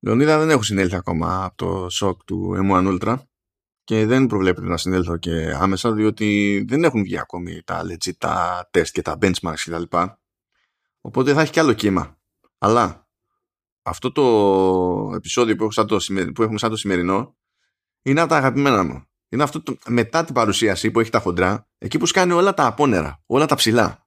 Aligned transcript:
Λεωνίδα 0.00 0.38
δεν 0.38 0.50
έχω 0.50 0.62
συνέλθει 0.62 0.96
ακόμα 0.96 1.44
από 1.44 1.56
το 1.56 1.88
σοκ 1.90 2.24
του 2.24 2.56
M1 2.70 2.98
Ultra 2.98 3.16
και 3.84 4.06
δεν 4.06 4.26
προβλέπεται 4.26 4.66
να 4.66 4.76
συνέλθω 4.76 5.16
και 5.16 5.56
άμεσα 5.60 5.92
διότι 5.92 6.64
δεν 6.68 6.84
έχουν 6.84 7.02
βγει 7.02 7.18
ακόμη 7.18 7.62
τα 7.64 7.82
legit, 7.82 8.16
τα 8.18 8.68
test 8.72 8.88
και 8.92 9.02
τα 9.02 9.18
benchmarks 9.20 9.62
κτλ. 9.64 9.82
Οπότε 11.00 11.32
θα 11.32 11.40
έχει 11.40 11.52
κι 11.52 11.60
άλλο 11.60 11.72
κύμα. 11.72 12.18
Αλλά 12.58 13.08
αυτό 13.82 14.12
το 14.12 15.14
επεισόδιο 15.14 15.56
που, 15.56 15.62
έχω 15.62 15.72
σαν 15.72 15.86
το, 15.86 15.98
που 16.34 16.42
έχουμε 16.42 16.58
σαν 16.58 16.70
το 16.70 16.76
σημερινό 16.76 17.36
είναι 18.02 18.20
από 18.20 18.28
τα 18.28 18.36
αγαπημένα 18.36 18.84
μου. 18.84 19.02
Είναι 19.28 19.42
αυτό 19.42 19.62
το, 19.62 19.76
μετά 19.86 20.24
την 20.24 20.34
παρουσίαση 20.34 20.90
που 20.90 21.00
έχει 21.00 21.10
τα 21.10 21.18
χοντρά, 21.18 21.68
εκεί 21.78 21.98
που 21.98 22.06
σκάνει 22.06 22.32
όλα 22.32 22.54
τα 22.54 22.66
απόνερα, 22.66 23.22
όλα 23.26 23.46
τα 23.46 23.54
ψηλά. 23.54 24.06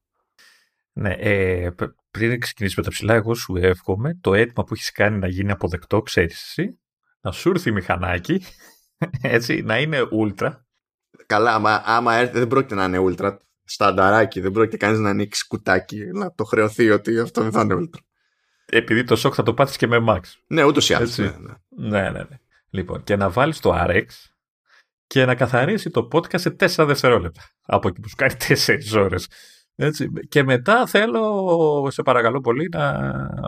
Ναι, 0.93 1.13
ε, 1.13 1.71
πριν 2.11 2.39
ξεκινήσουμε 2.39 2.83
τα 2.85 2.89
ψηλά, 2.89 3.13
εγώ 3.13 3.33
σου 3.33 3.55
εύχομαι 3.55 4.17
το 4.21 4.33
αίτημα 4.33 4.63
που 4.63 4.73
έχεις 4.73 4.91
κάνει 4.91 5.17
να 5.17 5.27
γίνει 5.27 5.51
αποδεκτό, 5.51 6.01
ξέρεις 6.01 6.41
εσύ, 6.41 6.79
να 7.21 7.31
σου 7.31 7.49
έρθει 7.49 7.71
μηχανάκι, 7.71 8.43
έτσι, 9.21 9.61
να 9.61 9.79
είναι 9.79 9.99
ultra. 10.11 10.51
Καλά, 11.25 11.53
άμα, 11.53 11.81
άμα 11.85 12.15
έρθει, 12.15 12.37
δεν 12.39 12.47
πρόκειται 12.47 12.75
να 12.75 12.83
είναι 12.83 12.99
ultra. 13.09 13.37
Στανταράκι, 13.63 14.39
δεν 14.39 14.51
πρόκειται 14.51 14.77
κανείς 14.77 14.99
να 14.99 15.09
ανοίξει 15.09 15.47
κουτάκι, 15.47 15.97
να 15.97 16.33
το 16.33 16.43
χρεωθεί 16.43 16.89
ότι 16.89 17.19
αυτό 17.19 17.41
δεν 17.41 17.51
θα 17.51 17.61
είναι 17.61 17.75
ultra. 17.79 17.99
Επειδή 18.65 19.03
το 19.03 19.15
σοκ 19.15 19.33
θα 19.35 19.43
το 19.43 19.53
πάθεις 19.53 19.77
και 19.77 19.87
με 19.87 20.03
Max. 20.07 20.19
Ναι, 20.47 20.63
ούτως 20.63 20.89
ή 20.89 20.93
άλλως. 20.93 21.17
Ναι, 21.17 21.25
ναι. 21.25 21.53
ναι, 21.69 22.01
ναι, 22.01 22.19
ναι. 22.19 22.39
Λοιπόν, 22.69 23.03
και 23.03 23.15
να 23.15 23.29
βάλεις 23.29 23.59
το 23.59 23.85
RX 23.87 24.05
και 25.07 25.25
να 25.25 25.35
καθαρίσει 25.35 25.89
το 25.89 26.07
podcast 26.11 26.39
σε 26.39 26.55
4 26.59 26.85
δευτερόλεπτα. 26.87 27.41
Από 27.61 27.87
εκεί 27.87 27.99
που 27.99 28.09
σου 28.09 28.15
κάνει 28.15 28.33
4 28.47 28.77
ώρες. 28.95 29.27
Έτσι. 29.83 30.09
Και 30.29 30.43
μετά 30.43 30.85
θέλω, 30.85 31.87
σε 31.89 32.01
παρακαλώ 32.01 32.41
πολύ, 32.41 32.69
να 32.71 32.93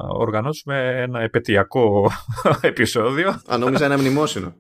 οργανώσουμε 0.10 1.02
ένα 1.02 1.20
επαιτειακό 1.22 2.12
επεισόδιο. 2.62 3.42
Αν 3.48 3.60
νόμιζα 3.60 3.86
ένα 3.86 3.98
μνημόσυνο. 3.98 4.56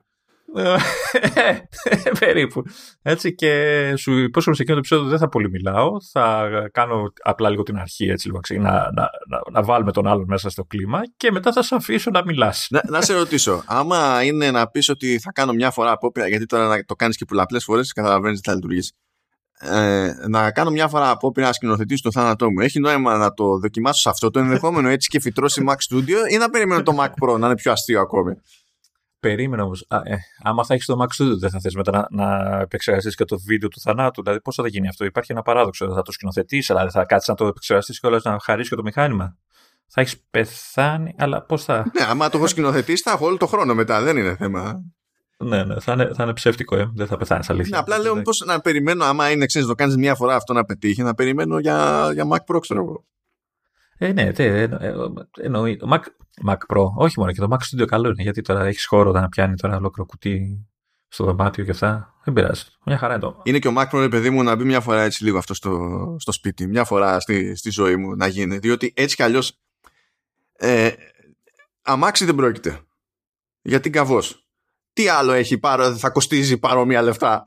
Περίπου. 2.19 2.63
Έτσι 3.01 3.35
και 3.35 3.93
σου 3.97 4.17
υπόσχομαι 4.17 4.55
σε 4.55 4.61
εκείνο 4.61 4.77
το 4.77 4.83
επεισόδιο 4.85 5.09
δεν 5.09 5.19
θα 5.19 5.29
πολύ 5.29 5.49
μιλάω. 5.49 5.91
Θα 6.11 6.49
κάνω 6.71 7.13
απλά 7.21 7.49
λίγο 7.49 7.63
την 7.63 7.77
αρχή 7.77 8.09
έτσι 8.09 8.27
λίγο 8.27 8.39
να, 8.49 8.71
να, 8.71 9.09
να, 9.27 9.41
να 9.51 9.63
βάλουμε 9.63 9.91
τον 9.91 10.07
άλλον 10.07 10.25
μέσα 10.27 10.49
στο 10.49 10.63
κλίμα 10.63 11.01
και 11.17 11.31
μετά 11.31 11.51
θα 11.51 11.63
σε 11.63 11.75
αφήσω 11.75 12.09
να 12.11 12.23
μιλάς. 12.25 12.67
Να, 12.69 12.81
να 12.89 13.01
σε 13.01 13.13
ρωτήσω, 13.13 13.63
άμα 13.65 14.23
είναι 14.23 14.51
να 14.51 14.67
πεις 14.67 14.89
ότι 14.89 15.19
θα 15.19 15.31
κάνω 15.31 15.53
μια 15.53 15.71
φορά 15.71 15.91
απόπειρα, 15.91 16.27
γιατί 16.27 16.45
τώρα 16.45 16.83
το 16.85 16.95
κάνεις 16.95 17.17
και 17.17 17.25
πολλαπλές 17.25 17.63
φορές, 17.63 17.93
καταλαβαίνεις 17.93 18.41
τι 18.41 18.49
θα 18.49 18.55
λειτουργήσει. 18.55 18.93
Ε, 19.71 20.15
να 20.27 20.51
κάνω 20.51 20.69
μια 20.69 20.87
φορά 20.87 21.09
απόπειρα 21.09 21.47
να 21.47 21.53
σκηνοθετήσω 21.53 22.03
το 22.03 22.11
θάνατό 22.11 22.51
μου. 22.51 22.59
Έχει 22.59 22.79
νόημα 22.79 23.17
να 23.17 23.33
το 23.33 23.57
δοκιμάσω 23.57 24.01
σε 24.01 24.09
αυτό 24.09 24.29
το 24.29 24.39
ενδεχόμενο 24.39 24.89
έτσι 24.89 25.09
και 25.09 25.19
φυτρώσει 25.19 25.63
Mac 25.67 25.75
Studio 25.89 26.31
ή 26.31 26.37
να 26.37 26.49
περιμένω 26.49 26.83
το 26.83 26.95
Mac 26.99 27.07
Pro 27.07 27.39
να 27.39 27.45
είναι 27.45 27.55
πιο 27.55 27.71
αστείο 27.71 28.01
ακόμη. 28.01 28.35
Περίμενα 29.19 29.63
όμως. 29.63 29.85
Ε, 29.89 30.15
άμα 30.43 30.65
θα 30.65 30.73
έχεις 30.73 30.85
το 30.85 30.97
Mac 31.01 31.23
Studio, 31.23 31.37
δεν 31.39 31.49
θα 31.49 31.59
θες 31.59 31.75
μετά 31.75 31.91
να, 31.91 32.07
να 32.09 32.59
επεξεργαστείς 32.59 33.15
και 33.15 33.25
το 33.25 33.39
βίντεο 33.39 33.69
του 33.69 33.79
θανάτου. 33.79 34.21
Δηλαδή, 34.21 34.41
πώς 34.41 34.55
θα 34.55 34.67
γίνει 34.67 34.87
αυτό; 34.87 35.05
Υπάρχει 35.05 35.31
ένα 35.31 35.41
παράδοξο. 35.41 35.93
Θα 35.93 36.01
το 36.01 36.11
σκηνοθετήσεις, 36.11 36.69
αλλά 36.69 36.89
θα 36.89 37.05
κάτσεις 37.05 37.27
να 37.27 37.35
το 37.35 37.45
επεξεργαστείς 37.47 37.99
και 37.99 38.07
όλα 38.07 38.21
να 38.23 38.39
χαρίσεις 38.39 38.69
και 38.69 38.75
το 38.75 38.83
μηχάνημα. 38.83 39.37
Θα 39.87 40.01
έχεις 40.01 40.19
πεθάνει, 40.31 41.15
αλλά 41.17 41.41
πώς 41.41 41.63
θα. 41.63 41.91
Ναι, 41.99 42.05
άμα 42.05 42.29
το 42.29 42.37
έχω 42.37 42.47
σκηνοθετήσει, 42.47 43.03
θα 43.03 43.11
έχω 43.11 43.25
όλο 43.25 43.37
το 43.37 43.47
χρόνο 43.47 43.73
μετά. 43.73 44.01
Δεν 44.01 44.17
είναι 44.17 44.35
θέμα. 44.35 44.83
Ναι, 45.43 45.63
ναι, 45.63 45.79
θα 45.79 45.93
είναι, 45.93 46.11
θα 46.13 46.23
είναι 46.23 46.33
ψεύτικο, 46.33 46.75
ε. 46.75 46.91
δεν 46.95 47.07
θα 47.07 47.17
πεθάνεις 47.17 47.49
αλήθεια. 47.49 47.71
Ναι, 47.71 47.77
απλά 47.77 47.99
λέω 47.99 48.21
πώς 48.21 48.43
να 48.45 48.59
περιμένω, 48.59 49.03
άμα 49.05 49.31
είναι 49.31 49.45
ξέρεις, 49.45 49.67
το 49.67 49.75
κάνεις 49.75 49.95
μία 49.95 50.15
φορά 50.15 50.35
αυτό 50.35 50.53
να 50.53 50.65
πετύχει, 50.65 51.03
να 51.03 51.13
περιμένω 51.13 51.59
για, 51.59 52.09
για 52.13 52.27
Mac 52.31 52.55
Pro, 52.55 52.59
ξέρω 52.61 52.81
εγώ. 52.81 53.05
Ε, 53.97 54.11
ναι, 54.11 54.31
τε, 54.31 54.69
εννοεί. 55.41 55.77
Το 55.77 55.87
Mac, 55.91 56.01
Mac 56.49 56.57
Pro, 56.75 56.85
όχι 56.95 57.19
μόνο 57.19 57.31
και 57.31 57.39
το 57.39 57.47
Mac 57.51 57.57
Studio 57.57 57.85
καλό 57.85 58.09
είναι, 58.09 58.23
γιατί 58.23 58.41
τώρα 58.41 58.65
έχεις 58.65 58.85
χώρο 58.85 59.11
να 59.11 59.29
πιάνει 59.29 59.55
τώρα 59.55 59.77
ολόκληρο 59.77 60.09
κουτί 60.09 60.65
στο 61.07 61.25
δωμάτιο 61.25 61.63
και 61.63 61.71
αυτά. 61.71 62.13
Δεν 62.23 62.33
πειράζει. 62.33 62.63
Μια 62.85 62.97
χαρά 62.97 63.13
είναι 63.13 63.21
το. 63.21 63.41
Είναι 63.43 63.59
και 63.59 63.67
ο 63.67 63.73
Mac 63.77 63.89
Pro, 63.89 64.07
παιδί 64.11 64.29
μου, 64.29 64.43
να 64.43 64.55
μπει 64.55 64.63
μια 64.63 64.81
φορά 64.81 65.01
έτσι 65.01 65.23
λίγο 65.23 65.37
αυτό 65.37 65.53
στο, 65.53 66.15
στο 66.19 66.31
σπίτι, 66.31 66.67
μια 66.67 66.83
φορά 66.83 67.19
στη, 67.19 67.55
στη 67.55 67.69
ζωή 67.69 67.95
μου 67.95 68.15
να 68.15 68.27
γίνει. 68.27 68.57
Διότι 68.57 68.93
έτσι 68.95 69.15
κι 69.15 69.23
αλλιώς. 69.23 69.59
Ε, 70.53 70.91
αμάξι 71.81 72.25
δεν 72.25 72.35
πρόκειται. 72.35 72.79
Γιατί 73.61 73.89
καβός. 73.89 74.42
Τι 74.93 75.07
άλλο 75.07 75.31
έχει 75.31 75.57
πάρω, 75.57 75.95
θα 75.95 76.09
κοστίζει 76.09 76.57
παρόμοια 76.57 77.01
λεφτά. 77.01 77.43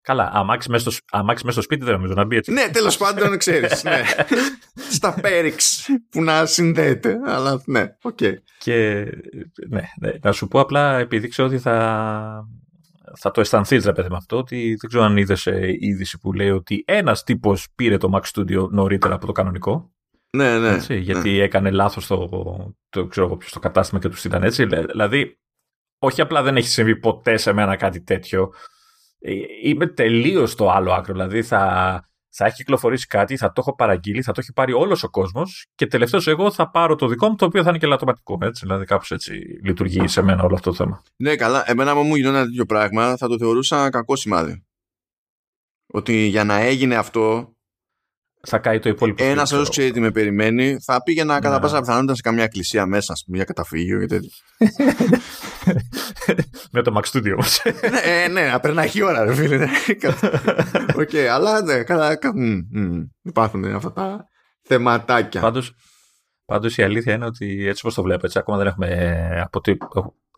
Καλά, 0.00 0.30
αμάξι 0.32 0.70
μέσα 0.70 0.90
στο, 0.90 1.24
μέσα 1.24 1.50
στο 1.50 1.62
σπίτι 1.62 1.84
δεν 1.84 1.94
νομίζω 1.94 2.14
να 2.14 2.24
μπει 2.24 2.36
έτσι. 2.36 2.52
Ναι, 2.52 2.68
τέλος 2.72 2.96
πάντων, 2.96 3.38
ξέρεις. 3.38 3.84
ναι. 3.84 4.02
Στα 4.96 5.14
πέριξ 5.20 5.86
που 6.10 6.22
να 6.22 6.46
συνδέεται. 6.46 7.18
Αλλά 7.26 7.62
ναι, 7.64 7.86
ok. 8.02 8.18
Okay. 8.20 8.34
Και 8.58 9.04
ναι, 9.68 9.82
ναι, 10.00 10.12
να 10.22 10.32
σου 10.32 10.48
πω 10.48 10.60
απλά, 10.60 10.98
επειδή 10.98 11.28
ξέρω 11.28 11.48
ότι 11.48 11.58
θα, 11.58 12.48
θα 13.16 13.30
το 13.30 13.40
αισθανθείς, 13.40 13.84
ρε 13.84 13.92
παιδί 13.92 14.08
με 14.10 14.16
αυτό, 14.16 14.36
ότι 14.36 14.56
δεν 14.80 14.88
ξέρω 14.88 15.04
αν 15.04 15.16
είδες 15.16 15.48
είδηση 15.78 16.18
που 16.18 16.32
λέει 16.32 16.50
ότι 16.50 16.84
ένας 16.86 17.24
τύπος 17.24 17.66
πήρε 17.74 17.96
το 17.96 18.10
Mac 18.14 18.22
Studio 18.34 18.68
νωρίτερα 18.70 19.14
από 19.14 19.26
το 19.26 19.32
κανονικό. 19.32 19.92
Ναι, 20.36 20.58
ναι. 20.58 20.68
Έτσι, 20.68 20.96
γιατί 20.96 21.30
ναι. 21.30 21.42
έκανε 21.42 21.70
λάθος 21.70 22.06
το, 22.06 22.28
το, 22.88 23.06
ξέρω, 23.06 23.38
το 23.50 23.58
κατάστημα 23.58 24.00
και 24.00 24.08
τους 24.08 24.24
ήταν 24.24 24.42
έτσι. 24.42 24.64
Δηλαδή, 24.64 25.38
όχι 25.98 26.20
απλά 26.20 26.42
δεν 26.42 26.56
έχει 26.56 26.68
συμβεί 26.68 26.96
ποτέ 26.96 27.36
σε 27.36 27.52
μένα 27.52 27.76
κάτι 27.76 28.00
τέτοιο. 28.00 28.52
Ε, 29.18 29.32
είμαι 29.62 29.86
τελείως 29.86 30.50
στο 30.50 30.70
άλλο 30.70 30.92
άκρο. 30.92 31.12
Δηλαδή 31.12 31.42
θα, 31.42 32.02
θα 32.28 32.44
έχει 32.44 32.54
κυκλοφορήσει 32.54 33.06
κάτι, 33.06 33.36
θα 33.36 33.46
το 33.46 33.60
έχω 33.60 33.74
παραγγείλει, 33.74 34.22
θα 34.22 34.32
το 34.32 34.40
έχει 34.40 34.52
πάρει 34.52 34.72
όλος 34.72 35.02
ο 35.02 35.10
κόσμος 35.10 35.66
και 35.74 35.86
τελευταίος 35.86 36.26
εγώ 36.26 36.50
θα 36.50 36.70
πάρω 36.70 36.94
το 36.94 37.06
δικό 37.06 37.28
μου 37.28 37.34
το 37.34 37.44
οποίο 37.44 37.62
θα 37.62 37.68
είναι 37.68 37.78
και 37.78 37.86
λατωματικό. 37.86 38.38
Έτσι, 38.40 38.66
δηλαδή 38.66 38.84
κάπως 38.84 39.10
έτσι 39.10 39.32
λειτουργεί 39.62 40.08
σε 40.08 40.22
μένα 40.22 40.42
όλο 40.42 40.54
αυτό 40.54 40.70
το 40.70 40.76
θέμα. 40.76 41.02
Ναι, 41.16 41.36
καλά. 41.36 41.70
Εμένα 41.70 41.94
μου 41.94 42.16
γινόταν 42.16 42.36
ένα 42.36 42.44
τέτοιο 42.44 42.64
πράγμα 42.64 43.16
θα 43.16 43.28
το 43.28 43.38
θεωρούσα 43.38 43.90
κακό 43.90 44.16
σημάδι. 44.16 44.62
Ότι 45.86 46.26
για 46.26 46.44
να 46.44 46.58
έγινε 46.58 46.96
αυτό 46.96 47.56
θα 48.40 48.58
κάει 48.58 48.78
το 48.78 48.88
υπόλοιπο. 48.88 49.24
Ένας 49.24 49.52
άλλο 49.52 49.68
ξέρει 49.68 49.90
τι 49.90 50.00
με 50.00 50.10
περιμένει, 50.10 50.76
θα 50.84 51.02
πήγαινα 51.02 51.34
ναι. 51.34 51.40
κατά 51.40 51.58
πάσα 51.58 51.80
πιθανότητα 51.80 52.14
σε 52.14 52.22
καμιά 52.22 52.44
εκκλησία 52.44 52.86
μέσα, 52.86 53.12
ας 53.12 53.22
πούμε, 53.24 53.36
για 53.36 53.46
καταφύγιο 53.46 53.98
και 53.98 54.06
τέτοιο. 54.06 54.30
με 56.72 56.82
το 56.82 57.00
Mac 57.00 57.16
Studio 57.16 57.32
όμως. 57.32 57.62
ναι, 57.90 58.40
ναι, 58.40 58.48
να 58.48 58.60
περνάει 58.60 58.90
η 58.92 59.02
ώρα, 59.02 59.24
ρε 59.24 59.34
φίλε. 59.34 59.64
Οκ, 61.02 61.14
αλλά 61.30 61.62
ναι, 61.62 61.82
καλά. 61.82 62.18
Υπάρχουν 63.22 63.64
αυτά 63.64 63.92
τα 63.92 64.24
θεματάκια. 64.62 65.40
Πάντως, 65.40 65.74
πάντως 66.44 66.76
η 66.76 66.82
αλήθεια 66.82 67.14
είναι 67.14 67.24
ότι 67.24 67.66
έτσι 67.66 67.80
όπως 67.82 67.94
το 67.94 68.02
βλέπω, 68.02 68.26
έτσι, 68.26 68.38
ακόμα 68.38 68.58
δεν 68.58 68.66
έχουμε. 68.66 69.40
Από 69.44 69.60
τι 69.60 69.76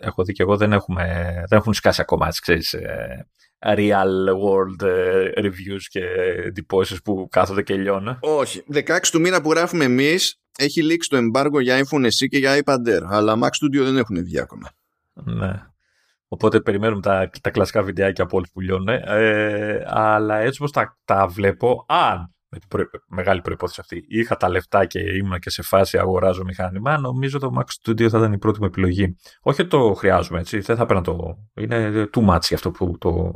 έχω 0.01 0.25
δει 0.25 0.33
και 0.33 0.43
εγώ, 0.43 0.57
δεν, 0.57 0.73
έχουμε, 0.73 1.05
δεν 1.49 1.59
έχουν 1.59 1.75
σκάσει 1.75 2.01
ακόμα, 2.01 2.27
έτσι, 2.27 2.41
ξέρεις, 2.41 2.73
ε, 2.73 3.29
real 3.67 4.29
world 4.45 4.87
ε, 4.87 5.31
reviews 5.37 5.83
και 5.89 6.05
εντυπώσεις 6.45 7.03
που 7.03 7.29
κάθονται 7.31 7.63
και 7.63 7.75
λιώνουν. 7.75 8.19
Όχι. 8.21 8.65
16 8.73 8.83
του 9.11 9.21
μήνα 9.21 9.41
που 9.41 9.51
γράφουμε 9.51 9.85
εμείς 9.85 10.41
έχει 10.59 10.83
λήξει 10.83 11.09
το 11.09 11.19
embargo 11.19 11.63
για 11.63 11.79
iPhone 11.85 12.05
SE 12.05 12.29
και 12.29 12.39
για 12.39 12.63
iPad 12.65 12.89
Air. 12.89 13.03
Αλλά 13.09 13.39
Mac 13.43 13.47
Studio 13.47 13.83
δεν 13.83 13.97
έχουν 13.97 14.25
βγει 14.25 14.41
ακόμα. 14.41 14.71
Ναι. 15.13 15.53
Οπότε 16.29 16.61
περιμένουμε 16.61 17.01
τα, 17.01 17.31
τα 17.41 17.51
κλασικά 17.51 17.83
βιντεάκια 17.83 18.25
από 18.25 18.37
όλους 18.37 18.51
που 18.51 18.61
λιώνουν. 18.61 18.89
Ε, 18.89 19.85
αλλά 19.87 20.39
έτσι 20.39 20.59
όπως 20.63 20.73
τα, 20.73 20.99
τα 21.05 21.27
βλέπω, 21.27 21.85
αν 21.89 21.95
με 21.97 22.15
την 22.15 22.29
προ... 22.29 22.40
μεγάλη 23.07 23.41
προπόθεση 23.41 23.81
αυτή 23.81 24.05
είχα 24.09 24.37
τα 24.37 24.49
λεφτά 24.49 24.85
και 24.85 25.01
ήμουν 25.01 25.39
και 25.39 25.51
σε 25.51 25.63
φάση 25.63 25.99
αγοράζω 25.99 26.45
μηχάνημα, 26.45 26.99
νομίζω 26.99 27.39
το 27.39 27.53
Mac 27.59 27.63
Studio 27.63 28.09
θα 28.09 28.19
ήταν 28.19 28.33
η 28.33 28.39
πρώτη 28.39 28.61
μου 28.61 28.67
επιλογή. 28.67 29.17
Όχι 29.43 29.61
ότι 29.61 29.71
το 29.71 29.95
χρειάζομαι 29.95 30.41
έτσι, 30.41 30.59
δεν 30.59 30.77
θα 30.77 30.87
πρέπει 30.87 31.09
να 31.09 31.15
το. 31.15 31.39
Είναι 31.55 32.09
too 32.15 32.29
much 32.29 32.43
για 32.43 32.57
αυτό 32.57 32.71
που 32.71 32.99
το. 32.99 33.33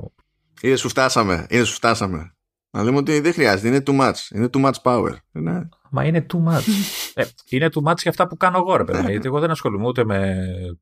Είδε 0.60 0.76
σου 0.76 0.88
φτάσαμε. 0.88 1.46
Είδε 1.48 1.64
σου 1.64 1.74
φτάσαμε. 1.74 2.34
Να 2.70 2.82
λέμε 2.82 2.96
ότι 2.96 3.20
δεν 3.20 3.32
χρειάζεται, 3.32 3.68
είναι 3.68 3.82
too 3.86 4.00
much. 4.00 4.14
Είναι 4.34 4.48
too 4.52 4.64
much 4.64 4.82
power. 4.82 5.12
Είναι... 5.32 5.68
Μα 5.90 6.04
είναι 6.04 6.26
too 6.32 6.52
much. 6.52 6.62
ε, 7.14 7.24
είναι 7.48 7.68
too 7.74 7.90
much 7.90 7.98
για 7.98 8.10
αυτά 8.10 8.26
που 8.26 8.36
κάνω 8.36 8.58
εγώ, 8.58 8.76
ρε 8.76 8.84
παιδί. 8.84 9.10
γιατί 9.10 9.26
εγώ 9.26 9.40
δεν 9.40 9.50
ασχολούμαι 9.50 9.86
ούτε 9.86 10.04
με 10.04 10.36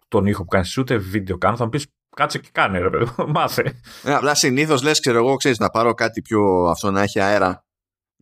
τον 0.09 0.27
ήχο 0.27 0.43
που 0.43 0.49
κάνεις, 0.49 0.79
ούτε 0.79 0.97
βίντεο 0.97 1.39
κάνω. 1.39 1.57
Θα 1.57 1.65
μου 1.65 1.71
πεις 1.71 1.87
κάτσε 2.17 2.39
και 2.39 2.49
κάνε, 2.53 2.79
ρε 2.79 2.91
παιδί. 2.91 3.05
Μάθε. 3.35 3.81
Ε, 4.03 4.15
απλά 4.15 4.35
συνήθως 4.35 4.83
λες, 4.83 5.01
ξέρω 5.01 5.19
εγώ, 5.19 5.37
ξέρεις 5.37 5.59
να 5.59 5.71
πάρω 5.71 5.95
κάτι 5.95 6.23
πιο 6.23 6.65
αυτό 6.65 6.91
να 6.91 7.03
έχει 7.03 7.21
αέρα 7.21 7.65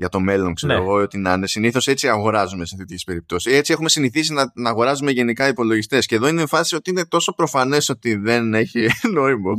για 0.00 0.08
το 0.08 0.20
μέλλον, 0.20 0.54
ξέρω 0.54 0.72
ναι. 0.72 0.78
εγώ, 0.78 0.92
ότι 0.92 1.18
να 1.18 1.32
είναι. 1.32 1.46
Συνήθως 1.46 1.86
έτσι 1.86 2.08
αγοράζουμε 2.08 2.66
σε 2.66 2.76
τέτοιες 2.76 3.04
περιπτώσεις. 3.04 3.52
Έτσι 3.52 3.72
έχουμε 3.72 3.88
συνηθίσει 3.88 4.32
να, 4.32 4.52
να 4.54 4.70
αγοράζουμε 4.70 5.10
γενικά 5.10 5.48
υπολογιστές. 5.48 6.06
Και 6.06 6.14
εδώ 6.14 6.28
είναι 6.28 6.46
φάση 6.46 6.74
ότι 6.74 6.90
είναι 6.90 7.04
τόσο 7.06 7.34
προφανές 7.34 7.88
ότι 7.88 8.14
δεν 8.14 8.54
έχει 8.54 8.88
νόημα. 9.14 9.54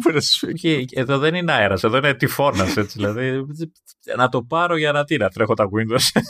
Και 0.53 0.85
εδώ 0.91 1.17
δεν 1.17 1.35
είναι 1.35 1.51
αέρας, 1.51 1.83
εδώ 1.83 1.97
είναι 1.97 2.13
τυφώνας. 2.13 2.73
δηλαδή, 2.73 3.45
να 4.15 4.29
το 4.29 4.43
πάρω 4.43 4.77
για 4.77 4.91
να 4.91 5.03
τι 5.03 5.17
να 5.17 5.29
τρέχω 5.29 5.53
τα 5.53 5.65
Windows. 5.65 6.21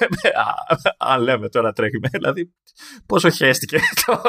Αν 1.14 1.22
λέμε 1.22 1.50
τώρα 1.50 1.72
τρέχει. 1.72 1.98
Δηλαδή, 2.12 2.54
πόσο 3.06 3.30
χαίστηκε 3.30 3.80
το 4.06 4.22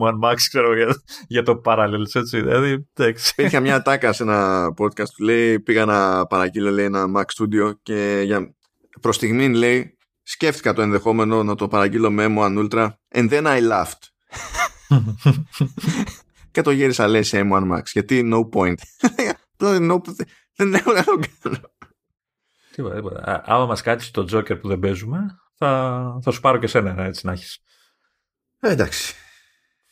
M1 0.00 0.28
Max, 0.28 0.34
ξέρω 0.34 0.76
για, 0.76 1.02
για 1.26 1.42
το 1.42 1.60
Parallels, 1.64 2.14
έτσι. 2.14 2.40
Δηλαδή, 2.40 2.88
Υπήρχε 3.30 3.60
μια 3.60 3.82
τάκα 3.82 4.12
σε 4.12 4.22
ένα 4.22 4.66
podcast 4.78 5.12
που 5.16 5.22
λέει: 5.22 5.60
Πήγα 5.60 5.84
να 5.84 6.26
παραγγείλω 6.26 6.70
λέει, 6.70 6.84
ένα 6.84 7.04
Mac 7.16 7.42
Studio 7.42 7.72
και 7.82 8.22
για 8.24 8.54
Προς 9.00 9.16
στιγμή 9.16 9.48
λέει, 9.48 9.98
σκέφτηκα 10.22 10.72
το 10.72 10.82
ενδεχόμενο 10.82 11.42
να 11.42 11.54
το 11.54 11.68
παραγγείλω 11.68 12.10
με 12.10 12.26
M1 12.28 12.68
Ultra 12.68 12.88
and 13.14 13.30
then 13.30 13.44
I 13.46 13.70
laughed. 13.70 14.08
και 16.52 16.62
το 16.62 16.70
γύρισα 16.70 17.08
λέει 17.08 17.22
σε 17.22 17.40
M1 17.44 17.72
Max 17.72 17.82
γιατί 17.92 18.22
no 18.32 18.48
point 18.48 18.78
δεν 20.56 20.74
έχω 20.74 20.92
να 20.92 21.04
το 21.04 21.18
κάνω 21.40 21.58
Τίποτα, 22.74 22.94
τίποτα. 22.94 23.42
Άμα 23.46 23.66
μας 23.66 23.82
κάτσεις 23.82 24.10
το 24.10 24.26
Joker 24.32 24.60
που 24.60 24.68
δεν 24.68 24.78
παίζουμε, 24.78 25.38
θα, 25.54 26.18
θα 26.22 26.30
σου 26.30 26.40
πάρω 26.40 26.58
και 26.58 26.66
σένα 26.66 27.04
έτσι 27.04 27.26
να 27.26 27.32
έχεις. 27.32 27.58
Ε, 28.60 28.70
εντάξει. 28.70 29.14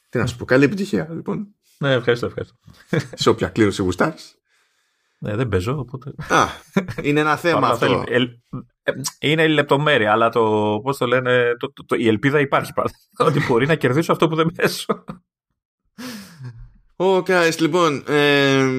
Τι 0.09 0.19
να 0.19 0.27
σου 0.27 0.37
πω. 0.37 0.45
Καλή 0.45 0.65
επιτυχία, 0.65 1.09
λοιπόν. 1.11 1.55
Ναι, 1.79 1.93
ευχαριστώ, 1.93 2.27
ευχαριστώ. 2.27 2.57
Σε 3.23 3.29
όποια 3.29 3.49
κλήρωση 3.49 3.83
γουστάρεις. 3.83 4.37
Ναι, 5.19 5.37
δεν 5.37 5.49
παίζω, 5.49 5.79
οπότε. 5.79 6.13
Α, 6.29 6.47
είναι 7.03 7.21
ένα 7.21 7.37
θέμα 7.37 7.69
αυτό. 7.69 8.05
Είναι 9.20 9.43
η 9.43 9.49
λεπτομέρεια, 9.49 10.12
αλλά 10.12 10.29
το, 10.29 10.81
πώς 10.82 10.96
το 10.96 11.06
λένε, 11.06 11.56
το, 11.58 11.73
το, 11.87 11.96
η 11.96 12.08
ελπίδα 12.08 12.40
υπάρχει 12.40 12.73
πάντα. 12.73 12.93
Ότι 13.29 13.40
μπορεί 13.49 13.67
να 13.67 13.75
κερδίσω 13.75 14.12
αυτό 14.12 14.29
που 14.29 14.34
δεν 14.34 14.52
παίζω. 14.56 15.05
Ω, 16.96 17.17
okay, 17.17 17.56
λοιπόν, 17.58 18.05
ε, 18.06 18.70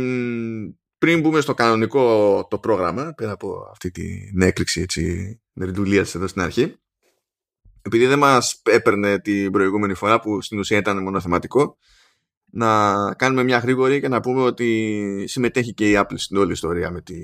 πριν 0.97 1.19
μπούμε 1.19 1.41
στο 1.41 1.53
κανονικό 1.53 2.47
το 2.49 2.57
πρόγραμμα, 2.57 3.13
πέρα 3.13 3.31
από 3.31 3.67
αυτή 3.71 3.91
την 3.91 4.41
έκρηξη 4.41 4.81
έτσι, 4.81 5.41
νερντουλίας 5.53 6.15
εδώ 6.15 6.27
στην 6.27 6.41
αρχή, 6.41 6.75
επειδή 7.81 8.05
δεν 8.05 8.19
μας 8.19 8.61
έπαιρνε 8.63 9.19
την 9.19 9.51
προηγούμενη 9.51 9.93
φορά 9.93 10.19
που 10.19 10.41
στην 10.41 10.59
ουσία 10.59 10.77
ήταν 10.77 11.03
μονοθεματικό, 11.03 11.77
να 12.45 13.13
κάνουμε 13.13 13.43
μια 13.43 13.57
γρήγορη 13.57 13.99
και 13.99 14.07
να 14.07 14.19
πούμε 14.19 14.41
ότι 14.41 15.23
συμμετέχει 15.27 15.73
και 15.73 15.89
η 15.89 15.93
Apple 15.97 16.15
στην 16.15 16.37
όλη 16.37 16.51
ιστορία 16.51 16.91
με, 16.91 17.01
τη, 17.01 17.15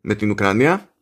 με 0.00 0.14
την 0.14 0.30
Ουκρανία. 0.30 0.92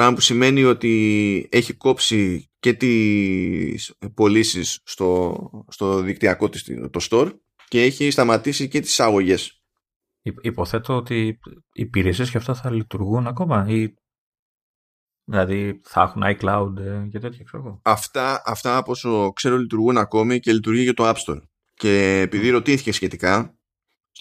Πράγμα 0.00 0.18
που 0.18 0.24
σημαίνει 0.24 0.64
ότι 0.64 1.48
έχει 1.50 1.74
κόψει 1.74 2.50
και 2.58 2.72
τις 2.72 3.94
πωλήσεις 4.14 4.80
στο, 4.84 5.36
στο 5.68 6.00
δικτυακό 6.00 6.48
της 6.48 6.64
το 6.90 7.06
store 7.10 7.32
και 7.68 7.82
έχει 7.82 8.10
σταματήσει 8.10 8.68
και 8.68 8.80
τις 8.80 9.00
αγωγές 9.00 9.62
Υποθέτω 10.40 10.96
ότι 10.96 11.26
οι 11.28 11.38
υπηρεσίες 11.72 12.30
και 12.30 12.36
αυτά 12.36 12.54
θα 12.54 12.70
λειτουργούν 12.70 13.26
ακόμα 13.26 13.66
ή 13.68 13.94
δηλαδή 15.24 15.80
θα 15.84 16.02
έχουν 16.02 16.22
iCloud 16.24 16.76
ε, 16.78 17.06
και 17.10 17.18
τέτοια 17.18 17.44
ξέρω 17.44 17.80
Αυτά, 17.84 18.42
αυτά 18.44 18.76
από 18.76 18.90
όσο 18.90 19.32
ξέρω 19.32 19.56
λειτουργούν 19.56 19.96
ακόμη 19.96 20.40
και 20.40 20.52
λειτουργεί 20.52 20.82
για 20.82 20.94
το 20.94 21.08
App 21.08 21.14
Store. 21.26 21.42
Και 21.74 22.20
επειδή 22.20 22.50
ρωτήθηκε 22.50 22.92
σχετικά, 22.92 23.58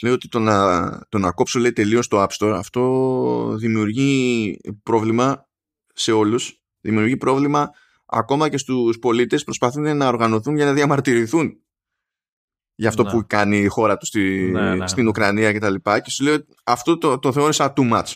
λέει 0.02 0.14
ότι 0.14 0.28
το 0.28 0.40
να, 0.40 0.90
το 1.10 1.18
να 1.18 1.32
κόψω 1.32 1.60
λέει 1.60 1.74
τελείως 1.74 2.08
το 2.08 2.24
App 2.24 2.30
Store 2.40 2.54
αυτό 2.56 3.56
δημιουργεί 3.58 4.60
πρόβλημα 4.84 5.49
σε 6.00 6.12
όλους. 6.12 6.62
Δημιουργεί 6.82 7.18
πρόβλημα 7.18 7.70
ακόμα 8.06 8.50
και 8.50 8.58
στους 8.58 9.00
πολίτες 9.00 9.44
προσπαθούν 9.44 9.98
να 9.98 10.08
οργανωθούν 10.08 10.56
για 10.56 10.66
να 10.66 10.74
διαμαρτυρηθούν 10.74 11.64
για 12.76 12.90
αυτό 12.90 13.04
ναι. 13.04 13.10
που 13.10 13.24
κάνει 13.28 13.58
η 13.58 13.68
χώρα 13.68 13.98
τους 13.98 14.08
στη, 14.08 14.52
ναι, 14.52 14.76
ναι. 14.76 14.88
στην 14.88 15.08
Ουκρανία 15.08 15.52
και 15.52 15.60
τα 15.60 15.70
λοιπά 15.70 16.00
και 16.00 16.10
σου 16.10 16.24
λέω 16.24 16.38
αυτό 16.64 16.98
το, 16.98 17.20
το 17.20 17.32
θεώρησα 17.32 17.74
too 17.76 17.92
much. 17.92 18.14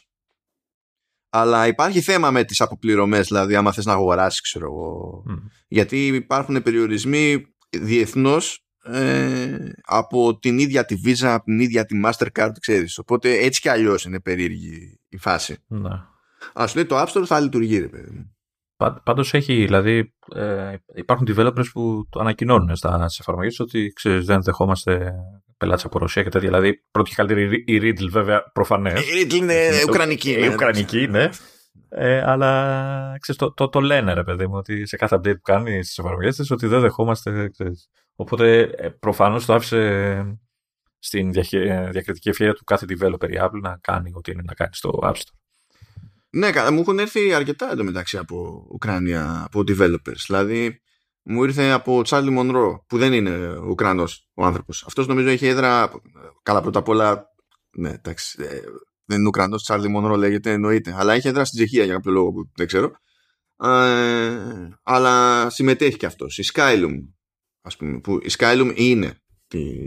Αλλά 1.29 1.67
υπάρχει 1.67 2.01
θέμα 2.01 2.31
με 2.31 2.43
τις 2.43 2.61
αποπληρωμές, 2.61 3.27
δηλαδή 3.27 3.55
άμα 3.55 3.71
θες 3.71 3.85
να 3.85 3.93
αγοράσεις, 3.93 4.41
ξέρω 4.41 4.65
εγώ. 4.65 5.23
Γιατί 5.67 6.07
υπάρχουν 6.07 6.61
περιορισμοί 6.61 7.45
διεθνώς 7.69 8.65
ε, 8.83 9.57
από 9.81 10.39
την 10.39 10.59
ίδια 10.59 10.85
τη 10.85 10.95
Visa, 11.05 11.25
από 11.25 11.45
την 11.45 11.59
ίδια 11.59 11.85
τη 11.85 12.01
Mastercard, 12.05 12.51
ξέρεις. 12.59 12.97
Οπότε 12.97 13.31
έτσι 13.31 13.61
κι 13.61 13.69
αλλιώς 13.69 14.05
είναι 14.05 14.19
περίεργη 14.19 14.99
η 15.09 15.17
φάση. 15.17 15.57
Ναι. 15.67 15.89
Ας 16.53 16.75
λέει 16.75 16.85
το 16.85 17.01
App 17.01 17.07
Store 17.07 17.25
θα 17.25 17.39
λειτουργεί, 17.39 17.79
ρε 17.79 17.87
παιδί 17.87 18.33
Πάντως 19.03 19.33
έχει, 19.33 19.53
δηλαδή 19.53 20.13
ε, 20.35 20.75
υπάρχουν 20.95 21.27
developers 21.29 21.65
που 21.73 22.07
το 22.09 22.19
ανακοινώνουν 22.19 22.75
στα 22.75 23.07
εφαρμογές 23.19 23.59
ότι 23.59 23.91
ξέρεις, 23.95 24.25
δεν 24.25 24.41
δεχόμαστε 24.41 25.13
πελάτες 25.57 25.85
από 25.85 25.99
Ρωσία 25.99 26.23
και 26.23 26.29
τέτοια. 26.29 26.47
Δηλαδή 26.47 26.83
πρώτη 26.91 27.09
και 27.09 27.15
καλύτερη 27.15 27.63
η 27.65 27.79
Riddle 27.81 28.09
βέβαια 28.09 28.43
προφανές. 28.53 29.01
Η 29.01 29.27
Riddle 29.27 29.33
είναι 29.33 29.69
ουκρανική. 29.87 30.31
Είναι 30.31 30.53
ουκρανική, 30.53 31.07
ναι. 31.07 31.29
Ε, 31.89 32.23
αλλά 32.25 33.17
ξέρεις, 33.19 33.41
το, 33.41 33.53
το, 33.53 33.69
το, 33.69 33.81
λένε 33.81 34.13
ρε 34.13 34.23
παιδί 34.23 34.47
μου 34.47 34.55
ότι 34.55 34.85
σε 34.85 34.95
κάθε 34.95 35.15
update 35.15 35.35
που 35.35 35.41
κάνει 35.41 35.83
στις 35.83 35.97
εφαρμογές 35.97 36.35
της 36.35 36.51
ότι 36.51 36.67
δεν 36.67 36.81
δεχόμαστε. 36.81 37.49
Ξέρεις. 37.49 37.89
Οπότε 38.15 38.61
ε, 38.61 38.89
προφανώς 38.89 39.45
το 39.45 39.53
άφησε 39.53 40.39
στην 40.99 41.31
διακριτική 41.91 42.29
ευχαίρεια 42.29 42.53
του 42.53 42.63
κάθε 42.63 42.85
developer 42.89 43.29
η 43.29 43.37
Apple 43.39 43.59
να 43.61 43.77
κάνει 43.81 44.11
ό,τι 44.13 44.31
είναι 44.31 44.41
να 44.45 44.53
κάνει 44.53 44.73
στο 44.73 44.99
App 45.03 45.13
Store. 45.13 45.42
Ναι, 46.35 46.51
μου 46.71 46.79
έχουν 46.79 46.99
έρθει 46.99 47.33
αρκετά 47.33 47.71
εντωμεταξύ 47.71 48.17
από 48.17 48.67
Ουκρανία, 48.71 49.43
από 49.45 49.59
developers. 49.59 50.23
Δηλαδή, 50.25 50.81
μου 51.23 51.43
ήρθε 51.43 51.69
από 51.69 52.01
Τσάρλι 52.03 52.29
Μονρό, 52.29 52.85
που 52.87 52.97
δεν 52.97 53.13
είναι 53.13 53.57
Ουκρανός 53.57 54.29
ο 54.33 54.45
άνθρωπος. 54.45 54.83
Αυτός 54.87 55.07
νομίζω 55.07 55.27
έχει 55.27 55.45
έδρα. 55.45 55.91
Καλά, 56.43 56.61
πρώτα 56.61 56.79
απ' 56.79 56.87
όλα. 56.87 57.25
Ναι, 57.77 57.89
εντάξει. 57.89 58.37
Ε, 58.43 58.59
δεν 59.05 59.17
είναι 59.19 59.27
Ουκρανός, 59.27 59.63
Τσάρλι 59.63 59.87
Μονρό 59.87 60.15
λέγεται, 60.15 60.51
εννοείται. 60.51 60.95
Αλλά 60.97 61.13
έχει 61.13 61.27
έδρα 61.27 61.45
στην 61.45 61.57
Τσεχία 61.59 61.83
για 61.83 61.93
κάποιο 61.93 62.11
λόγο 62.11 62.31
που 62.31 62.51
δεν 62.55 62.67
ξέρω. 62.67 62.91
Ε, 63.63 64.69
αλλά 64.83 65.49
συμμετέχει 65.49 65.97
και 65.97 66.05
αυτός. 66.05 66.37
Η 66.37 66.43
Skylum, 66.53 66.95
ας 67.61 67.77
πούμε, 67.77 67.99
που 67.99 68.17
η 68.21 68.29
Skylum 68.37 68.73
είναι, 68.75 69.17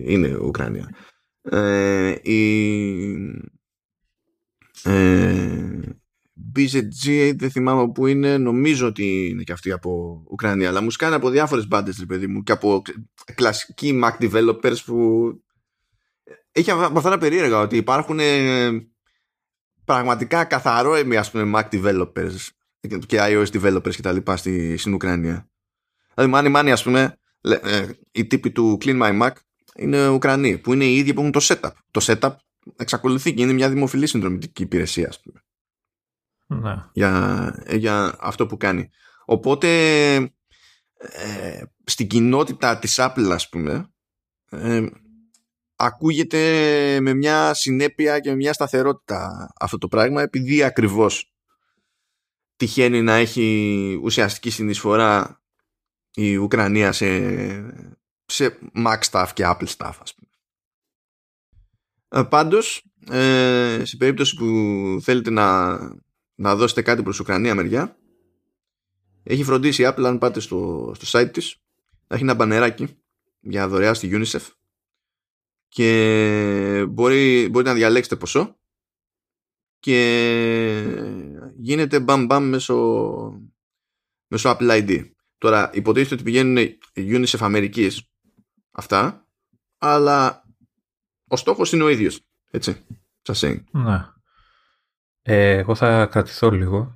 είναι 0.07 0.37
Ουκρανία. 0.37 0.95
Ε, 1.43 2.15
η, 2.23 3.13
ε, 4.83 5.97
BZG 6.55 7.33
δεν 7.37 7.51
θυμάμαι 7.51 7.93
που 7.93 8.07
είναι 8.07 8.39
νομίζω 8.39 8.87
ότι 8.87 9.29
είναι 9.29 9.43
και 9.43 9.53
αυτή 9.53 9.73
από 9.73 10.23
Ουκρανία 10.31 10.69
αλλά 10.69 10.81
μου 10.81 10.91
σκάνε 10.91 11.15
από 11.15 11.31
διάφορες 11.31 11.67
μπάντες 11.67 12.05
παιδί 12.07 12.27
μου 12.27 12.43
και 12.43 12.53
από 12.53 12.83
κλασικοί 13.35 14.01
Mac 14.05 14.31
developers 14.31 14.77
που 14.85 15.29
έχει 16.53 16.71
από 16.71 16.99
αυτά 16.99 17.11
τα 17.11 17.19
περίεργα 17.19 17.61
ότι 17.61 17.77
υπάρχουν 17.77 18.19
ε, 18.21 18.71
πραγματικά 19.85 20.45
καθαρό 20.45 20.93
ας 21.19 21.31
πούμε 21.31 21.53
Mac 21.55 21.75
developers 21.75 22.37
και 23.07 23.19
iOS 23.21 23.47
developers 23.47 23.95
και 23.95 24.03
τα 24.03 24.13
λοιπά 24.13 24.37
στη, 24.37 24.77
στην 24.77 24.95
Ουκρανία. 24.95 25.51
Δηλαδή 26.15 26.33
μάνι 26.33 26.49
μάνι 26.49 26.73
ας 26.73 26.83
πούμε 26.83 27.19
ε, 27.41 27.87
οι 28.13 28.27
τύποι 28.27 28.51
του 28.51 28.79
Clean 28.85 29.03
My 29.03 29.23
Mac 29.23 29.31
είναι 29.77 30.09
Ουκρανοί 30.09 30.59
που 30.59 30.73
είναι 30.73 30.85
οι 30.85 30.97
ίδιοι 30.97 31.15
που 31.15 31.21
έχουν 31.21 31.33
το 31.33 31.41
setup. 31.43 31.71
Το 31.91 32.01
setup 32.03 32.37
εξακολουθεί 32.77 33.35
και 33.35 33.43
είναι 33.43 33.53
μια 33.53 33.71
δημοφιλή 33.71 34.07
συνδρομητική 34.07 34.63
υπηρεσία 34.63 35.09
ας 35.09 35.21
πούμε 35.21 35.41
ναι. 36.47 36.85
για, 36.93 37.65
για 37.71 38.17
αυτό 38.21 38.47
που 38.47 38.57
κάνει. 38.57 38.91
Οπότε 39.25 39.69
ε, 40.97 41.63
στην 41.85 42.07
κοινότητα 42.07 42.79
της 42.79 42.97
Apple 42.99 43.29
ας 43.31 43.49
πούμε 43.49 43.91
ε, 44.51 44.87
ακούγεται 45.77 46.41
με 47.01 47.15
μια 47.15 47.55
συνέπεια 47.55 48.21
και 48.21 48.31
με 48.31 48.37
μια 48.37 48.53
σταθερότητα 48.53 49.53
αυτό 49.61 49.79
το 49.79 49.89
πράγμα 49.89 50.23
επειδή 50.23 50.63
ακριβώς 50.63 51.35
τυχαίνει 52.57 53.03
να 53.03 53.15
έχει 53.15 54.01
ουσιαστική 54.03 54.51
συνεισφορά 54.51 55.41
η 56.15 56.37
Ουκρανία 56.37 56.93
σε, 56.93 57.07
σε 58.27 58.59
Mac 58.75 58.99
staff 59.11 59.29
και 59.35 59.45
Apple 59.47 59.69
staff 59.77 59.93
ας 60.01 60.15
πούμε. 60.15 60.31
Ε, 62.09 62.23
πάντως, 62.23 62.85
ε, 63.11 63.83
σε 63.85 63.97
περίπτωση 63.97 64.37
που 64.37 64.47
θέλετε 65.03 65.31
να 65.31 65.79
να 66.37 66.57
δώσετε 66.57 66.83
κάτι 66.83 67.03
προς 67.03 67.21
Ουκρανία 67.21 67.55
μεριά 67.55 67.97
έχει 69.23 69.45
φροντίσει 69.45 69.83
η 69.83 69.87
Apple 69.89 70.05
αν 70.05 70.19
πάτε 70.19 70.41
στο, 70.41 70.93
στο 70.97 71.19
site 71.19 71.33
της 71.33 71.61
να 72.07 72.15
έχει 72.15 72.25
ένα 72.25 72.35
μπανεράκι 72.35 72.99
για 73.41 73.69
δωρεά 73.69 73.95
στη 73.95 74.11
UNICEF 74.13 74.49
και 75.69 76.87
μπορεί, 76.89 77.49
μπορείτε 77.51 77.71
να 77.71 77.77
διαλέξετε 77.77 78.17
ποσό 78.17 78.59
και 79.79 79.99
γίνεται 81.57 82.01
μπαμ 82.01 82.27
μπαμ 82.27 82.45
μέσω, 82.45 82.77
μέσω 84.27 84.57
Apple 84.59 84.71
ID. 84.71 85.11
Τώρα 85.39 85.71
υποτίθεται 85.73 86.15
ότι 86.15 86.23
πηγαίνουν 86.23 86.67
UNICEF 86.95 87.39
Αμερικής 87.41 88.11
αυτά 88.71 89.27
αλλά 89.79 90.45
ο 91.29 91.37
στόχος 91.37 91.73
είναι 91.73 91.83
ο 91.83 91.89
ίδιος. 91.89 92.21
Έτσι. 92.51 92.87
Σας 93.23 93.43
Ναι. 93.71 94.16
Ε, 95.29 95.57
εγώ 95.57 95.75
θα 95.75 96.07
κρατηθώ 96.07 96.51
λίγο. 96.51 96.95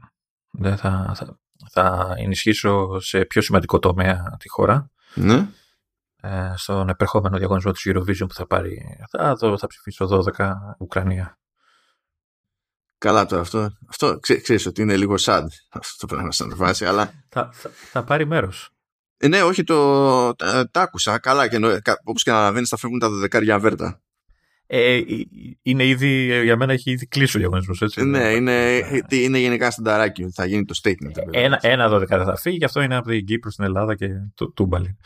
Δεν 0.50 0.76
θα, 0.76 1.12
θα, 1.16 1.38
θα 1.70 2.14
ενισχύσω 2.18 3.00
σε 3.00 3.24
πιο 3.24 3.42
σημαντικό 3.42 3.78
τομέα 3.78 4.36
τη 4.38 4.48
χώρα. 4.48 4.90
Ναι. 5.14 5.48
Ε, 6.22 6.52
στον 6.56 6.88
επερχόμενο 6.88 7.38
διαγωνισμό 7.38 7.72
της 7.72 7.82
Eurovision 7.86 8.28
που 8.28 8.34
θα 8.34 8.46
πάρει. 8.46 8.98
Θα, 9.10 9.34
δω, 9.34 9.58
θα 9.58 9.66
ψηφίσω 9.66 10.22
12 10.36 10.52
Ουκρανία. 10.78 11.38
Καλά 12.98 13.26
τώρα 13.26 13.40
αυτό. 13.42 13.76
Αυτό 13.88 14.18
ξέ, 14.18 14.40
ξέρεις 14.40 14.66
ότι 14.66 14.82
είναι 14.82 14.96
λίγο 14.96 15.14
sad 15.18 15.46
αυτό 15.68 16.06
το 16.06 16.06
πράγμα 16.06 16.32
σαν 16.32 16.56
βάση, 16.56 16.84
αλλά... 16.84 17.12
Θα, 17.28 17.50
θα, 17.52 17.70
θα 17.90 18.04
πάρει 18.04 18.26
μέρος. 18.26 18.70
Ε, 19.16 19.28
ναι, 19.28 19.42
όχι, 19.42 19.64
το, 19.64 20.34
τα, 20.34 20.68
άκουσα. 20.72 21.18
Καλά, 21.18 21.48
και, 21.48 21.58
όπως 22.04 22.22
και 22.22 22.30
να 22.30 22.38
αναβαίνεις 22.38 22.68
θα 22.68 22.76
φεύγουν 22.76 22.98
τα 22.98 23.08
δεκάρια 23.08 23.58
βέρτα. 23.58 24.00
Ε, 24.72 25.00
είναι 25.62 25.86
ήδη, 25.86 26.42
για 26.42 26.56
μένα 26.56 26.72
έχει 26.72 26.90
ήδη 26.90 27.06
κλείσει 27.06 27.36
ο 27.36 27.40
διαγωνισμός. 27.40 27.96
Ναι, 27.96 28.28
είναι, 28.28 28.82
είναι 29.08 29.38
γενικά 29.38 29.70
στανταράκι. 29.70 30.30
Θα 30.30 30.44
γίνει 30.44 30.64
το 30.64 30.80
statement. 30.82 31.28
Ένα, 31.30 31.58
ένα 31.62 31.88
12 31.92 32.06
θα 32.08 32.36
φύγει, 32.36 32.56
γι' 32.56 32.64
αυτό 32.64 32.80
είναι 32.80 32.96
από 32.96 33.08
την 33.08 33.26
Κύπρο 33.26 33.50
στην 33.50 33.64
Ελλάδα 33.64 33.94
και 33.94 34.08
το 34.34 34.52
Τούμπαλι. 34.52 34.96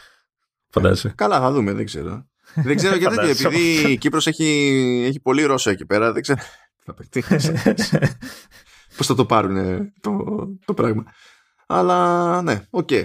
Φαντάζεσαι. 0.69 1.13
Καλά, 1.17 1.41
θα 1.41 1.53
δούμε, 1.53 1.73
δεν 1.73 1.85
ξέρω. 1.85 2.27
δεν 2.55 2.77
ξέρω 2.77 2.97
γιατί, 2.97 3.29
επειδή 3.45 3.93
η 3.93 3.99
Κύπρος 3.99 4.27
έχει, 4.27 5.05
έχει 5.07 5.21
πολύ 5.21 5.43
Ρώσο 5.43 5.71
εκεί 5.71 5.87
πέρα, 5.87 6.13
δεν 6.13 6.23
ξέρω. 6.23 6.41
Πώς 8.97 9.07
θα 9.07 9.15
το 9.15 9.27
πάρουν 9.27 9.93
το, 10.01 10.21
το 10.65 10.75
πράγμα. 10.75 11.05
Αλλά 11.67 12.43
ναι, 12.43 12.67
ok. 12.71 12.89
Okay. 12.91 13.05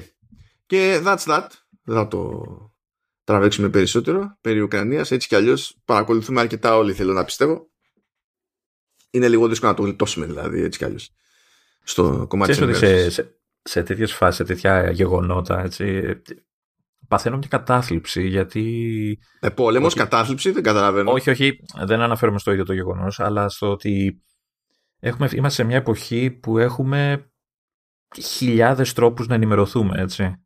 Και 0.66 1.02
that's 1.06 1.24
that. 1.26 1.48
Δεν 1.84 1.96
θα 1.96 2.08
το 2.08 2.44
τραβήξουμε 3.30 3.70
περισσότερο 3.70 4.38
περί 4.42 4.60
Ουκρανίας. 4.60 5.12
Έτσι 5.12 5.28
κι 5.28 5.36
αλλιώς 5.36 5.78
παρακολουθούμε 5.86 6.40
αρκετά 6.40 6.78
όλοι, 6.78 6.94
θέλω 6.94 7.14
να 7.14 7.24
πιστεύω. 7.24 7.70
Είναι 9.10 9.28
λίγο 9.28 9.48
δύσκολο 9.48 9.72
να 9.72 9.78
το 9.78 9.84
γλιτώσουμε 9.84 10.26
δηλαδή, 10.26 10.62
έτσι 10.62 10.80
κι 10.80 10.86
αλλιώς. 10.86 11.12
Στο 11.84 12.26
κομμάτι 12.28 12.58
της 12.58 12.78
σε, 12.78 13.10
σε, 13.10 13.40
σε 13.62 13.84
τέτοιες 13.84 14.14
φάσεις, 14.14 14.36
σε 14.36 14.44
τέτοια 14.44 14.92
γεγονότα, 14.92 15.62
έτσι, 15.62 16.16
παθαίνω 17.08 17.40
και 17.40 17.48
κατάθλιψη 17.48 18.28
γιατί... 18.28 19.20
Ε, 19.40 19.50
πόλεμος, 19.50 19.92
ότι... 19.94 20.02
κατάθλιψη, 20.02 20.52
δεν 20.52 20.64
καταλαβαίνω. 20.64 21.12
Όχι, 21.12 21.30
όχι, 21.30 21.60
δεν 21.86 22.02
αναφέρομαι 22.02 22.40
στο 22.40 22.52
ίδιο 22.52 22.66
το 22.66 22.74
γεγονός, 22.74 23.20
αλλά 23.20 23.50
στο 23.50 23.72
ότι 23.72 24.24
έχουμε, 25.00 25.30
είμαστε 25.34 25.62
σε 25.62 25.68
μια 25.68 25.78
εποχή 25.78 26.32
που 26.32 26.58
έχουμε 26.58 27.32
χιλιάδες 28.22 28.94
τρόπους 28.94 29.28
να 29.28 29.36
ενημερωθούμε, 29.36 30.02
έτσι. 30.02 30.44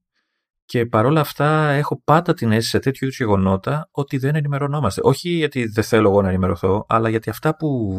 Και 0.65 0.85
παρόλα 0.85 1.19
αυτά 1.19 1.69
έχω 1.69 2.01
πάντα 2.03 2.33
την 2.33 2.51
αίσθηση 2.51 2.69
σε 2.69 2.79
τέτοιου 2.79 3.05
είδους 3.05 3.17
γεγονότα 3.17 3.89
ότι 3.91 4.17
δεν 4.17 4.35
ενημερωνόμαστε. 4.35 5.01
Όχι 5.03 5.29
γιατί 5.29 5.65
δεν 5.65 5.83
θέλω 5.83 6.09
εγώ 6.09 6.21
να 6.21 6.29
ενημερωθώ, 6.29 6.85
αλλά 6.89 7.09
γιατί 7.09 7.29
αυτά 7.29 7.55
που 7.55 7.97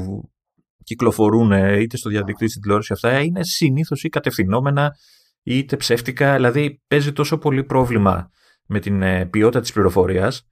κυκλοφορούν 0.84 1.52
είτε 1.52 1.96
στο 1.96 2.08
διαδικτύο 2.08 2.36
είτε 2.36 2.48
στην 2.48 2.60
τηλεόραση 2.60 2.92
αυτά 2.92 3.20
είναι 3.20 3.44
συνήθως 3.44 4.04
ή 4.04 4.08
κατευθυνόμενα 4.08 4.96
είτε 5.42 5.76
ψεύτικα. 5.76 6.34
Δηλαδή 6.34 6.82
παίζει 6.86 7.12
τόσο 7.12 7.38
πολύ 7.38 7.64
πρόβλημα 7.64 8.30
με 8.66 8.80
την 8.80 9.02
ε, 9.02 9.26
ποιότητα 9.26 9.60
της 9.60 9.72
πληροφορίας 9.72 10.48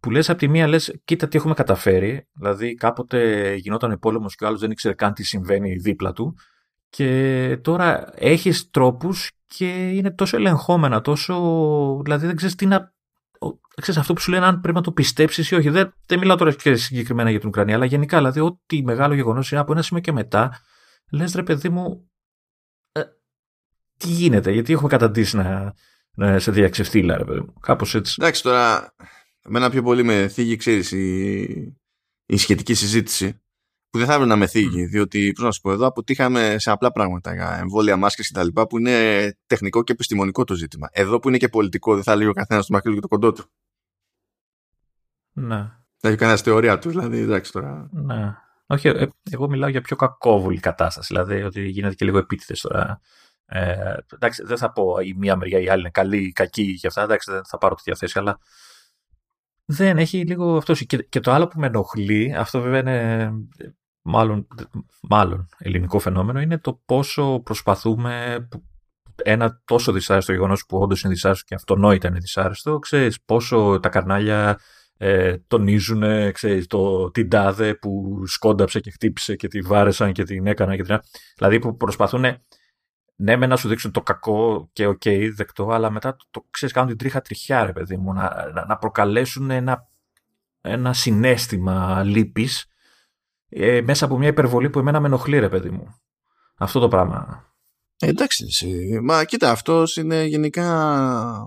που 0.00 0.10
λες 0.10 0.30
από 0.30 0.38
τη 0.38 0.48
μία 0.48 0.66
λες 0.66 1.00
κοίτα 1.04 1.28
τι 1.28 1.36
έχουμε 1.36 1.54
καταφέρει 1.54 2.28
δηλαδή 2.32 2.74
κάποτε 2.74 3.54
γινόταν 3.54 3.98
πόλεμος 3.98 4.34
και 4.34 4.44
ο 4.44 4.46
άλλος 4.46 4.60
δεν 4.60 4.70
ήξερε 4.70 4.94
καν 4.94 5.12
τι 5.12 5.22
συμβαίνει 5.22 5.74
δίπλα 5.74 6.12
του 6.12 6.34
και 6.88 7.58
τώρα 7.62 8.12
έχεις 8.14 8.70
τρόπους 8.70 9.30
και 9.56 9.88
είναι 9.88 10.10
τόσο 10.10 10.36
ελεγχόμενα 10.36 11.00
τόσο 11.00 11.34
δηλαδή 12.04 12.26
δεν 12.26 12.36
ξέρεις 12.36 12.54
τι 12.54 12.66
να 12.66 12.94
ξέρεις 13.80 14.00
αυτό 14.00 14.12
που 14.12 14.20
σου 14.20 14.30
λένε 14.30 14.46
αν 14.46 14.60
πρέπει 14.60 14.76
να 14.76 14.82
το 14.82 14.92
πιστέψεις 14.92 15.50
ή 15.50 15.54
όχι 15.54 15.68
δεν, 15.68 15.94
δεν 16.06 16.18
μιλάω 16.18 16.36
τώρα 16.36 16.52
και 16.52 16.74
συγκεκριμένα 16.74 17.30
για 17.30 17.38
την 17.38 17.48
Ουκρανία 17.48 17.74
αλλά 17.74 17.84
γενικά 17.84 18.16
δηλαδή 18.16 18.40
ό,τι 18.40 18.82
μεγάλο 18.82 19.14
γεγονός 19.14 19.50
είναι 19.50 19.60
από 19.60 19.72
ένα 19.72 19.82
σημείο 19.82 20.02
και 20.02 20.12
μετά 20.12 20.60
λες 21.10 21.34
ρε 21.34 21.42
παιδί 21.42 21.68
μου 21.68 22.10
ε, 22.92 23.00
τι 23.96 24.08
γίνεται 24.08 24.52
γιατί 24.52 24.72
έχουμε 24.72 24.88
καταντήσει 24.88 25.36
να 25.36 25.74
ναι, 26.14 26.38
σε 26.38 26.50
διαξεφτύλα, 26.50 27.16
ρε 27.16 27.24
παιδί 27.24 27.40
μου. 27.40 27.52
Κάπως 27.60 27.94
έτσι. 27.94 28.16
Εντάξει, 28.18 28.42
τώρα, 28.42 28.94
εμένα 29.42 29.70
πιο 29.70 29.82
πολύ 29.82 30.02
με 30.02 30.28
θίγει, 30.28 30.56
ξέρεις, 30.56 30.92
η, 30.92 31.40
η 32.26 32.36
σχετική 32.36 32.74
συζήτηση. 32.74 33.40
Που 33.90 33.98
δεν 33.98 34.06
θα 34.06 34.12
έπρεπε 34.12 34.30
να 34.30 34.36
με 34.36 34.46
θίγει, 34.46 34.84
διότι, 34.84 35.32
πώς 35.32 35.44
να 35.44 35.50
σου 35.50 35.60
πω, 35.60 35.72
εδώ 35.72 35.86
αποτύχαμε 35.86 36.56
σε 36.58 36.70
απλά 36.70 36.92
πράγματα 36.92 37.34
για 37.34 37.56
εμβόλια, 37.60 37.96
μάσκες 37.96 38.30
κτλ. 38.30 38.60
που 38.68 38.78
είναι 38.78 39.36
τεχνικό 39.46 39.82
και 39.82 39.92
επιστημονικό 39.92 40.44
το 40.44 40.54
ζήτημα. 40.54 40.88
Εδώ 40.92 41.18
που 41.18 41.28
είναι 41.28 41.36
και 41.36 41.48
πολιτικό, 41.48 41.94
δεν 41.94 42.02
θα 42.02 42.16
λέει 42.16 42.26
ο 42.26 42.32
καθένας 42.32 42.66
το 42.66 42.72
μακρύ 42.72 42.94
και 42.94 43.00
το 43.00 43.08
κοντό 43.08 43.32
του. 43.32 43.44
Ναι. 45.32 45.72
Θα 45.96 46.08
έχει 46.08 46.16
κανένας 46.16 46.40
θεωρία 46.40 46.78
τους, 46.78 46.92
δηλαδή, 46.92 47.18
εντάξει 47.18 47.52
τώρα. 47.52 47.88
Ναι. 47.92 48.34
Όχι, 48.66 48.88
ε, 48.88 49.08
εγώ 49.30 49.48
μιλάω 49.48 49.68
για 49.68 49.80
πιο 49.80 49.96
κακόβουλη 49.96 50.60
κατάσταση. 50.60 51.14
Δηλαδή 51.14 51.42
ότι 51.42 51.68
γίνεται 51.68 51.94
και 51.94 52.04
λίγο 52.04 52.18
επίτηδες 52.18 52.60
τώρα 52.60 53.00
ε, 53.52 53.94
εντάξει, 54.14 54.42
δεν 54.44 54.56
θα 54.56 54.72
πω 54.72 54.98
η 55.00 55.14
μία 55.16 55.36
μεριά 55.36 55.58
ή 55.58 55.64
η 55.64 55.68
άλλη 55.68 55.80
είναι 55.80 55.90
καλή 55.90 56.24
ή 56.24 56.32
κακή 56.32 56.74
και 56.74 56.86
αυτά. 56.86 57.02
Εντάξει, 57.02 57.30
δεν 57.30 57.44
θα 57.44 57.58
πάρω 57.58 57.74
τέτοια 57.74 57.94
θέση, 57.94 58.18
αλλά 58.18 58.38
δεν 59.64 59.98
έχει 59.98 60.26
λίγο 60.26 60.56
αυτός. 60.56 60.86
Και, 60.86 60.96
και 60.96 61.20
το 61.20 61.32
άλλο 61.32 61.48
που 61.48 61.60
με 61.60 61.66
ενοχλεί, 61.66 62.34
αυτό 62.36 62.60
βέβαια 62.60 62.80
είναι 62.80 63.32
μάλλον, 64.02 64.46
μάλλον 65.00 65.48
ελληνικό 65.58 65.98
φαινόμενο, 65.98 66.40
είναι 66.40 66.58
το 66.58 66.80
πόσο 66.86 67.40
προσπαθούμε 67.44 68.48
ένα 69.22 69.62
τόσο 69.64 69.92
δυσάρεστο 69.92 70.32
γεγονός 70.32 70.66
που 70.66 70.78
όντως 70.78 71.02
είναι 71.02 71.12
δυσάρεστο 71.12 71.44
και 71.44 71.54
αυτονόητα 71.54 72.08
είναι 72.08 72.18
δυσάρεστο, 72.18 72.78
ξέρεις 72.78 73.22
πόσο 73.22 73.78
τα 73.82 73.88
καρνάλια 73.88 74.60
ε, 74.96 75.36
τονίζουν 75.46 76.32
ξέρεις, 76.32 76.66
το, 76.66 77.10
την 77.10 77.28
τάδε 77.28 77.74
που 77.74 78.22
σκόνταψε 78.26 78.80
και 78.80 78.90
χτύπησε 78.90 79.36
και 79.36 79.48
τη 79.48 79.60
βάρεσαν 79.60 80.12
και 80.12 80.22
την 80.22 80.46
έκαναν 80.46 80.76
και 80.76 80.82
την... 80.82 80.98
Δηλαδή 81.36 81.58
που 81.58 81.76
προσπαθούν 81.76 82.24
ναι, 83.16 83.36
με 83.36 83.46
να 83.46 83.56
σου 83.56 83.68
δείξουν 83.68 83.90
το 83.90 84.02
κακό 84.02 84.68
και 84.72 84.86
ok, 84.86 85.00
okay, 85.04 85.30
δεκτό, 85.34 85.68
αλλά 85.70 85.90
μετά 85.90 86.16
το, 86.16 86.24
το 86.30 86.46
ξέρεις, 86.50 86.74
κάνουν 86.74 86.88
την 86.88 86.98
τρίχα 86.98 87.20
τριχιά, 87.20 87.64
ρε 87.64 87.72
παιδί 87.72 87.96
μου, 87.96 88.12
να, 88.12 88.50
να, 88.54 88.64
να 88.66 88.76
προκαλέσουν 88.76 89.50
ένα, 89.50 89.88
ένα 90.60 90.92
συναίσθημα 90.92 92.02
λύπης 92.02 92.69
ε, 93.50 93.80
μέσα 93.80 94.04
από 94.04 94.18
μια 94.18 94.28
υπερβολή 94.28 94.70
που 94.70 94.78
εμένα 94.78 95.00
με 95.00 95.06
ενοχλεί, 95.06 95.38
ρε 95.38 95.48
παιδί 95.48 95.70
μου. 95.70 95.94
Αυτό 96.58 96.80
το 96.80 96.88
πράγμα. 96.88 97.44
Ε, 98.02 98.08
εντάξει, 98.08 98.46
μα 99.02 99.24
κοίτα, 99.24 99.50
αυτός 99.50 99.96
είναι 99.96 100.24
γενικά 100.24 100.68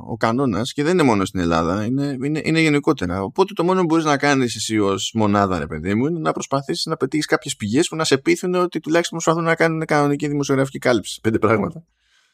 ο 0.07 0.17
κανόνας 0.17 0.73
και 0.73 0.83
δεν 0.83 0.93
είναι 0.93 1.03
μόνο 1.03 1.25
στην 1.25 1.39
Ελλάδα, 1.39 1.85
είναι, 1.85 2.17
είναι, 2.23 2.41
είναι 2.43 2.59
γενικότερα. 2.59 3.21
Οπότε 3.21 3.53
το 3.53 3.63
μόνο 3.63 3.79
που 3.79 3.85
μπορείς 3.85 4.05
να 4.05 4.17
κάνεις 4.17 4.55
εσύ 4.55 4.79
ως 4.79 5.11
μονάδα, 5.15 5.59
ρε 5.59 5.67
παιδί 5.67 5.93
μου, 5.93 6.05
είναι 6.05 6.19
να 6.19 6.31
προσπαθήσεις 6.31 6.85
να 6.85 6.97
πετύχεις 6.97 7.25
κάποιες 7.25 7.55
πηγές 7.55 7.87
που 7.87 7.95
να 7.95 8.03
σε 8.03 8.17
πείθουν 8.17 8.55
ότι 8.55 8.79
τουλάχιστον 8.79 9.19
προσπαθούν 9.19 9.47
να 9.49 9.55
κάνουν 9.55 9.85
κανονική 9.85 10.27
δημοσιογραφική 10.27 10.77
κάλυψη. 10.77 11.19
Πέντε 11.21 11.39
πράγματα. 11.39 11.85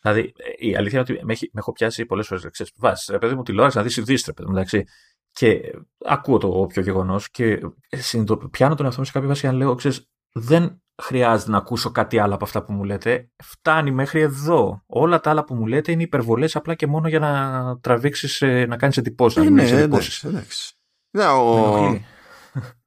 Δηλαδή, 0.01 0.33
η 0.59 0.75
αλήθεια 0.75 0.99
είναι 0.99 1.13
ότι 1.13 1.25
με, 1.25 1.35
με 1.41 1.59
έχω 1.59 1.71
πιάσει 1.71 2.05
πολλές 2.05 2.27
φορές. 2.27 2.71
Βάσει, 2.75 3.11
ρε 3.11 3.17
παιδί 3.17 3.35
μου, 3.35 3.43
τηλεόραση 3.43 3.77
να 3.77 3.83
δεις 3.83 3.97
ειδήσει, 3.97 4.23
ρε 4.25 4.33
παιδί 4.33 4.49
μου, 4.49 4.55
εντάξει. 4.55 4.83
Και 5.31 5.61
ακούω 6.05 6.37
το 6.37 6.47
όποιο 6.47 6.81
γεγονός 6.81 7.29
και 7.29 7.59
πιάνω 8.51 8.75
τον 8.75 8.85
εαυτό 8.85 8.99
μου 8.99 9.05
σε 9.05 9.11
κάποια 9.11 9.27
βάση 9.27 9.41
και 9.41 9.51
λέω, 9.51 9.75
ξέρεις, 9.75 10.09
δεν 10.31 10.81
χρειάζεται 11.01 11.51
να 11.51 11.57
ακούσω 11.57 11.91
κάτι 11.91 12.19
άλλο 12.19 12.33
από 12.33 12.43
αυτά 12.43 12.63
που 12.63 12.73
μου 12.73 12.83
λέτε. 12.83 13.29
Φτάνει 13.43 13.91
μέχρι 13.91 14.21
εδώ. 14.21 14.83
Όλα 14.85 15.19
τα 15.19 15.29
άλλα 15.29 15.43
που 15.43 15.55
μου 15.55 15.65
λέτε 15.65 15.91
είναι 15.91 16.03
υπερβολές 16.03 16.55
απλά 16.55 16.75
και 16.75 16.87
μόνο 16.87 17.07
για 17.07 17.19
να 17.19 17.79
τραβήξεις, 17.79 18.41
ε, 18.41 18.65
να 18.65 18.77
κάνεις 18.77 18.97
εντυπώσεις. 18.97 19.45
Ε, 19.45 19.49
ναι, 19.49 19.69
εντάξει. 19.69 20.27
εντάξει. 20.27 20.73
Ναι, 21.11 21.25
ο... 21.25 21.99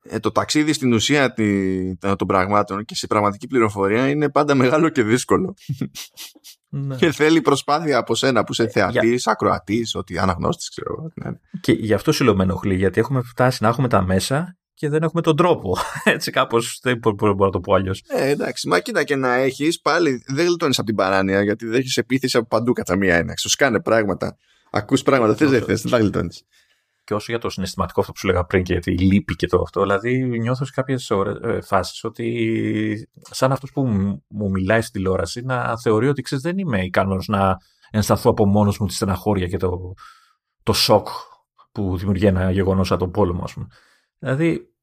ε, 0.02 0.18
το 0.18 0.32
ταξίδι 0.32 0.72
στην 0.72 0.92
ουσία 0.92 1.34
των 1.98 2.26
πραγμάτων 2.26 2.84
και 2.84 2.94
σε 2.94 3.06
πραγματική 3.06 3.46
πληροφορία 3.46 4.08
είναι 4.08 4.30
πάντα 4.30 4.54
μεγάλο 4.54 4.88
και 4.88 5.02
δύσκολο. 5.02 5.54
Ναι. 6.74 6.96
και 6.96 7.12
θέλει 7.12 7.40
προσπάθεια 7.40 7.98
από 7.98 8.14
σένα 8.14 8.44
που 8.44 8.52
είσαι 8.52 8.68
θεατή, 8.68 9.14
για... 9.14 9.32
ακροατής, 9.32 9.94
ότι 9.94 10.18
αναγνώστης, 10.18 10.68
ξέρω. 10.68 11.10
Ναι. 11.14 11.30
Και 11.60 11.72
γι' 11.72 11.92
αυτό 11.92 12.12
σου 12.12 12.24
λέω 12.24 12.36
με 12.36 12.42
ενοχλεί, 12.42 12.74
γιατί 12.74 13.00
έχουμε 13.00 13.22
φτάσει 13.22 13.62
να 13.62 13.68
έχουμε 13.68 13.88
τα 13.88 14.02
μέσα 14.02 14.56
και 14.74 14.88
δεν 14.88 15.02
έχουμε 15.02 15.22
τον 15.22 15.36
τρόπο. 15.36 15.76
Έτσι 16.04 16.30
κάπως 16.30 16.80
δεν 16.82 16.98
μπορώ 16.98 17.34
να 17.34 17.50
το 17.50 17.60
πω 17.60 17.74
αλλιώς. 17.74 18.02
Ε, 18.06 18.28
εντάξει, 18.28 18.68
μα 18.68 18.80
κοίτα 18.80 19.04
και 19.04 19.16
να 19.16 19.34
έχεις, 19.34 19.80
πάλι 19.80 20.22
δεν 20.26 20.46
γλιτώνεις 20.46 20.78
από 20.78 20.86
την 20.86 20.96
παράνοια 20.96 21.42
γιατί 21.42 21.66
δεν 21.66 21.78
έχεις 21.78 21.96
επίθεση 21.96 22.36
από 22.36 22.46
παντού 22.46 22.72
κατά 22.72 22.96
μία 22.96 23.16
ένα. 23.16 23.34
Σου 23.36 23.48
σκάνε 23.48 23.80
πράγματα. 23.80 24.36
Ακούς 24.70 25.02
πράγματα, 25.02 25.34
θες 25.34 25.50
δεν 25.50 25.62
θες, 25.62 25.82
δεν 25.82 25.90
τα 25.90 25.98
γλιτώνεις. 25.98 26.44
Και 27.04 27.14
όσο 27.14 27.32
για 27.32 27.40
το 27.40 27.50
συναισθηματικό 27.50 28.00
αυτό 28.00 28.12
που 28.12 28.18
σου 28.18 28.26
λέγα 28.26 28.44
πριν 28.44 28.62
και 28.62 28.72
γιατί 28.72 28.98
λείπει 28.98 29.34
και 29.34 29.46
το 29.46 29.60
αυτό, 29.60 29.80
δηλαδή 29.80 30.24
νιώθω 30.38 30.64
σε 30.64 30.72
κάποιε 30.74 30.96
φάσεις 31.62 32.04
ότι 32.04 33.08
σαν 33.30 33.52
αυτός 33.52 33.70
που 33.72 33.86
μου 34.28 34.50
μιλάει 34.50 34.80
στην 34.80 34.92
τηλεόραση 34.92 35.40
να 35.40 35.78
θεωρεί 35.78 36.08
ότι 36.08 36.22
ξέρεις 36.22 36.44
δεν 36.44 36.58
είμαι 36.58 36.84
ικανός 36.84 37.28
να 37.28 37.56
ενσταθώ 37.90 38.30
από 38.30 38.46
μόνος 38.46 38.78
μου 38.78 38.86
τη 38.86 38.94
στεναχώρια 38.94 39.46
και 39.46 39.56
το, 39.56 39.94
το 40.62 40.72
σοκ 40.72 41.08
που 41.72 41.96
δημιουργεί 41.96 42.26
ένα 42.26 42.50
γεγονός 42.50 42.86
σαν 42.86 42.98
τον 42.98 43.10
πόλεμο, 43.10 43.42
ας 43.44 43.52
πούμε. 43.52 43.66
Δηλαδή, 44.18 44.74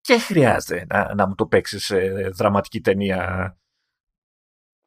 και 0.00 0.18
χρειάζεται 0.18 0.86
να, 0.88 1.14
να 1.14 1.28
μου 1.28 1.34
το 1.34 1.46
παίξεις 1.46 1.84
σε 1.84 1.98
δραματική 2.34 2.80
ταινία 2.80 3.56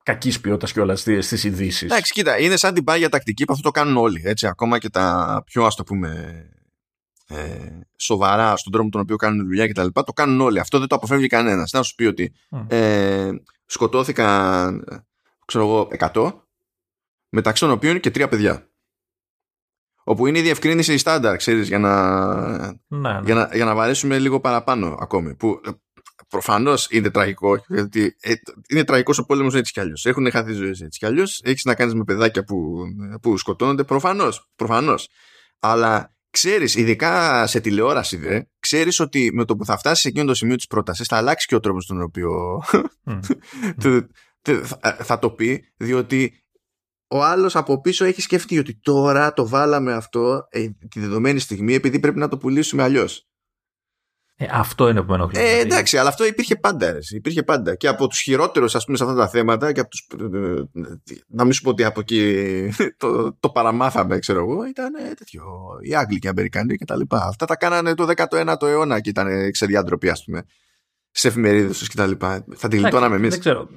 κακής 0.04 0.40
ποιότητας 0.40 0.72
και 0.72 0.80
όλα 0.80 0.96
στις 0.96 1.44
ειδήσεις. 1.44 1.82
Εντάξει, 1.82 2.14
κοίτα, 2.14 2.40
είναι 2.40 2.58
σαν 2.58 2.74
την 2.74 2.84
πάγια 2.84 3.10
τακτική 3.10 3.46
που 3.46 3.54
αυτό 3.54 3.64
το 3.64 3.72
κάνουν 3.72 3.98
όλοι. 3.98 4.22
Έτσι, 4.26 4.48
ακόμα 4.48 4.78
και 4.78 4.90
τα 4.90 5.42
πιο, 5.46 5.66
ας 5.66 5.76
το 5.76 5.84
πούμε, 5.84 6.42
ε, 7.30 7.80
σοβαρά 7.96 8.58
στον 8.58 8.72
τρόπο 8.72 8.90
τον 8.90 9.02
οποίο 9.02 9.16
κάνουν 9.16 9.46
δουλειά 9.46 9.68
και 9.68 9.74
τα 9.74 9.84
λοιπά, 9.84 10.04
το 10.04 10.14
κάνουν 10.14 10.42
όλοι. 10.42 10.60
Αυτό 10.60 10.80
δεν 10.80 10.88
το 10.88 10.96
αποφεύγει 10.96 11.28
κανένας. 11.28 11.72
Να 11.72 11.84
σου 11.84 11.96
πει 11.96 12.06
ότι 12.06 12.34
ε, 12.68 13.30
σκοτώθηκαν, 13.66 14.86
ξέρω 15.46 15.64
εγώ, 15.66 15.88
100, 16.14 16.34
μεταξύ 17.30 17.64
των 17.64 17.72
οποίων 17.72 18.00
και 18.00 18.12
τρία 18.12 18.28
παιδιά 18.28 18.70
όπου 20.10 20.28
είναι 20.28 20.40
η 20.40 20.42
διευκρίνηση 20.42 20.98
στάνταρ, 20.98 21.36
ξέρεις, 21.36 21.68
για 21.68 21.80
να, 21.80 22.22
ναι, 22.88 23.14
ναι. 23.14 23.20
Για, 23.24 23.36
να, 23.36 23.50
για 23.54 23.66
να 23.66 23.76
βαρέσουμε 23.76 24.20
λίγο 24.20 24.40
παραπάνω 24.40 24.98
ακόμη. 25.00 25.36
Που 25.36 25.62
ε, 25.66 25.70
προφανώς 26.28 26.88
είναι 26.92 27.10
τραγικό, 27.10 27.64
γιατί 27.68 28.16
ε, 28.22 28.34
είναι 28.70 28.84
τραγικός 28.84 29.18
ο 29.18 29.26
πόλεμος 29.26 29.56
έτσι 29.56 29.72
κι 29.72 29.80
αλλιώς. 29.80 30.06
Έχουν 30.06 30.32
χαθεί 30.32 30.52
ζωές 30.52 30.82
έτσι 30.82 31.00
κι 31.00 31.06
αλλιώς. 31.06 31.42
Έχεις 31.44 31.64
να 31.64 31.76
κάνεις 31.76 31.94
με 31.94 32.04
παιδάκια 32.04 32.44
που, 32.44 32.84
που 33.22 33.38
σκοτώνονται. 33.38 33.84
Προφανώς. 33.84 34.50
Προφανώς. 34.56 35.10
Αλλά 35.60 36.14
ξέρεις, 36.30 36.76
ειδικά 36.76 37.48
σε 37.48 37.60
τηλεόραση, 37.60 38.18
δε, 38.18 38.42
ξέρεις 38.60 39.00
ότι 39.00 39.30
με 39.34 39.46
το 39.46 39.56
που 39.56 39.66
θα 39.66 39.78
φτάσεις 39.78 40.02
σε 40.02 40.08
εκείνο 40.08 40.26
το 40.26 40.34
σημείο 40.34 40.56
της 40.56 40.68
πρότασης 40.68 41.08
θα 41.08 41.18
αλλάξει 41.18 41.48
και 41.48 41.56
ο 41.56 41.60
τρόπος 41.60 41.86
τον 41.86 42.02
οποίο 42.02 42.32
mm. 43.06 43.20
θα 45.08 45.20
το 45.20 45.32
πει, 45.32 45.74
διότι 45.78 46.44
ο 47.08 47.24
άλλος 47.24 47.56
από 47.56 47.82
πίσω 47.82 48.06
έχει 48.06 48.22
σκεφτεί 48.22 48.58
ότι 48.58 48.80
τώρα 48.82 49.34
το 49.34 49.48
βάλαμε 49.48 49.94
αυτό 49.94 50.48
ε, 50.50 50.68
τη 50.90 51.00
δεδομένη 51.00 51.40
στιγμή 51.40 51.74
επειδή 51.74 52.00
πρέπει 52.00 52.20
να 52.20 52.28
το 52.28 52.38
πουλήσουμε 52.38 52.84
αλλιώς. 52.84 53.29
Ε, 54.42 54.48
αυτό 54.52 54.90
είναι 54.90 55.02
που 55.02 55.08
με 55.10 55.16
ενοχλεί. 55.16 55.40
Ε, 55.40 55.60
εντάξει, 55.60 55.98
αλλά 55.98 56.10
αυτό 56.10 56.26
υπήρχε 56.26 56.56
πάντα. 56.56 56.92
Ρε, 56.92 57.00
υπήρχε 57.10 57.44
πάντα. 57.44 57.76
Και 57.76 57.88
από 57.88 58.08
τους 58.08 58.20
χειρότερους, 58.20 58.76
ας 58.76 58.86
πούμε, 58.86 58.98
σε 58.98 59.04
αυτά 59.04 59.16
τα 59.16 59.28
θέματα, 59.28 59.72
και 59.72 59.80
από 59.80 59.90
τους, 59.90 60.08
να 61.28 61.44
μην 61.44 61.54
σου 61.54 61.62
πω 61.62 61.70
ότι 61.70 61.84
από 61.84 62.00
εκεί 62.00 62.72
το, 62.98 63.34
το 63.40 63.50
παραμάθαμε, 63.50 64.20
ξέρω 64.20 64.40
εγώ, 64.40 64.66
ήταν 64.66 64.94
τέτοιο. 65.18 65.44
Οι 65.82 65.96
Άγγλοι 65.96 66.20
και 66.20 66.28
οι 66.28 66.30
Αμερικανοί 66.30 66.76
και 66.76 66.86
τα 66.86 66.98
λοιπά. 66.98 67.26
Αυτά 67.28 67.46
τα 67.46 67.56
κάνανε 67.56 67.94
το 67.94 68.08
19ο 68.16 68.68
αιώνα 68.68 69.00
και 69.00 69.10
ήταν 69.10 69.52
ξεδιάντροποι, 69.52 70.10
ας 70.10 70.24
πούμε, 70.24 70.44
σε 71.12 71.28
εφημερίδες 71.28 71.78
τους 71.78 71.88
και 71.88 71.96
τα 71.96 72.08
λοιπά. 72.08 72.46
Θα 72.56 72.68
τη 72.68 72.78
γλιτώναμε 72.78 73.16
εμείς. 73.16 73.30
Δεν 73.30 73.40
ξέρω. 73.40 73.68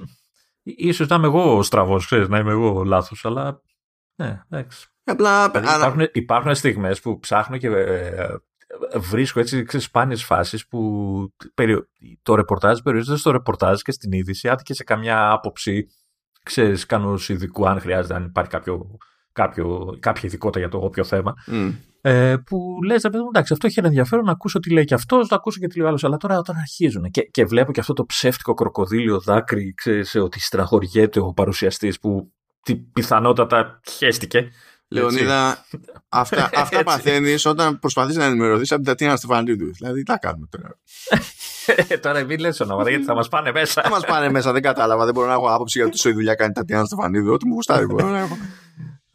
Ίσως 0.62 1.08
να 1.08 1.16
είμαι 1.16 1.26
εγώ 1.26 1.62
στραβός, 1.62 2.04
ξέρεις, 2.04 2.28
να 2.28 2.38
είμαι 2.38 2.50
εγώ 2.50 2.84
λάθος, 2.84 3.24
αλλά. 3.24 3.60
Ναι, 4.14 4.40
εντάξει. 4.50 4.86
Απλά, 5.04 5.50
δηλαδή, 5.50 5.76
υπάρχουν, 5.76 6.08
υπάρχουν 6.12 6.54
στιγμές 6.54 7.00
που 7.00 7.18
ψάχνω 7.18 7.56
και 7.56 7.66
ε, 7.66 8.28
βρίσκω 8.96 9.40
έτσι 9.40 9.64
σπάνιες 9.78 10.24
φάσεις 10.24 10.66
που 10.66 11.32
το 12.22 12.34
ρεπορτάζ 12.34 12.78
περιορίζεται 12.78 13.18
στο 13.18 13.30
ρεπορτάζ 13.30 13.80
και 13.80 13.92
στην 13.92 14.12
είδηση, 14.12 14.48
άντε 14.48 14.62
και 14.62 14.74
σε 14.74 14.84
καμιά 14.84 15.30
άποψη, 15.30 15.86
ξέρεις, 16.42 16.86
κανού 16.86 17.14
ειδικού, 17.28 17.68
αν 17.68 17.80
χρειάζεται, 17.80 18.14
αν 18.14 18.24
υπάρχει 18.24 18.50
κάποιο, 18.50 18.96
κάποιο, 19.32 19.96
κάποια 20.00 20.22
ειδικότητα 20.24 20.58
για 20.58 20.68
το 20.68 20.78
όποιο 20.78 21.04
θέμα. 21.04 21.34
Mm. 21.46 21.74
Ε, 22.04 22.36
που 22.46 22.78
λες, 22.84 23.02
ρε 23.02 23.10
παιδί 23.10 23.22
μου, 23.22 23.28
εντάξει, 23.28 23.52
αυτό 23.52 23.66
έχει 23.66 23.78
ένα 23.78 23.88
ενδιαφέρον 23.88 24.24
να 24.24 24.32
ακούσω 24.32 24.58
τι 24.58 24.70
λέει 24.72 24.84
και 24.84 24.94
αυτός, 24.94 25.28
να 25.28 25.36
ακούσω 25.36 25.60
και 25.60 25.66
τι 25.66 25.76
λέει 25.76 25.86
ο 25.86 25.88
άλλος. 25.88 26.04
Αλλά 26.04 26.16
τώρα 26.16 26.38
όταν 26.38 26.56
αρχίζουν 26.56 27.10
και, 27.10 27.22
και 27.22 27.44
βλέπω 27.44 27.72
και 27.72 27.80
αυτό 27.80 27.92
το 27.92 28.04
ψεύτικο 28.04 28.54
κροκοδίλιο 28.54 29.20
δάκρυ, 29.20 29.74
ξέρεις, 29.74 30.14
ότι 30.14 30.40
στραχωριέται 30.40 31.20
ο 31.20 31.32
παρουσιαστής 31.32 31.98
που 31.98 32.32
πιθανότατα 32.92 33.80
χέστηκε. 33.90 34.50
Λεωνίδα, 34.92 35.66
αυτά, 36.08 36.50
αυτά 36.62 36.82
παθαίνεις 36.82 37.44
όταν 37.46 37.78
προσπαθείς 37.78 38.16
να 38.16 38.24
ενημερωθείς 38.24 38.72
από 38.72 38.82
την 38.82 38.90
Τατίνα 38.90 39.16
Στεφανίδου. 39.16 39.72
Δηλαδή, 39.72 40.02
τι 40.02 40.12
κάνουμε 40.20 40.46
τώρα; 40.50 40.78
Ε, 41.88 41.98
τώρα 41.98 42.24
μην 42.24 42.38
λες 42.38 42.60
ονόματα, 42.60 42.90
γιατί 42.90 43.04
θα 43.04 43.14
μας 43.14 43.28
πάνε 43.28 43.52
μέσα. 43.52 43.82
Θα 43.82 43.88
μας 43.88 44.04
πάνε 44.04 44.30
μέσα, 44.30 44.52
δεν 44.52 44.62
κατάλαβα. 44.62 45.04
Δεν 45.04 45.14
μπορώ 45.14 45.26
να 45.26 45.32
έχω 45.32 45.54
άποψη 45.54 45.78
για 45.78 45.88
το 45.88 46.08
η 46.08 46.12
δουλειά 46.12 46.34
κάνει 46.34 46.50
η 46.50 46.54
Τατίνα 46.54 46.84
Στεφανίδου. 46.84 47.32
Ό,τι 47.32 47.46
μου 47.46 47.54
γουστάρει. 47.54 47.86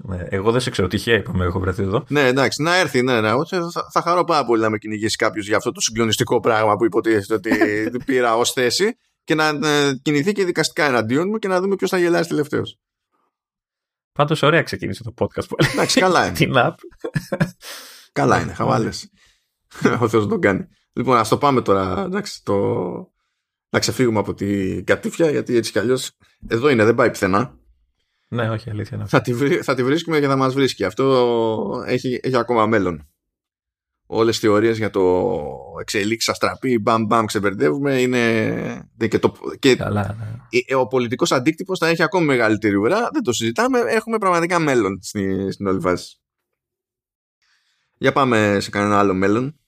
Ναι, 0.07 0.23
εγώ 0.29 0.51
δεν 0.51 0.61
σε 0.61 0.69
ξέρω, 0.69 0.87
τυχαία 0.87 1.15
είπαμε, 1.15 1.45
έχω 1.45 1.59
βρεθεί 1.59 1.81
εδώ. 1.81 2.05
Ναι, 2.07 2.27
εντάξει, 2.27 2.61
να 2.61 2.75
έρθει, 2.75 3.01
ναι, 3.01 3.21
ναι. 3.21 3.29
Θα, 3.73 3.87
θα 3.91 4.01
χαρώ 4.01 4.23
πάρα 4.23 4.45
πολύ 4.45 4.61
να 4.61 4.69
με 4.69 4.77
κυνηγήσει 4.77 5.15
κάποιος 5.15 5.47
για 5.47 5.57
αυτό 5.57 5.71
το 5.71 5.81
συγκλονιστικό 5.81 6.39
πράγμα 6.39 6.75
που 6.75 6.85
υποτίθεται 6.85 7.33
ότι 7.33 7.51
πήρα 8.05 8.35
ως 8.35 8.51
θέση 8.51 8.97
και 9.23 9.35
να 9.35 9.47
ε, 9.47 9.99
κινηθεί 10.01 10.31
και 10.31 10.45
δικαστικά 10.45 10.85
εναντίον 10.85 11.27
μου 11.29 11.37
και 11.37 11.47
να 11.47 11.61
δούμε 11.61 11.75
ποιος 11.75 11.89
θα 11.89 11.97
γελάσει 11.97 12.29
τελευταίος. 12.29 12.77
Πάντως, 14.17 14.41
ωραία 14.41 14.61
ξεκίνησε 14.61 15.03
το 15.03 15.13
podcast. 15.17 15.69
Εντάξει, 15.73 15.99
καλά 15.99 16.25
είναι. 16.25 16.35
Την 16.35 16.53
app. 16.55 16.73
καλά 18.11 18.41
είναι, 18.41 18.53
χαβάλες. 18.53 19.11
Ο 19.99 20.07
Θεός 20.07 20.27
τον 20.27 20.41
κάνει. 20.41 20.67
Λοιπόν, 20.93 21.17
ας 21.17 21.29
το 21.29 21.37
πάμε 21.37 21.61
τώρα. 21.61 22.03
Εντάξει, 22.05 22.43
το... 22.43 22.55
Να 23.69 23.79
ξεφύγουμε 23.79 24.19
από 24.19 24.33
την 24.33 24.85
κατήφια, 24.85 25.29
γιατί 25.29 25.55
έτσι 25.55 25.71
κι 25.71 25.79
αλλιώς 25.79 26.11
εδώ 26.47 26.69
είναι, 26.69 26.85
δεν 26.85 26.95
πάει 26.95 27.09
πουθενά. 27.09 27.57
Ναι, 28.27 28.49
όχι, 28.49 28.69
αλήθεια. 28.69 28.97
Ναι. 28.97 29.05
Θα, 29.07 29.21
τη 29.21 29.33
βρει, 29.33 29.61
θα 29.61 29.75
τη 29.75 29.83
βρίσκουμε 29.83 30.19
και 30.19 30.27
θα 30.27 30.35
μας 30.35 30.53
βρίσκει. 30.53 30.83
Αυτό 30.83 31.83
έχει, 31.85 32.19
έχει 32.23 32.37
ακόμα 32.37 32.65
μέλλον. 32.65 33.07
Όλες 34.09 34.39
τι 34.39 34.47
θεωρίες 34.47 34.77
για 34.77 34.89
το 34.89 35.33
εξελίξει 35.79 36.31
αστραπή, 36.31 36.79
μπαμ 36.79 37.05
μπαμ 37.05 37.25
ξεμπερδεύουμε, 37.25 38.01
είναι. 38.01 38.89
Και, 39.09 39.19
το, 39.19 39.33
και 39.59 39.75
Καλά, 39.75 40.15
ναι. 40.19 40.75
ο 40.75 40.87
πολιτικός 40.87 41.31
αντίκτυπος 41.31 41.79
θα 41.79 41.87
έχει 41.87 42.03
ακόμα 42.03 42.25
μεγαλύτερη 42.25 42.75
ουρά. 42.75 43.09
Δεν 43.13 43.23
το 43.23 43.33
συζητάμε. 43.33 43.79
Έχουμε 43.79 44.17
πραγματικά 44.17 44.59
μέλλον 44.59 44.99
στην, 45.01 45.51
στην 45.51 45.67
όλη 45.67 45.79
φάση. 45.79 46.19
Για 47.97 48.11
πάμε 48.11 48.57
σε 48.59 48.69
κανένα 48.69 48.99
άλλο 48.99 49.13
μέλλον. 49.13 49.59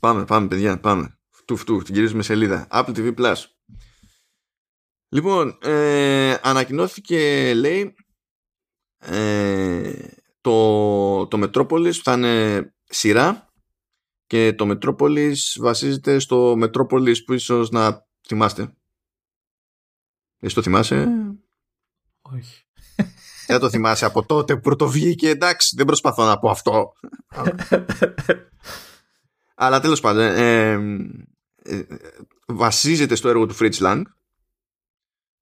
πάμε, 0.00 0.24
πάμε, 0.24 0.48
παιδιά, 0.48 0.80
πάμε. 0.80 1.18
Φτού, 1.30 1.56
φτού, 1.56 1.82
την 1.82 1.94
γυρίζουμε 1.94 2.22
σελίδα. 2.22 2.66
Apple 2.70 2.94
TV 2.96 3.14
Plus. 3.14 3.36
Λοιπόν, 5.08 5.58
ε, 5.62 6.36
ανακοινώθηκε, 6.42 7.52
λέει, 7.54 7.94
ε, 8.98 9.92
το, 10.40 11.26
το 11.26 11.42
Metropolis 11.42 11.92
θα 11.92 12.12
είναι 12.12 12.72
σειρά 12.88 13.52
και 14.26 14.52
το 14.52 14.70
Metropolis 14.70 15.36
βασίζεται 15.56 16.18
στο 16.18 16.52
Metropolis 16.52 17.24
που 17.24 17.32
ίσως 17.32 17.70
να 17.70 18.06
θυμάστε. 18.26 18.72
Εσύ 20.40 20.54
το 20.54 20.62
θυμάσαι; 20.62 21.08
Όχι. 22.20 22.62
Δεν 23.46 23.60
το 23.60 23.70
θυμάσαι 23.70 24.04
από 24.04 24.26
τότε 24.26 24.54
που 24.54 24.60
πρωτοβγήκε, 24.60 25.28
εντάξει, 25.28 25.76
δεν 25.76 25.86
προσπαθώ 25.86 26.24
να 26.24 26.38
πω 26.38 26.50
αυτό. 26.50 26.92
Αλλά 29.54 29.80
τέλος 29.80 30.00
πάντων, 30.00 30.22
ε, 30.22 30.72
ε, 31.62 31.82
βασίζεται 32.46 33.14
στο 33.14 33.28
έργο 33.28 33.46
του 33.46 33.56
Fritz 33.58 33.74
Lang, 33.74 34.02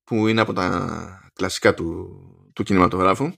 που 0.05 0.27
είναι 0.27 0.41
από 0.41 0.53
τα 0.53 1.31
κλασικά 1.33 1.75
του, 1.75 2.11
του 2.53 2.63
κινηματογράφου. 2.63 3.33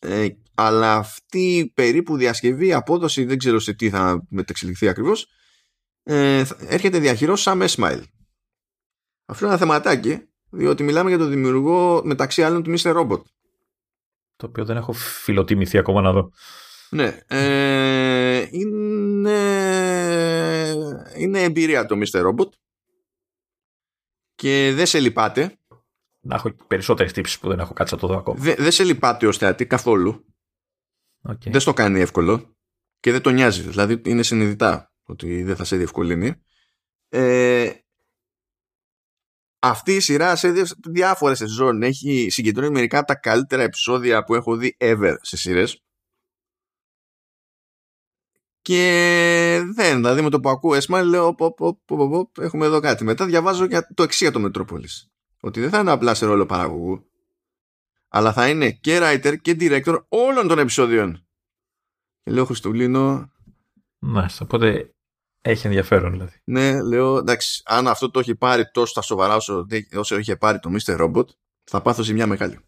Ε, 0.00 0.28
αλλά 0.54 0.96
αυτή 0.96 1.56
η 1.56 1.66
περίπου 1.66 2.16
διασκευή, 2.16 2.72
απόδοση, 2.72 3.24
δεν 3.24 3.38
ξέρω 3.38 3.58
σε 3.58 3.72
τι 3.72 3.90
θα 3.90 4.26
μετεξελιχθεί 4.28 4.88
ακριβώς, 4.88 5.26
ε, 6.02 6.44
έρχεται 6.58 6.98
διαχειρός 6.98 7.40
σαν 7.40 7.62
S-Smile. 7.62 8.02
Αυτό 9.24 9.44
είναι 9.44 9.54
ένα 9.54 9.56
θεματάκι, 9.56 10.28
διότι 10.50 10.82
μιλάμε 10.82 11.08
για 11.08 11.18
τον 11.18 11.28
δημιουργό 11.28 12.02
μεταξύ 12.04 12.42
άλλων 12.42 12.62
του 12.62 12.74
Mr. 12.78 12.96
Robot. 12.96 13.22
Το 14.36 14.46
οποίο 14.46 14.64
δεν 14.64 14.76
έχω 14.76 14.92
φιλοτιμηθεί 14.92 15.78
ακόμα 15.78 16.00
να 16.00 16.12
δω. 16.12 16.30
Ναι. 16.90 17.20
Ε, 17.26 18.48
είναι, 18.50 19.38
είναι 21.16 21.42
εμπειρία 21.42 21.86
το 21.86 21.96
Mr. 21.98 22.26
Robot 22.26 22.48
και 24.34 24.72
δεν 24.74 24.86
σε 24.86 25.00
λυπάται. 25.00 25.59
Να 26.20 26.34
έχω 26.34 26.52
περισσότερες 26.66 27.12
τύψεις 27.12 27.38
που 27.38 27.48
δεν 27.48 27.58
έχω 27.58 27.72
κάτσει 27.72 27.94
να 27.94 28.00
το 28.00 28.06
δω 28.06 28.16
ακόμα. 28.16 28.38
Δεν 28.40 28.70
σε 28.70 28.84
λυπάται 28.84 29.26
ως 29.26 29.36
θεατή 29.36 29.66
καθόλου. 29.66 30.24
Okay. 31.28 31.50
Δεν 31.50 31.60
στο 31.60 31.72
κάνει 31.72 32.00
εύκολο 32.00 32.56
και 33.00 33.12
δεν 33.12 33.22
το 33.22 33.30
νοιάζει. 33.30 33.62
Δηλαδή 33.62 34.00
είναι 34.04 34.22
συνειδητά 34.22 34.92
ότι 35.02 35.42
δεν 35.42 35.56
θα 35.56 35.64
σε 35.64 35.76
διευκολύνει. 35.76 36.34
Ε, 37.08 37.70
αυτή 39.58 39.94
η 39.94 40.00
σειρά 40.00 40.36
σε 40.36 40.52
διάφορες 40.90 41.38
σεζόν 41.38 41.82
έχει 41.82 42.28
συγκεντρώνει 42.30 42.70
μερικά 42.70 42.98
από 42.98 43.06
τα 43.06 43.14
καλύτερα 43.14 43.62
επεισόδια 43.62 44.24
που 44.24 44.34
έχω 44.34 44.56
δει 44.56 44.76
ever 44.80 45.14
σε 45.20 45.36
σειρές. 45.36 45.84
Και 48.62 49.62
δεν, 49.74 49.96
δηλαδή 49.96 50.22
με 50.22 50.30
το 50.30 50.40
που 50.40 50.48
ακούω 50.48 50.74
έσμα 50.74 51.02
λέω 51.02 51.34
πω, 51.34 51.54
πω, 51.54 51.80
πω, 51.86 52.30
έχουμε 52.40 52.66
εδώ 52.66 52.80
κάτι. 52.80 53.04
Μετά 53.04 53.26
διαβάζω 53.26 53.64
για 53.64 53.86
το 53.94 54.02
εξή 54.02 54.24
για 54.24 54.32
το 54.32 54.40
Μετρόπολης. 54.40 55.10
Ότι 55.40 55.60
δεν 55.60 55.70
θα 55.70 55.78
είναι 55.78 55.90
απλά 55.90 56.14
σε 56.14 56.26
ρόλο 56.26 56.46
παραγωγού, 56.46 57.10
αλλά 58.08 58.32
θα 58.32 58.48
είναι 58.48 58.70
και 58.70 58.98
writer 59.02 59.36
και 59.42 59.56
director 59.60 60.04
όλων 60.08 60.48
των 60.48 60.58
επεισόδιων. 60.58 61.26
Και 62.22 62.30
λέω 62.30 62.44
Χριστουλίνο. 62.44 63.32
Μάλιστα, 63.98 64.44
οπότε 64.44 64.94
έχει 65.40 65.66
ενδιαφέρον 65.66 66.10
δηλαδή. 66.10 66.40
Ναι, 66.44 66.82
λέω 66.82 67.16
εντάξει, 67.16 67.62
αν 67.64 67.88
αυτό 67.88 68.10
το 68.10 68.18
έχει 68.18 68.34
πάρει 68.34 68.70
τόσο 68.70 68.90
στα 68.90 69.02
σοβαρά 69.02 69.36
όσο, 69.36 69.66
όσο 69.96 70.18
είχε 70.18 70.36
πάρει 70.36 70.58
το 70.58 70.70
Mr. 70.72 71.00
Robot, 71.00 71.26
θα 71.64 71.82
πάθω 71.82 72.12
μια 72.12 72.26
μεγάλη. 72.26 72.58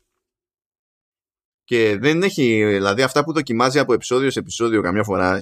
Και 1.64 1.98
δεν 1.98 2.22
έχει, 2.22 2.64
δηλαδή 2.64 3.02
αυτά 3.02 3.24
που 3.24 3.32
δοκιμάζει 3.32 3.78
από 3.78 3.92
επεισόδιο 3.92 4.30
σε 4.30 4.38
επεισόδιο 4.38 4.82
καμιά 4.82 5.04
φορά 5.04 5.40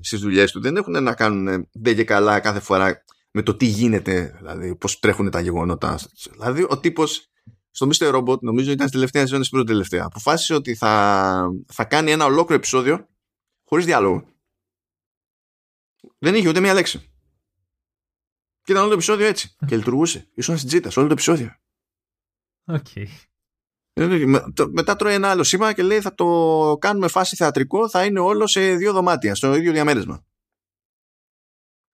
στις 0.00 0.20
δουλειές 0.20 0.52
του 0.52 0.60
δεν 0.60 0.76
έχουν 0.76 1.02
να 1.02 1.14
κάνουν 1.14 1.68
δεν 1.72 1.96
και 1.96 2.04
καλά 2.04 2.40
κάθε 2.40 2.60
φορά 2.60 3.04
με 3.30 3.42
το 3.42 3.56
τι 3.56 3.66
γίνεται, 3.66 4.34
δηλαδή 4.38 4.76
πώς 4.76 4.98
τρέχουν 4.98 5.30
τα 5.30 5.40
γεγονότα. 5.40 5.98
Δηλαδή 6.30 6.66
ο 6.68 6.78
τύπος 6.80 7.30
στο 7.70 7.88
Mr. 7.92 8.14
Robot, 8.14 8.40
νομίζω 8.40 8.70
ήταν 8.70 8.86
στη 8.86 8.96
τελευταία 8.96 9.22
σεζόν 9.22 9.44
στην 9.44 9.56
πρώτη 9.56 9.72
τελευταία, 9.72 10.04
αποφάσισε 10.04 10.54
ότι 10.54 10.74
θα, 10.74 11.50
θα 11.66 11.84
κάνει 11.84 12.10
ένα 12.10 12.24
ολόκληρο 12.24 12.54
επεισόδιο 12.54 13.08
χωρίς 13.64 13.84
διάλογο. 13.84 14.28
Δεν 16.18 16.34
είχε 16.34 16.48
ούτε 16.48 16.60
μία 16.60 16.74
λέξη. 16.74 16.98
Και 18.62 18.72
ήταν 18.72 18.80
όλο 18.82 18.88
το 18.88 18.94
επεισόδιο 18.94 19.26
έτσι. 19.26 19.56
Και 19.66 19.76
λειτουργούσε. 19.76 20.28
Ήσουν 20.34 20.56
στην 20.56 20.68
τσίτα 20.68 20.90
όλο 20.96 21.06
το 21.06 21.12
επεισόδιο. 21.12 21.54
Okay. 22.66 23.06
Μετά 24.70 24.96
τρώει 24.96 25.14
ένα 25.14 25.30
άλλο 25.30 25.42
σήμα 25.42 25.72
και 25.72 25.82
λέει 25.82 26.00
θα 26.00 26.14
το 26.14 26.76
κάνουμε 26.80 27.08
φάση 27.08 27.36
θεατρικό, 27.36 27.88
θα 27.88 28.04
είναι 28.04 28.20
όλο 28.20 28.46
σε 28.46 28.74
δύο 28.74 28.92
δωμάτια, 28.92 29.34
στο 29.34 29.54
ίδιο 29.54 29.72
διαμέρισμα. 29.72 30.26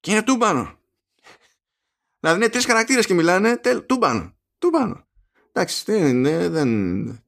Και 0.00 0.10
είναι 0.10 0.22
τούμπανο. 0.22 0.78
Δηλαδή 2.24 2.42
είναι 2.42 2.52
τρεις 2.52 2.66
χαρακτήρες 2.66 3.06
και 3.06 3.14
μιλάνε, 3.14 3.56
τελ, 3.56 3.86
τούμπανο. 3.86 4.36
Τούμπανο. 4.58 5.06
Εντάξει, 5.52 5.82
δεν 5.86 6.06
είναι, 6.06 6.48
δεν. 6.48 7.24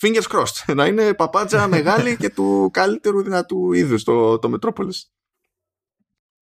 Fingers 0.00 0.26
crossed. 0.28 0.74
Να 0.74 0.86
είναι 0.86 1.14
παπάτζα 1.14 1.68
μεγάλη 1.76 2.16
και 2.16 2.30
του 2.30 2.70
καλύτερου 2.72 3.22
δυνατού 3.22 3.72
είδους 3.72 4.04
το, 4.04 4.38
το 4.38 4.48
Μετρόπολης. 4.48 5.12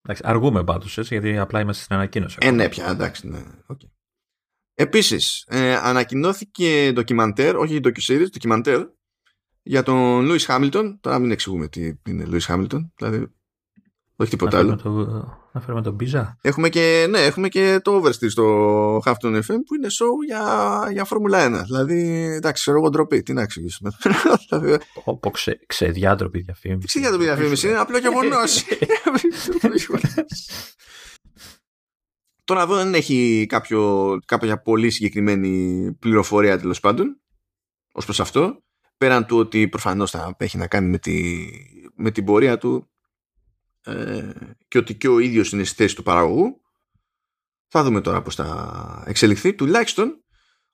Εντάξει, 0.01 0.23
αργούμε 0.25 0.63
πάντως, 0.63 0.97
γιατί 0.97 1.37
απλά 1.37 1.59
είμαστε 1.59 1.83
στην 1.83 1.95
ανακοίνωση. 1.95 2.37
Ε, 2.39 2.51
ναι, 2.51 2.69
πια, 2.69 2.89
εντάξει, 2.89 3.27
ναι. 3.27 3.43
Okay. 3.67 3.89
Επίσης, 4.73 5.45
ε, 5.47 5.75
ανακοινώθηκε 5.75 6.91
ντοκιμαντέρ, 6.93 7.55
όχι 7.55 7.79
ντοκιουσίρις, 7.79 8.29
ντοκιμαντέρ, 8.29 8.85
για 9.61 9.83
τον 9.83 10.25
Λούις 10.25 10.45
Χάμιλτον. 10.45 10.99
Τώρα 10.99 11.19
μην 11.19 11.31
εξηγούμε 11.31 11.67
τι 11.67 11.93
είναι 12.07 12.25
Λούις 12.25 12.45
Χάμιλτον. 12.45 12.93
Δηλαδή, 12.95 13.33
όχι 14.21 14.29
τίποτα 14.29 14.57
άλλο. 14.57 14.75
Το, 14.75 14.89
να 15.51 15.61
φέρουμε 15.61 15.81
τον 15.81 15.95
Πίζα. 15.95 16.37
Έχουμε 16.41 16.69
και, 16.69 17.07
ναι, 17.09 17.19
έχουμε 17.19 17.47
και 17.47 17.79
το 17.83 18.01
Oversteer 18.01 18.29
στο 18.29 18.97
Hafton 18.97 19.35
FM 19.35 19.59
που 19.65 19.75
είναι 19.75 19.87
show 19.89 20.25
για, 20.25 20.87
για 20.91 21.05
Φόρμουλα 21.05 21.61
1. 21.61 21.63
Δηλαδή, 21.65 22.23
εντάξει, 22.35 22.61
ξέρω 22.61 22.77
εγώ 22.77 22.89
ντροπή. 22.89 23.23
Τι 23.23 23.33
να 23.33 23.41
εξηγήσουμε. 23.41 23.91
Όπω 25.03 25.29
ξε, 25.29 25.59
ξεδιάτροπη 25.65 26.39
διαφήμιση. 26.39 26.87
Ξεδιάτροπη 26.87 27.23
διαφήμιση. 27.23 27.67
Είναι 27.67 27.77
απλό 27.77 27.97
γεγονό. 27.97 28.39
Τώρα 32.43 32.61
εδώ 32.61 32.75
δεν 32.75 32.93
έχει 32.93 33.45
κάποιο, 33.49 34.17
κάποια 34.25 34.61
πολύ 34.61 34.89
συγκεκριμένη 34.89 35.93
πληροφορία 35.99 36.59
τέλος 36.59 36.79
πάντων 36.79 37.21
ως 37.91 38.05
προς 38.05 38.19
αυτό. 38.19 38.63
Πέραν 38.97 39.25
του 39.25 39.37
ότι 39.37 39.67
προφανώς 39.67 40.11
θα 40.11 40.35
έχει 40.37 40.57
να 40.57 40.67
κάνει 40.67 40.87
με, 40.87 40.97
τη, 40.97 41.45
με 41.95 42.11
την 42.11 42.25
πορεία 42.25 42.57
του 42.57 42.90
ε, 43.83 44.29
και 44.67 44.77
ότι 44.77 44.95
και 44.95 45.07
ο 45.07 45.19
ίδιος 45.19 45.51
είναι 45.51 45.63
στη 45.63 45.75
θέση 45.75 45.95
του 45.95 46.03
παραγωγού. 46.03 46.61
Θα 47.67 47.83
δούμε 47.83 48.01
τώρα 48.01 48.21
πώς 48.21 48.35
θα 48.35 49.03
εξελιχθεί. 49.07 49.53
Τουλάχιστον 49.53 50.23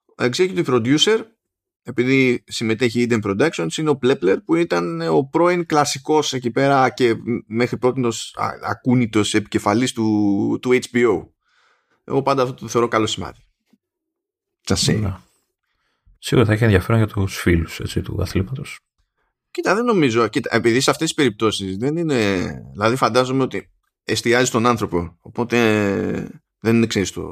ο 0.05 0.23
executive 0.23 0.65
producer 0.65 1.21
επειδή 1.83 2.43
συμμετέχει 2.47 3.01
η 3.01 3.07
Eden 3.09 3.21
Productions 3.21 3.77
είναι 3.77 3.89
ο 3.89 3.99
Plepler 4.01 4.37
που 4.45 4.55
ήταν 4.55 5.01
ο 5.01 5.23
πρώην 5.25 5.65
κλασικός 5.65 6.33
εκεί 6.33 6.51
πέρα 6.51 6.89
και 6.89 7.15
μέχρι 7.47 7.77
πρώτη 7.77 8.01
ακούνητος 8.63 9.33
επικεφαλής 9.33 9.93
του, 9.93 10.59
του 10.61 10.79
HBO 10.91 11.27
εγώ 12.09 12.23
πάντα 12.23 12.41
αυτό 12.41 12.53
το 12.53 12.67
θεωρώ 12.67 12.87
καλό 12.87 13.05
σημάδι. 13.05 13.39
Just 14.67 14.99
ναι. 14.99 15.13
Σίγουρα 16.19 16.45
θα 16.45 16.53
έχει 16.53 16.63
ενδιαφέρον 16.63 16.97
για 16.97 17.07
τους 17.07 17.37
φίλους 17.37 17.79
έτσι, 17.79 18.01
του 18.01 18.21
αθλήματος 18.21 18.79
Κοίτα, 19.57 19.75
δεν 19.75 19.85
νομίζω. 19.85 20.27
Κοίτα, 20.27 20.55
επειδή 20.55 20.79
σε 20.79 20.89
αυτές 20.89 21.07
τις 21.07 21.15
περιπτώσεις 21.15 21.77
δεν 21.77 21.97
είναι. 21.97 22.15
Δηλαδή, 22.71 22.95
φαντάζομαι 22.95 23.43
ότι 23.43 23.69
εστιάζει 24.03 24.45
στον 24.45 24.65
άνθρωπο. 24.65 25.17
Οπότε 25.21 25.57
δεν 26.59 26.75
είναι, 26.75 26.85
ξέρεις, 26.85 27.11
το. 27.11 27.23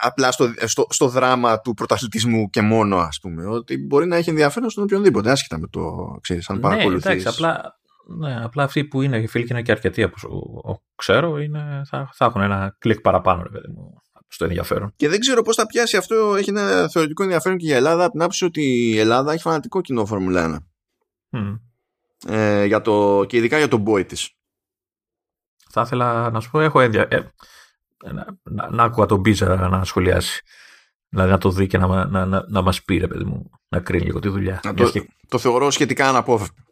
Απλά 0.00 0.32
στο, 0.32 0.52
στο, 0.64 0.86
στο 0.90 1.08
δράμα 1.08 1.60
του 1.60 1.74
πρωταθλητισμού 1.74 2.50
και 2.50 2.60
μόνο, 2.60 2.96
ας 2.96 3.18
πούμε. 3.22 3.46
Ότι 3.46 3.78
μπορεί 3.78 4.06
να 4.06 4.16
έχει 4.16 4.30
ενδιαφέρον 4.30 4.70
στον 4.70 4.84
οποιονδήποτε, 4.84 5.30
άσχετα 5.30 5.58
με 5.58 5.66
το 5.66 5.80
ξέρεις, 6.20 6.50
αν 6.50 6.60
παρακολουθείς. 6.60 7.04
Ναι, 7.04 7.10
εντάξει, 7.10 7.28
απλά, 7.28 7.80
ναι, 8.18 8.44
απλά 8.44 8.62
αυτοί 8.62 8.84
που 8.84 9.02
είναι 9.02 9.26
φίλοι 9.26 9.44
και 9.44 9.52
είναι 9.52 9.62
και 9.62 9.72
αρκετοί 9.72 10.02
από 10.02 10.82
ξέρω 10.94 11.38
είναι, 11.38 11.82
θα, 11.88 12.10
θα 12.12 12.24
έχουν 12.24 12.40
ένα 12.40 12.76
κλικ 12.78 13.00
παραπάνω, 13.00 13.42
ρε 13.42 13.48
παιδί 13.48 13.72
μου 13.72 14.02
στο 14.32 14.44
ενδιαφέρον. 14.44 14.92
Και 14.96 15.08
δεν 15.08 15.20
ξέρω 15.20 15.42
πώς 15.42 15.56
θα 15.56 15.66
πιάσει 15.66 15.96
αυτό. 15.96 16.34
Έχει 16.34 16.50
ένα 16.50 16.88
θεωρητικό 16.88 17.22
ενδιαφέρον 17.22 17.58
και 17.58 17.66
για 17.66 17.76
Ελλάδα. 17.76 18.02
Από 18.02 18.12
την 18.12 18.20
άποψη 18.20 18.44
ότι 18.44 18.62
η 18.62 18.98
Ελλάδα 18.98 19.32
έχει 19.32 19.42
φανατικό 19.42 19.80
κοινό 19.80 20.06
Φόρμουλα 20.06 20.62
1. 21.30 21.38
Mm. 21.38 21.58
Ε, 22.26 22.64
για 22.64 22.80
το, 22.80 23.24
και 23.28 23.36
ειδικά 23.36 23.58
για 23.58 23.68
τον 23.68 23.84
boy 23.86 24.06
της. 24.06 24.34
Θα 25.70 25.80
ήθελα 25.80 26.30
να 26.30 26.40
σου 26.40 26.50
πω, 26.50 26.60
έχω 26.60 26.80
ενδια... 26.80 27.06
ε, 27.10 27.20
να, 28.12 28.26
να, 28.42 28.70
να 28.70 28.82
άκουγα 28.82 29.06
τον 29.06 29.20
Μπίζα 29.20 29.68
να 29.68 29.84
σχολιάσει. 29.84 30.42
Δηλαδή 31.08 31.30
να 31.30 31.38
το 31.38 31.50
δει 31.50 31.66
και 31.66 31.78
να, 31.78 32.06
να, 32.06 32.26
να, 32.26 32.44
να 32.48 32.62
μας 32.62 32.82
πει, 32.82 32.96
ρε 32.96 33.06
παιδί 33.06 33.24
μου, 33.24 33.50
να 33.68 33.80
κρίνει 33.80 34.04
λίγο 34.04 34.18
τη 34.18 34.28
δουλειά. 34.28 34.60
το, 34.76 34.90
και... 34.90 35.08
το 35.28 35.38
θεωρώ 35.38 35.70
σχετικά 35.70 36.08
αναπόφευκτο. 36.08 36.62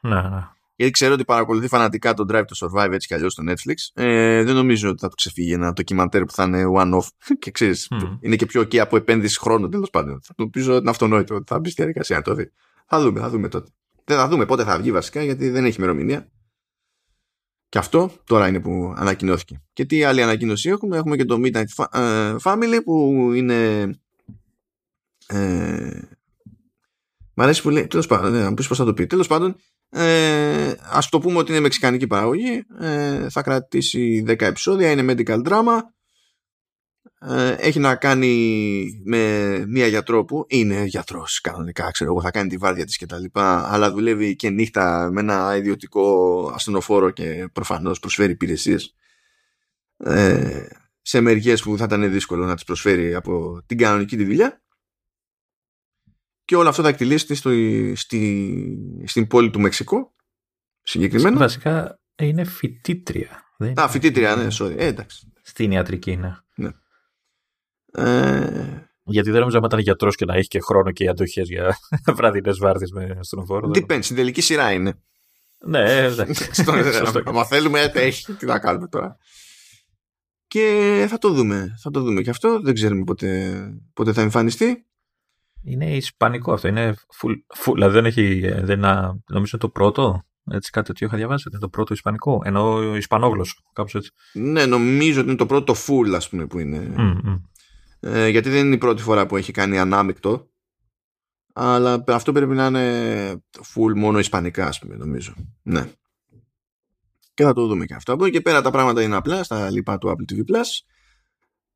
Ναι, 0.00 0.20
ναι 0.22 0.48
γιατί 0.80 0.94
ξέρω 0.94 1.14
ότι 1.14 1.24
παρακολουθεί 1.24 1.68
φανατικά 1.68 2.14
το 2.14 2.24
Drive 2.28 2.44
to 2.44 2.66
Survive 2.66 2.92
έτσι 2.92 3.06
κι 3.06 3.14
αλλιώς 3.14 3.32
στο 3.32 3.42
Netflix. 3.46 4.02
Ε, 4.02 4.42
δεν 4.44 4.54
νομίζω 4.54 4.88
ότι 4.88 5.00
θα 5.00 5.08
του 5.08 5.14
ξεφύγει 5.14 5.52
ένα 5.52 5.72
ντοκιμαντέρ 5.72 6.24
που 6.24 6.32
θα 6.32 6.44
είναι 6.44 6.64
one-off 6.76 7.06
και 7.40 7.50
ξέρεις, 7.50 7.88
mm. 7.90 8.18
είναι 8.20 8.36
και 8.36 8.46
πιο 8.46 8.60
ok 8.60 8.76
από 8.76 8.96
επένδυση 8.96 9.38
χρόνου 9.38 9.68
τέλος 9.68 9.90
πάντων. 9.90 10.20
Θα 10.22 10.34
νομίζω 10.36 10.72
ότι 10.72 10.80
είναι 10.80 10.90
αυτονόητο 10.90 11.34
ότι 11.34 11.44
θα 11.46 11.58
μπει 11.58 11.70
στη 11.70 11.82
διαδικασία 11.82 12.16
να 12.16 12.22
το 12.22 12.34
δει. 12.34 12.50
Θα 12.86 13.00
δούμε, 13.00 13.20
θα 13.20 13.28
δούμε 13.28 13.48
τότε. 13.48 13.70
Δεν 14.04 14.16
θα 14.16 14.28
δούμε 14.28 14.46
πότε 14.46 14.64
θα 14.64 14.78
βγει 14.78 14.92
βασικά 14.92 15.22
γιατί 15.22 15.50
δεν 15.50 15.64
έχει 15.64 15.76
ημερομηνία. 15.76 16.30
Και 17.68 17.78
αυτό 17.78 18.10
τώρα 18.24 18.48
είναι 18.48 18.60
που 18.60 18.94
ανακοινώθηκε. 18.96 19.62
Και 19.72 19.84
τι 19.84 20.04
άλλη 20.04 20.22
ανακοίνωση 20.22 20.68
έχουμε, 20.68 20.96
έχουμε 20.96 21.16
και 21.16 21.24
το 21.24 21.40
Midnight 21.44 21.86
ε, 21.92 22.34
Family 22.42 22.78
που 22.84 23.30
είναι. 23.34 23.90
Ε, 25.26 26.00
μ' 27.34 27.42
αρέσει 27.42 27.62
που 27.62 27.70
λέει. 27.70 27.86
Τέλος 27.86 28.06
πάντων, 28.06 28.32
δεν 28.32 28.54
πεις 28.54 28.68
πώς 28.68 28.78
θα 28.78 28.84
το 28.84 28.94
πει. 28.94 29.06
Τέλος 29.06 29.26
πάντων, 29.26 29.56
ε, 29.92 30.74
ας 30.90 31.08
το 31.08 31.18
πούμε 31.18 31.38
ότι 31.38 31.50
είναι 31.50 31.60
μεξικανική 31.60 32.06
παραγωγή 32.06 32.64
ε, 32.80 33.28
θα 33.30 33.42
κρατήσει 33.42 34.24
10 34.28 34.40
επεισόδια 34.40 34.90
είναι 34.90 35.14
medical 35.16 35.42
drama 35.48 35.78
ε, 37.20 37.52
έχει 37.58 37.78
να 37.78 37.96
κάνει 37.96 39.02
με 39.04 39.64
μία 39.66 39.86
γιατρό 39.86 40.24
που 40.24 40.44
είναι 40.48 40.84
γιατρός 40.84 41.40
κανονικά 41.40 41.90
ξέρω 41.90 42.10
εγώ 42.10 42.20
θα 42.20 42.30
κάνει 42.30 42.48
τη 42.48 42.56
βάρδια 42.56 42.84
της 42.84 42.96
και 42.96 43.06
τα 43.06 43.18
λοιπά 43.18 43.72
αλλά 43.72 43.90
δουλεύει 43.90 44.36
και 44.36 44.50
νύχτα 44.50 45.10
με 45.12 45.20
ένα 45.20 45.56
ιδιωτικό 45.56 46.46
ασθενοφόρο 46.54 47.10
και 47.10 47.48
προφανώς 47.52 47.98
προσφέρει 47.98 48.32
υπηρεσίες 48.32 48.94
ε, 49.96 50.66
σε 51.02 51.20
μεριές 51.20 51.62
που 51.62 51.76
θα 51.76 51.84
ήταν 51.84 52.10
δύσκολο 52.10 52.44
να 52.44 52.54
τις 52.54 52.64
προσφέρει 52.64 53.14
από 53.14 53.62
την 53.66 53.78
κανονική 53.78 54.16
τη 54.16 54.24
δουλειά 54.24 54.62
και 56.50 56.56
όλο 56.56 56.68
αυτό 56.68 56.82
θα 56.82 56.88
εκτελήσεται 56.88 57.34
στο, 57.34 57.50
στη, 57.94 59.02
στην 59.04 59.26
πόλη 59.26 59.50
του 59.50 59.60
Μεξικό 59.60 60.14
συγκεκριμένα. 60.82 61.36
Βασικά 61.36 62.00
είναι 62.16 62.44
φοιτήτρια. 62.44 63.42
Δεν 63.58 63.80
Α, 63.80 63.88
φοιτήτρια, 63.88 64.36
ναι, 64.36 64.46
sorry. 64.58 64.74
Ε, 64.76 64.86
εντάξει. 64.86 65.32
Στην 65.42 65.70
ιατρική, 65.70 66.16
ναι. 66.16 66.36
ναι. 66.54 66.70
Ε... 67.92 68.88
Γιατί 69.02 69.30
δεν 69.30 69.38
νομίζω 69.40 69.58
να 69.58 69.66
ήταν 69.66 69.78
γιατρός 69.78 70.16
και 70.16 70.24
να 70.24 70.34
έχει 70.34 70.48
και 70.48 70.60
χρόνο 70.60 70.90
και 70.90 71.08
αντοχές 71.08 71.48
για 71.48 71.78
βραδινές 72.16 72.58
βάρδιε 72.58 72.86
με 72.92 73.16
αστρονοφόρο. 73.18 73.70
Depends, 73.74 74.02
στην 74.02 74.16
τελική 74.16 74.40
σειρά 74.40 74.72
είναι. 74.72 75.02
Ναι, 75.58 76.04
εντάξει. 76.04 76.64
Αν 77.38 77.44
θέλουμε, 77.46 77.90
έχει. 77.94 78.32
Τι 78.32 78.46
να 78.46 78.58
κάνουμε 78.58 78.88
τώρα. 78.88 79.16
Και 80.46 81.06
θα 81.08 81.18
το 81.18 81.30
δούμε. 81.32 81.76
Θα 81.82 81.90
το 81.90 82.00
δούμε 82.00 82.22
και 82.22 82.30
αυτό. 82.30 82.60
Δεν 82.60 82.74
ξέρουμε 82.74 83.04
πότε, 83.04 83.60
πότε 83.92 84.12
θα 84.12 84.20
εμφανιστεί. 84.20 84.84
Είναι 85.62 85.96
ισπανικό 85.96 86.52
αυτό. 86.52 86.68
Είναι 86.68 86.94
full, 87.20 87.32
full, 87.56 87.72
δηλαδή 87.74 87.92
δεν 87.94 88.04
έχει. 88.04 88.40
Δεν 88.62 88.78
νομίζω 88.80 89.20
είναι 89.34 89.60
το 89.60 89.68
πρώτο. 89.68 90.22
Έτσι 90.50 90.70
κάτι 90.70 90.86
τέτοιο 90.86 91.06
είχα 91.06 91.16
διαβάσει. 91.16 91.48
Είναι 91.50 91.60
το 91.60 91.68
πρώτο 91.68 91.94
ισπανικό. 91.94 92.42
Ενώ 92.44 92.96
ισπανόγλωσσο. 92.96 93.54
Κάπως 93.72 93.94
έτσι. 93.94 94.10
Ναι, 94.32 94.66
νομίζω 94.66 95.20
ότι 95.20 95.28
είναι 95.28 95.38
το 95.38 95.46
πρώτο 95.46 95.74
full, 95.86 96.12
ας 96.14 96.28
πούμε, 96.28 96.46
που 96.46 96.58
είναι. 96.58 96.94
Mm, 96.96 97.40
Ε, 98.00 98.28
γιατί 98.28 98.48
δεν 98.50 98.66
είναι 98.66 98.74
η 98.74 98.78
πρώτη 98.78 99.02
φορά 99.02 99.26
που 99.26 99.36
έχει 99.36 99.52
κάνει 99.52 99.78
ανάμεικτο. 99.78 100.48
Αλλά 101.52 102.04
αυτό 102.06 102.32
πρέπει 102.32 102.54
να 102.54 102.66
είναι 102.66 103.42
full 103.74 103.92
μόνο 103.96 104.18
ισπανικά, 104.18 104.66
ας 104.66 104.78
πούμε, 104.78 104.96
νομίζω. 104.96 105.34
Ναι. 105.62 105.90
Και 107.34 107.44
θα 107.44 107.52
το 107.52 107.66
δούμε 107.66 107.84
και 107.84 107.94
αυτό. 107.94 108.12
Από 108.12 108.24
εκεί 108.24 108.32
και 108.32 108.40
πέρα 108.40 108.62
τα 108.62 108.70
πράγματα 108.70 109.02
είναι 109.02 109.16
απλά 109.16 109.42
στα 109.42 109.70
λοιπά 109.70 109.98
του 109.98 110.08
Apple 110.08 110.32
TV 110.32 110.38
Plus. 110.38 110.66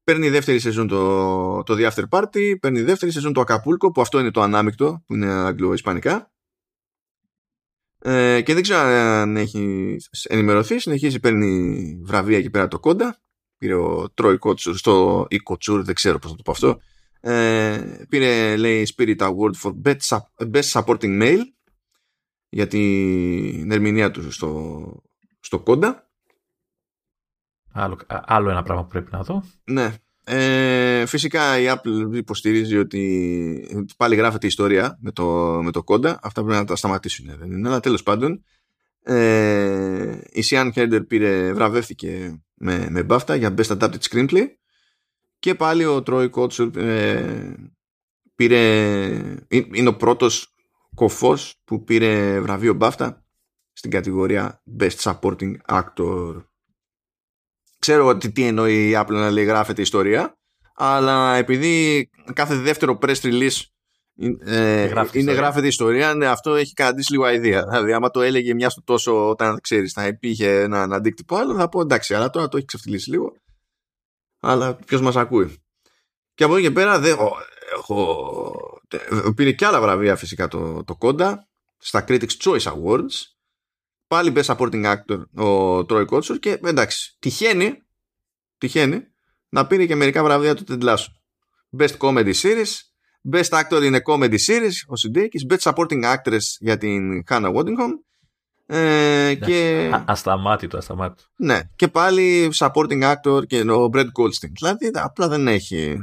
Παίρνει 0.04 0.28
δεύτερη 0.28 0.58
σεζόν 0.58 0.88
το, 0.88 1.62
το 1.62 1.74
The 1.78 1.90
After 1.90 2.04
Party, 2.08 2.54
παίρνει 2.60 2.82
δεύτερη 2.82 3.12
σεζόν 3.12 3.32
το 3.32 3.44
Acapulco, 3.46 3.92
που 3.94 4.00
αυτό 4.00 4.18
είναι 4.18 4.30
το 4.30 4.40
ανάμεικτο, 4.40 5.02
που 5.06 5.14
είναι 5.14 5.26
αγγλο-ισπανικά. 5.26 6.32
Ε, 7.98 8.40
και 8.40 8.54
δεν 8.54 8.62
ξέρω 8.62 8.80
αν 8.80 9.36
έχει 9.36 9.96
ενημερωθεί, 10.22 10.78
συνεχίζει, 10.78 11.20
παίρνει 11.20 11.98
βραβεία 12.02 12.38
εκεί 12.38 12.50
πέρα 12.50 12.68
το 12.68 12.78
κόντα. 12.78 13.22
Πήρε 13.58 13.74
ο 13.74 14.10
Τρόι 14.14 14.38
Κότσουρ 14.38 14.76
στο 14.76 15.26
ή 15.28 15.38
Κοτσούρ, 15.38 15.82
δεν 15.82 15.94
ξέρω 15.94 16.18
πώς 16.18 16.30
να 16.30 16.36
το 16.36 16.42
πω 16.42 16.50
αυτό. 16.50 16.80
Ε, 17.20 18.04
πήρε, 18.08 18.56
λέει, 18.56 18.88
Spirit 18.96 19.16
Award 19.16 19.52
for 19.62 19.72
Best 20.52 20.70
Supporting 20.72 21.22
Male 21.22 21.42
για 22.48 22.66
την 22.66 23.70
ερμηνεία 23.70 24.10
του 24.10 24.30
στο, 24.30 25.02
στο 25.40 25.60
κόντα. 25.60 26.03
Άλλο, 27.76 27.98
άλλο 28.06 28.50
ένα 28.50 28.62
πράγμα 28.62 28.82
που 28.82 28.88
πρέπει 28.88 29.10
να 29.12 29.22
δω. 29.22 29.44
Ναι. 29.64 29.94
Ε, 30.26 31.06
φυσικά 31.06 31.58
η 31.58 31.64
Apple 31.68 32.14
υποστηρίζει 32.14 32.76
ότι 32.76 33.86
πάλι 33.96 34.16
γράφεται 34.16 34.46
η 34.46 34.48
ιστορία 34.48 34.98
με 35.00 35.10
το, 35.10 35.24
με 35.62 35.70
το 35.70 35.82
κόντα. 35.82 36.18
Αυτά 36.22 36.44
πρέπει 36.44 36.58
να 36.58 36.64
τα 36.64 36.76
σταματήσουν. 36.76 37.26
Δεν 37.38 37.52
είναι. 37.52 37.68
Αλλά 37.68 37.80
τέλος 37.80 38.02
πάντων 38.02 38.44
ε, 39.02 40.18
η 40.32 40.42
Sian 40.50 40.72
Herder 40.74 41.00
πήρε, 41.08 41.52
βραβεύτηκε 41.52 42.42
με, 42.54 42.86
με 42.90 43.06
BAFTA 43.08 43.38
για 43.38 43.54
Best 43.58 43.78
Adapted 43.78 43.98
Screenplay 44.10 44.46
και 45.38 45.54
πάλι 45.54 45.84
ο 45.84 46.02
Troy 46.06 46.30
Kotsur 46.30 46.76
ε, 46.76 47.54
πήρε 48.34 48.58
είναι 49.48 49.88
ο 49.88 49.96
πρώτος 49.96 50.54
κοφός 50.94 51.60
που 51.64 51.84
πήρε 51.84 52.40
βραβείο 52.40 52.76
BAFTA 52.80 53.14
στην 53.72 53.90
κατηγορία 53.90 54.62
Best 54.80 54.96
Supporting 54.96 55.54
Actor 55.68 56.42
ξέρω 57.84 58.06
ότι 58.06 58.32
τι 58.32 58.46
εννοεί 58.46 58.88
η 58.88 58.94
Apple 58.96 59.12
να 59.12 59.30
λέει 59.30 59.44
γράφεται 59.44 59.82
ιστορία, 59.82 60.36
αλλά 60.74 61.36
επειδή 61.36 62.08
κάθε 62.32 62.54
δεύτερο 62.54 62.98
press 63.02 63.20
release 63.20 63.60
ε, 64.44 64.84
γράφεται 64.84 65.18
είναι 65.18 65.32
γράφεται 65.32 65.66
ιστορία, 65.66 66.14
ναι, 66.14 66.26
αυτό 66.26 66.54
έχει 66.54 66.72
κρατήσει 66.72 67.12
λίγο 67.12 67.28
ιδέα. 67.28 67.64
Δηλαδή, 67.64 67.92
άμα 67.92 68.10
το 68.10 68.20
έλεγε 68.20 68.54
μια 68.54 68.70
στο 68.70 68.82
τόσο 68.82 69.28
όταν 69.28 69.60
ξέρεις, 69.60 69.92
θα 69.92 70.06
υπήρχε 70.06 70.60
έναν 70.60 70.92
αντίκτυπο 70.92 71.36
άλλο, 71.36 71.54
θα 71.54 71.68
πω 71.68 71.80
εντάξει, 71.80 72.14
αλλά 72.14 72.30
τώρα 72.30 72.48
το 72.48 72.56
έχει 72.56 72.66
ξεφτυλίσει 72.66 73.10
λίγο. 73.10 73.32
Αλλά 74.40 74.74
ποιος 74.74 75.00
μας 75.00 75.16
ακούει. 75.16 75.62
Και 76.34 76.44
από 76.44 76.56
εκεί 76.56 76.66
και 76.66 76.70
πέρα 76.70 76.98
δεν, 76.98 77.16
έχω, 77.76 78.26
πήρε 79.34 79.52
και 79.52 79.66
άλλα 79.66 79.80
βραβεία 79.80 80.16
φυσικά 80.16 80.48
το, 80.48 80.84
το 80.84 80.96
Conda 81.00 81.34
στα 81.78 82.04
Critics 82.08 82.36
Choice 82.42 82.58
Awards. 82.58 83.33
Πάλι 84.14 84.32
Best 84.36 84.54
Supporting 84.54 84.94
Actor 84.94 85.42
ο 85.44 85.78
Troy 85.78 86.06
Kotsur 86.06 86.38
και 86.40 86.58
εντάξει, 86.64 87.16
τυχαίνει, 87.18 87.82
τυχαίνει 88.58 89.00
να 89.48 89.66
πήρε 89.66 89.86
και 89.86 89.94
μερικά 89.94 90.22
βραβεία 90.22 90.54
του 90.54 90.64
Ted 90.68 90.82
Lasso. 90.82 91.06
Best 91.78 91.96
Comedy 91.98 92.32
Series, 92.34 92.72
Best 93.32 93.48
Actor 93.48 93.82
in 93.82 93.94
a 93.94 94.00
Comedy 94.08 94.36
Series, 94.46 94.72
ο 94.86 94.96
Σιντέκης, 94.96 95.46
Best 95.48 95.58
Supporting 95.58 96.04
Actress 96.04 96.42
για 96.58 96.78
την 96.78 97.24
Hannah 97.28 97.54
Waddingham. 97.54 97.90
Ε, 98.66 99.34
και... 99.34 99.90
Ασταμάτητο, 100.04 100.76
ασταμάτητο. 100.76 101.28
Ναι, 101.36 101.60
και 101.76 101.88
πάλι 101.88 102.50
supporting 102.54 103.14
actor 103.14 103.46
και 103.46 103.60
ο 103.60 103.90
Brett 103.92 104.06
Goldstein. 104.18 104.50
Δηλαδή 104.52 104.90
απλά 104.92 105.28
δεν 105.28 105.48
έχει. 105.48 105.98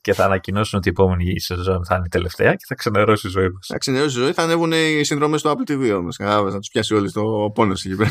Και 0.00 0.12
θα 0.12 0.24
ανακοινώσουν 0.24 0.78
ότι 0.78 0.88
η 0.88 0.90
επόμενη 0.90 1.40
σεζόν 1.40 1.84
θα 1.84 1.94
είναι 1.94 2.04
η 2.06 2.08
τελευταία 2.08 2.54
και 2.54 2.64
θα 2.68 2.74
ξενερώσει 2.74 3.26
η 3.26 3.30
ζωή 3.30 3.48
μας. 3.48 3.66
Θα 3.66 3.78
ξενερώσει 3.78 4.18
η 4.18 4.22
ζωή, 4.22 4.32
θα 4.32 4.42
ανέβουν 4.42 4.72
οι 4.72 5.04
συνδρομές 5.04 5.42
του 5.42 5.48
Apple 5.48 5.70
TV 5.70 5.96
όμως. 5.96 6.18
Να 6.18 6.58
τους 6.58 6.68
πιάσει 6.68 6.94
όλοι 6.94 7.08
στο 7.08 7.50
πόνος 7.54 7.84
εκεί 7.84 7.96
πέρα. 7.96 8.10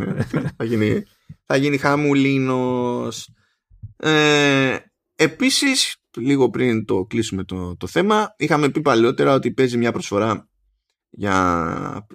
θα, 0.56 0.64
γίνει, 0.64 1.02
θα 1.46 1.56
γίνει 1.56 1.76
χαμουλίνος. 1.76 3.28
Ε, 3.96 4.76
Επίσης, 5.16 5.96
λίγο 6.16 6.50
πριν 6.50 6.84
το 6.84 7.04
κλείσουμε 7.04 7.44
το, 7.44 7.76
το 7.76 7.86
θέμα, 7.86 8.34
είχαμε 8.36 8.68
πει 8.68 8.80
παλαιότερα 8.80 9.34
ότι 9.34 9.52
παίζει 9.52 9.76
μια 9.76 9.92
προσφορά 9.92 10.48
για, 11.10 12.06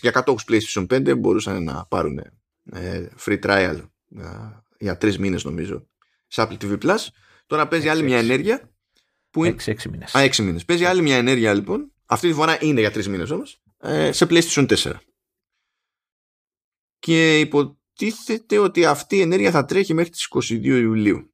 για 0.00 0.10
κατόχους 0.10 0.44
PlayStation 0.48 0.86
5 0.86 1.18
μπορούσαν 1.18 1.64
να 1.64 1.86
πάρουν 1.86 2.18
ε, 2.72 3.06
free 3.24 3.38
trial 3.42 3.80
ε, 4.16 4.24
για 4.78 4.96
τρεις 4.96 5.18
μήνες 5.18 5.44
νομίζω 5.44 5.86
σε 6.26 6.46
Apple 6.48 6.56
TV 6.62 6.78
Plus. 6.78 7.06
Τώρα 7.52 7.68
παίζει 7.68 7.88
άλλη 7.88 8.02
μια 8.02 8.18
ενέργεια. 8.18 8.70
Που 9.30 9.44
είναι... 9.44 9.56
6 9.64 9.74
μήνες. 9.90 10.14
Α, 10.14 10.20
6 10.24 10.36
μήνες. 10.36 10.64
Παίζει 10.64 10.84
άλλη 10.84 11.02
μια 11.02 11.16
ενέργεια 11.16 11.54
λοιπόν. 11.54 11.92
Αυτή 12.06 12.28
τη 12.28 12.34
φορά 12.34 12.58
είναι 12.60 12.80
για 12.80 12.90
τρεις 12.90 13.08
μήνες 13.08 13.30
όμως. 13.30 13.62
Ε, 13.78 14.12
σε 14.12 14.26
PlayStation 14.30 14.66
4. 14.76 14.92
Και 16.98 17.40
υποτίθεται 17.40 18.58
ότι 18.58 18.84
αυτή 18.84 19.16
η 19.16 19.20
ενέργεια 19.20 19.50
θα 19.50 19.64
τρέχει 19.64 19.94
μέχρι 19.94 20.10
τις 20.10 20.28
22 20.50 20.64
Ιουλίου 20.64 21.32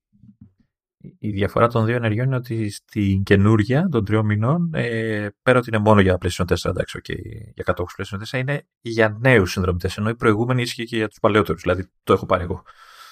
η 1.18 1.30
διαφορά 1.30 1.68
των 1.68 1.84
δύο 1.84 1.96
ενεργειών 1.96 2.26
είναι 2.26 2.36
ότι 2.36 2.70
στην 2.70 3.22
καινούργια 3.22 3.88
των 3.90 4.04
τριών 4.04 4.26
μηνών, 4.26 4.70
ε, 4.74 5.28
πέρα 5.42 5.58
ότι 5.58 5.68
είναι 5.68 5.78
μόνο 5.78 6.00
για 6.00 6.18
PlayStation 6.22 6.44
4, 6.44 6.70
εντάξει, 6.70 7.00
okay, 7.02 7.18
για 7.54 7.64
κατόχους 7.64 7.94
PlayStation 7.98 8.36
4, 8.36 8.38
είναι 8.38 8.66
για 8.80 9.16
νέους 9.20 9.50
συνδρομητές. 9.50 9.96
Ενώ 9.96 10.08
η 10.08 10.16
προηγούμενη 10.16 10.62
ίσχυε 10.62 10.84
και 10.84 10.96
για 10.96 11.08
τους 11.08 11.18
παλαιότερους. 11.20 11.62
Δηλαδή 11.62 11.90
το 12.02 12.12
έχω 12.12 12.26
πάρει 12.26 12.42
εγώ. 12.42 12.62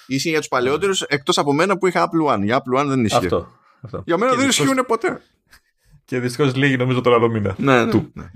Ίσχυε 0.07 0.29
για 0.29 0.39
τους 0.39 0.47
παλαιότερους 0.47 1.01
εκτός 1.01 1.37
από 1.37 1.53
μένα 1.53 1.77
που 1.77 1.87
είχα 1.87 2.09
Apple 2.09 2.33
One. 2.33 2.43
Για 2.43 2.61
Apple 2.61 2.81
One 2.81 2.85
δεν 2.87 3.05
ίσχυε. 3.05 3.17
Αυτό. 3.17 3.51
αυτό. 3.81 4.03
Για 4.05 4.17
μένα 4.17 4.31
και 4.31 4.37
δεν 4.37 4.49
ισχύουν 4.49 4.85
ποτέ. 4.87 5.21
Και 6.05 6.19
δυστυχώς 6.19 6.55
λίγοι 6.55 6.77
νομίζω 6.77 7.01
τον 7.01 7.13
άλλο 7.13 7.29
μήνα. 7.29 7.55
Ναι, 7.57 7.85
ναι, 7.85 8.05
ναι. 8.13 8.29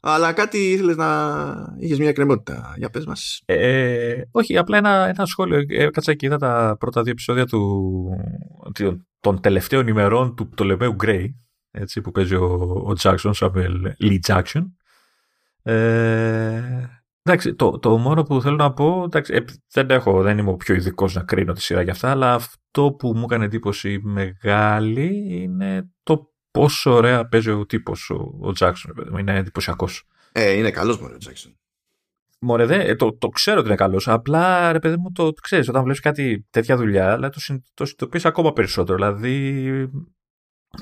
Αλλά 0.00 0.32
κάτι 0.32 0.58
ήθελες 0.58 0.96
να 0.96 1.76
είχες 1.78 1.98
μια 1.98 2.12
κρεμότητα. 2.12 2.74
Για 2.76 2.90
πες 2.90 3.06
μας. 3.06 3.42
Ε, 3.44 4.22
όχι, 4.30 4.56
απλά 4.56 4.76
ένα, 4.78 5.08
ένα 5.08 5.26
σχόλιο. 5.26 5.64
Έκατσα 5.68 6.14
και 6.14 6.26
είδα 6.26 6.36
τα 6.36 6.76
πρώτα 6.78 7.02
δύο 7.02 7.12
επεισόδια 7.12 7.46
του, 7.46 8.08
των 9.20 9.40
τελευταίων 9.40 9.86
ημερών 9.86 10.34
του 10.34 10.48
Πτολεμαίου 10.48 10.92
Γκρέι. 10.92 11.36
Έτσι, 11.70 12.00
που 12.00 12.10
παίζει 12.10 12.34
ο, 12.34 12.44
ο 12.88 12.92
Jackson, 13.00 13.32
Samuel 13.38 13.72
Lee 14.02 14.18
Jackson. 14.26 14.62
Ε, 15.62 16.97
εντάξει, 17.28 17.54
το, 17.54 17.78
το 17.78 17.98
μόνο 17.98 18.22
που 18.22 18.42
θέλω 18.42 18.56
να 18.56 18.72
πω, 18.72 19.02
εντάξει, 19.04 19.34
ε, 19.34 19.44
δεν, 19.72 19.90
έχω, 19.90 20.22
δεν 20.22 20.38
είμαι 20.38 20.50
ο 20.50 20.56
πιο 20.56 20.74
ειδικός 20.74 21.14
να 21.14 21.22
κρίνω 21.22 21.52
τη 21.52 21.62
σειρά 21.62 21.82
για 21.82 21.92
αυτά, 21.92 22.10
αλλά 22.10 22.34
αυτό 22.34 22.92
που 22.98 23.12
μου 23.16 23.22
έκανε 23.22 23.44
εντύπωση 23.44 24.00
μεγάλη 24.02 25.26
είναι 25.42 25.90
το 26.02 26.32
πόσο 26.50 26.92
ωραία 26.92 27.28
παίζει 27.28 27.50
ο 27.50 27.66
τύπος 27.66 28.10
ο, 28.10 28.14
ο 28.42 28.52
Jackson. 28.58 29.18
Είναι 29.18 29.36
εντυπωσιακός. 29.36 30.06
Ε, 30.32 30.50
είναι 30.50 30.70
καλός 30.70 31.00
μόνο 31.00 31.14
ο 31.14 31.18
Jackson. 31.26 31.52
Μωρέ, 32.40 32.66
δε, 32.66 32.84
ε, 32.84 32.94
το, 32.94 33.16
το 33.16 33.28
ξέρω 33.28 33.58
ότι 33.58 33.66
είναι 33.66 33.76
καλός. 33.76 34.08
Απλά 34.08 34.72
ρε 34.72 34.78
παιδί 34.78 34.96
μου, 34.96 35.12
το, 35.12 35.32
το 35.32 35.40
ξέρεις, 35.40 35.68
όταν 35.68 35.82
βλέπεις 35.82 36.00
κάτι 36.00 36.46
τέτοια 36.50 36.76
δουλειά, 36.76 37.12
αλλά 37.12 37.28
το, 37.28 37.40
το 37.74 37.84
συνειδητοποιείς 37.84 38.24
ακόμα 38.24 38.52
περισσότερο. 38.52 38.96
Δηλαδή. 38.96 39.90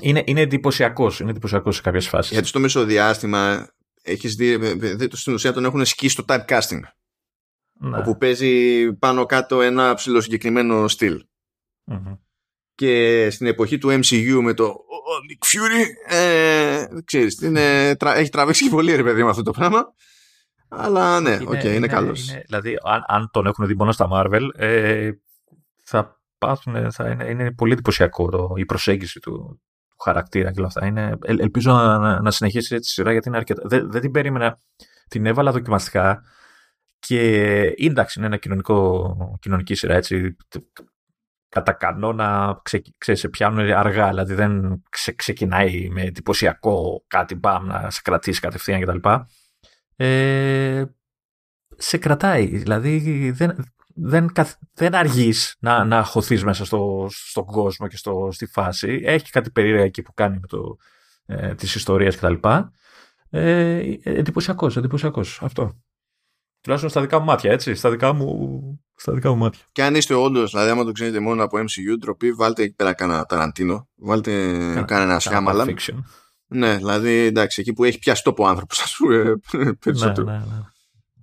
Είναι, 0.01 0.23
είναι 0.25 0.41
εντυπωσιακός 0.41 1.19
είναι 1.19 1.29
εντυπωσιακός 1.29 1.75
σε 1.75 1.81
κάποιες 1.81 2.07
φάσεις. 2.07 2.31
Γιατί 2.31 2.47
στο 2.47 2.59
μεσοδιάστημα 2.59 3.69
έχεις 4.07 4.35
δει. 4.35 4.59
Στην 5.11 5.33
ουσία 5.33 5.53
τον 5.53 5.65
έχουν 5.65 5.85
σκίσει 5.85 6.13
στο 6.13 6.25
typecasting. 6.27 6.81
Ναι. 7.79 7.97
Όπου 7.97 8.17
παίζει 8.17 8.93
πάνω 8.93 9.25
κάτω 9.25 9.61
ένα 9.61 9.93
ψηλοσυγκεκριμένο 9.93 10.87
στυλ. 10.87 11.25
Mm-hmm 11.91 12.17
και 12.77 13.29
στην 13.29 13.47
εποχή 13.47 13.77
του 13.77 13.89
MCU 13.89 14.39
με 14.41 14.53
το 14.53 14.75
Nick 15.29 15.45
Fury 15.45 16.13
ε, 16.15 16.85
ξέρεις, 17.05 17.41
είναι, 17.41 17.95
έχει 17.99 18.29
τραβήξει 18.29 18.63
και 18.63 18.69
πολύ 18.69 18.95
ρε 18.95 19.03
παιδί 19.03 19.23
με 19.23 19.29
αυτό 19.29 19.41
το 19.41 19.51
πράγμα 19.51 19.93
αλλά 20.67 21.19
ναι, 21.19 21.29
είναι, 21.29 21.45
okay, 21.47 21.63
είναι, 21.63 21.73
είναι 21.73 21.87
καλός 21.87 22.29
είναι, 22.29 22.43
δηλαδή 22.45 22.77
αν, 22.83 23.03
αν, 23.07 23.29
τον 23.31 23.45
έχουν 23.45 23.67
δει 23.67 23.75
μόνο 23.75 23.91
στα 23.91 24.07
Marvel 24.11 24.47
ε, 24.55 25.11
θα 25.83 26.21
πάθουν 26.37 26.91
θα 26.91 27.09
είναι, 27.09 27.29
είναι 27.29 27.51
πολύ 27.51 27.73
εντυπωσιακό 27.73 28.29
το, 28.29 28.53
η 28.55 28.65
προσέγγιση 28.65 29.19
του, 29.19 29.61
του 29.97 30.03
χαρακτήρα 30.03 30.51
και 30.51 30.59
όλα 30.59 30.67
αυτά. 30.67 30.85
Είναι, 30.85 31.17
ε, 31.23 31.33
ελπίζω 31.37 31.71
να, 31.71 32.21
να 32.21 32.31
συνεχίσει 32.31 32.75
έτσι 32.75 32.87
τη 32.87 32.93
σειρά 32.93 33.11
γιατί 33.11 33.27
είναι 33.27 33.37
αρκετά 33.37 33.61
δεν, 33.65 33.91
δεν 33.91 34.01
την 34.01 34.11
περίμενα. 34.11 34.59
Την 35.09 35.25
έβαλα 35.25 35.51
δοκιμαστικά 35.51 36.23
και 36.99 37.19
εντάξει 37.77 38.19
είναι 38.19 38.27
ένα 38.27 38.37
κοινωνικό, 38.37 39.37
κοινωνική 39.41 39.75
σειρά 39.75 39.95
έτσι. 39.95 40.35
Κατά 41.49 41.71
κανόνα 41.73 42.59
ξε, 42.63 42.81
ξέρεις, 42.97 43.19
σε 43.21 43.29
πιάνουν 43.29 43.71
αργά, 43.71 44.09
δηλαδή 44.09 44.33
δεν 44.33 44.83
ξε, 44.89 45.11
ξεκινάει 45.11 45.89
με 45.89 46.01
εντυπωσιακό 46.01 47.03
κάτι 47.07 47.35
μπαμ 47.35 47.65
να 47.65 47.89
σε 47.89 48.01
κρατήσει 48.03 48.39
κατευθείαν 48.39 48.81
κτλ. 48.81 49.09
Ε, 49.95 50.85
σε 51.77 51.97
κρατάει, 51.97 52.45
δηλαδή 52.45 53.31
δεν, 53.31 53.55
δεν, 53.99 54.31
δεν 54.73 54.95
αργείς 54.95 55.55
να, 55.59 55.83
να 55.83 56.03
χωθείς 56.03 56.43
μέσα 56.43 56.65
στο, 56.65 57.07
στον 57.09 57.45
κόσμο 57.45 57.87
και 57.87 57.97
στο, 57.97 58.29
στη 58.31 58.45
φάση. 58.45 59.01
Έχει 59.03 59.31
κάτι 59.31 59.51
περίεργα 59.51 59.83
εκεί 59.83 60.01
που 60.01 60.13
κάνει 60.13 60.39
με 60.39 60.47
το, 60.47 60.77
ε, 61.25 61.55
τις 61.55 61.75
ιστορίες 61.75 62.17
κτλ. 62.17 62.33
Ε, 63.29 63.93
εντυπωσιακός, 64.03 64.77
εντυπωσιακός, 64.77 65.39
αυτό. 65.41 65.81
Τουλάχιστον 66.61 66.91
στα 66.91 67.01
δικά 67.01 67.19
μου 67.19 67.25
μάτια, 67.25 67.51
έτσι, 67.51 67.75
στα 67.75 67.89
δικά 67.89 68.13
μου 68.13 68.81
στα 68.95 69.13
δικά 69.13 69.29
μου 69.29 69.37
μάτια. 69.37 69.61
Και 69.71 69.83
αν 69.83 69.95
είστε 69.95 70.13
όντως, 70.13 70.51
δηλαδή, 70.51 70.69
άμα 70.69 70.83
το 70.83 70.91
ξέρετε 70.91 71.19
μόνο 71.19 71.43
από 71.43 71.57
MCU, 71.57 71.97
ντροπή, 71.99 72.31
βάλτε 72.31 72.63
εκεί 72.63 72.73
πέρα 72.73 72.93
κανένα 72.93 73.25
Ταραντίνο, 73.25 73.89
βάλτε 73.95 74.31
κανένα 74.87 75.19
Σιάμαλα. 75.19 75.65
Ναι, 76.47 76.75
δηλαδή 76.75 77.11
εντάξει, 77.11 77.61
εκεί 77.61 77.73
που 77.73 77.83
έχει 77.83 77.99
πιάσει 77.99 78.23
τόπο 78.23 78.43
ο 78.43 78.47
άνθρωπος, 78.47 78.79
ας 78.79 78.95
πούμε, 78.97 79.39
περισσότερο. 79.79 80.27
Ναι, 80.31 80.37
ναι, 80.37 80.43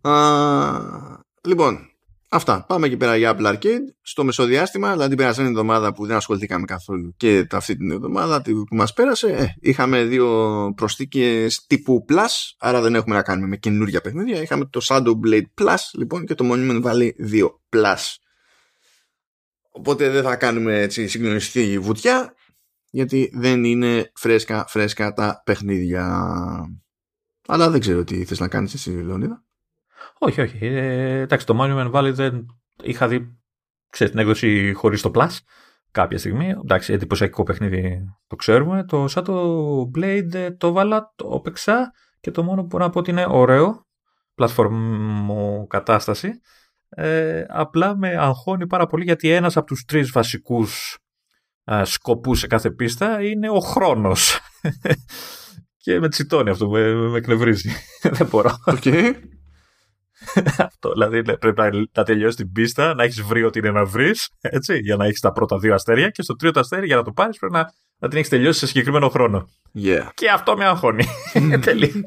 ναι. 0.03 0.11
Α, 0.11 1.25
λοιπόν, 1.49 1.94
Αυτά. 2.35 2.65
Πάμε 2.69 2.87
εκεί 2.87 2.97
πέρα 2.97 3.17
για 3.17 3.37
Apple 3.37 3.47
Arcade. 3.47 3.85
Στο 4.03 4.25
μεσοδιάστημα, 4.25 4.93
δηλαδή 4.93 5.09
την 5.09 5.19
περασμένη 5.19 5.49
εβδομάδα 5.49 5.93
που 5.93 6.07
δεν 6.07 6.17
ασχοληθήκαμε 6.17 6.65
καθόλου 6.65 7.15
και 7.17 7.47
αυτή 7.51 7.77
την 7.77 7.91
εβδομάδα 7.91 8.43
που 8.43 8.65
μας 8.71 8.93
πέρασε, 8.93 9.33
ε, 9.33 9.47
είχαμε 9.61 10.05
δύο 10.05 10.73
προσθήκες 10.77 11.67
τύπου 11.67 12.05
Plus, 12.09 12.53
άρα 12.59 12.81
δεν 12.81 12.95
έχουμε 12.95 13.15
να 13.15 13.23
κάνουμε 13.23 13.47
με 13.47 13.57
καινούργια 13.57 14.01
παιχνίδια. 14.01 14.43
Είχαμε 14.43 14.65
το 14.65 14.81
Shadow 14.89 15.13
Blade 15.27 15.63
Plus, 15.63 15.77
λοιπόν, 15.93 16.25
και 16.25 16.35
το 16.35 16.51
Monument 16.53 16.83
Valley 16.83 17.11
2 17.33 17.61
Plus. 17.69 18.15
Οπότε 19.71 20.11
δεν 20.11 20.23
θα 20.23 20.37
κάνουμε 20.37 20.81
έτσι 20.81 21.09
συγκλονιστική 21.09 21.79
βουτιά, 21.79 22.35
γιατί 22.91 23.31
δεν 23.35 23.65
είναι 23.65 24.13
φρέσκα 24.15 24.65
φρέσκα 24.69 25.13
τα 25.13 25.43
παιχνίδια. 25.45 26.27
Αλλά 27.47 27.71
δεν 27.71 27.81
ξέρω 27.81 28.05
τι 28.05 28.25
θες 28.25 28.41
να 28.41 28.49
κάνεις 28.49 28.75
εσύ, 28.75 28.91
Λεωνίδα. 28.91 29.45
Όχι, 30.25 30.41
όχι. 30.41 30.67
Ε, 30.67 31.21
εντάξει, 31.21 31.47
το 31.47 31.59
Monument 31.61 31.93
Valley 31.93 32.13
δεν 32.13 32.47
είχα 32.83 33.09
δει 33.09 33.39
ξέρεις, 33.91 34.13
την 34.13 34.23
έκδοση 34.23 34.73
χωρίς 34.73 35.03
το 35.03 35.11
Plus 35.15 35.39
κάποια 35.91 36.19
στιγμή. 36.19 36.49
Εντάξει, 36.49 36.93
εντυπωσιακό 36.93 37.43
παιχνίδι 37.43 38.05
το 38.27 38.37
ξέρουμε. 38.37 38.85
Το 38.85 39.07
Shadow 39.11 39.99
Blade 39.99 40.35
ε, 40.35 40.51
το 40.51 40.73
βάλα, 40.73 41.13
το 41.17 41.35
έπαιξα 41.39 41.93
και 42.21 42.31
το 42.31 42.43
μόνο 42.43 42.61
που 42.61 42.67
μπορώ 42.67 42.85
να 42.85 42.91
πω 42.91 42.99
ότι 42.99 43.11
είναι 43.11 43.27
ωραίο. 43.29 43.87
Πλατφόρμο 44.35 45.67
κατάσταση. 45.69 46.41
Ε, 46.89 47.45
απλά 47.49 47.97
με 47.97 48.17
αγχώνει 48.17 48.67
πάρα 48.67 48.87
πολύ 48.87 49.05
γιατί 49.05 49.31
ένας 49.31 49.57
από 49.57 49.67
τους 49.67 49.85
τρεις 49.85 50.11
βασικούς 50.11 50.99
ε, 51.65 51.85
σκοπούς 51.85 52.39
σε 52.39 52.47
κάθε 52.47 52.71
πίστα 52.71 53.23
είναι 53.23 53.51
ο 53.51 53.59
χρόνος. 53.61 54.41
και 55.85 56.01
με 56.01 56.09
τσιτώνει 56.09 56.51
αυτό, 56.51 56.69
με, 56.69 56.95
με 56.95 57.19
εκνευρίζει. 57.19 57.71
Δεν 58.17 58.27
μπορώ. 58.27 58.51
Okay. 58.67 59.15
Αυτό. 60.69 60.93
Δηλαδή 60.93 61.23
πρέπει 61.23 61.61
να, 61.61 61.71
να 61.93 62.03
τελειώσει 62.03 62.37
την 62.37 62.53
πίστα, 62.53 62.95
να 62.95 63.03
έχεις 63.03 63.23
βρει 63.23 63.45
ό,τι 63.45 63.59
είναι 63.59 63.71
να 63.71 63.85
βρεις, 63.85 64.29
έτσι, 64.41 64.79
για 64.79 64.97
να 64.97 65.05
έχεις 65.05 65.21
τα 65.21 65.33
πρώτα 65.33 65.59
δύο 65.59 65.75
αστέρια 65.75 66.11
και 66.11 66.23
στο 66.23 66.37
τρίτο 66.37 66.61
αστέρι 66.61 66.87
για 66.87 66.97
να 66.97 67.03
το 67.03 67.13
πάρεις 67.13 67.39
πρέπει 67.39 67.55
να, 67.55 67.73
να 67.99 68.09
την 68.09 68.19
έχεις 68.19 68.31
τελειώσει 68.31 68.59
σε 68.59 68.67
συγκεκριμένο 68.67 69.09
χρόνο. 69.09 69.49
Yeah. 69.79 70.09
Και 70.15 70.31
αυτό 70.31 70.57
με 70.57 70.65
αγχώνει. 70.65 71.05
Τελείω. 71.65 72.05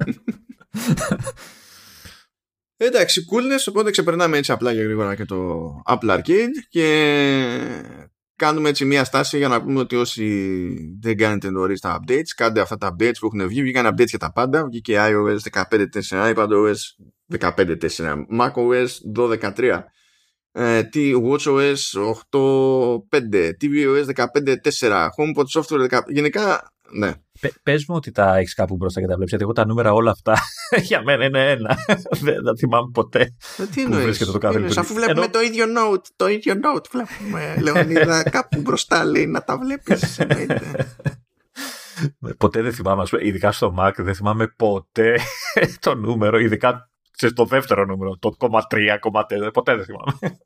Εντάξει, 2.79 3.25
coolness, 3.31 3.65
οπότε 3.69 3.91
ξεπερνάμε 3.91 4.37
έτσι 4.37 4.51
απλά 4.51 4.73
και 4.73 4.81
γρήγορα 4.81 5.15
και 5.15 5.25
το 5.25 5.67
Apple 5.85 6.17
Arcade 6.17 6.55
και 6.69 6.87
κάνουμε 8.37 8.69
έτσι 8.69 8.85
μια 8.85 9.03
στάση 9.03 9.37
για 9.37 9.47
να 9.47 9.61
πούμε 9.61 9.79
ότι 9.79 9.95
όσοι 9.95 10.97
δεν 11.01 11.17
κάνετε 11.17 11.49
νωρίς 11.49 11.79
τα 11.79 11.99
updates, 11.99 12.29
κάντε 12.35 12.61
αυτά 12.61 12.77
τα 12.77 12.95
updates 12.95 13.15
που 13.19 13.25
έχουν 13.25 13.47
βγει. 13.47 13.61
Βγήκαν 13.61 13.87
updates 13.87 14.07
για 14.07 14.19
τα 14.19 14.31
πάντα. 14.31 14.65
Βγήκε 14.65 14.97
iOS 14.99 15.37
15.4, 15.69 16.33
iPadOS 16.35 16.75
15.4, 17.39 18.25
macOS 18.39 18.87
12.3, 19.15 19.83
ε, 20.51 20.81
WatchOS 20.93 21.75
8.5, 22.31 23.51
tvOS 23.59 24.05
15.4, 24.15 25.09
HomePod 25.17 25.45
Software 25.53 25.89
10. 25.89 26.01
Γενικά, 26.07 26.73
ναι. 26.91 27.11
Πε 27.63 27.73
μου 27.87 27.95
ότι 27.95 28.11
τα 28.11 28.37
έχεις 28.37 28.53
κάπου 28.53 28.75
μπροστά 28.75 28.99
και 28.99 29.05
τα 29.05 29.13
βλέπεις. 29.13 29.29
Γιατί 29.29 29.43
εγώ 29.43 29.53
τα 29.53 29.65
νούμερα 29.65 29.93
όλα 29.93 30.11
αυτά 30.11 30.35
για 30.89 31.03
μένα 31.03 31.25
είναι 31.25 31.51
ένα. 31.51 31.77
Δεν 32.25 32.43
τα 32.43 32.55
θυμάμαι 32.57 32.89
ποτέ. 32.93 33.35
Ε, 33.57 33.65
τι 33.65 33.81
εννοείς; 33.81 34.17
το 34.17 34.37
κάθε 34.37 34.65
Αφού 34.77 34.93
βλέπουμε 34.93 35.21
Ενώ... 35.21 35.29
το 35.29 35.41
ίδιο 35.41 35.65
note. 35.65 36.05
Το 36.15 36.27
ίδιο 36.27 36.53
note 36.53 36.85
βλέπουμε. 36.91 37.55
Λεωνίδα, 37.61 38.23
κάπου 38.37 38.61
μπροστά 38.61 39.05
λέει 39.05 39.25
να 39.25 39.43
τα 39.43 39.57
βλέπεις. 39.57 40.19
ποτέ 42.37 42.61
δεν 42.61 42.73
θυμάμαι, 42.73 43.03
ειδικά 43.21 43.51
στο 43.51 43.75
Mac, 43.79 43.91
δεν 43.95 44.15
θυμάμαι 44.15 44.47
ποτέ 44.47 45.19
το 45.79 45.95
νούμερο, 45.95 46.39
ειδικά 46.39 46.89
το 47.33 47.45
δεύτερο 47.45 47.85
νούμερο, 47.85 48.17
το 48.17 48.35
3,4, 48.39 49.49
ποτέ 49.53 49.75
δεν 49.75 49.85
θυμάμαι. 49.85 50.37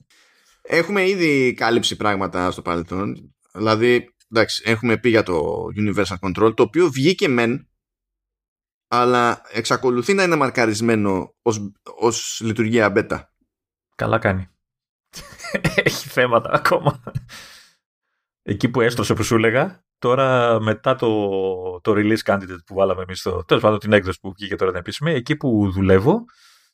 Έχουμε 0.61 1.07
ήδη 1.07 1.53
κάλυψει 1.53 1.95
πράγματα 1.95 2.51
στο 2.51 2.61
παρελθόν. 2.61 3.33
Δηλαδή, 3.53 4.13
εντάξει, 4.31 4.63
έχουμε 4.65 4.97
πει 4.97 5.09
για 5.09 5.23
το 5.23 5.65
Universal 5.75 6.15
Control, 6.19 6.53
το 6.55 6.63
οποίο 6.63 6.89
βγήκε 6.89 7.27
μεν, 7.27 7.69
αλλά 8.87 9.41
εξακολουθεί 9.51 10.13
να 10.13 10.23
είναι 10.23 10.35
μαρκαρισμένο 10.35 11.35
ως, 11.41 11.71
ως 11.95 12.41
λειτουργία 12.43 12.93
beta. 12.95 13.23
Καλά 13.95 14.19
κάνει. 14.19 14.49
Έχει 15.83 16.07
θέματα 16.09 16.49
ακόμα. 16.51 17.03
Εκεί 18.43 18.69
που 18.69 18.81
έστρωσε 18.81 19.13
που 19.13 19.23
σου 19.23 19.35
έλεγα, 19.35 19.85
τώρα 19.97 20.59
μετά 20.61 20.95
το, 20.95 21.09
το 21.81 21.93
release 21.95 22.23
candidate 22.25 22.63
που 22.65 22.75
βάλαμε 22.75 23.01
εμείς, 23.01 23.21
το, 23.21 23.43
τέλος 23.45 23.63
πάντων 23.63 23.79
την 23.79 23.93
έκδοση 23.93 24.19
που 24.19 24.33
βγήκε 24.37 24.55
τώρα 24.55 24.71
την 24.71 24.79
επίσημη, 24.79 25.11
εκεί 25.11 25.35
που 25.35 25.71
δουλεύω, 25.71 26.25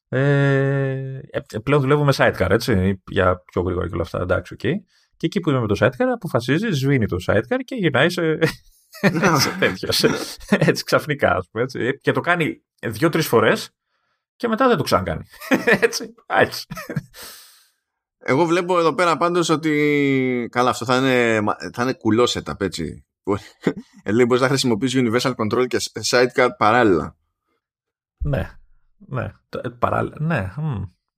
ε, 0.07 1.19
ε 1.29 1.59
πλέον 1.63 1.81
δουλεύω 1.81 2.03
με 2.03 2.13
sidecar, 2.15 2.49
έτσι, 2.49 3.01
για 3.07 3.43
πιο 3.51 3.61
γρήγορα 3.61 3.87
και 3.87 3.93
όλα 3.93 4.03
αυτά, 4.03 4.21
εντάξει, 4.21 4.55
okay. 4.59 4.73
Και 5.17 5.25
εκεί 5.25 5.39
που 5.39 5.49
είμαι 5.49 5.59
με 5.59 5.67
το 5.67 5.75
sidecar, 5.79 6.05
αποφασίζει, 6.13 6.67
σβήνει 6.71 7.05
το 7.05 7.17
sidecar 7.27 7.59
και 7.65 7.75
γυρνάει 7.75 8.09
σε, 8.09 8.39
σε 9.43 9.55
τέτοιος. 9.59 10.03
έτσι 10.49 10.83
ξαφνικά, 10.83 11.35
ας 11.35 11.49
πούμε. 11.51 11.63
Έτσι. 11.63 11.97
Και 12.01 12.11
το 12.11 12.19
κάνει 12.19 12.63
δύο-τρεις 12.87 13.27
φορές 13.27 13.69
και 14.35 14.47
μετά 14.47 14.67
δεν 14.67 14.77
το 14.77 14.83
ξανακάνει. 14.83 15.23
έτσι. 15.81 16.13
έτσι. 16.25 16.65
Εγώ 18.17 18.45
βλέπω 18.45 18.79
εδώ 18.79 18.93
πέρα 18.93 19.17
πάντως 19.17 19.49
ότι. 19.49 20.47
Καλά, 20.51 20.69
αυτό 20.69 20.85
θα 20.85 20.97
είναι, 20.97 21.39
θα 21.73 21.83
είναι 21.83 21.93
κουλό 21.93 22.23
setup, 22.23 22.61
έτσι. 22.61 23.05
Δηλαδή 24.03 24.25
μπορείς 24.25 24.41
να 24.41 24.47
χρησιμοποιήσει 24.47 25.03
Universal 25.05 25.33
Control 25.35 25.67
και 25.67 25.77
Sidecar 26.09 26.49
παράλληλα. 26.57 27.17
Ναι. 28.17 28.51
Ναι. 28.97 29.33
Παράλληλα. 29.79 30.15
Ναι. 30.19 30.53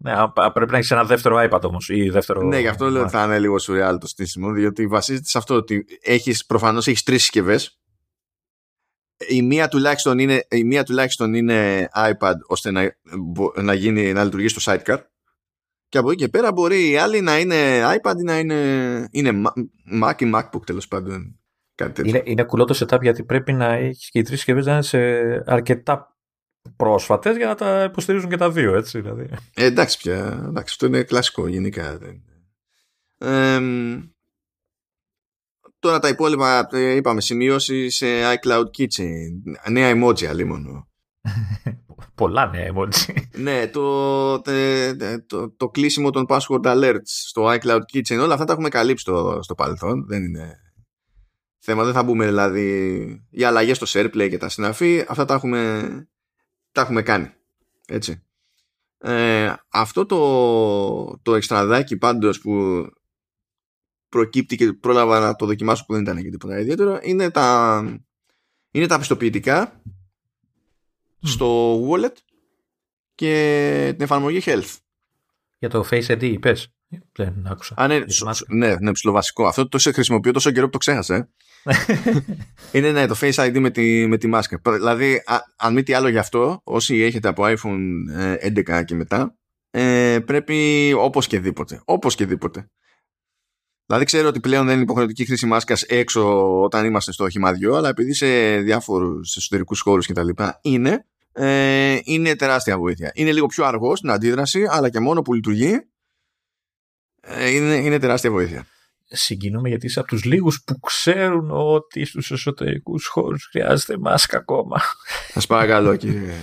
Ναι, 0.02 0.14
πρέπει 0.54 0.72
να 0.72 0.78
έχεις 0.78 0.92
ένα 0.92 1.04
δεύτερο 1.04 1.48
iPad 1.50 1.62
όμως. 1.62 1.90
Δεύτερο... 2.12 2.42
Ναι, 2.42 2.60
γι' 2.60 2.68
αυτό 2.68 2.90
λέω 2.90 3.02
ότι 3.02 3.12
θα 3.12 3.24
είναι 3.24 3.40
λίγο 3.40 3.56
surreal 3.62 3.98
το 4.00 4.08
στήσιμο, 4.08 4.52
διότι 4.52 4.88
βασίζεται 4.88 5.28
σε 5.28 5.38
αυτό 5.38 5.56
ότι 5.56 5.86
έχεις, 6.02 6.46
προφανώς 6.46 6.88
έχεις 6.88 7.04
τρεις 7.04 7.22
συσκευές. 7.22 7.80
Η 9.28 9.42
μία, 9.42 9.68
τουλάχιστον 9.68 10.20
είναι, 10.20 10.46
η 10.50 10.64
μία 10.64 10.84
τουλάχιστον 10.84 11.34
είναι 11.34 11.90
iPad 11.96 12.36
ώστε 12.48 12.72
να, 12.72 12.96
να, 13.56 13.74
γίνει, 13.74 14.14
να 14.14 14.24
λειτουργήσει 14.24 14.60
στο 14.60 14.72
sidecar 14.74 14.98
και 15.90 15.98
από 15.98 16.12
εκεί 16.12 16.24
και 16.24 16.30
πέρα 16.30 16.52
μπορεί 16.52 16.90
η 16.90 16.98
άλλη 16.98 17.22
να 17.22 17.40
είναι 17.40 17.56
iPad 17.84 18.14
ή 18.20 18.24
να 18.24 18.40
είναι, 18.40 19.08
είναι 19.12 19.42
Mac 20.04 20.22
ή 20.22 20.32
MacBook 20.36 20.66
τέλος 20.66 20.88
πάντων. 20.88 21.40
Κάτι 21.76 22.08
είναι, 22.10 22.22
είναι 22.26 22.44
κουλό 22.44 22.66
το 22.66 22.86
setup 22.86 23.02
γιατί 23.02 23.24
πρέπει 23.24 23.54
να 23.54 23.74
έχεις 23.74 24.10
και 24.10 24.20
οι 24.20 24.22
τρεις 24.22 24.36
συσκευές 24.38 24.66
να 24.66 24.74
είναι 24.74 24.82
σε 24.82 25.00
αρκετά 25.46 26.19
πρόσφατες 26.76 27.38
για 27.38 27.48
να 27.48 27.56
τα 27.56 27.84
υποστηρίζουν 27.84 28.30
και 28.30 28.38
τα 28.38 28.52
δύο, 28.52 28.76
έτσι. 28.76 29.02
Δηλαδή. 29.02 29.30
Ε, 29.54 29.66
εντάξει 29.66 29.98
πια, 29.98 30.44
εντάξει, 30.48 30.74
αυτό 30.74 30.86
είναι 30.86 31.04
κλασικό 31.04 31.48
γενικά. 31.48 32.00
Ε, 33.18 33.60
τώρα 35.80 36.00
τα 36.00 36.08
υπόλοιπα, 36.08 36.68
ε, 36.72 36.96
είπαμε, 36.96 37.22
σημειώσει 37.22 37.90
σε 37.90 38.06
iCloud 38.34 38.66
Kitchen. 38.78 39.70
Νέα 39.70 39.94
emoji 39.96 40.26
αλίμονο. 40.26 40.88
Πολλά 42.16 42.50
νέα 42.50 42.72
emoji. 42.74 43.14
ναι, 43.38 43.68
το, 43.68 44.42
το, 45.28 45.50
το, 45.58 45.70
κλείσιμο 45.70 46.10
των 46.10 46.26
password 46.30 46.64
alerts 46.64 47.00
στο 47.04 47.54
iCloud 47.54 47.82
Kitchen, 47.94 48.20
όλα 48.20 48.34
αυτά 48.34 48.46
τα 48.46 48.54
έχουμε 48.54 48.70
καλύψει 48.70 49.04
στο, 49.04 49.40
στο 49.42 49.56
παρελθόν. 49.56 50.06
Δεν 50.08 50.24
είναι 50.24 50.60
θέμα, 51.60 51.84
δεν 51.84 51.94
θα 51.94 52.04
μπούμε 52.04 52.26
δηλαδή 52.26 53.28
οι 53.30 53.44
αλλαγές 53.44 53.78
στο 53.78 53.86
SharePlay 53.90 54.28
και 54.30 54.38
τα 54.38 54.50
συναφή, 54.50 55.06
αυτά 55.08 55.26
τα 55.26 55.34
έχουμε 55.34 55.90
τα 56.72 56.82
έχουμε 56.82 57.02
κάνει. 57.02 57.34
Έτσι. 57.88 58.24
Ε, 58.98 59.54
αυτό 59.70 60.06
το, 60.06 61.20
το 61.22 61.36
εξτραδάκι 61.36 61.98
πάντως 61.98 62.42
που 62.42 62.86
προκύπτει 64.10 64.56
και 64.56 64.74
πρόλαβα 64.74 65.20
να 65.20 65.36
το 65.36 65.46
δοκιμάσω 65.46 65.86
που 65.86 65.94
δεν 65.94 66.02
ήταν 66.02 66.22
και 66.22 66.30
τίποτα 66.30 66.60
ιδιαίτερο 66.60 67.00
είναι 67.02 67.30
τα, 67.30 67.82
είναι 68.72 68.88
τα 68.88 68.98
πιστοποιητικά 68.98 69.82
στο 71.22 71.80
wallet 71.88 72.16
και 73.16 73.88
την 73.92 74.04
εφαρμογή 74.04 74.42
health. 74.46 74.76
Για 75.60 75.70
το 75.70 75.88
Face 75.92 76.06
ID 76.06 76.24
είπες; 76.24 76.74
Δεν 77.12 77.48
άκουσα. 77.48 77.74
Α, 77.78 77.88
ναι, 77.88 78.00
ναι, 78.48 78.76
ναι, 78.80 78.92
ψηλοβασικό. 78.92 79.48
Αυτό 79.48 79.68
το 79.68 79.80
χρησιμοποιώ 79.80 80.32
τόσο 80.32 80.52
καιρό 80.52 80.66
που 80.66 80.72
το 80.72 80.78
ξέχασα. 80.78 81.16
Ε. 81.16 81.28
είναι 82.72 82.92
ναι, 82.92 83.08
το 83.08 83.16
Face 83.22 83.34
ID 83.34 83.60
με 83.60 83.70
τη, 83.70 84.08
με 84.08 84.18
τη 84.18 84.28
μάσκα. 84.28 84.62
Δηλαδή, 84.64 85.24
α, 85.26 85.38
αν 85.58 85.74
μη 85.74 85.84
τι 85.84 85.94
άλλο 85.94 86.08
γι' 86.08 86.18
αυτό, 86.18 86.62
όσοι 86.64 86.98
έχετε 87.02 87.28
από 87.28 87.44
iPhone 87.46 87.80
11 88.46 88.68
ε, 88.68 88.84
και 88.84 88.96
μετά, 88.96 89.36
ε, 89.72 90.20
πρέπει 90.26 90.92
όπως 90.98 91.28
και 91.28 91.40
δίποτε. 91.40 91.82
Όπως 91.86 92.16
και 92.16 92.26
δίποτε. 92.26 92.70
Δηλαδή 93.86 94.06
ξέρω 94.06 94.28
ότι 94.28 94.40
πλέον 94.40 94.66
δεν 94.66 94.74
είναι 94.74 94.84
υποχρεωτική 94.84 95.26
χρήση 95.26 95.46
μάσκας 95.46 95.82
έξω 95.82 96.62
όταν 96.62 96.86
είμαστε 96.86 97.12
στο 97.12 97.24
οχημάδιό, 97.24 97.76
αλλά 97.76 97.90
επειδή 97.90 98.14
σε 98.14 98.58
διάφορους 98.58 99.36
εσωτερικούς 99.36 99.82
χώρους 99.82 100.06
και 100.06 100.14
τα 100.14 100.24
λοιπά 100.24 100.60
είναι, 100.62 101.06
ε, 101.32 101.98
είναι 102.04 102.36
τεράστια 102.36 102.78
βοήθεια. 102.78 103.12
Είναι 103.14 103.32
λίγο 103.32 103.46
πιο 103.46 103.66
αργός 103.66 103.98
στην 103.98 104.10
αντίδραση, 104.10 104.66
αλλά 104.70 104.90
και 104.90 105.00
μόνο 105.00 105.22
που 105.22 105.34
λειτουργεί, 105.34 105.72
ε, 105.72 105.80
είναι, 107.54 107.76
είναι 107.76 108.00
τεράστια 108.00 108.32
βοήθεια 108.32 108.66
συγκινούμε 109.10 109.70
γιατί 109.70 109.86
είσαι 109.86 110.00
από 110.00 110.08
τους 110.08 110.24
λίγους 110.24 110.64
που 110.64 110.80
ξέρουν 110.80 111.52
ότι 111.52 112.06
στους 112.06 112.32
εσωτερικούς 112.32 113.08
χώρους 113.08 113.48
χρειάζεται 113.52 113.98
μάσκα 113.98 114.38
ακόμα. 114.38 114.82
Σας 115.34 115.48
παρακαλώ 115.48 115.96
κύριε. 115.96 116.34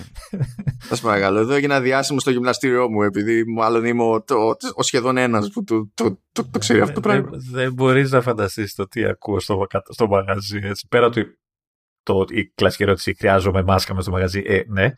Σας 0.89 1.01
παρακαλώ. 1.01 1.39
Εδώ 1.39 1.55
έγινε 1.55 1.75
ένα 1.75 1.83
διάσημο 1.83 2.21
στο 2.21 2.31
γυμναστήριό 2.31 2.91
μου 2.91 3.03
επειδή 3.03 3.45
μάλλον 3.45 3.85
είμαι 3.85 4.03
ο, 4.03 4.23
το, 4.23 4.57
ο 4.75 4.83
σχεδόν 4.83 5.17
ένας 5.17 5.51
που 5.51 5.65
το, 5.65 5.91
το, 5.95 6.21
το, 6.33 6.49
το 6.51 6.59
ξέρει 6.59 6.81
αυτό 6.81 6.95
το 6.95 7.01
πράγμα. 7.01 7.31
Δεν, 7.31 7.41
δεν 7.51 7.73
μπορείς 7.73 8.11
να 8.11 8.21
φανταστείς 8.21 8.75
το 8.75 8.89
τι 8.89 9.05
ακούω 9.05 9.41
στο, 9.41 9.67
στο 9.89 10.07
μαγαζί. 10.07 10.61
Έτσι. 10.63 10.87
Πέρα 10.89 11.07
ότι 11.07 11.39
το, 12.03 12.25
η 12.29 12.45
κλασική 12.55 12.83
ερώτηση 12.83 13.15
χρειάζομαι 13.19 13.63
μάσκα 13.63 13.95
μες 13.95 14.03
στο 14.03 14.13
μαγαζί. 14.13 14.43
Ε, 14.47 14.63
ναι 14.67 14.93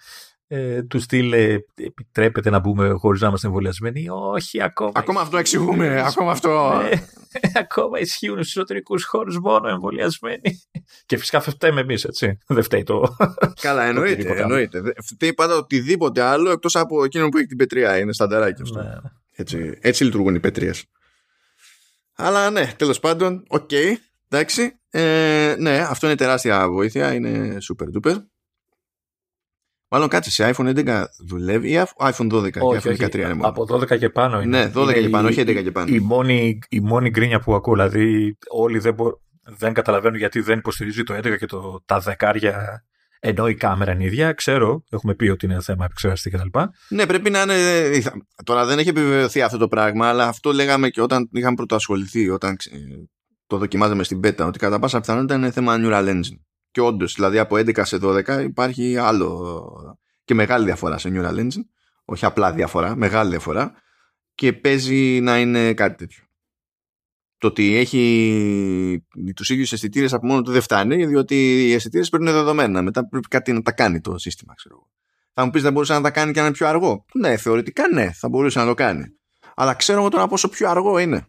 ε, 0.51 0.83
του 0.83 1.01
στυλ 1.01 1.33
επιτρέπεται 1.75 2.51
να 2.51 2.59
μπούμε 2.59 2.89
χωρίς 2.89 3.21
να 3.21 3.29
είμαστε 3.29 3.47
εμβολιασμένοι; 3.47 4.07
Όχι, 4.09 4.63
ακόμα. 4.63 4.93
Ακόμα 4.95 5.21
αυτό 5.21 5.37
εξηγούμε. 5.37 6.03
ακόμα 6.07 6.31
αυτό. 6.31 6.83
Ε, 6.91 6.97
ακόμα 7.65 7.99
ισχύουν 7.99 8.37
στους 8.37 8.57
εσωτερικούς 8.57 9.05
χώρους 9.05 9.39
μόνο 9.39 9.69
εμβολιασμένοι. 9.69 10.61
Και 11.07 11.17
φυσικά 11.17 11.41
φταίμε 11.41 11.81
εμείς, 11.81 12.05
έτσι. 12.05 12.39
Δεν 12.47 12.63
φταίει 12.63 12.83
το. 12.83 13.17
Καλά, 13.61 13.85
εννοείται. 13.91 14.41
εννοείται. 14.41 14.83
Φταίει 15.05 15.35
πάντα 15.35 15.57
οτιδήποτε 15.57 16.21
άλλο 16.21 16.51
εκτός 16.51 16.77
από 16.77 17.05
εκείνο 17.05 17.29
που 17.29 17.37
έχει 17.37 17.47
την 17.47 17.57
πετριά. 17.57 17.99
Είναι 17.99 18.13
στανταράκι 18.13 18.63
αυτό. 18.63 18.83
Ναι. 18.83 18.95
Έτσι, 19.35 19.79
έτσι 19.81 20.05
λειτουργούν 20.05 20.35
οι 20.35 20.41
πετριές. 20.40 20.71
Αλλά 22.17 22.51
ναι, 22.51 22.73
τέλος 22.77 23.01
πάντων, 23.01 23.45
ok. 23.49 23.68
Okay, 23.73 23.93
εντάξει. 24.29 24.79
Ε, 24.90 25.55
ναι, 25.59 25.79
αυτό 25.79 26.07
είναι 26.07 26.17
τεράστια 26.17 26.69
βοήθεια. 26.69 27.15
Είναι 27.15 27.57
super 27.71 27.87
duper. 27.96 28.17
Μάλλον 29.91 30.09
κάτσε 30.09 30.31
σε 30.31 30.51
iPhone 30.55 30.87
11 30.87 31.05
δουλεύει 31.27 31.71
ή 31.71 31.83
iPhone 31.99 32.33
12 32.33 32.51
και 32.51 32.61
iPhone 32.63 32.97
13 32.97 33.15
είναι 33.15 33.35
μόνο; 33.35 33.49
Από 33.49 33.67
12 33.71 33.99
και 33.99 34.11
πάνω 34.11 34.41
είναι. 34.41 34.65
Ναι, 34.65 34.73
12 34.75 34.93
και 34.93 35.09
πάνω, 35.09 35.29
όχι 35.29 35.41
11 35.41 35.63
και 35.63 35.71
πάνω. 35.71 35.95
Η 35.95 36.01
μόνη, 36.01 36.59
η 36.69 36.81
μόνη 36.81 37.11
γκρίνια 37.11 37.41
που 37.41 37.55
ακούω, 37.55 37.75
δηλαδή 37.75 38.37
όλοι 38.49 38.79
δεν, 38.79 38.95
μπο... 38.95 39.11
δεν 39.59 39.73
καταλαβαίνουν 39.73 40.19
γιατί 40.19 40.41
δεν 40.41 40.59
υποστηρίζει 40.59 41.03
το 41.03 41.15
11 41.15 41.37
και 41.39 41.47
το, 41.47 41.83
τα 41.87 41.99
δεκάρια 41.99 42.83
ενώ 43.21 43.49
η 43.49 43.55
κάμερα 43.55 43.93
είναι 43.93 44.05
ίδια. 44.05 44.33
Ξέρω, 44.33 44.85
έχουμε 44.91 45.15
πει 45.15 45.29
ότι 45.29 45.47
είναι 45.47 45.61
θέμα 45.61 45.85
επεξεργαστή 45.85 46.31
κτλ. 46.31 46.59
Ναι, 46.89 47.07
πρέπει 47.07 47.31
να 47.31 47.43
είναι. 47.43 47.55
Τώρα 48.45 48.65
δεν 48.65 48.79
έχει 48.79 48.89
επιβεβαιωθεί 48.89 49.43
αυτό 49.43 49.59
το 49.59 49.69
πράγμα, 49.69 50.09
αλλά 50.09 50.27
αυτό 50.27 50.53
λέγαμε 50.53 50.89
και 50.89 51.03
όταν 51.03 51.29
είχαμε 51.33 51.55
πρωτοασχοληθεί, 51.55 52.29
όταν 52.29 52.57
το 53.47 53.59
δοκιμάζαμε 53.59 54.05
στην 54.05 54.21
beta, 54.25 54.47
ότι 54.47 54.59
κατά 54.59 54.79
πάσα 54.79 55.01
πιθανότητα 55.01 55.35
είναι 55.35 55.51
θέμα 55.51 55.77
Neural 55.79 56.09
Engine. 56.09 56.39
Και 56.79 56.85
όντως, 56.85 57.14
δηλαδή 57.14 57.38
από 57.38 57.56
11 57.56 57.85
σε 57.85 57.98
12 58.02 58.42
υπάρχει 58.44 58.96
άλλο 58.96 59.98
και 60.24 60.35
μεγάλη 60.35 60.64
διαφορά 60.64 60.98
σε 60.98 61.10
Neural 61.12 61.38
Engine. 61.38 61.64
Όχι 62.04 62.24
απλά 62.24 62.52
διαφορά, 62.52 62.96
μεγάλη 62.96 63.31
διαφορά. 63.31 63.72
Και 64.35 64.52
παίζει 64.52 65.20
να 65.20 65.38
είναι 65.38 65.74
κάτι 65.74 65.96
τέτοιο. 65.96 66.24
το 67.38 67.46
ότι 67.46 67.76
έχει 67.76 69.04
τους 69.35 69.50
ίδιους 69.50 69.72
αισθητήρες 69.72 70.12
από 70.12 70.26
μόνο 70.26 70.42
του 70.42 70.50
δεν 70.52 70.60
φτάνει, 70.60 71.06
διότι 71.06 71.68
οι 71.68 71.72
αισθητήρες 71.72 72.08
παίρνουν 72.08 72.33
δεδομένα. 72.33 72.83
Μετά 72.83 73.08
πρέπει 73.08 73.29
κάτι 73.29 73.52
να 73.52 73.62
τα 73.62 73.72
κάνει 73.72 74.00
το 74.00 74.18
σύστημα, 74.18 74.54
ξέρω 74.54 74.88
Θα 75.33 75.44
μου 75.44 75.50
πεις 75.50 75.62
δεν 75.62 75.72
μπορούσε 75.72 75.92
να 75.92 76.00
τα 76.00 76.10
κάνει 76.10 76.33
και 76.33 76.38
να 76.38 76.46
είναι 76.46 76.54
πιο 76.54 76.66
αργό. 76.66 77.04
Ναι, 77.14 77.37
θεωρητικά 77.37 77.88
ναι, 77.92 78.12
θα 78.12 78.29
μπορούσε 78.29 78.58
να 78.58 78.66
το 78.66 78.74
κάνει. 78.74 79.04
Αλλά 79.54 79.74
ξέρω 79.74 80.00
εγώ 80.00 80.08
τώρα 80.08 80.26
πόσο 80.26 80.48
πιο 80.48 80.68
αργό 80.68 80.98
είναι. 80.98 81.26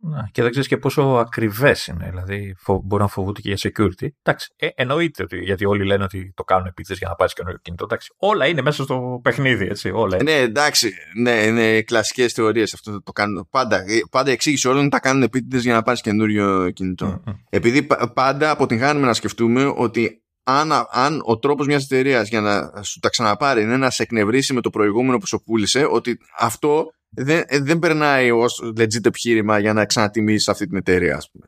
Να, 0.00 0.28
και 0.32 0.42
δεν 0.42 0.50
ξέρεις 0.50 0.68
και 0.68 0.76
πόσο 0.76 1.02
ακριβές 1.02 1.86
είναι. 1.86 2.06
Δηλαδή, 2.10 2.54
φο, 2.58 2.80
μπορεί 2.84 3.02
να 3.02 3.08
φοβούνται 3.08 3.40
και 3.40 3.54
για 3.54 3.70
security. 3.72 4.06
Εντάξει, 4.22 4.52
ε, 4.56 4.68
εννοείται 4.74 5.22
ότι 5.22 5.38
γιατί 5.38 5.64
όλοι 5.64 5.84
λένε 5.84 6.04
ότι 6.04 6.32
το 6.36 6.44
κάνουν 6.44 6.66
επίτηδες 6.66 6.98
για 6.98 7.08
να 7.08 7.14
πάρεις 7.14 7.32
καινούριο 7.32 7.58
κινητό. 7.62 7.84
Εντάξει, 7.84 8.14
όλα 8.16 8.46
είναι 8.46 8.62
μέσα 8.62 8.82
στο 8.82 9.20
παιχνίδι, 9.22 9.66
έτσι. 9.66 9.90
Όλα 9.90 10.16
είναι. 10.20 10.32
Ναι, 10.32 10.38
εντάξει, 10.38 10.92
ναι, 11.22 11.30
είναι 11.30 11.82
κλασικές 11.82 12.32
θεωρίες 12.32 12.74
αυτό 12.74 13.02
το 13.02 13.12
κάνουν. 13.12 13.48
Πάντα, 13.50 13.76
ε, 13.76 14.00
πάντα 14.10 14.30
εξήγηση 14.30 14.68
όλων 14.68 14.88
τα 14.88 15.00
κάνουν 15.00 15.22
επίτηδες 15.22 15.62
για 15.62 15.74
να 15.74 15.82
πάρεις 15.82 16.00
καινούριο 16.00 16.70
κινητό. 16.70 17.22
Mm-hmm. 17.26 17.34
Επειδή 17.50 17.86
πάντα 18.14 18.50
αποτυγχάνουμε 18.50 19.06
να 19.06 19.14
σκεφτούμε 19.14 19.72
ότι 19.76 20.22
αν, 20.44 20.72
αν 20.90 21.20
ο 21.24 21.38
τρόπος 21.38 21.66
μιας 21.66 21.84
εταιρείας 21.84 22.28
για 22.28 22.40
να 22.40 22.82
σου 22.82 22.98
τα 23.00 23.08
ξαναπάρει 23.08 23.62
είναι 23.62 23.76
να 23.76 23.90
σε 23.90 24.02
εκνευρίσει 24.02 24.52
με 24.52 24.60
το 24.60 24.70
προηγούμενο 24.70 25.18
που 25.18 25.26
σου 25.26 25.42
πούλησε, 25.42 25.86
ότι 25.90 26.18
αυτό 26.38 26.86
δεν, 27.08 27.44
ε, 27.46 27.58
δεν 27.58 27.78
περνάει 27.78 28.30
ως 28.30 28.62
legit 28.76 29.06
επιχείρημα 29.06 29.58
για 29.58 29.72
να 29.72 29.86
ξανατιμήσεις 29.86 30.48
αυτή 30.48 30.66
την 30.66 30.76
εταιρεία, 30.76 31.16
ας 31.16 31.30
πούμε. 31.30 31.44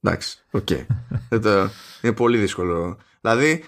Εντάξει, 0.00 0.44
ok. 0.50 0.68
Okay. 1.30 1.68
είναι 2.02 2.12
πολύ 2.12 2.38
δύσκολο. 2.38 2.98
Δηλαδή, 3.20 3.64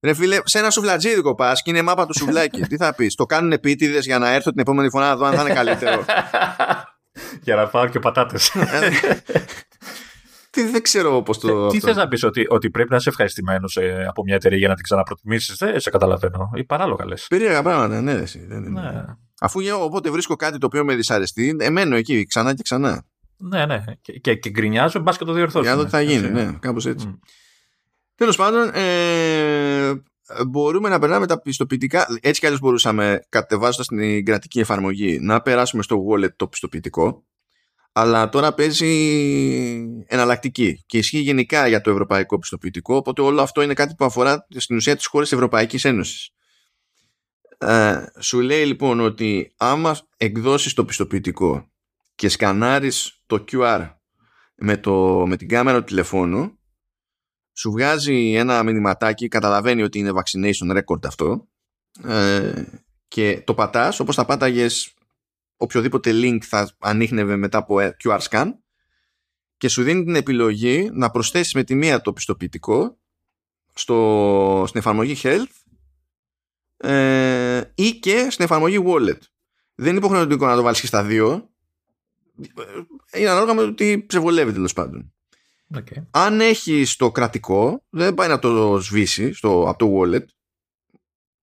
ρε 0.00 0.14
φίλε, 0.14 0.38
σε 0.44 0.58
ένα 0.58 0.70
σουβλατζίδικο 0.70 1.34
πας 1.34 1.62
και 1.62 1.70
είναι 1.70 1.82
μάπα 1.82 2.06
του 2.06 2.18
σουβλάκι. 2.18 2.60
Τι 2.60 2.76
θα 2.76 2.94
πεις, 2.94 3.14
το 3.14 3.26
κάνουν 3.26 3.52
επίτηδες 3.52 4.04
για 4.04 4.18
να 4.18 4.30
έρθω 4.30 4.50
την 4.50 4.60
επόμενη 4.60 4.90
φορά 4.90 5.08
να 5.08 5.16
δω 5.16 5.24
αν 5.24 5.34
θα 5.34 5.40
είναι 5.40 5.52
καλύτερο. 5.52 6.04
για 7.44 7.54
να 7.56 7.66
φάω 7.66 7.88
και 7.88 7.98
πατάτες. 7.98 8.54
Ε, 8.54 8.90
τι, 10.50 10.62
δεν 10.70 10.82
ξέρω 10.82 11.22
πώς 11.22 11.38
το. 11.38 11.66
Τι 11.66 11.80
θες 11.80 11.96
να 11.96 12.08
πεις, 12.08 12.24
ότι, 12.24 12.46
ότι 12.48 12.70
πρέπει 12.70 12.90
να 12.90 12.96
είσαι 12.96 13.08
ευχαριστημένος 13.08 13.76
ε, 13.76 14.06
από 14.08 14.22
μια 14.22 14.34
εταιρεία 14.34 14.58
για 14.58 14.68
να 14.68 14.74
την 14.74 14.84
ξαναπροτιμήσεις. 14.84 15.56
Δεν 15.56 15.80
σε 15.80 15.90
καταλαβαίνω. 15.90 16.50
Ή 16.54 16.64
παράλογα 16.64 17.06
λες. 17.06 17.26
Περίεργα 17.28 17.62
πράγματα, 17.62 18.00
ναι, 18.00 18.12
ναι. 18.12 18.58
ναι. 18.58 19.04
Αφού 19.40 19.60
εγώ 19.60 19.84
όποτε 19.84 20.10
βρίσκω 20.10 20.36
κάτι 20.36 20.58
το 20.58 20.66
οποίο 20.66 20.84
με 20.84 20.94
δυσαρεστεί, 20.94 21.56
εμένω 21.58 21.96
εκεί 21.96 22.26
ξανά 22.26 22.54
και 22.54 22.62
ξανά. 22.62 23.04
Ναι, 23.36 23.66
ναι. 23.66 23.84
Και, 24.00 24.12
και, 24.12 24.34
και 24.34 24.50
γκρινιάζω, 24.50 25.00
μπας 25.00 25.18
και 25.18 25.24
το 25.24 25.32
διορθώσω. 25.32 25.62
Για 25.64 25.70
να 25.70 25.76
δω 25.76 25.84
τι 25.84 25.90
θα 25.90 26.00
γίνει, 26.00 26.28
ναι, 26.28 26.52
κάπως 26.60 26.86
έτσι. 26.86 27.06
Mm. 27.10 27.18
Τέλος 28.14 28.36
πάντων, 28.36 28.70
ε, 28.74 29.92
μπορούμε 30.46 30.88
να 30.88 30.98
περνάμε 30.98 31.26
τα 31.26 31.40
πιστοποιητικά. 31.40 32.06
Έτσι 32.20 32.40
κι 32.40 32.46
αλλιώς 32.46 32.60
μπορούσαμε, 32.60 33.20
κατεβάζοντας 33.28 33.86
την 33.86 34.24
κρατική 34.24 34.60
εφαρμογή, 34.60 35.18
να 35.20 35.40
περάσουμε 35.40 35.82
στο 35.82 36.04
wallet 36.10 36.34
το 36.36 36.46
πιστοποιητικό. 36.46 37.24
Αλλά 37.92 38.28
τώρα 38.28 38.54
παίζει 38.54 38.86
εναλλακτική 40.06 40.84
και 40.86 40.98
ισχύει 40.98 41.18
γενικά 41.18 41.68
για 41.68 41.80
το 41.80 41.90
ευρωπαϊκό 41.90 42.38
πιστοποιητικό. 42.38 42.96
Οπότε 42.96 43.22
όλο 43.22 43.42
αυτό 43.42 43.62
είναι 43.62 43.74
κάτι 43.74 43.94
που 43.94 44.04
αφορά 44.04 44.46
στην 44.56 44.76
ουσία 44.76 44.96
τις 44.96 45.06
χώρες 45.06 45.32
Ευρωπαϊκής 45.32 45.84
Ένωσης. 45.84 46.30
Ε, 47.62 48.04
σου 48.18 48.40
λέει 48.40 48.66
λοιπόν 48.66 49.00
ότι 49.00 49.52
άμα 49.56 49.98
εκδώσεις 50.16 50.74
το 50.74 50.84
πιστοποιητικό 50.84 51.70
και 52.14 52.28
σκανάρεις 52.28 53.22
το 53.26 53.44
QR 53.52 53.90
με, 54.54 54.76
το, 54.76 55.26
με 55.26 55.36
την 55.36 55.48
κάμερα 55.48 55.78
του 55.78 55.84
τηλεφώνου 55.84 56.58
σου 57.52 57.70
βγάζει 57.70 58.32
ένα 58.34 58.62
μηνυματάκι 58.62 59.28
καταλαβαίνει 59.28 59.82
ότι 59.82 59.98
είναι 59.98 60.12
vaccination 60.14 60.78
record 60.78 61.06
αυτό 61.06 61.48
ε, 62.04 62.64
και 63.08 63.42
το 63.46 63.54
πατάς 63.54 64.00
όπως 64.00 64.14
θα 64.14 64.24
πάταγες 64.24 64.94
οποιοδήποτε 65.56 66.10
link 66.14 66.38
θα 66.40 66.70
ανοίχνευε 66.78 67.36
μετά 67.36 67.58
από 67.58 67.76
QR 68.04 68.20
scan 68.20 68.50
και 69.56 69.68
σου 69.68 69.82
δίνει 69.82 70.04
την 70.04 70.14
επιλογή 70.14 70.90
να 70.92 71.10
προσθέσεις 71.10 71.54
με 71.54 71.64
τη 71.64 71.74
μία 71.74 72.00
το 72.00 72.12
πιστοποιητικό 72.12 72.98
στο, 73.74 74.64
στην 74.66 74.80
εφαρμογή 74.80 75.16
Health 75.22 75.59
ε, 76.82 77.60
ή 77.74 77.90
και 77.90 78.26
στην 78.30 78.44
εφαρμογή 78.44 78.82
Wallet. 78.86 79.18
Δεν 79.74 79.88
είναι 79.88 79.98
υποχρεωτικό 79.98 80.46
να 80.46 80.56
το 80.56 80.62
βάλεις 80.62 80.80
και 80.80 80.86
στα 80.86 81.04
δύο. 81.04 81.50
Είναι 83.16 83.28
ανάλογα 83.28 83.54
με 83.54 83.62
το 83.62 83.74
τι 83.74 84.04
ψεβολεύει 84.06 84.52
τέλος 84.52 84.72
πάντων. 84.72 85.12
Okay. 85.74 86.02
Αν 86.10 86.40
έχει 86.40 86.84
το 86.96 87.10
κρατικό, 87.10 87.84
δεν 87.90 88.14
πάει 88.14 88.28
να 88.28 88.38
το 88.38 88.78
σβήσει 88.80 89.32
στο, 89.32 89.68
από 89.68 89.78
το 89.78 90.00
wallet. 90.00 90.24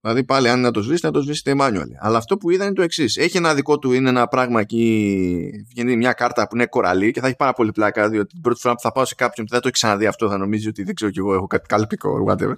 Δηλαδή 0.00 0.24
πάλι 0.24 0.48
αν 0.48 0.60
να 0.60 0.70
το 0.70 0.82
σβήσει, 0.82 1.04
να 1.04 1.10
το 1.10 1.20
σβήσει 1.20 1.42
manual. 1.60 1.88
Αλλά 1.98 2.18
αυτό 2.18 2.36
που 2.36 2.50
είδα 2.50 2.64
είναι 2.64 2.74
το 2.74 2.82
εξής. 2.82 3.16
Έχει 3.16 3.36
ένα 3.36 3.54
δικό 3.54 3.78
του, 3.78 3.92
είναι 3.92 4.08
ένα 4.08 4.28
πράγμα 4.28 4.60
εκεί, 4.60 5.64
βγαίνει 5.68 5.96
μια 5.96 6.12
κάρτα 6.12 6.48
που 6.48 6.56
είναι 6.56 6.66
κοραλή 6.66 7.10
και 7.10 7.20
θα 7.20 7.26
έχει 7.26 7.36
πάρα 7.36 7.52
πολύ 7.52 7.72
πλάκα, 7.72 8.08
διότι 8.08 8.32
την 8.32 8.40
πρώτη 8.40 8.60
φορά 8.60 8.74
που 8.74 8.80
θα 8.80 8.92
πάω 8.92 9.04
σε 9.04 9.14
κάποιον 9.14 9.46
που 9.46 9.52
δεν 9.52 9.60
το 9.60 9.68
έχει 9.68 9.76
ξαναδεί 9.76 10.06
αυτό, 10.06 10.28
θα 10.28 10.38
νομίζει 10.38 10.68
ότι 10.68 10.82
δεν 10.82 10.94
ξέρω 10.94 11.10
κι 11.10 11.18
εγώ, 11.18 11.34
έχω 11.34 11.46
κάτι 11.46 11.66
κάλπικο, 11.66 12.26
whatever 12.28 12.54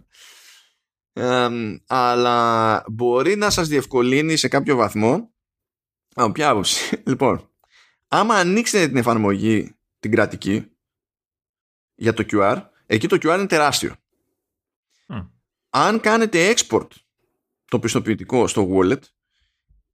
αλλά 1.87 2.83
μπορεί 2.89 3.37
να 3.37 3.51
σας 3.51 3.69
διευκολύνει 3.69 4.37
σε 4.37 4.49
κάποιο 4.49 4.77
βαθμό. 4.77 5.31
Από 6.15 6.33
ποια 6.33 6.49
άποψη. 6.49 6.97
Λοιπόν 7.07 7.51
άμα 8.11 8.35
ανοίξετε 8.35 8.87
την 8.87 8.97
εφαρμογή 8.97 9.75
την 9.99 10.11
κρατική 10.11 10.67
για 11.95 12.13
το 12.13 12.25
QR 12.31 12.63
εκεί 12.87 13.09
το 13.09 13.17
QR 13.17 13.39
είναι 13.39 13.47
τεράστιο. 13.47 13.95
Αν 15.71 16.01
κάνετε 16.01 16.55
export 16.55 16.89
το 17.65 17.79
πιστοποιητικό 17.79 18.47
στο 18.47 18.69
wallet 18.73 19.01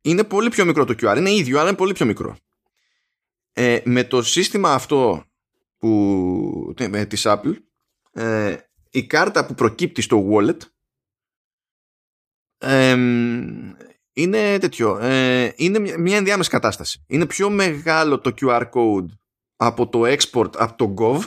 είναι 0.01 0.25
πολύ 0.25 0.49
πιο 0.49 0.65
μικρό 0.65 0.85
το 0.85 0.95
QR 1.01 1.17
είναι 1.17 1.31
ίδιο 1.31 1.59
αλλά 1.59 1.69
είναι 1.69 1.77
πολύ 1.77 1.93
πιο 1.93 2.07
μικρό. 2.07 2.37
Ε, 3.53 3.81
με 3.85 4.05
το 4.05 4.23
σύστημα 4.23 4.73
αυτό 4.73 5.25
που, 5.79 6.75
με, 6.89 7.05
της 7.05 7.23
Apple 7.27 7.57
ε, 8.13 8.57
η 8.91 9.07
κάρτα 9.07 9.47
που 9.47 9.55
προκύπτει 9.55 10.03
στο 10.03 10.29
wallet 10.31 10.59
είναι 14.13 14.59
τέτοιο. 14.59 14.99
Ε, 14.99 15.53
είναι 15.57 15.79
μια 15.99 16.17
ενδιάμεση 16.17 16.51
κατάσταση. 16.51 17.05
Είναι 17.07 17.27
πιο 17.27 17.51
μεγάλο 17.51 18.19
το 18.19 18.35
QR 18.41 18.63
code 18.71 19.07
από 19.57 19.89
το 19.89 20.03
export 20.05 20.57
από 20.57 20.77
το 20.77 20.95
Gov, 20.99 21.23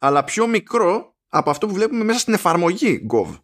αλλά 0.00 0.24
πιο 0.24 0.46
μικρό 0.46 1.16
από 1.28 1.50
αυτό 1.50 1.66
που 1.66 1.74
βλέπουμε 1.74 2.04
μέσα 2.04 2.18
στην 2.18 2.34
εφαρμογή 2.34 3.06
Gov. 3.12 3.38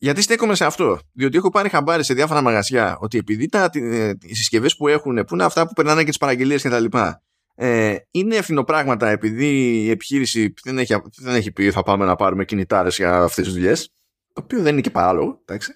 Γιατί 0.00 0.22
στέκομαι 0.22 0.54
σε 0.54 0.64
αυτό, 0.64 0.98
διότι 1.12 1.36
έχω 1.36 1.50
πάρει 1.50 1.68
χαμπάρι 1.68 2.04
σε 2.04 2.14
διάφορα 2.14 2.40
μαγαζιά 2.40 2.96
ότι 3.00 3.18
επειδή 3.18 3.48
τα, 3.48 3.70
ε, 3.72 4.12
οι 4.20 4.34
συσκευές 4.34 4.76
που 4.76 4.88
έχουν, 4.88 5.24
που 5.24 5.34
είναι 5.34 5.44
αυτά 5.44 5.66
που 5.66 5.72
περνάνε 5.72 6.00
και 6.00 6.08
τις 6.08 6.18
παραγγελίες 6.18 6.62
κτλ., 6.62 6.84
ε, 7.54 7.96
είναι 8.10 8.36
ευθυνοπράγματα 8.36 9.08
επειδή 9.08 9.46
η 9.84 9.90
επιχείρηση 9.90 10.54
δεν 10.62 10.78
έχει, 10.78 10.94
δεν 11.16 11.34
έχει 11.34 11.52
πει 11.52 11.70
θα 11.70 11.82
πάμε 11.82 12.04
να 12.04 12.16
πάρουμε 12.16 12.44
κινητάρες 12.44 12.96
για 12.96 13.22
αυτές 13.22 13.44
τις 13.44 13.54
δουλειές 13.54 13.92
το 14.38 14.44
οποίο 14.44 14.62
δεν 14.62 14.72
είναι 14.72 14.80
και 14.80 14.90
παράλογο, 14.90 15.42
εντάξει. 15.44 15.72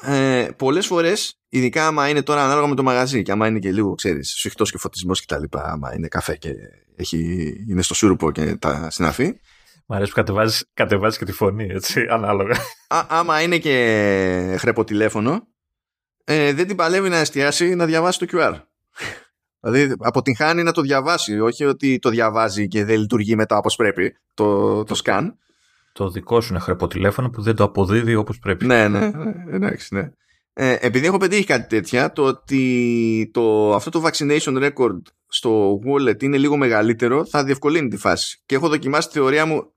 Ε, 0.00 0.48
Πολλές 0.56 0.86
φορές, 0.86 1.40
ειδικά 1.48 1.86
άμα 1.86 2.08
είναι 2.08 2.22
τώρα 2.22 2.44
ανάλογα 2.44 2.66
με 2.66 2.74
το 2.74 2.82
μαγαζί 2.82 3.22
και 3.22 3.32
άμα 3.32 3.46
είναι 3.46 3.58
και 3.58 3.72
λίγο, 3.72 3.94
ξέρεις, 3.94 4.30
σφιχτός 4.30 4.70
και 4.70 4.78
φωτισμός 4.78 5.24
κτλ. 5.24 5.44
Άμα 5.50 5.94
είναι 5.94 6.08
καφέ 6.08 6.36
και 6.36 6.54
έχει, 6.96 7.50
είναι 7.68 7.82
στο 7.82 7.94
σούρουπο 7.94 8.30
και 8.32 8.56
τα 8.56 8.90
συναφή. 8.90 9.34
Μ' 9.86 9.92
αρέσει 9.92 10.10
που 10.10 10.16
κατεβάζεις 10.16 10.64
κατεβάζεις 10.74 11.18
και 11.18 11.24
τη 11.24 11.32
φωνή, 11.32 11.66
έτσι, 11.70 12.06
ανάλογα. 12.10 12.56
Α, 12.88 13.06
άμα 13.08 13.42
είναι 13.42 13.58
και 13.58 14.56
χρεποτηλέφωνο, 14.58 15.46
ε, 16.24 16.52
δεν 16.52 16.66
την 16.66 16.76
παλεύει 16.76 17.08
να 17.08 17.16
εστιάσει 17.16 17.74
να 17.74 17.86
διαβάσει 17.86 18.18
το 18.18 18.26
QR. 18.32 18.60
Δηλαδή 19.60 19.94
αποτυγχάνει 19.98 20.62
να 20.62 20.72
το 20.72 20.80
διαβάσει, 20.80 21.40
όχι 21.40 21.64
ότι 21.64 21.98
το 21.98 22.10
διαβάζει 22.10 22.68
και 22.68 22.84
δεν 22.84 22.98
λειτουργεί 22.98 23.36
μετά 23.36 23.56
όπως 23.56 23.76
πρέπει 23.76 24.16
το, 24.34 24.82
το 24.84 25.00
scan 25.04 25.28
το 25.94 26.10
δικό 26.10 26.40
σου 26.40 26.52
είναι 26.52 26.62
χρεποτηλέφωνο 26.62 27.30
που 27.30 27.42
δεν 27.42 27.56
το 27.56 27.64
αποδίδει 27.64 28.14
όπως 28.14 28.38
πρέπει. 28.38 28.66
Ναι, 28.66 28.88
ναι, 28.88 29.08
ναι 29.08 29.34
εντάξει, 29.50 29.94
ναι. 29.94 30.10
Ε, 30.52 30.76
επειδή 30.80 31.06
έχω 31.06 31.16
πετύχει 31.16 31.44
κάτι 31.44 31.66
τέτοια, 31.68 32.12
το 32.12 32.24
ότι 32.24 33.30
το, 33.32 33.74
αυτό 33.74 33.90
το 33.90 34.02
vaccination 34.04 34.70
record 34.70 35.00
στο 35.26 35.80
wallet 35.86 36.22
είναι 36.22 36.38
λίγο 36.38 36.56
μεγαλύτερο 36.56 37.24
θα 37.24 37.44
διευκολύνει 37.44 37.88
τη 37.88 37.96
φάση. 37.96 38.42
Και 38.46 38.54
έχω 38.54 38.68
δοκιμάσει 38.68 39.08
τη 39.08 39.14
θεωρία 39.18 39.46
μου 39.46 39.72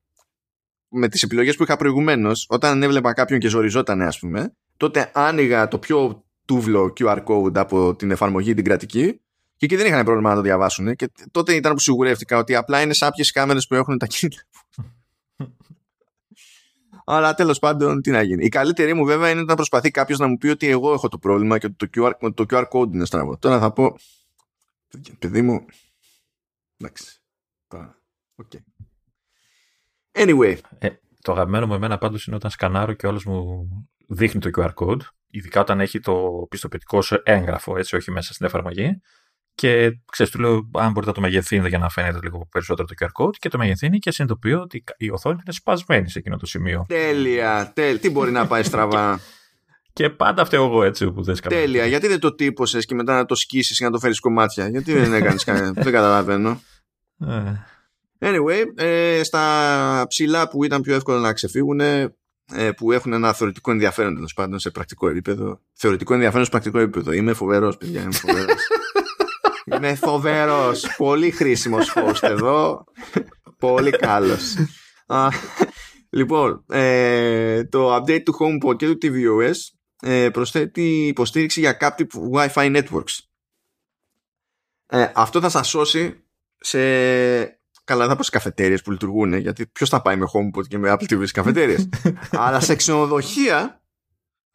με 0.88 1.08
τις 1.08 1.24
επιλογές 1.24 1.56
που 1.56 1.64
είχα 1.64 1.76
προηγουμένως, 1.76 2.46
όταν 2.50 2.84
έβλεπα 2.84 3.14
κάποιον 3.14 3.40
και 3.40 3.48
ζοριζόταν 3.48 4.02
ας 4.02 4.20
πούμε, 4.20 4.54
τότε 4.78 5.12
άνοιγα 5.14 5.68
το 5.68 5.80
πιο 5.80 6.24
τούβλο 6.46 6.94
QR 7.00 7.24
code 7.24 7.58
από 7.58 7.96
την 7.96 8.12
εφαρμογή 8.12 8.54
την 8.54 8.64
κρατική 8.64 9.22
και 9.58 9.66
εκεί 9.66 9.76
δεν 9.76 9.86
είχαν 9.86 10.06
πρόβλημα 10.06 10.30
να 10.30 10.36
το 10.36 10.42
διαβάσουν 10.42 10.96
και 10.96 11.12
τότε 11.32 11.54
ήταν 11.54 11.74
που 11.74 11.80
σιγουρεύτηκα 11.80 12.38
ότι 12.38 12.56
απλά 12.56 12.82
είναι 12.82 12.94
σάπιες 12.94 13.32
κάμερες 13.32 13.68
που 13.68 13.76
έχουν 13.76 13.98
τα 13.98 14.06
κίνητα 14.06 14.42
αλλά 17.10 17.34
τέλος 17.34 17.60
πάντων, 17.60 18.02
τι 18.02 18.12
να 18.12 18.22
γίνει. 18.22 18.46
Η 18.46 18.50
καλύτερη 18.50 18.94
μου 18.94 19.06
βέβαια 19.06 19.30
είναι 19.30 19.44
να 19.44 19.56
προσπαθεί 19.56 19.92
κάποιος 19.92 20.20
να 20.20 20.28
μου 20.28 20.38
πει 20.38 20.48
ότι 20.48 20.68
εγώ 20.68 20.94
έχω 20.94 21.08
το 21.08 21.18
πρόβλημα 21.18 21.58
και 21.58 21.66
ότι 21.66 21.88
το 21.88 21.88
QR, 21.96 22.34
το 22.34 22.46
QR 22.50 22.64
code 22.72 22.94
είναι 22.94 23.06
στραβό. 23.06 23.38
Τώρα 23.38 23.60
θα 23.60 23.72
πω. 23.74 23.98
Παιδί 25.20 25.42
μου. 25.42 25.66
Εντάξει. 26.78 27.22
Okay. 28.36 28.60
Anyway. 30.12 30.58
Ε, 30.80 30.90
το 31.22 31.32
αγαπημένο 31.32 31.68
μου 31.68 31.74
εμένα 31.74 31.98
πάντως 31.98 32.28
είναι 32.28 32.36
όταν 32.36 32.52
σκανάρω 32.52 32.94
και 32.94 33.08
όλος 33.08 33.26
μου 33.26 33.68
δείχνει 34.08 34.42
το 34.42 34.50
QR 34.56 34.74
code, 34.74 35.02
ειδικά 35.30 35.62
όταν 35.62 35.80
έχει 35.80 36.00
το 36.00 36.48
πιστοποιητικό 36.50 37.02
σε 37.02 37.22
έγγραφο, 37.26 37.78
έτσι, 37.78 37.96
όχι 37.96 38.12
μέσα 38.12 38.34
στην 38.34 38.46
εφαρμογή, 38.46 39.02
Και 39.58 40.00
ξέρεις, 40.12 40.32
του 40.32 40.40
λέω, 40.40 40.70
αν 40.72 40.92
μπορείτε 40.92 41.06
να 41.06 41.14
το 41.14 41.22
μεγεθύνετε 41.22 41.68
για 41.68 41.78
να 41.78 41.90
φαίνεται 41.90 42.20
λίγο 42.22 42.48
περισσότερο 42.52 42.88
το 42.88 42.94
QR 43.00 43.24
code 43.24 43.36
και 43.40 43.50
το 43.50 43.58
μεγεθύνει 43.58 44.00
και 44.00 44.12
συνειδητοποιώ 44.12 44.62
ότι 44.62 44.84
η 44.98 45.12
οθόνη 45.12 45.40
είναι 45.44 45.54
σπασμένη 45.54 46.10
σε 46.10 46.20
εκείνο 46.20 46.38
το 46.38 46.46
σημείο. 46.46 46.86
Τέλεια, 46.88 47.72
τέλεια. 47.76 48.00
Τι 48.00 48.10
μπορεί 48.10 48.32
να 48.32 48.48
πάει 48.48 48.64
στραβά. 48.64 49.20
Και 49.94 50.10
πάντα 50.10 50.46
φταίω 50.46 50.66
εγώ 50.66 50.84
έτσι 50.84 51.12
που 51.12 51.24
δεν 51.24 51.36
Τέλεια. 51.48 51.86
Γιατί 51.86 52.08
δεν 52.08 52.20
το 52.20 52.36
τύπωσες 52.36 52.86
και 52.86 52.96
μετά 52.96 53.16
να 53.16 53.26
το 53.26 53.36
σκίσεις 53.36 53.78
και 53.78 53.84
να 53.84 53.92
το 53.92 54.00
φέρεις 54.00 54.20
κομμάτια; 54.20 54.68
Γιατί 54.68 54.94
δεν 54.94 55.14
έκανες 55.14 55.44
κανένα. 55.44 55.72
δεν 55.84 55.94
καταλαβαίνω. 55.94 56.62
Ε. 57.20 57.54
Anyway, 58.20 58.64
ε, 58.76 59.24
στα 59.24 60.06
ψηλά 60.08 60.50
που 60.50 60.64
ήταν 60.64 60.82
πιο 60.82 60.96
εύκολο 60.96 61.20
να 61.20 61.34
ξεφύγουν, 61.34 61.80
ε, 61.80 62.16
που 62.78 62.92
έχουν 62.92 63.14
ένα 63.14 63.34
θεωρητικό 63.34 63.72
ενδιαφέρον 63.72 64.16
τέλος 64.16 64.34
πάντων 64.34 64.60
σε 64.60 64.70
πρακτικό 64.70 65.10
επίπεδο. 65.10 65.60
Θεωρητικό 65.74 66.14
ενδιαφέρον 66.14 66.44
σε 66.44 66.52
πρακτικό 66.52 66.80
επίπεδο. 66.80 67.12
Είμαι 67.12 67.34
φοβερός, 67.34 67.78
παιδιά. 67.78 68.02
Είμαι 68.02 68.12
φοβερός. 68.12 68.56
είμαι 69.76 69.96
φοβερός. 69.96 70.96
Πολύ 70.98 71.32
χρήσιμος 71.32 71.94
host 71.96 72.22
εδώ. 72.22 72.84
Πολύ 73.60 73.92
καλός. 73.92 74.56
λοιπόν, 76.10 76.64
ε, 76.70 77.64
το 77.64 77.96
update 77.96 78.24
του 78.24 78.36
HomePod 78.40 78.78
και 78.78 78.88
του 78.88 78.98
tvOS 79.02 79.56
ε, 80.02 80.30
προσθέτει 80.30 81.08
υποστήριξη 81.08 81.60
για 81.60 81.78
captive 81.80 82.08
Wi-Fi 82.34 82.76
networks. 82.76 83.20
Ε, 84.88 85.12
αυτό 85.14 85.40
θα 85.40 85.50
σας 85.50 85.68
σώσει 85.68 86.24
σε 86.58 86.80
Καλά, 87.88 88.08
θα 88.08 88.16
πω 88.16 88.24
σε 88.24 88.32
καφετέρειες 88.32 88.82
που 88.82 88.92
λειτουργούν, 88.92 89.34
γιατί 89.34 89.68
ποιος 89.68 89.90
θα 89.90 90.02
πάει 90.02 90.16
με 90.16 90.26
HomePod 90.34 90.68
και 90.68 90.78
με 90.78 90.92
Apple 90.92 91.14
TV 91.14 91.22
στι 91.24 91.32
καφετέρειες. 91.32 91.90
Αλλά 92.32 92.60
σε 92.60 92.76
ξενοδοχεία 92.76 93.82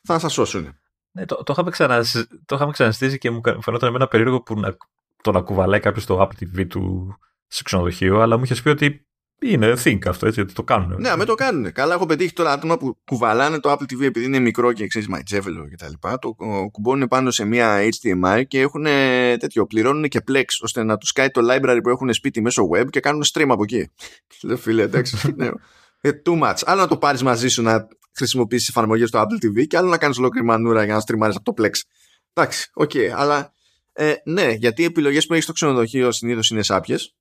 θα 0.02 0.18
σας 0.18 0.32
σώσουν. 0.32 0.78
Ναι, 1.12 1.24
το, 1.24 1.34
το, 1.42 1.52
είχαμε 1.52 1.70
ξανασ... 1.70 2.26
το 2.46 2.54
είχαμε 2.54 2.72
ξαναστήσει 2.72 3.18
και 3.18 3.30
μου 3.30 3.40
φαινόταν 3.60 3.94
ένα 3.94 4.08
περίεργο 4.08 4.42
που 4.42 4.60
να, 4.60 4.76
το 5.22 5.30
να 5.32 5.40
κουβαλάει 5.40 5.80
κάποιος 5.80 6.06
το 6.06 6.20
Apple 6.20 6.44
TV 6.44 6.66
του 6.68 7.14
σε 7.46 7.62
ξενοδοχείο, 7.62 8.20
αλλά 8.20 8.36
μου 8.36 8.44
είχες 8.44 8.62
πει 8.62 8.68
ότι 8.68 9.06
είναι 9.42 9.72
think 9.84 9.98
αυτό, 10.06 10.26
έτσι, 10.26 10.40
ότι 10.40 10.52
το 10.52 10.62
κάνουν. 10.62 11.00
Ναι, 11.00 11.16
με 11.16 11.24
το 11.24 11.34
κάνουν. 11.34 11.72
Καλά, 11.72 11.94
έχω 11.94 12.06
πετύχει 12.06 12.32
τώρα 12.32 12.52
άτομα 12.52 12.76
που 12.76 12.98
κουβαλάνε 13.04 13.60
το 13.60 13.72
Apple 13.72 13.82
TV 13.82 14.00
επειδή 14.00 14.26
είναι 14.26 14.38
μικρό 14.38 14.72
και 14.72 14.86
ξέρεις 14.86 15.08
μαϊτζέβελο 15.08 15.68
και 15.68 15.76
τα 15.76 15.88
λοιπά. 15.88 16.18
Το 16.18 16.36
κουμπώνουν 16.70 17.08
πάνω 17.08 17.30
σε 17.30 17.44
μια 17.44 17.78
HDMI 17.80 18.42
και 18.48 18.60
έχουν 18.60 18.84
τέτοιο. 19.38 19.66
Πληρώνουν 19.66 20.08
και 20.08 20.20
Plex 20.28 20.44
ώστε 20.62 20.82
να 20.82 20.96
τους 20.96 21.12
κάνει 21.12 21.30
το 21.30 21.40
library 21.50 21.78
που 21.82 21.88
έχουν 21.88 22.12
σπίτι 22.12 22.40
μέσω 22.40 22.68
web 22.74 22.90
και 22.90 23.00
κάνουν 23.00 23.24
stream 23.32 23.48
από 23.48 23.62
εκεί. 23.62 23.90
Λέω 24.42 24.56
φίλε, 24.56 24.82
εντάξει. 24.82 25.34
ναι. 25.36 25.50
Ε, 26.00 26.10
too 26.26 26.42
much. 26.42 26.56
Άλλο 26.64 26.80
να 26.80 26.88
το 26.88 26.96
πάρεις 26.96 27.22
μαζί 27.22 27.48
σου 27.48 27.62
να 27.62 27.88
χρησιμοποιήσεις 28.14 28.68
εφαρμογές 28.68 29.08
στο 29.08 29.20
Apple 29.20 29.46
TV 29.46 29.66
και 29.66 29.76
άλλο 29.76 29.88
να 29.88 29.98
κάνεις 29.98 30.18
ολόκληρη 30.18 30.46
μανούρα 30.46 30.84
για 30.84 30.94
να 30.94 31.00
στριμάρει 31.00 31.34
από 31.36 31.54
το 31.54 31.62
Plex. 31.62 31.80
Εντάξει, 32.32 32.70
ok, 32.74 32.90
okay, 32.94 33.08
αλλά 33.14 33.52
ε, 33.92 34.14
ναι, 34.24 34.50
γιατί 34.52 34.82
οι 34.82 34.84
επιλογές 34.84 35.26
που 35.26 35.32
έχεις 35.32 35.44
στο 35.44 35.52
ξενοδοχείο 35.52 36.12
συνήθως 36.12 36.50
είναι 36.50 36.62
σάπιες. 36.62 37.16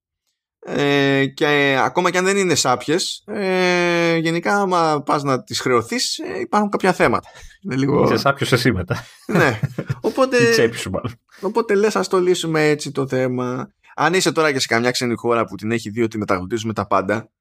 Ε, 0.65 1.25
και 1.25 1.77
ακόμα 1.79 2.11
και 2.11 2.17
αν 2.17 2.25
δεν 2.25 2.37
είναι 2.37 2.55
σάπιες 2.55 3.23
ε, 3.25 4.15
γενικά 4.15 4.55
άμα 4.55 5.03
πας 5.05 5.23
να 5.23 5.43
τις 5.43 5.59
χρεωθείς 5.59 6.17
ε, 6.17 6.39
υπάρχουν 6.39 6.69
κάποια 6.69 6.93
θέματα. 6.93 7.29
Είναι 7.61 7.75
λίγο... 7.75 8.03
Είσαι 8.03 8.17
σάπιος 8.17 8.51
εσύ 8.51 8.71
μετά. 8.71 9.05
Ναι. 9.27 9.59
Οπότε, 10.01 10.37
η 10.37 10.51
τσέπη 10.51 10.77
σου 10.77 10.89
μάλλον. 10.89 11.19
οπότε 11.41 11.75
λες 11.75 11.95
ας 11.95 12.07
το 12.07 12.19
λύσουμε 12.19 12.69
έτσι 12.69 12.91
το 12.91 13.07
θέμα. 13.07 13.73
Αν 13.95 14.13
είσαι 14.13 14.31
τώρα 14.31 14.51
και 14.51 14.59
σε 14.59 14.67
καμιά 14.67 14.91
ξένη 14.91 15.15
χώρα 15.15 15.45
που 15.45 15.55
την 15.55 15.71
έχει 15.71 15.89
δει 15.89 16.01
ότι 16.01 16.17
μεταγλωτίζουμε 16.17 16.73
τα 16.73 16.87
πάντα 16.87 17.31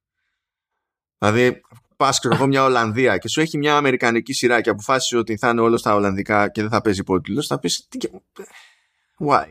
δηλαδή 1.21 1.61
πας 1.97 2.19
ξέρω 2.19 2.35
εγώ 2.35 2.47
μια 2.47 2.63
Ολλανδία 2.63 3.17
και 3.17 3.27
σου 3.27 3.41
έχει 3.41 3.57
μια 3.57 3.75
Αμερικανική 3.75 4.33
σειρά 4.33 4.61
και 4.61 4.69
αποφάσισε 4.69 5.17
ότι 5.17 5.37
θα 5.37 5.49
είναι 5.49 5.61
όλος 5.61 5.79
στα 5.79 5.95
Ολλανδικά 5.95 6.49
και 6.49 6.61
δεν 6.61 6.69
θα 6.69 6.81
παίζει 6.81 6.99
υπότιτλος 6.99 7.47
θα 7.47 7.59
πεις 7.59 7.87
why; 9.25 9.45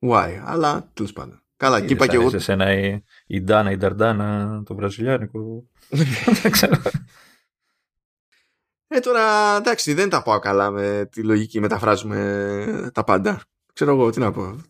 Why 0.00 0.40
αλλά 0.44 0.90
τέλος 0.94 1.12
πάντων 1.12 1.42
Καλά, 1.58 1.80
και 1.80 1.92
είπα 1.92 2.06
και 2.06 2.16
εγώ. 2.16 2.38
Σε 2.38 2.52
ένα 2.52 2.72
η, 2.72 3.02
η 3.26 3.40
Ντάνα, 3.40 3.70
η 3.70 3.76
Νταρντάνα, 3.76 4.62
το 4.66 4.74
βραζιλιάνικο. 4.74 5.68
Δεν 6.42 6.50
ξέρω. 6.50 6.76
Ε, 8.88 9.00
τώρα 9.00 9.56
εντάξει, 9.56 9.92
δεν 9.92 10.08
τα 10.08 10.22
πάω 10.22 10.38
καλά 10.38 10.70
με 10.70 11.08
τη 11.10 11.22
λογική. 11.22 11.60
Μεταφράζουμε 11.60 12.90
τα 12.94 13.04
πάντα. 13.04 13.40
Ξέρω 13.72 13.92
εγώ, 13.92 14.10
τι 14.10 14.18
να 14.18 14.32
πω. 14.32 14.60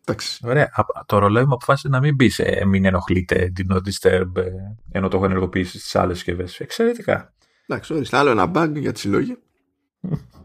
Εντάξει. 0.00 0.40
Ωραία. 0.46 0.70
Το 1.06 1.18
ρολόι 1.18 1.44
μου 1.44 1.54
αποφάσισε 1.54 1.88
να 1.88 2.00
μην 2.00 2.14
μπει 2.14 2.28
σε 2.28 2.64
μην 2.66 2.84
ενοχλείτε 2.84 3.50
την 3.54 3.66
no 3.72 3.76
disturb 3.76 4.36
ε, 4.36 4.50
ενώ 4.92 5.08
το 5.08 5.16
έχω 5.16 5.26
ενεργοποιήσει 5.26 5.78
στις 5.78 5.96
άλλες 5.96 6.16
συσκευές. 6.16 6.60
Εξαιρετικά. 6.60 7.34
Εντάξει, 7.66 7.94
ορίστε. 7.94 8.16
Άλλο 8.16 8.30
ένα 8.30 8.50
bug 8.54 8.72
για 8.76 8.92
τη 8.92 8.98
συλλογή. 8.98 9.38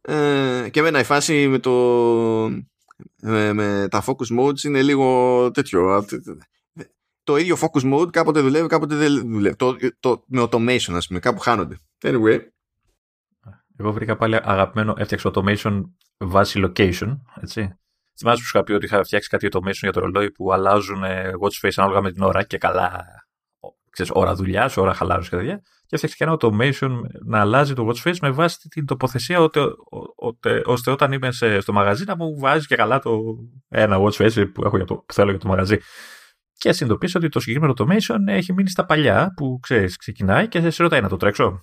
ε, 0.00 0.68
και 0.70 0.80
εμένα 0.80 0.98
η 0.98 1.04
φάση 1.04 1.48
με 1.48 1.58
το 1.58 1.72
με, 3.20 3.52
με 3.52 3.88
τα 3.90 4.04
focus 4.04 4.40
modes 4.40 4.62
είναι 4.62 4.82
λίγο 4.82 5.50
τέτοιο. 5.50 6.04
Το 7.22 7.36
ίδιο 7.36 7.56
focus 7.60 7.94
mode 7.94 8.10
κάποτε 8.10 8.40
δουλεύει, 8.40 8.68
κάποτε 8.68 8.94
δεν 8.94 9.30
δουλεύει. 9.30 9.56
Το, 9.56 9.76
το, 10.00 10.24
με 10.26 10.42
automation, 10.42 10.92
ας 10.92 11.06
πούμε, 11.06 11.18
κάπου 11.18 11.40
χάνονται. 11.40 11.76
Anyway. 12.02 12.40
Εγώ 13.76 13.92
βρήκα 13.92 14.16
πάλι 14.16 14.36
αγαπημένο, 14.42 14.94
έφτιαξα 14.96 15.30
automation 15.34 15.82
βάση 16.18 16.62
location, 16.64 17.18
έτσι. 17.40 17.74
Θυμάσαι 18.18 18.40
που 18.40 18.46
σου 18.46 18.56
είχα 18.56 18.62
πει 18.62 18.72
ότι 18.72 18.84
είχα 18.84 19.04
φτιάξει 19.04 19.28
κάτι 19.28 19.48
automation 19.52 19.80
για 19.80 19.92
το 19.92 20.00
ρολόι 20.00 20.30
που 20.30 20.52
αλλάζουν 20.52 21.02
watch 21.40 21.66
face 21.66 21.72
ανάλογα 21.76 22.00
με 22.00 22.12
την 22.12 22.22
ώρα 22.22 22.42
και 22.42 22.58
καλά, 22.58 23.06
ξέρεις, 23.90 24.12
ώρα 24.14 24.34
δουλειάς, 24.34 24.76
ώρα 24.76 24.94
χαλάρωσης 24.94 25.30
και 25.30 25.36
τέτοια 25.36 25.62
και 25.90 25.96
έφτιαξε 25.96 26.16
και 26.16 26.24
ένα 26.24 26.36
automation 26.38 27.00
να 27.24 27.40
αλλάζει 27.40 27.74
το 27.74 27.88
watch 27.88 28.08
face 28.08 28.16
με 28.20 28.30
βάση 28.30 28.68
την 28.68 28.86
τοποθεσία 28.86 29.48
ώστε 30.64 30.90
όταν 30.90 31.12
είμαι 31.12 31.28
στο 31.60 31.72
μαγαζί 31.72 32.04
να 32.04 32.16
μου 32.16 32.38
βάζει 32.38 32.66
και 32.66 32.76
καλά 32.76 32.98
το 32.98 33.20
ένα 33.68 33.96
watch 34.00 34.12
face 34.12 34.52
που, 34.52 34.64
έχω 34.64 34.76
για 34.76 34.86
το, 34.86 34.94
που 34.94 35.12
θέλω 35.12 35.30
για 35.30 35.38
το 35.38 35.48
μαγαζί. 35.48 35.78
Και 36.52 36.72
συνειδητοποίησα 36.72 37.18
ότι 37.18 37.28
το 37.28 37.40
συγκεκριμένο 37.40 37.74
automation 37.76 38.18
έχει 38.26 38.52
μείνει 38.52 38.68
στα 38.68 38.84
παλιά 38.84 39.32
που 39.36 39.58
ξέρεις 39.62 39.96
ξεκινάει 39.96 40.48
και 40.48 40.70
σε 40.70 40.82
ρωτάει 40.82 41.00
να 41.00 41.08
το 41.08 41.16
τρέξω. 41.16 41.62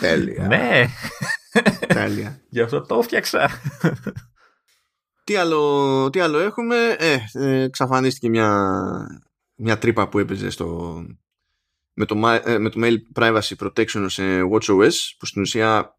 Τέλεια. 0.00 0.46
Ναι. 0.46 0.86
Τέλεια. 1.86 2.40
Γι' 2.48 2.60
αυτό 2.60 2.80
το 2.80 2.98
έφτιαξα. 2.98 3.50
Τι 5.24 5.36
άλλο, 5.36 6.10
τι 6.10 6.20
άλλο 6.20 6.38
έχουμε; 6.38 6.76
Ε, 6.98 7.18
ε, 7.32 7.62
εξαφανίστηκε 7.62 8.28
μια 8.28 8.66
μια 9.54 9.78
τρύπα 9.78 10.08
που 10.08 10.18
έπαιζε 10.18 10.50
στο, 10.50 10.98
με, 11.92 12.04
το, 12.04 12.28
ε, 12.44 12.58
με 12.58 12.68
το 12.70 12.80
Mail 12.82 12.96
Privacy 13.14 13.56
Protection 13.58 14.04
σε 14.08 14.22
WatchOS 14.52 14.94
που 15.18 15.26
στην 15.26 15.42
ουσία 15.42 15.98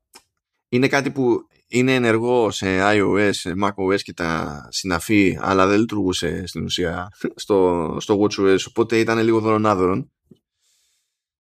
είναι 0.70 0.88
κάτι 0.88 1.12
που 1.12 1.40
είναι 1.68 1.94
ενεργό 1.94 2.52
σε 2.52 2.66
iOS, 2.82 3.30
σε 3.32 3.54
macOS 3.64 4.02
και 4.02 4.14
τα 4.14 4.62
συναφή 4.72 5.38
αλλά 5.42 5.68
δεν 5.68 5.80
λειτουργούσε 5.80 6.48
στην 6.48 6.64
ουσία 6.64 7.10
στο, 7.36 7.98
στο 8.00 8.20
WatchOS 8.22 8.58
οπότε 8.68 9.00
ήταν 9.00 9.20
λίγο 9.20 9.40
δωρονάδωρον. 9.40 10.10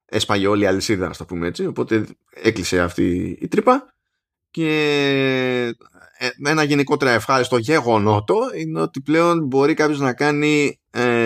Έσπαγε 0.06 0.48
όλη 0.48 0.64
η 0.64 0.66
αλυσίδα 0.66 1.08
να 1.08 1.14
το 1.14 1.26
πούμε 1.26 1.48
έτσι. 1.48 1.66
Οπότε 1.66 2.06
έκλεισε 2.30 2.82
αυτή 2.82 3.38
η 3.42 3.48
τρύπα. 3.48 3.94
Και 4.52 4.70
ε, 6.18 6.30
ένα 6.50 6.64
γενικότερα 6.64 7.12
ευχάριστο 7.12 7.58
γεγονότο 7.58 8.38
είναι 8.56 8.82
ότι 8.82 9.02
πλέον 9.02 9.46
μπορεί 9.46 9.74
κάποιος 9.74 10.00
να 10.00 10.14
κάνει 10.14 10.80
ε, 10.92 11.25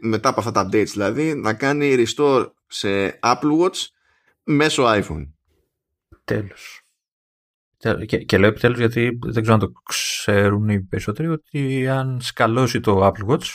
μετά 0.00 0.28
από 0.28 0.40
αυτά 0.40 0.52
τα 0.52 0.66
updates 0.66 0.86
δηλαδή 0.86 1.34
να 1.34 1.54
κάνει 1.54 2.04
restore 2.06 2.50
σε 2.66 3.18
Apple 3.22 3.60
Watch 3.60 3.86
μέσω 4.44 4.84
iPhone. 4.86 5.30
Τέλος. 6.24 6.80
Και, 8.06 8.18
και 8.18 8.38
λέω 8.38 8.48
επιτέλους 8.48 8.78
γιατί 8.78 9.18
δεν 9.22 9.42
ξέρω 9.42 9.54
αν 9.54 9.60
το 9.60 9.72
ξέρουν 9.84 10.68
οι 10.68 10.80
περισσότεροι 10.80 11.28
ότι 11.28 11.88
αν 11.88 12.20
σκαλώσει 12.20 12.80
το 12.80 13.06
Apple 13.06 13.26
Watch 13.26 13.54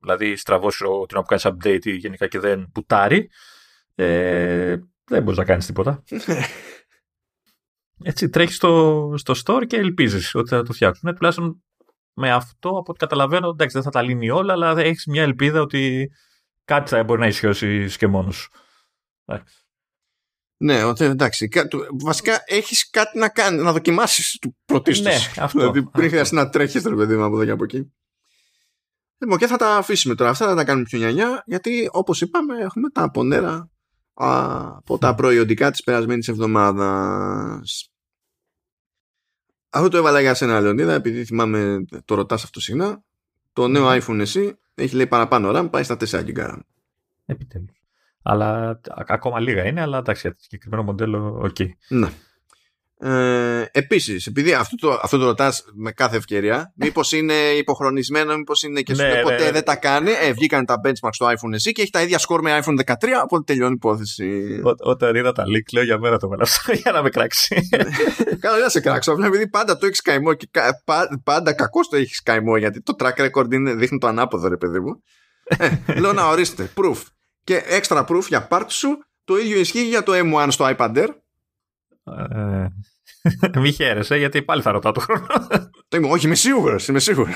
δηλαδή 0.00 0.36
στραβώσει 0.36 0.78
την 0.78 1.16
ώρα 1.16 1.20
που 1.20 1.36
κάνεις 1.36 1.46
update 1.46 1.86
ή 1.86 1.90
γενικά 1.90 2.26
και 2.26 2.38
δεν 2.38 2.70
πουτάρει 2.72 3.30
ε, 3.94 4.76
δεν 5.04 5.22
μπορείς 5.22 5.38
να 5.38 5.44
κάνεις 5.44 5.66
τίποτα. 5.66 6.02
Έτσι 8.02 8.28
τρέχεις 8.28 8.56
στο, 8.56 9.14
στο 9.16 9.34
store 9.44 9.66
και 9.66 9.76
ελπίζεις 9.76 10.34
ότι 10.34 10.48
θα 10.48 10.62
το 10.62 10.72
φτιάξουν. 10.72 11.08
Ε, 11.08 11.12
τουλάχιστον 11.12 11.62
με 12.14 12.32
αυτό, 12.32 12.68
από 12.68 12.84
ό,τι 12.86 12.98
καταλαβαίνω, 12.98 13.48
εντάξει, 13.48 13.74
δεν 13.74 13.84
θα 13.84 13.90
τα 13.90 14.02
λύνει 14.02 14.30
όλα, 14.30 14.52
αλλά 14.52 14.78
έχεις 14.78 15.06
μια 15.06 15.22
ελπίδα 15.22 15.60
ότι 15.60 16.10
κάτι 16.64 16.90
θα 16.90 17.04
μπορεί 17.04 17.20
να 17.20 17.26
ισχυώσει 17.26 17.90
και 17.98 18.06
μόνος 18.06 18.36
σου. 18.36 18.50
Ναι, 20.56 20.80
εντάξει. 20.98 21.48
Βασικά 22.02 22.42
έχεις 22.46 22.90
κάτι 22.90 23.18
να 23.18 23.28
κάνει, 23.28 23.62
να 23.62 23.72
δοκιμάσεις 23.72 24.38
του 24.40 24.56
πρωτίστως. 24.64 25.34
Ναι, 25.36 25.42
αυτό. 25.42 25.58
Δηλαδή 25.58 25.82
πριν 25.82 26.08
χρειαστεί 26.08 26.34
να 26.34 26.48
τρέχεις 26.48 26.82
το 26.82 26.94
παιδί 26.94 27.16
μου 27.16 27.24
από 27.24 27.34
εδώ 27.34 27.44
και 27.44 27.50
από 27.50 27.64
εκεί. 27.64 27.92
Λοιπόν, 29.18 29.38
και 29.38 29.46
θα 29.46 29.56
τα 29.56 29.76
αφήσουμε 29.76 30.14
τώρα 30.14 30.30
αυτά, 30.30 30.46
θα 30.46 30.54
τα 30.54 30.64
κάνουμε 30.64 30.84
πιο 30.84 30.98
νιανιά, 30.98 31.42
γιατί 31.46 31.88
όπως 31.92 32.20
είπαμε, 32.20 32.58
έχουμε 32.60 32.90
τα 32.90 33.10
απόνερα 33.10 33.70
από 34.14 34.98
τα 34.98 35.14
προϊόντικά 35.14 35.70
της 35.70 35.82
περασμένης 35.82 36.28
εβδομάδας. 36.28 37.90
Αυτό 39.70 39.88
το 39.88 39.96
έβαλα 39.96 40.20
για 40.20 40.34
σένα, 40.34 40.60
Λεωνίδα, 40.60 40.92
επειδή 40.92 41.24
θυμάμαι 41.24 41.84
το 42.04 42.14
ρωτάς 42.14 42.44
αυτό 42.44 42.60
συχνά. 42.60 43.02
Το 43.52 43.68
νέο 43.68 43.86
iPhone 43.88 44.18
SE 44.18 44.58
έχει 44.74 44.96
λέει 44.96 45.06
παραπάνω 45.06 45.58
RAM, 45.58 45.70
πάει 45.70 45.82
στα 45.82 45.96
4 45.96 46.24
GB. 46.24 46.58
Επιτέλους. 47.26 47.80
Αλλά 48.22 48.80
ακόμα 48.88 49.40
λίγα 49.40 49.66
είναι, 49.66 49.80
αλλά 49.80 49.98
εντάξει, 49.98 50.20
για 50.20 50.36
το 50.36 50.42
συγκεκριμένο 50.42 50.82
μοντέλο, 50.82 51.40
ok. 51.42 51.56
Okay. 51.58 51.68
Ναι. 51.88 52.08
Ε, 53.02 53.64
Επίσης, 53.72 54.26
επειδή 54.26 54.52
αυτό 54.52 54.76
το, 54.76 54.98
αυτό 55.02 55.18
το 55.18 55.24
ρωτάς 55.24 55.64
με 55.74 55.92
κάθε 55.92 56.16
ευκαιρία, 56.16 56.72
μήπως 56.76 57.12
είναι 57.12 57.34
υποχρονισμένο, 57.34 58.36
μήπως 58.36 58.62
είναι 58.62 58.80
και 58.80 58.94
σου 58.94 59.00
Ναι, 59.02 59.06
λέει 59.08 59.16
ναι, 59.16 59.22
ποτέ 59.22 59.44
ναι. 59.44 59.50
δεν 59.50 59.64
τα 59.64 59.76
κάνει. 59.76 60.10
Ε, 60.20 60.32
βγήκαν 60.32 60.64
τα 60.64 60.74
benchmarks 60.84 61.08
στο 61.10 61.26
iPhone 61.26 61.52
SE 61.52 61.72
και 61.72 61.82
έχει 61.82 61.90
τα 61.90 62.02
ίδια 62.02 62.18
score 62.28 62.38
με 62.42 62.58
iPhone 62.64 62.78
13, 62.84 62.94
οπότε 63.24 63.42
τελειώνει 63.52 63.70
η 63.72 63.74
υπόθεση. 63.76 64.60
Ό- 64.64 64.90
Όταν 64.90 65.14
είδα 65.14 65.32
τα 65.32 65.42
leak, 65.44 65.72
λέω 65.72 65.84
για 65.84 65.98
μένα 65.98 66.18
το 66.18 66.28
βάλα 66.28 66.42
αυτό 66.42 66.72
για 66.82 66.92
να 66.92 67.02
με 67.02 67.08
κράξει. 67.10 67.68
Καλά, 68.40 68.58
δεν 68.58 68.70
σε 68.70 68.80
κράξω. 68.80 69.12
Απλά 69.12 69.26
επειδή 69.26 69.48
πάντα 69.48 69.78
το 69.78 69.86
έχεις 69.86 70.00
καημό 70.00 70.34
και 70.34 70.48
κα- 70.50 70.82
πα- 70.84 71.20
πάντα 71.24 71.52
κακώς 71.52 71.88
το 71.88 71.96
έχεις 71.96 72.22
καημό 72.22 72.56
γιατί 72.56 72.82
το 72.82 72.94
track 72.98 73.28
record 73.30 73.52
είναι, 73.52 73.74
δείχνει 73.74 73.98
το 73.98 74.06
ανάποδο, 74.06 74.48
ρε 74.48 74.56
παιδί 74.56 74.80
μου. 74.80 75.02
Ε, 75.86 75.98
λέω 76.00 76.12
να 76.12 76.28
ορίστε. 76.28 76.70
Proof. 76.76 76.96
Και 77.44 77.62
extra 77.80 78.04
proof 78.06 78.22
για 78.28 78.48
part 78.50 78.64
σου. 78.68 78.88
Το 79.24 79.38
ίδιο 79.38 79.58
ισχύει 79.58 79.88
για 79.88 80.02
το 80.02 80.12
M1 80.14 80.46
στο 80.50 80.74
iPad 80.76 80.96
Air. 80.96 81.08
Ε, 82.30 82.68
Μη 83.60 83.72
χαίρεσαι, 83.72 84.16
γιατί 84.16 84.42
πάλι 84.42 84.62
θα 84.62 84.70
ρωτάω 84.70 84.92
το 84.92 85.00
χρόνο. 85.00 85.26
Το 85.88 85.96
είμαι, 85.96 86.08
όχι, 86.10 86.26
είμαι 86.26 86.34
σίγουρος. 86.34 86.88
Είμαι 86.88 86.98
σίγουρος. 86.98 87.34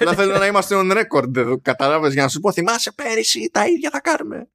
Αλλά 0.00 0.14
θέλω 0.14 0.38
να 0.38 0.46
είμαστε 0.46 0.74
on 0.78 0.92
record 0.92 1.36
εδώ. 1.36 1.60
Κατάλαβες 1.60 2.12
για 2.12 2.22
να 2.22 2.28
σου 2.28 2.40
πω, 2.40 2.52
θυμάσαι 2.52 2.92
πέρυσι 2.92 3.50
τα 3.52 3.66
ίδια 3.66 3.90
θα 3.92 4.00
κάνουμε. 4.00 4.48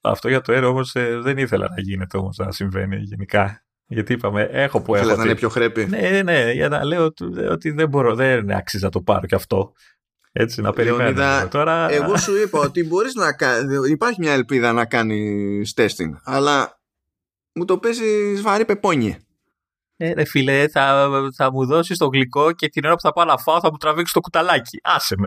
Αυτό 0.00 0.28
για 0.28 0.40
το 0.40 0.52
air 0.58 0.62
όμως 0.62 0.92
δεν 1.22 1.38
ήθελα 1.38 1.68
να 1.76 1.80
γίνεται 1.80 2.16
όμως 2.18 2.36
να 2.36 2.52
συμβαίνει 2.52 2.96
γενικά. 2.96 3.64
Γιατί 3.86 4.12
είπαμε, 4.12 4.42
έχω 4.42 4.80
που 4.80 4.94
έχω. 4.94 5.04
Ήθελα 5.04 5.16
να 5.18 5.24
είναι 5.24 5.32
τι- 5.32 5.38
πιο 5.38 5.48
χρέπη. 5.48 5.86
Ναι, 5.86 6.22
ναι, 6.22 6.52
για 6.52 6.68
να 6.68 6.84
λέω 6.84 7.04
ότι- 7.04 7.38
ότι 7.50 7.70
δεν 7.70 7.88
μπορώ, 7.88 8.14
δεν 8.14 8.50
αξίζει 8.50 8.84
να 8.84 8.90
το 8.90 9.00
πάρω 9.00 9.26
κι 9.26 9.34
αυτό. 9.34 9.72
Έτσι, 10.32 10.60
να 10.60 10.72
περιμένω. 10.72 11.02
Λεωνίδα, 11.02 11.48
Τώρα. 11.48 11.90
Εγώ 11.90 12.16
σου 12.16 12.36
είπα 12.36 12.58
ότι 12.58 12.84
μπορείς 12.84 13.14
να 13.14 13.32
κάνεις, 13.32 13.88
υπάρχει 13.90 14.20
μια 14.20 14.32
ελπίδα 14.32 14.72
να 14.72 14.84
κάνεις 14.84 15.74
testing, 15.76 16.10
αλλά 16.24 16.80
μου 17.54 17.64
το 17.64 17.78
παίζεις 17.78 18.42
βαρύ 18.42 18.64
πεπόνι. 18.64 19.16
Ε, 19.96 20.12
ρε 20.12 20.24
φίλε, 20.24 20.68
θα, 20.68 21.10
θα 21.36 21.52
μου 21.52 21.66
δώσεις 21.66 21.98
το 21.98 22.06
γλυκό 22.06 22.52
και 22.52 22.68
την 22.68 22.84
ώρα 22.84 22.94
που 22.94 23.00
θα 23.00 23.12
πάω 23.12 23.24
να 23.24 23.38
φάω 23.38 23.60
θα 23.60 23.70
μου 23.70 23.76
τραβήξεις 23.76 24.12
το 24.14 24.20
κουταλάκι. 24.20 24.80
Άσε 24.82 25.14
με. 25.18 25.26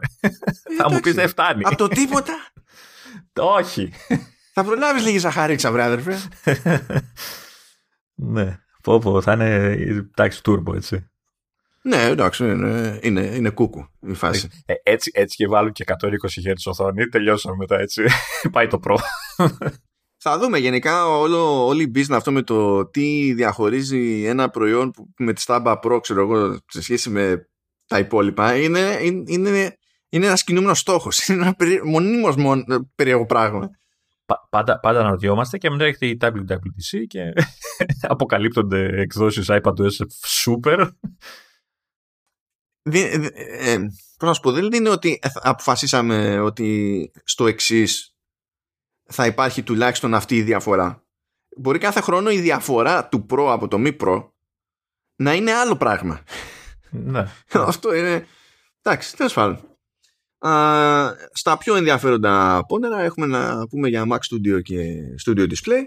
θα 0.77 0.91
μου 0.91 0.99
πεις 0.99 1.13
δεν 1.13 1.27
φτάνει. 1.29 1.61
Από 1.65 1.75
το 1.75 1.87
τίποτα 1.87 2.33
Όχι. 3.39 3.93
θα 4.53 4.63
προλάβεις 4.63 5.03
λίγη 5.03 5.17
ζαχαρίτσα, 5.17 5.71
βρε 5.71 5.83
αδερφέ. 5.83 6.17
ναι. 8.15 8.59
Πω, 8.81 8.99
πω, 8.99 9.21
θα 9.21 9.33
είναι 9.33 9.55
εντάξει 10.11 10.43
τούρμπο 10.43 10.75
έτσι. 10.75 11.09
ναι, 11.81 12.03
εντάξει, 12.03 12.45
είναι, 12.45 12.99
είναι, 13.01 13.21
είναι 13.21 13.49
κούκου 13.49 13.87
η 13.99 14.13
φάση. 14.13 14.49
Ε, 14.65 14.73
έτσι. 14.83 15.11
Έτσι 15.13 15.35
και 15.35 15.47
βάλουν 15.47 15.71
και 15.71 15.83
120 15.87 15.97
Hz 16.47 16.53
οθόνη. 16.65 17.07
Τελειώσαμε 17.07 17.55
μετά 17.55 17.79
έτσι. 17.79 18.03
Πάει 18.51 18.67
το 18.67 18.79
Pro. 18.83 18.95
Θα 20.27 20.37
δούμε 20.39 20.57
γενικά 20.57 21.07
όλο, 21.07 21.65
όλη 21.65 21.83
η 21.83 21.91
business 21.95 22.11
αυτό 22.15 22.31
με 22.31 22.41
το 22.41 22.85
τι 22.85 23.33
διαχωρίζει 23.33 24.23
ένα 24.25 24.49
προϊόν 24.49 24.91
που, 24.91 25.13
με 25.17 25.33
τη 25.33 25.43
Stamba 25.47 25.79
Pro, 25.81 25.99
ξέρω 26.01 26.21
εγώ, 26.21 26.57
σε 26.67 26.81
σχέση 26.81 27.09
με 27.09 27.49
τα 27.87 27.99
υπόλοιπα, 27.99 28.55
είναι, 28.55 28.97
είναι, 29.01 29.23
είναι, 29.25 29.77
είναι 30.09 30.25
ένας 30.25 30.43
κινούμενος 30.43 30.79
στόχος. 30.79 31.19
Είναι 31.27 31.41
ένα 31.41 31.55
περί, 31.55 31.81
μονίμως 31.83 32.35
μον, 32.35 32.63
περίεργο 32.95 33.25
πράγμα. 33.25 33.69
Πα- 34.25 34.47
πάντα, 34.49 34.79
πάντα 34.79 34.99
αναρωτιόμαστε 34.99 35.57
και 35.57 35.69
μετά 35.69 35.83
έρχεται 35.83 36.05
η 36.05 36.17
WWDC 36.21 37.03
και 37.07 37.21
αποκαλύπτονται 38.13 39.01
εκδόσεις 39.01 39.47
iPadOS 39.49 40.05
Super. 40.45 40.89
Δι- 42.81 43.19
δι- 43.19 43.33
ε, 43.35 43.77
πώς 44.17 44.27
να 44.27 44.33
σου 44.33 44.41
πω, 44.41 44.51
δεν 44.51 44.73
είναι 44.73 44.89
ότι 44.89 45.19
αποφασίσαμε 45.33 46.39
ότι 46.39 47.11
στο 47.23 47.47
εξής 47.47 48.14
θα 49.05 49.25
υπάρχει 49.25 49.63
τουλάχιστον 49.63 50.13
αυτή 50.13 50.35
η 50.35 50.41
διαφορά. 50.41 51.03
Μπορεί 51.57 51.77
κάθε 51.77 52.01
χρόνο 52.01 52.29
η 52.29 52.39
διαφορά 52.39 53.07
του 53.07 53.25
Pro 53.29 53.47
από 53.49 53.67
το 53.67 53.77
μη 53.77 53.95
Pro 53.99 54.27
να 55.15 55.33
είναι 55.33 55.51
άλλο 55.51 55.75
πράγμα. 55.75 56.23
ναι. 56.89 57.27
Αυτό 57.53 57.93
είναι. 57.93 58.27
Εντάξει, 58.81 59.15
τέλος 59.15 59.33
πάντων. 59.33 59.59
Α, 60.37 60.51
στα 61.31 61.57
πιο 61.57 61.75
ενδιαφέροντα 61.75 62.63
πόνερα 62.67 63.01
έχουμε 63.01 63.25
να 63.25 63.67
πούμε 63.67 63.89
για 63.89 64.05
Mac 64.11 64.17
Studio 64.17 64.61
και 64.61 65.01
Studio 65.25 65.47
Display. 65.49 65.83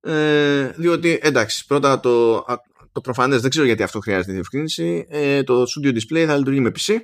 Ε, 0.00 0.68
διότι 0.76 1.18
εντάξει, 1.22 1.66
πρώτα 1.66 2.00
το, 2.00 2.36
α, 2.36 2.60
το 2.92 3.00
προφανές 3.00 3.40
δεν 3.40 3.50
ξέρω 3.50 3.66
γιατί 3.66 3.82
αυτό 3.82 4.00
χρειάζεται 4.00 4.32
διευκρίνηση. 4.32 5.06
Ε, 5.08 5.42
το 5.42 5.62
Studio 5.62 5.94
Display 5.94 6.24
θα 6.26 6.36
λειτουργεί 6.36 6.60
με 6.60 6.72
PC. 6.78 6.96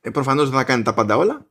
Ε, 0.00 0.10
Προφανώς 0.10 0.48
δεν 0.48 0.58
θα 0.58 0.64
κάνει 0.64 0.82
τα 0.82 0.94
πάντα 0.94 1.16
όλα. 1.16 1.46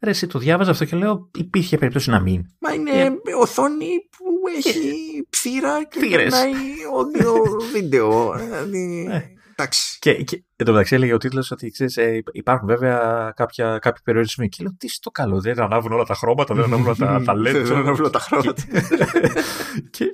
Ρε, 0.00 0.10
εσύ 0.10 0.26
το 0.26 0.38
διάβαζα 0.38 0.70
αυτό 0.70 0.84
και 0.84 0.96
λέω 0.96 1.30
υπήρχε 1.34 1.78
περίπτωση 1.78 2.10
να 2.10 2.20
μην. 2.20 2.42
Μα 2.58 2.72
είναι 2.72 2.90
Ε, 2.90 3.10
οθόνη 3.40 3.86
που 4.16 4.24
έχει 4.56 5.26
ψήρα 5.30 5.84
και 5.84 5.98
Θύρες. 6.00 6.30
περνάει 6.32 6.52
audio 6.96 7.32
βίντεο. 7.74 8.34
Δηλαδή, 8.38 9.08
Ε. 9.10 9.22
εντάξει. 9.56 9.98
Και, 10.00 10.12
και 10.14 10.44
εν 10.56 10.66
τω 10.66 10.72
μεταξύ 10.72 10.94
έλεγε 10.94 11.12
ο 11.14 11.18
τίτλος 11.18 11.50
ότι 11.50 11.70
ξέρεις, 11.70 11.96
ε, 11.96 12.22
υπάρχουν 12.32 12.68
βέβαια 12.68 13.32
κάποια, 13.36 13.78
κάποιοι 13.78 14.02
περιορισμοί. 14.04 14.48
Και 14.48 14.62
λέω 14.62 14.74
τι 14.78 14.88
στο 14.88 15.10
καλό, 15.10 15.40
δεν 15.40 15.60
ανάβουν 15.60 15.92
όλα 15.92 16.04
τα 16.04 16.14
χρώματα, 16.14 16.54
δεν 16.54 16.64
ανάβουν 16.64 16.86
όλα 16.86 16.94
τα, 16.96 17.22
τα 17.26 17.32
LED. 17.36 17.42
Δεν 17.62 17.72
ανάβουν 17.72 18.00
όλα 18.00 18.10
τα 18.10 18.18
χρώματα. 18.18 18.62
και 19.90 20.04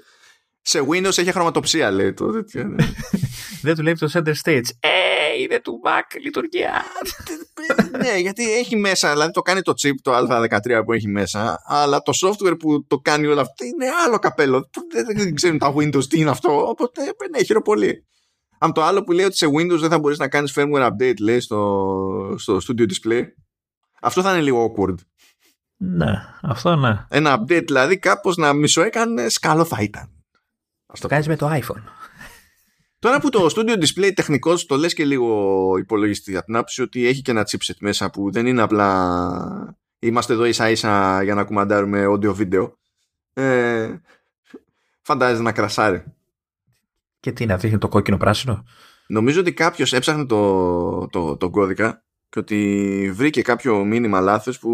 Σε 0.63 0.81
Windows 0.91 1.19
έχει 1.19 1.33
χρωματοψία, 1.33 1.91
λέει 1.91 2.13
το 2.13 2.33
τέτοιο. 2.33 2.65
ναι. 2.65 2.93
δεν 3.63 3.75
δουλεύει 3.79 3.99
το 3.99 4.11
center 4.13 4.33
stage. 4.45 4.69
Ε, 4.81 5.41
είναι 5.43 5.61
του 5.61 5.81
Mac 5.85 6.21
λειτουργία. 6.23 6.83
ναι, 8.03 8.17
γιατί 8.19 8.53
έχει 8.53 8.77
μέσα, 8.77 9.13
δηλαδή 9.13 9.33
το 9.33 9.43
κάνει 9.43 9.63
το 9.63 9.73
chip 9.83 9.95
το 10.03 10.17
Α13 10.17 10.83
που 10.85 10.93
έχει 10.93 11.09
μέσα, 11.09 11.63
αλλά 11.65 12.03
το 12.03 12.13
software 12.23 12.59
που 12.59 12.87
το 12.87 12.99
κάνει 12.99 13.27
όλα 13.27 13.41
αυτά 13.41 13.65
είναι 13.65 13.87
άλλο 14.07 14.19
καπέλο. 14.19 14.69
που 14.73 14.83
Δεν, 14.93 15.07
δεν 15.17 15.35
ξέρουν 15.35 15.59
τα 15.59 15.75
Windows 15.75 16.05
τι 16.05 16.21
είναι 16.21 16.31
αυτό, 16.31 16.69
οπότε 16.69 17.03
ναι, 17.31 17.45
χειροπολί. 17.45 18.07
Αν 18.59 18.73
το 18.73 18.83
άλλο 18.83 19.03
που 19.05 19.13
λέει 19.13 19.25
ότι 19.25 19.37
σε 19.37 19.47
Windows 19.47 19.79
δεν 19.79 19.91
θα 19.91 19.99
μπορείς 19.99 20.19
να 20.19 20.29
κάνεις 20.29 20.55
firmware 20.57 20.91
update, 20.91 21.21
λέει 21.21 21.41
στο, 21.41 22.35
στο 22.39 22.59
Studio 22.69 22.83
Display, 22.83 23.23
αυτό 24.01 24.23
θα 24.23 24.33
είναι 24.33 24.43
λίγο 24.43 24.75
awkward. 24.75 24.95
ναι, 25.77 26.13
αυτό 26.43 26.77
ναι. 26.77 27.07
Ένα 27.09 27.41
update 27.41 27.65
δηλαδή 27.67 27.99
κάπως 27.99 28.37
να 28.37 28.53
μισοέκανες, 28.53 29.39
καλό 29.39 29.65
θα 29.65 29.83
ήταν. 29.83 30.22
Ας 30.93 31.01
Το 31.01 31.09
κάνει 31.09 31.25
με 31.27 31.37
το 31.37 31.51
iPhone. 31.51 31.83
Τώρα 32.99 33.21
που 33.21 33.29
το 33.29 33.47
Studio 33.57 33.83
Display 33.83 34.13
τεχνικός 34.15 34.67
το 34.67 34.77
λες 34.77 34.95
και 34.95 35.05
λίγο 35.05 35.77
υπολογιστή 35.79 36.37
από 36.37 36.45
την 36.45 36.57
άποψη 36.57 36.83
ότι 36.83 37.07
έχει 37.07 37.23
και 37.23 37.31
ένα 37.31 37.47
chipset 37.51 37.77
μέσα 37.81 38.11
που 38.11 38.33
δεν 38.33 38.47
είναι 38.47 38.63
απλά 38.63 39.77
είμαστε 39.99 40.33
εδώ 40.33 40.45
ίσα 40.45 40.71
ίσα 40.71 41.23
για 41.23 41.35
να 41.35 41.45
κουμαντάρουμε 41.45 42.07
audio 42.07 42.35
βίντεο 42.35 42.79
ε, 43.33 43.95
φαντάζεσαι 45.03 45.43
να 45.43 45.53
κρασάρει 45.53 46.05
Και 47.21 47.33
τι 47.33 47.43
είναι, 47.43 47.53
αυτή 47.53 47.69
είναι 47.69 47.79
το 47.79 47.89
κόκκινο 47.89 48.17
πράσινο; 48.17 48.65
νομίζω 49.07 49.41
ότι 49.41 49.53
κάποιος 49.53 49.93
έψαχνε 49.93 50.27
το, 50.27 51.07
το, 51.07 51.37
το 51.37 51.51
κώδικα 51.51 52.05
και 52.29 52.39
ότι 52.39 53.11
βρήκε 53.15 53.43
κάποιο 53.43 53.85
μήνυμα 53.85 54.21
λάθος 54.21 54.59
που 54.59 54.71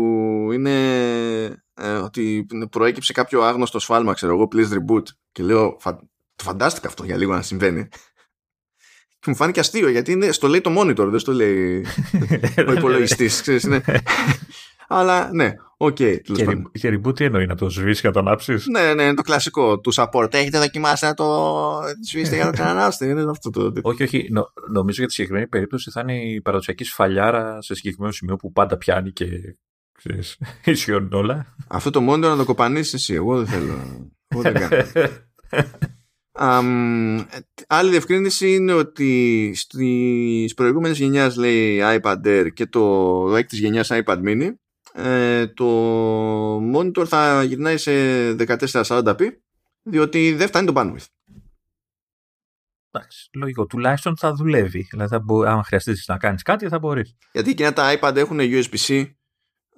είναι 0.53 1.65
ε, 1.79 1.91
ότι 1.93 2.47
προέκυψε 2.71 3.13
κάποιο 3.13 3.43
άγνωστο 3.43 3.79
σφάλμα 3.79 4.13
ξέρω 4.13 4.33
εγώ 4.35 4.49
please 4.53 4.69
reboot 4.73 5.03
και 5.33 5.43
λέω 5.43 5.77
φα, 5.81 5.97
το 6.37 6.45
φαντάστηκα 6.45 6.89
αυτό 6.89 7.05
για 7.05 7.17
λίγο 7.17 7.33
να 7.33 7.43
συμβαίνει 7.43 7.89
και 9.21 9.31
μου 9.31 9.35
φάνηκε 9.37 9.61
αστείο 9.61 9.89
γιατί 9.89 10.13
είναι, 10.13 10.33
στο 10.33 10.49
λέει 10.49 10.61
το 10.61 10.81
monitor 10.81 11.07
δεν 11.09 11.19
στο 11.19 11.33
λέει 11.33 11.85
ο 12.69 12.73
υπολογιστής 12.73 13.41
ξέρεις, 13.41 13.63
είναι. 13.63 13.83
αλλά 14.89 15.31
ναι 15.33 15.55
οκ 15.77 15.97
τέλος 15.97 16.23
Και, 16.35 16.45
πάντων. 16.45 16.67
re- 16.67 16.79
και 16.81 17.01
reboot 17.05 17.15
τι 17.15 17.25
εννοεί, 17.25 17.47
να 17.47 17.55
το 17.55 17.69
σβήσει 17.69 18.01
και 18.01 18.07
να 18.07 18.13
το 18.13 18.19
ανάψει. 18.19 18.55
ναι 18.71 18.95
ναι 18.95 19.03
είναι 19.03 19.15
το 19.15 19.23
κλασικό 19.23 19.81
του 19.81 19.93
support 19.95 20.35
έχετε 20.35 20.59
δοκιμάσει 20.59 21.05
να 21.05 21.15
το 21.15 21.25
σβήσετε 22.09 22.37
για 22.37 22.45
να 22.45 22.51
το 22.51 22.57
ξανανάσετε 22.57 23.07
είναι 23.11 23.31
αυτό 23.31 23.51
το 23.51 23.73
Όχι, 23.83 24.03
όχι. 24.03 24.29
Νο, 24.31 24.53
νομίζω 24.71 24.97
για 24.99 25.07
τη 25.07 25.13
συγκεκριμένη 25.13 25.49
περίπτωση 25.49 25.91
θα 25.91 26.01
είναι 26.01 26.21
η 26.25 26.41
παραδοσιακή 26.41 26.85
σφαλιάρα 26.85 27.63
σε 27.63 27.75
συγκεκριμένο 27.75 28.13
σημείο 28.13 28.37
που 28.37 28.53
πάντα 28.53 28.77
πιάνει 28.77 29.11
και 29.13 29.27
ξέρεις, 29.99 30.39
ισιώνουν 30.65 31.13
όλα. 31.13 31.55
Αυτό 31.69 31.91
το 31.91 32.13
monitor 32.13 32.19
να 32.19 32.37
το 32.37 32.45
κοπανίσεις 32.45 32.95
εσύ. 32.95 33.15
Εγώ 33.15 33.37
δεν 33.37 33.47
θέλω. 33.47 33.75
Εγώ 34.29 34.43
δεν 34.43 34.55
κάνω. 34.55 34.85
Αμ, 36.41 37.25
άλλη 37.67 37.91
διευκρίνηση 37.91 38.55
είναι 38.55 38.73
ότι 38.73 39.53
στις 39.55 40.55
προηγούμενες 40.55 40.99
γενιάς 40.99 41.37
λέει 41.37 41.81
iPad 41.83 42.27
Air 42.27 42.49
και 42.53 42.67
το, 42.67 42.81
το 43.29 43.37
έκτης 43.37 43.59
γενιάς 43.59 43.89
iPad 43.93 44.23
Mini 44.25 44.51
ε, 44.93 45.47
το 45.47 45.67
monitor 46.57 47.07
θα 47.07 47.43
γυρνάει 47.43 47.77
σε 47.77 47.91
1440p 48.33 49.21
διότι 49.83 50.33
δεν 50.33 50.47
φτάνει 50.47 50.67
το 50.67 50.73
bandwidth. 50.77 51.07
Εντάξει, 52.91 53.29
λογικό. 53.33 53.67
Τουλάχιστον 53.67 54.17
θα 54.17 54.33
δουλεύει. 54.33 54.87
Δηλαδή, 54.91 55.11
θα 55.11 55.19
μπο... 55.19 55.43
άμα 55.43 55.65
χρειαστείς 55.65 56.05
να 56.09 56.17
κάνεις 56.17 56.43
κάτι, 56.43 56.69
θα 56.69 56.79
μπορείς. 56.79 57.17
Γιατί 57.33 57.51
εκείνα 57.51 57.73
τα 57.73 57.99
iPad 57.99 58.17
έχουν 58.17 58.39
USB-C 58.41 59.11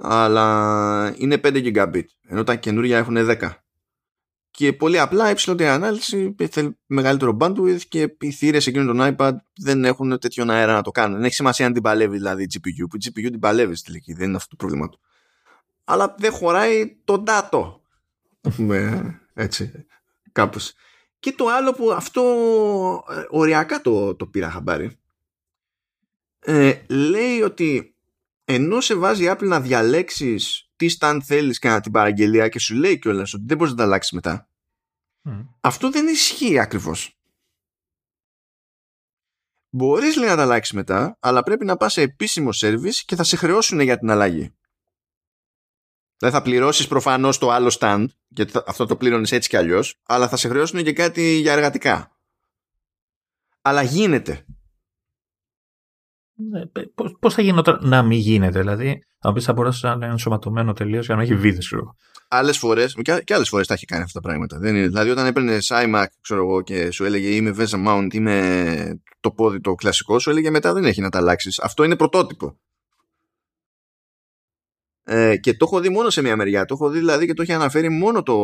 αλλά 0.03 1.15
είναι 1.17 1.41
5 1.45 1.73
gigabit 1.75 2.05
ενώ 2.29 2.45
τα 2.45 2.55
καινούργια 2.55 2.99
έχουν 2.99 3.17
10. 3.19 3.51
Και 4.51 4.73
πολύ 4.73 4.99
απλά 4.99 5.29
η 5.29 5.31
υψηλότερη 5.31 5.69
ανάλυση 5.69 6.35
θέλει 6.51 6.79
μεγαλύτερο 6.87 7.37
bandwidth 7.41 7.81
και 7.89 8.17
οι 8.21 8.31
θύρες 8.31 8.67
εκείνων 8.67 8.97
των 8.97 9.17
iPad 9.17 9.33
δεν 9.57 9.85
έχουν 9.85 10.19
τέτοιον 10.19 10.51
αέρα 10.51 10.73
να 10.73 10.83
το 10.83 10.91
κάνουν. 10.91 11.17
Δεν 11.17 11.25
έχει 11.25 11.35
σημασία 11.35 11.67
αν 11.67 11.73
την 11.73 11.83
παλεύει 11.83 12.17
δηλαδή 12.17 12.43
η 12.43 12.49
GPU, 12.53 12.87
που 12.91 12.97
η 12.97 13.01
GPU 13.05 13.31
την 13.31 13.39
παλεύει 13.39 13.75
στη 13.75 13.87
τελική, 13.87 14.13
δεν 14.13 14.29
είναι 14.29 14.37
αυτό 14.37 14.49
το 14.49 14.57
πρόβλημα 14.57 14.89
του. 14.89 15.01
Αλλά 15.85 16.15
δεν 16.19 16.33
χωράει 16.33 16.97
το 17.05 17.23
data. 17.27 17.75
Το 18.41 18.51
πούμε 18.57 19.21
έτσι, 19.35 19.87
κάπως. 20.33 20.73
Και 21.19 21.33
το 21.33 21.47
άλλο 21.49 21.73
που 21.73 21.93
αυτό 21.93 22.23
ε, 23.11 23.25
οριακά 23.29 23.81
το, 23.81 24.15
το 24.15 24.27
πήρα 24.27 24.51
χαμπάρι. 24.51 24.99
Ε, 26.41 26.75
λέει 26.89 27.41
ότι 27.41 27.95
ενώ 28.51 28.81
σε 28.81 28.95
βάζει 28.95 29.25
η 29.25 29.31
Apple 29.31 29.47
να 29.47 29.61
διαλέξεις 29.61 30.69
τι 30.77 30.87
stand 30.99 31.19
θέλεις 31.25 31.59
κατά 31.59 31.81
την 31.81 31.93
παραγγελία 31.93 32.49
και 32.49 32.59
σου 32.59 32.75
λέει 32.75 32.99
κιόλας 32.99 33.35
ότι 33.35 33.45
δεν 33.47 33.57
μπορείς 33.57 33.73
να 33.73 33.79
τα 33.79 33.85
αλλάξεις 33.85 34.13
μετά. 34.13 34.49
Αυτό 35.61 35.91
δεν 35.91 36.07
ισχύει 36.07 36.59
ακριβώς. 36.59 37.15
Μπορείς 39.71 40.17
λέει 40.17 40.29
να 40.29 40.37
τα 40.37 40.43
αλλάξεις 40.43 40.75
μετά, 40.75 41.17
αλλά 41.21 41.43
πρέπει 41.43 41.65
να 41.65 41.77
πας 41.77 41.93
σε 41.93 42.01
επίσημο 42.01 42.51
service 42.55 42.95
και 43.05 43.17
θα 43.17 43.25
σε 43.25 43.37
χρεώσουν 43.37 43.81
για 43.81 43.99
την 43.99 44.11
αλλαγή. 44.11 44.55
Δεν 46.17 46.31
θα 46.31 46.43
πληρώσεις 46.43 46.87
προφανώς 46.87 47.39
το 47.39 47.51
άλλο 47.51 47.77
stand, 47.79 48.07
γιατί 48.29 48.61
αυτό 48.67 48.87
το 48.87 48.97
πλήρωνες 48.97 49.33
έτσι 49.33 49.49
κι 49.49 49.57
αλλιώς, 49.57 50.01
αλλά 50.03 50.29
θα 50.29 50.37
σε 50.37 50.49
χρεώσουν 50.49 50.83
και 50.83 50.93
κάτι 50.93 51.23
για 51.23 51.53
εργατικά. 51.53 52.17
Αλλά 53.63 53.83
γίνεται. 53.83 54.45
Ναι, 56.49 56.63
Πώς 57.21 57.35
θα 57.35 57.43
γινόταν 57.43 57.79
να 57.83 58.03
μην 58.03 58.19
γίνεται, 58.19 58.59
δηλαδή, 58.59 59.03
θα 59.19 59.33
πεις 59.33 59.45
θα 59.45 59.53
μπορέσει 59.53 59.87
να 59.87 59.93
είναι 59.93 60.07
ενσωματωμένο 60.07 60.73
τελείως 60.73 61.07
για 61.07 61.17
να 61.17 61.23
έχει 61.23 61.35
βίδες, 61.35 61.67
ξέρω 61.67 61.97
Άλλες 62.29 62.59
φορές, 62.59 62.95
και, 63.03 63.23
και 63.25 63.35
άλλες 63.35 63.49
φορές 63.49 63.67
τα 63.67 63.75
έχει 63.75 63.85
κάνει 63.85 64.03
αυτά 64.03 64.21
τα 64.21 64.29
πράγματα. 64.29 64.59
Δεν 64.59 64.77
είναι, 64.77 64.87
δηλαδή, 64.87 65.11
όταν 65.11 65.27
έπαιρνε 65.27 65.59
iMac, 65.69 66.07
ξέρω 66.21 66.41
εγώ, 66.41 66.63
και 66.63 66.91
σου 66.91 67.05
έλεγε 67.05 67.29
είμαι 67.29 67.55
VESA 67.59 67.87
Mount, 67.87 68.15
είμαι 68.15 69.01
το 69.21 69.31
πόδι 69.31 69.61
το 69.61 69.75
κλασικό, 69.75 70.19
σου 70.19 70.31
έλεγε 70.31 70.51
μετά 70.51 70.73
δεν 70.73 70.85
έχει 70.85 71.01
να 71.01 71.09
τα 71.09 71.19
αλλάξεις. 71.19 71.61
Αυτό 71.61 71.85
είναι 71.85 71.97
πρωτότυπο. 71.97 72.59
Ε, 75.05 75.37
και 75.37 75.55
το 75.55 75.65
έχω 75.65 75.81
δει 75.81 75.89
μόνο 75.89 76.11
σε 76.11 76.23
μια 76.23 76.37
μεριά. 76.37 76.65
Το 76.65 76.75
έχω 76.75 76.89
δει 76.89 76.99
δηλαδή 76.99 77.27
και 77.27 77.35
το 77.35 77.43
έχει 77.43 77.53
αναφέρει 77.53 77.89
μόνο 77.89 78.23
το, 78.23 78.37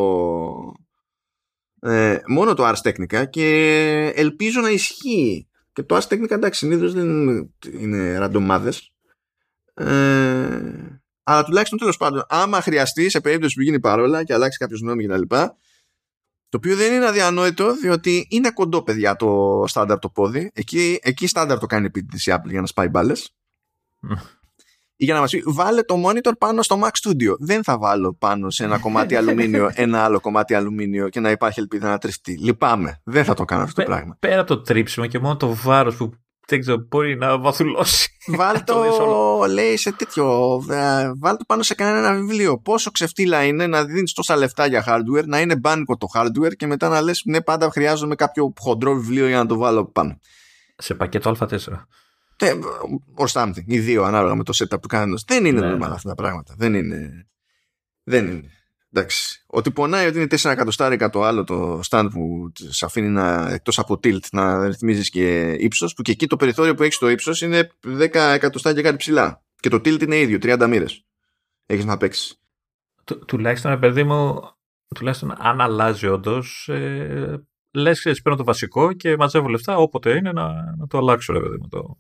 ε, 1.81 2.19
μόνο 2.29 2.55
το 2.55 2.69
Ars 2.69 2.91
Technica 2.91 3.31
και 3.31 4.13
ελπίζω 4.15 4.61
να 4.61 4.71
ισχύει. 4.71 5.49
Και 5.77 5.83
το 5.83 5.97
Ars 5.97 6.07
Technica 6.09 6.31
εντάξει 6.31 6.59
συνήθως 6.59 6.93
δεν 6.93 7.09
είναι 7.73 8.19
ραντομάδες. 8.19 8.93
Ε, 9.75 10.61
αλλά 11.23 11.45
τουλάχιστον 11.45 11.79
τέλος 11.79 11.97
πάντων, 11.97 12.25
άμα 12.29 12.61
χρειαστεί 12.61 13.09
σε 13.09 13.21
περίπτωση 13.21 13.55
που 13.55 13.63
γίνει 13.63 13.81
παρόλα 13.81 14.25
και 14.25 14.35
αλλάξει 14.35 14.59
κάποιος 14.59 14.81
νόμο 14.81 15.03
κτλ. 15.03 15.23
Το 16.49 16.57
οποίο 16.57 16.77
δεν 16.77 16.93
είναι 16.93 17.07
αδιανόητο, 17.07 17.77
διότι 17.77 18.27
είναι 18.31 18.51
κοντό, 18.51 18.83
παιδιά, 18.83 19.17
το 19.17 19.65
στάνταρ 19.67 19.99
το 19.99 20.09
πόδι. 20.09 20.51
Εκεί, 20.55 20.99
εκεί 21.03 21.27
στάνταρ 21.27 21.59
το 21.59 21.67
κάνει 21.67 21.87
επίτηδε 21.87 22.31
η 22.31 22.35
Apple 22.37 22.51
για 22.51 22.61
να 22.61 22.67
σπάει 22.67 22.89
μπάλες 22.89 23.35
για 24.97 25.15
να 25.15 25.21
μας 25.21 25.31
πει 25.31 25.43
βάλε 25.47 25.83
το 25.83 26.03
monitor 26.07 26.33
πάνω 26.39 26.63
στο 26.63 26.81
Mac 26.83 27.09
Studio. 27.09 27.37
Δεν 27.39 27.63
θα 27.63 27.79
βάλω 27.79 28.17
πάνω 28.19 28.51
σε 28.51 28.65
ένα 28.65 28.79
κομμάτι 28.79 29.17
αλουμίνιο 29.21 29.71
ένα 29.75 30.05
άλλο 30.05 30.21
κομμάτι 30.21 30.55
αλουμίνιο 30.55 31.09
και 31.09 31.21
να 31.21 31.31
υπάρχει 31.31 31.61
ελπίδα 31.61 31.89
να 31.89 31.99
τριστεί. 31.99 32.39
Λυπάμαι. 32.39 33.01
Δεν 33.05 33.25
θα 33.25 33.35
το 33.35 33.45
κάνω 33.45 33.63
αυτό 33.63 33.83
το 33.83 33.87
πράγμα. 33.87 34.17
Πέρα 34.21 34.41
από 34.41 34.57
το 34.57 34.63
τρίψιμο 34.63 35.07
και 35.07 35.19
μόνο 35.19 35.37
το 35.37 35.55
βάρος 35.55 35.97
που 35.97 36.13
δεν 36.49 36.61
ξέρω, 36.61 36.87
μπορεί 36.89 37.17
να 37.17 37.39
βαθουλώσει. 37.39 38.09
Βάλ 38.27 38.65
το, 38.65 38.85
λέει 39.51 39.77
σε 39.77 39.93
τέτοιο. 39.93 40.57
Ε, 40.71 41.13
βάλ 41.19 41.37
το 41.37 41.45
πάνω 41.47 41.63
σε 41.63 41.75
κανένα 41.75 42.15
βιβλίο. 42.15 42.59
Πόσο 42.59 42.91
ξεφτύλα 42.91 43.45
είναι 43.45 43.67
να 43.67 43.85
δίνεις 43.85 44.13
τόσα 44.13 44.37
λεφτά 44.37 44.67
για 44.67 44.85
hardware, 44.87 45.25
να 45.27 45.41
είναι 45.41 45.57
μπάνικο 45.57 45.97
το 45.97 46.07
hardware 46.15 46.57
και 46.57 46.67
μετά 46.67 46.89
να 46.89 47.01
λες: 47.01 47.23
Ναι, 47.25 47.41
πάντα 47.41 47.71
χρειάζομαι 47.71 48.15
κάποιο 48.15 48.53
χοντρό 48.61 48.95
βιβλίο 48.95 49.27
για 49.27 49.37
να 49.37 49.47
το 49.47 49.57
βάλω 49.57 49.85
πάνω. 49.85 50.19
Σε 50.77 50.95
πακέτο 50.95 51.37
Α4 51.41 51.57
or 53.17 53.27
something, 53.33 53.65
ή 53.67 53.79
δύο 53.79 54.05
ανάλογα 54.05 54.35
με 54.35 54.43
το 54.43 54.53
setup 54.57 54.81
του 54.81 54.89
κανένα. 54.89 55.19
Δεν 55.27 55.45
είναι 55.45 55.61
ναι. 55.61 55.75
normal 55.75 55.91
αυτά 55.91 56.09
τα 56.09 56.15
πράγματα. 56.15 56.55
Δεν 56.59 56.75
είναι. 56.75 57.29
Δεν 58.03 58.27
είναι. 58.27 58.51
Εντάξει. 58.93 59.45
Ότι 59.47 59.71
πονάει 59.71 60.07
ότι 60.07 60.17
είναι 60.17 60.27
4 60.31 60.51
εκατοστάρικα 60.51 61.11
το 61.11 61.23
άλλο 61.23 61.45
το 61.45 61.81
stand 61.89 62.09
που 62.13 62.53
σε 62.55 62.85
αφήνει 62.85 63.09
να, 63.09 63.51
εκτός 63.51 63.79
από 63.79 63.95
tilt 63.95 64.29
να 64.33 64.67
ρυθμίζεις 64.67 65.11
και 65.11 65.51
ύψος 65.53 65.95
που 65.95 66.03
και 66.03 66.11
εκεί 66.11 66.27
το 66.27 66.37
περιθώριο 66.37 66.75
που 66.75 66.83
έχεις 66.83 66.95
στο 66.95 67.09
ύψος 67.09 67.41
είναι 67.41 67.71
10 67.85 68.15
εκατοστάρια 68.15 68.83
κάτι 68.83 68.97
ψηλά 68.97 69.43
και 69.61 69.69
το 69.69 69.77
tilt 69.77 70.03
είναι 70.03 70.19
ίδιο 70.19 70.39
30 70.43 70.67
μοίρες 70.69 71.05
έχεις 71.67 71.85
να 71.85 71.97
παίξεις. 71.97 72.41
Του, 73.05 73.25
τουλάχιστον 73.25 73.79
παιδί 73.79 74.05
μου 74.05 74.41
τουλάχιστον 74.95 75.35
αν 75.39 75.61
αλλάζει 75.61 76.07
όντως, 76.07 76.69
ε, 76.69 77.47
λες 77.71 78.21
παίρνω 78.23 78.39
το 78.39 78.45
βασικό 78.45 78.93
και 78.93 79.17
μαζεύω 79.17 79.49
λεφτά 79.49 79.77
όποτε 79.77 80.17
είναι 80.17 80.33
να, 80.33 80.75
να 80.77 80.87
το 80.87 80.99
αλλάξω 80.99 81.33
ρε 81.33 81.41
παιδί 81.41 81.57
μου 81.61 81.69
το, 81.69 81.97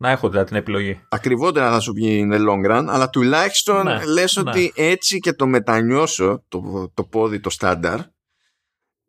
να 0.00 0.10
έχω 0.10 0.28
δηλαδή 0.28 0.46
την 0.46 0.56
επιλογή. 0.56 1.00
Ακριβότερα 1.08 1.70
θα 1.70 1.80
σου 1.80 1.92
βγει 1.92 2.28
in 2.28 2.34
the 2.34 2.48
long 2.48 2.70
run, 2.70 2.84
αλλά 2.88 3.10
τουλάχιστον 3.10 3.84
ναι, 3.84 4.04
λες 4.04 4.36
ναι. 4.36 4.50
ότι 4.50 4.72
έτσι 4.74 5.18
και 5.18 5.32
το 5.32 5.46
μετανιώσω 5.46 6.44
το, 6.48 6.90
το 6.94 7.04
πόδι, 7.04 7.40
το 7.40 7.50
στάνταρ, 7.50 8.00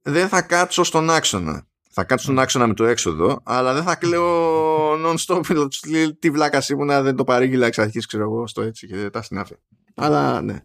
δεν 0.02 0.28
θα 0.28 0.42
κάτσω 0.42 0.84
στον 0.84 1.10
άξονα. 1.10 1.68
Θα 1.92 2.04
κάτσω 2.04 2.26
στον 2.26 2.40
άξονα 2.40 2.68
με 2.68 2.74
το 2.74 2.86
έξοδο, 2.86 3.42
αλλά 3.44 3.74
δεν 3.74 3.84
θα 3.84 3.96
κλαίω 3.96 4.94
non-stop. 5.06 5.42
Τι 6.20 6.30
βλάκα 6.30 6.64
ήμουνα, 6.70 7.02
δεν 7.02 7.16
το 7.16 7.24
παρήγγειλα 7.24 7.66
εξ 7.66 7.80
αρχής, 7.80 8.06
ξέρω 8.06 8.24
εγώ, 8.24 8.48
στο 8.48 8.62
έτσι 8.62 8.88
και 8.88 9.10
τα 9.10 9.22
συνάφη. 9.22 9.56
Αλλά 9.96 10.42
ναι. 10.42 10.62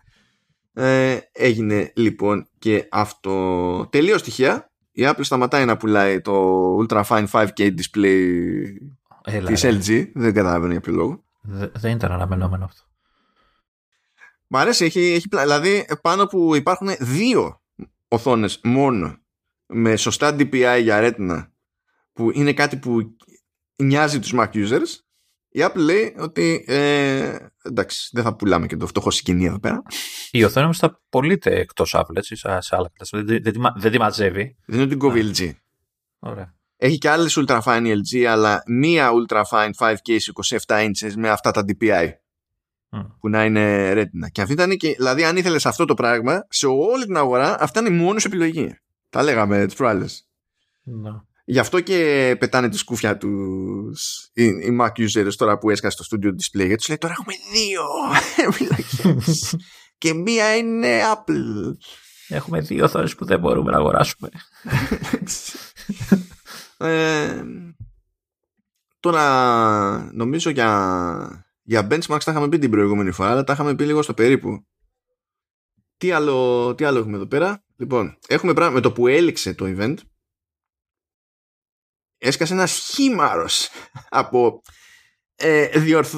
Ε, 0.72 1.18
έγινε 1.32 1.92
λοιπόν 1.94 2.48
και 2.58 2.88
αυτό. 2.90 3.88
Τελείως 3.90 4.20
στοιχεία. 4.20 4.72
Η 4.92 5.02
Apple 5.06 5.20
σταματάει 5.20 5.64
να 5.64 5.76
πουλάει 5.76 6.20
το 6.20 6.62
Ultra 6.76 7.02
Fine 7.04 7.26
5K 7.30 7.74
display 7.74 8.20
Της 9.24 9.64
LG. 9.64 10.10
Δεν 10.14 10.34
καταλαβαίνω 10.34 10.72
για 10.72 10.80
ποιο 10.80 10.92
λόγο. 10.92 11.24
δεν 11.72 11.92
ήταν 11.92 12.12
αναμενόμενο 12.12 12.64
αυτό. 12.64 12.82
Μ' 14.46 14.56
αρέσει, 14.56 14.84
έχει, 14.84 15.00
έχει, 15.00 15.26
δηλαδή 15.30 15.86
πάνω 16.02 16.26
που 16.26 16.54
υπάρχουν 16.54 16.88
δύο 16.98 17.62
οθόνες 18.08 18.60
μόνο 18.62 19.18
με 19.66 19.96
σωστά 19.96 20.36
DPI 20.38 20.78
για 20.82 21.00
Retina 21.02 21.46
που 22.12 22.30
είναι 22.34 22.52
κάτι 22.52 22.76
που 22.76 23.16
νοιάζει 23.76 24.18
τους 24.18 24.32
Mac 24.36 24.48
users 24.52 24.98
η 25.48 25.60
Apple 25.62 25.76
λέει 25.76 26.14
ότι 26.18 26.64
ε, 26.66 27.36
εντάξει 27.62 28.10
δεν 28.12 28.22
θα 28.22 28.36
πουλάμε 28.36 28.66
και 28.66 28.76
το 28.76 28.86
φτωχό 28.86 29.10
σκηνή 29.10 29.44
εδώ 29.44 29.58
πέρα 29.58 29.82
η 30.30 30.44
οθόνη 30.44 30.64
όμως 30.64 30.78
θα 30.78 31.02
πωλείται 31.08 31.58
εκτός 31.58 31.94
Apple 31.98 32.16
έτσι, 32.16 32.36
σε 32.36 32.48
άλλα 32.48 32.90
καταστήματα 32.92 33.32
δεν, 33.32 33.42
δεν, 33.42 33.72
δεν, 33.76 33.92
τη 33.92 33.98
μαζεύει 33.98 34.56
δεν 34.66 34.78
είναι 34.78 34.88
την 34.88 34.98
κόβει 34.98 35.32
LG 35.34 35.52
Ωραία. 36.18 36.54
Έχει 36.84 36.98
και 36.98 37.08
άλλες 37.08 37.38
ultra-fine 37.40 37.96
LG, 37.96 38.22
αλλά 38.22 38.62
μία 38.66 39.10
ultra-fine 39.12 39.70
5K 39.78 40.18
27 40.66 40.84
inches 40.84 41.12
με 41.16 41.28
αυτά 41.28 41.50
τα 41.50 41.64
DPI. 41.68 42.08
Που 43.20 43.28
να 43.28 43.44
είναι 43.44 43.92
retina. 43.92 44.30
Και 44.32 44.40
αυτή 44.40 44.52
ήταν 44.52 44.76
και, 44.76 44.94
δηλαδή, 44.96 45.24
αν 45.24 45.36
ήθελες 45.36 45.66
αυτό 45.66 45.84
το 45.84 45.94
πράγμα, 45.94 46.46
σε 46.48 46.66
όλη 46.66 47.04
την 47.04 47.16
αγορά, 47.16 47.56
αυτά 47.60 47.80
είναι 47.80 47.88
η 47.88 47.92
μόνη 47.92 48.20
σου 48.20 48.26
επιλογή. 48.26 48.78
Τα 49.10 49.22
λέγαμε 49.22 49.66
τις 49.66 49.74
προάλλες. 49.74 50.28
Γι' 51.44 51.58
αυτό 51.58 51.80
και 51.80 52.36
πετάνε 52.38 52.68
τη 52.68 52.76
σκούφια 52.76 53.16
τους 53.16 54.30
οι, 54.32 54.44
οι 54.44 54.78
Mac 54.80 54.88
users 54.88 55.32
τώρα 55.36 55.58
που 55.58 55.70
έσκασε 55.70 56.02
στο 56.02 56.16
studio 56.16 56.28
display. 56.28 56.66
Γιατί 56.66 56.76
τους 56.76 56.88
λέει 56.88 56.98
τώρα 56.98 57.14
έχουμε 57.18 57.34
δύο 57.52 57.82
και 59.98 60.14
μία 60.14 60.56
είναι 60.56 61.00
Apple. 61.14 61.76
Έχουμε 62.28 62.60
δύο 62.60 62.84
οθόνε 62.84 63.08
που 63.08 63.24
δεν 63.24 63.40
μπορούμε 63.40 63.70
να 63.70 63.76
αγοράσουμε. 63.76 64.28
Ε, 66.76 67.44
τώρα 69.00 70.10
νομίζω 70.12 70.50
για, 70.50 71.46
για 71.62 71.86
benchmarks 71.90 72.22
τα 72.24 72.30
είχαμε 72.30 72.48
πει 72.48 72.58
την 72.58 72.70
προηγούμενη 72.70 73.10
φορά 73.10 73.30
αλλά 73.30 73.44
τα 73.44 73.52
είχαμε 73.52 73.74
πει 73.74 73.84
λίγο 73.84 74.02
στο 74.02 74.14
περίπου. 74.14 74.66
Τι 75.96 76.10
άλλο, 76.10 76.74
τι 76.74 76.84
άλλο 76.84 76.98
έχουμε 76.98 77.16
εδώ 77.16 77.26
πέρα; 77.26 77.64
Λοιπόν, 77.76 78.18
έχουμε 78.28 78.52
πράγμα 78.52 78.74
με 78.74 78.80
το 78.80 78.92
που 78.92 79.06
έληξε 79.06 79.54
το 79.54 79.74
event 79.78 79.96
έσκασε 82.24 82.52
ένα 82.52 82.66
χήμαρος 82.66 83.68
από 84.08 84.62
ε, 85.34 85.78
διορθ, 85.78 86.14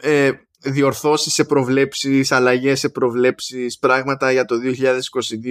ε, 0.00 0.32
ε 0.64 0.70
διορθώσεις 0.70 1.32
σε 1.32 1.44
προβλέψεις, 1.44 2.32
αλλαγές 2.32 2.78
σε 2.78 2.88
προβλέψεις, 2.88 3.78
πράγματα 3.78 4.32
για 4.32 4.44
το 4.44 4.54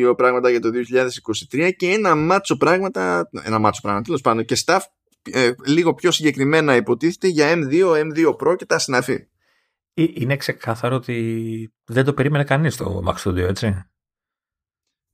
2022, 0.03 0.15
πράγματα 0.17 0.49
για 0.49 0.59
το 0.59 0.69
2023 1.51 1.71
και 1.77 1.87
ένα 1.87 2.15
μάτσο 2.15 2.57
πράγματα, 2.57 3.29
ένα 3.43 3.59
μάτσο 3.59 3.81
πράγματα 3.81 4.05
τέλος 4.05 4.21
πάντων 4.21 4.45
και 4.45 4.57
staff 4.65 4.79
ε, 5.31 5.51
λίγο 5.65 5.93
πιο 5.93 6.11
συγκεκριμένα 6.11 6.75
υποτίθεται 6.75 7.27
για 7.27 7.53
M2, 7.55 7.85
M2 7.85 8.35
Pro 8.35 8.55
και 8.57 8.65
τα 8.65 8.79
συναφή. 8.79 9.27
Ε, 9.93 10.05
είναι 10.13 10.37
ξεκάθαρο 10.37 10.95
ότι 10.95 11.73
δεν 11.85 12.05
το 12.05 12.13
περίμενε 12.13 12.43
κανείς 12.43 12.75
το 12.75 13.01
Max 13.07 13.29
Studio, 13.29 13.37
έτσι; 13.37 13.85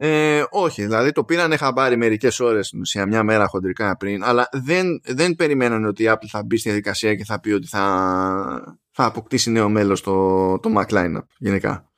Ε, 0.02 0.44
όχι, 0.50 0.82
δηλαδή 0.82 1.12
το 1.12 1.24
πήραν 1.24 1.58
χαμπάρι 1.58 1.98
μερικές 1.98 2.40
ώρες 2.40 2.68
στην 2.68 2.80
ουσία, 2.80 3.06
μια 3.06 3.24
μέρα 3.24 3.48
χοντρικά 3.48 3.98
πριν, 3.98 4.24
αλλά 4.24 4.50
δεν, 4.52 5.02
δεν 5.04 5.36
περιμένανε 5.36 5.88
ότι 5.88 6.04
η 6.04 6.08
Apple 6.10 6.28
θα 6.30 6.44
μπει 6.44 6.58
στη 6.58 6.70
διαδικασία 6.70 7.16
και 7.16 7.24
θα 7.24 7.40
πει 7.40 7.52
ότι 7.52 7.68
θα, 7.68 8.78
θα 8.92 9.06
αποκτήσει 9.06 9.52
νέο 9.52 9.70
μέλος 9.70 10.02
το, 10.02 10.60
το 10.60 10.70
Mac 10.78 10.86
Lineup 10.86 11.24
γενικά. 11.38 11.90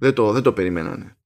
Δεν, 0.00 0.14
το, 0.14 0.32
δεν 0.32 0.42
το 0.42 0.52
περιμένανε. 0.52 1.16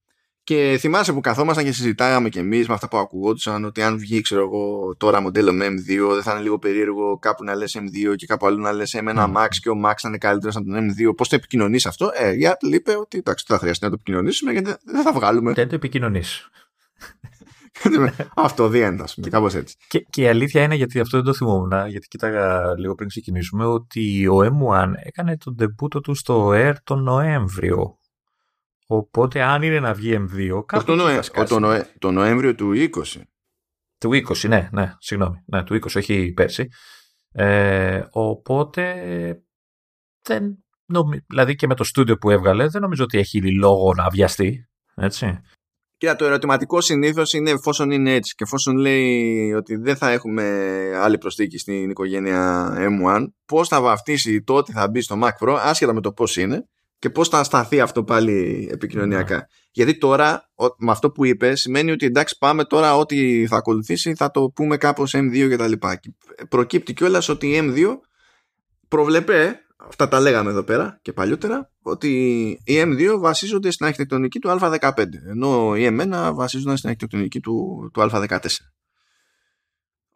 Και 0.45 0.77
θυμάσαι 0.79 1.13
που 1.13 1.19
καθόμασταν 1.19 1.65
και 1.65 1.71
συζητάγαμε 1.71 2.29
και 2.29 2.39
εμείς 2.39 2.67
με 2.67 2.73
αυτά 2.73 2.87
που 2.87 2.97
ακουγόντουσαν 2.97 3.65
ότι 3.65 3.81
αν 3.81 3.97
βγει, 3.97 4.21
ξέρω 4.21 4.41
εγώ, 4.41 4.95
τώρα 4.97 5.21
μοντέλο 5.21 5.53
με 5.53 5.67
M2, 5.67 6.13
δεν 6.13 6.21
θα 6.21 6.31
είναι 6.31 6.41
λίγο 6.41 6.59
περίεργο 6.59 7.17
κάπου 7.19 7.43
να 7.43 7.55
λες 7.55 7.77
M2 7.79 8.15
και 8.15 8.25
κάπου 8.25 8.45
αλλού 8.45 8.61
να 8.61 8.71
λες 8.71 8.95
M1 8.97 9.33
Max 9.35 9.47
και 9.61 9.69
ο 9.69 9.81
Max 9.85 9.93
θα 9.97 10.07
είναι 10.07 10.17
καλύτερος 10.17 10.55
από 10.55 10.65
τον 10.65 10.89
M2. 10.89 11.15
Πώς 11.15 11.29
το 11.29 11.35
επικοινωνείς 11.35 11.85
αυτό, 11.85 12.11
Ε, 12.13 12.31
η 12.31 12.39
Apple 12.43 12.73
είπε 12.73 12.95
ότι 12.97 13.17
εντάξει, 13.17 13.45
δεν 13.47 13.57
θα 13.57 13.63
χρειαστεί 13.63 13.83
να 13.83 13.89
το 13.89 13.95
επικοινωνήσουμε 13.99 14.51
γιατί 14.51 14.73
δεν 14.85 15.03
θα 15.03 15.13
βγάλουμε. 15.13 15.53
Δεν 15.53 15.67
το 15.67 15.75
επικοινωνείς. 15.75 16.49
αυτό 18.35 18.67
διέντα, 18.67 19.05
κάπως 19.29 19.53
έτσι. 19.53 19.75
Και, 19.87 19.99
και 20.09 20.21
η 20.21 20.27
αλήθεια 20.27 20.63
είναι, 20.63 20.75
γιατί 20.75 20.99
αυτό 20.99 21.17
δεν 21.17 21.25
το 21.25 21.33
θυμόμουν, 21.33 21.87
γιατί 21.87 22.07
κοίταγα 22.07 22.77
λίγο 22.77 22.95
πριν 22.95 23.09
ξεκινήσουμε, 23.09 23.65
ότι 23.65 24.27
ο 24.27 24.37
M1 24.41 24.91
έκανε 25.03 25.37
τον 25.37 25.55
τεμπούτο 25.55 26.01
του 26.01 26.13
στο 26.13 26.51
Air 26.53 26.73
τον 26.83 27.03
Νοέμβριο. 27.03 27.97
Οπότε 28.85 29.41
αν 29.41 29.61
είναι 29.61 29.79
να 29.79 29.93
βγει 29.93 30.15
M2, 30.19 30.63
κάπου 30.65 30.85
το, 30.85 30.95
Νοέ, 30.95 31.19
το, 31.47 31.59
Νοέ, 31.59 31.93
το 31.99 32.11
Νοέμβριο 32.11 32.55
του 32.55 32.71
20. 32.75 33.21
Του 33.97 34.09
20, 34.09 34.47
ναι, 34.47 34.69
ναι, 34.71 34.93
συγγνώμη. 34.99 35.43
Ναι, 35.45 35.63
του 35.63 35.75
20, 35.75 35.95
όχι 35.95 36.31
πέρσι. 36.31 36.67
Ε, 37.31 38.03
οπότε 38.11 38.93
δεν 40.21 40.65
νομι... 40.85 41.19
δηλαδή 41.27 41.55
και 41.55 41.67
με 41.67 41.75
το 41.75 41.83
στούντιο 41.83 42.17
που 42.17 42.29
έβγαλε 42.29 42.67
δεν 42.67 42.81
νομίζω 42.81 43.03
ότι 43.03 43.17
έχει 43.17 43.55
λόγο 43.57 43.93
να 43.93 44.09
βιαστεί. 44.09 44.69
Έτσι. 44.95 45.39
Κοίτα, 45.97 46.15
το 46.15 46.25
ερωτηματικό 46.25 46.81
συνήθως 46.81 47.33
είναι 47.33 47.49
εφόσον 47.49 47.91
είναι 47.91 48.13
έτσι 48.13 48.35
και 48.35 48.43
εφόσον 48.43 48.77
λέει 48.77 49.53
ότι 49.53 49.75
δεν 49.75 49.95
θα 49.95 50.11
έχουμε 50.11 50.43
άλλη 50.95 51.17
προσθήκη 51.17 51.57
στην 51.57 51.89
οικογένεια 51.89 52.73
M1, 52.77 53.25
πώς 53.45 53.67
θα 53.67 53.81
βαφτίσει 53.81 54.43
το 54.43 54.53
ότι 54.53 54.71
θα 54.71 54.89
μπει 54.89 55.01
στο 55.01 55.19
Mac 55.23 55.29
Pro, 55.39 55.57
άσχετα 55.61 55.93
με 55.93 56.01
το 56.01 56.11
πώς 56.11 56.37
είναι, 56.37 56.69
και 57.05 57.11
πώς 57.11 57.29
θα 57.29 57.43
σταθεί 57.43 57.79
αυτό 57.79 58.03
πάλι 58.03 58.67
επικοινωνιακά. 58.71 59.35
Ναι. 59.35 59.41
Γιατί 59.71 59.97
τώρα, 59.97 60.49
με 60.77 60.91
αυτό 60.91 61.11
που 61.11 61.25
είπες, 61.25 61.61
σημαίνει 61.61 61.91
ότι 61.91 62.05
εντάξει, 62.05 62.37
πάμε 62.37 62.63
τώρα 62.63 62.97
ό,τι 62.97 63.47
θα 63.47 63.57
ακολουθήσει, 63.57 64.15
θα 64.15 64.31
το 64.31 64.49
πούμε 64.49 64.77
κάπως 64.77 65.13
M2 65.17 65.49
κτλ. 65.51 65.71
Προκύπτει 66.49 66.93
κιόλας 66.93 67.29
ότι 67.29 67.47
η 67.47 67.59
M2 67.61 67.85
προβλεπέ 68.87 69.59
αυτά 69.77 70.07
τα 70.07 70.19
λέγαμε 70.19 70.49
εδώ 70.49 70.63
πέρα 70.63 70.99
και 71.01 71.13
παλιότερα, 71.13 71.71
ότι 71.81 72.09
οι 72.63 72.81
M2 72.81 73.15
βασίζονται 73.17 73.71
στην 73.71 73.85
αρχιτεκτονική 73.85 74.39
του 74.39 74.57
Α15, 74.61 75.03
ενώ 75.29 75.75
οι 75.75 75.97
M1 75.99 76.31
βασίζονται 76.33 76.75
στην 76.75 76.89
αρχιτεκτονική 76.89 77.39
του, 77.39 77.89
του 77.93 78.01
Α14. 78.01 78.37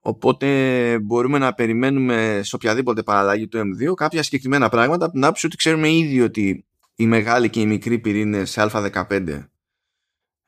Οπότε 0.02 1.00
μπορούμε 1.00 1.38
να 1.38 1.54
περιμένουμε 1.54 2.40
σε 2.44 2.56
οποιαδήποτε 2.56 3.04
παραλλαγή 3.04 3.48
του 3.48 3.60
M2 3.60 3.94
κάποια 3.94 4.24
συγκεκριμένα 4.24 4.70
πράγματα 4.70 5.06
από 5.06 5.14
την 5.14 5.24
άποψη 5.24 5.46
ότι 5.46 5.56
ξέρουμε 5.56 5.92
ήδη 5.92 6.22
ότι 6.22 6.64
οι 7.00 7.08
μεγάλοι 7.08 7.50
και 7.50 7.60
οι 7.60 7.66
μικροί 7.66 8.00
πυρήνες 8.00 8.52
σε 8.52 8.70
Α15 8.72 9.48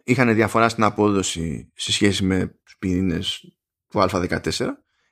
είχαν 0.04 0.34
διαφορά 0.34 0.70
στην 0.70 0.84
απόδοση 0.84 1.72
σε 1.76 1.92
σχέση 1.92 2.24
με 2.24 2.60
τους 2.64 2.78
πυρήνες 2.80 3.56
του 3.88 4.00
Α14 4.00 4.68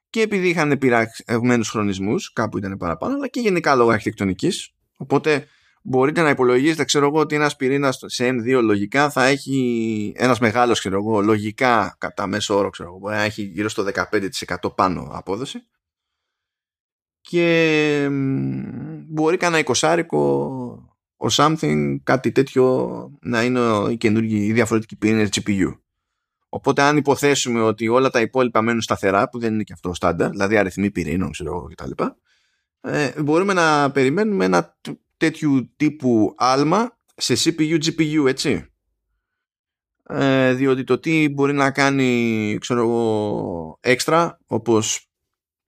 και 0.09 0.21
επειδή 0.21 0.49
είχαν 0.49 0.77
πειραγμένους 0.77 1.69
χρονισμούς, 1.69 2.33
κάπου 2.33 2.57
ήταν 2.57 2.77
παραπάνω, 2.77 3.13
αλλά 3.15 3.27
και 3.27 3.39
γενικά 3.39 3.75
λόγω 3.75 3.89
αρχιτεκτονικής. 3.89 4.73
Οπότε 4.97 5.47
μπορείτε 5.81 6.21
να 6.21 6.29
υπολογίσετε, 6.29 6.83
ξέρω 6.83 7.05
εγώ, 7.07 7.19
ότι 7.19 7.35
ένας 7.35 7.55
πυρήνας 7.55 7.99
σε 8.05 8.29
M2 8.29 8.59
λογικά 8.61 9.09
θα 9.09 9.25
έχει 9.25 10.13
ένας 10.15 10.39
μεγάλος, 10.39 10.79
ξέρω 10.79 10.97
εγώ, 10.97 11.21
λογικά 11.21 11.95
κατά 11.99 12.27
μέσο 12.27 12.57
όρο, 12.57 12.69
ξέρω 12.69 12.89
εγώ, 12.89 12.97
μπορεί 12.97 13.15
να 13.15 13.21
έχει 13.23 13.41
γύρω 13.41 13.69
στο 13.69 13.83
15% 13.83 14.75
πάνω 14.75 15.09
απόδοση. 15.11 15.59
Και 17.21 18.07
μπορεί 19.09 19.37
κανένα 19.37 19.59
εικοσάρικο 19.59 20.68
ο 21.21 21.25
something, 21.31 21.95
κάτι 22.03 22.31
τέτοιο 22.31 23.17
να 23.21 23.43
είναι 23.43 23.59
οι 23.91 23.97
καινούργιοι 23.97 24.45
ή 24.49 24.53
διαφορετικοί 24.53 24.95
πυρήνε 24.95 25.29
GPU. 25.35 25.77
Οπότε 26.49 26.81
αν 26.81 26.97
υποθέσουμε 26.97 27.61
ότι 27.61 27.87
όλα 27.87 28.09
τα 28.09 28.21
υπόλοιπα 28.21 28.61
μένουν 28.61 28.81
σταθερά, 28.81 29.29
που 29.29 29.39
δεν 29.39 29.53
είναι 29.53 29.63
και 29.63 29.73
αυτό 29.73 29.93
στάνταρ, 29.93 30.29
δηλαδή 30.29 30.57
αριθμοί 30.57 30.91
πυρήνων, 30.91 31.31
ξέρω 31.31 31.49
εγώ 31.49 31.67
κτλ. 31.75 32.03
Ε, 32.81 33.21
μπορούμε 33.21 33.53
να 33.53 33.91
περιμένουμε 33.91 34.45
ένα 34.45 34.77
τέτοιου 35.17 35.73
τύπου 35.75 36.35
άλμα 36.37 36.97
σε 37.15 37.33
CPU, 37.37 37.79
GPU, 37.83 38.27
έτσι. 38.27 38.65
Ε, 40.03 40.53
διότι 40.53 40.83
το 40.83 40.99
τι 40.99 41.29
μπορεί 41.29 41.53
να 41.53 41.71
κάνει, 41.71 42.57
ξέρω 42.59 42.79
εγώ, 42.79 43.77
έξτρα, 43.81 44.39
όπως 44.45 45.09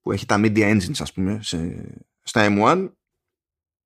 που 0.02 0.12
έχει 0.12 0.26
τα 0.26 0.40
media 0.40 0.72
engines, 0.72 1.00
ας 1.00 1.14
πούμε, 1.14 1.40
σε, 1.42 1.86
στα 2.24 2.48
M1, 2.50 2.90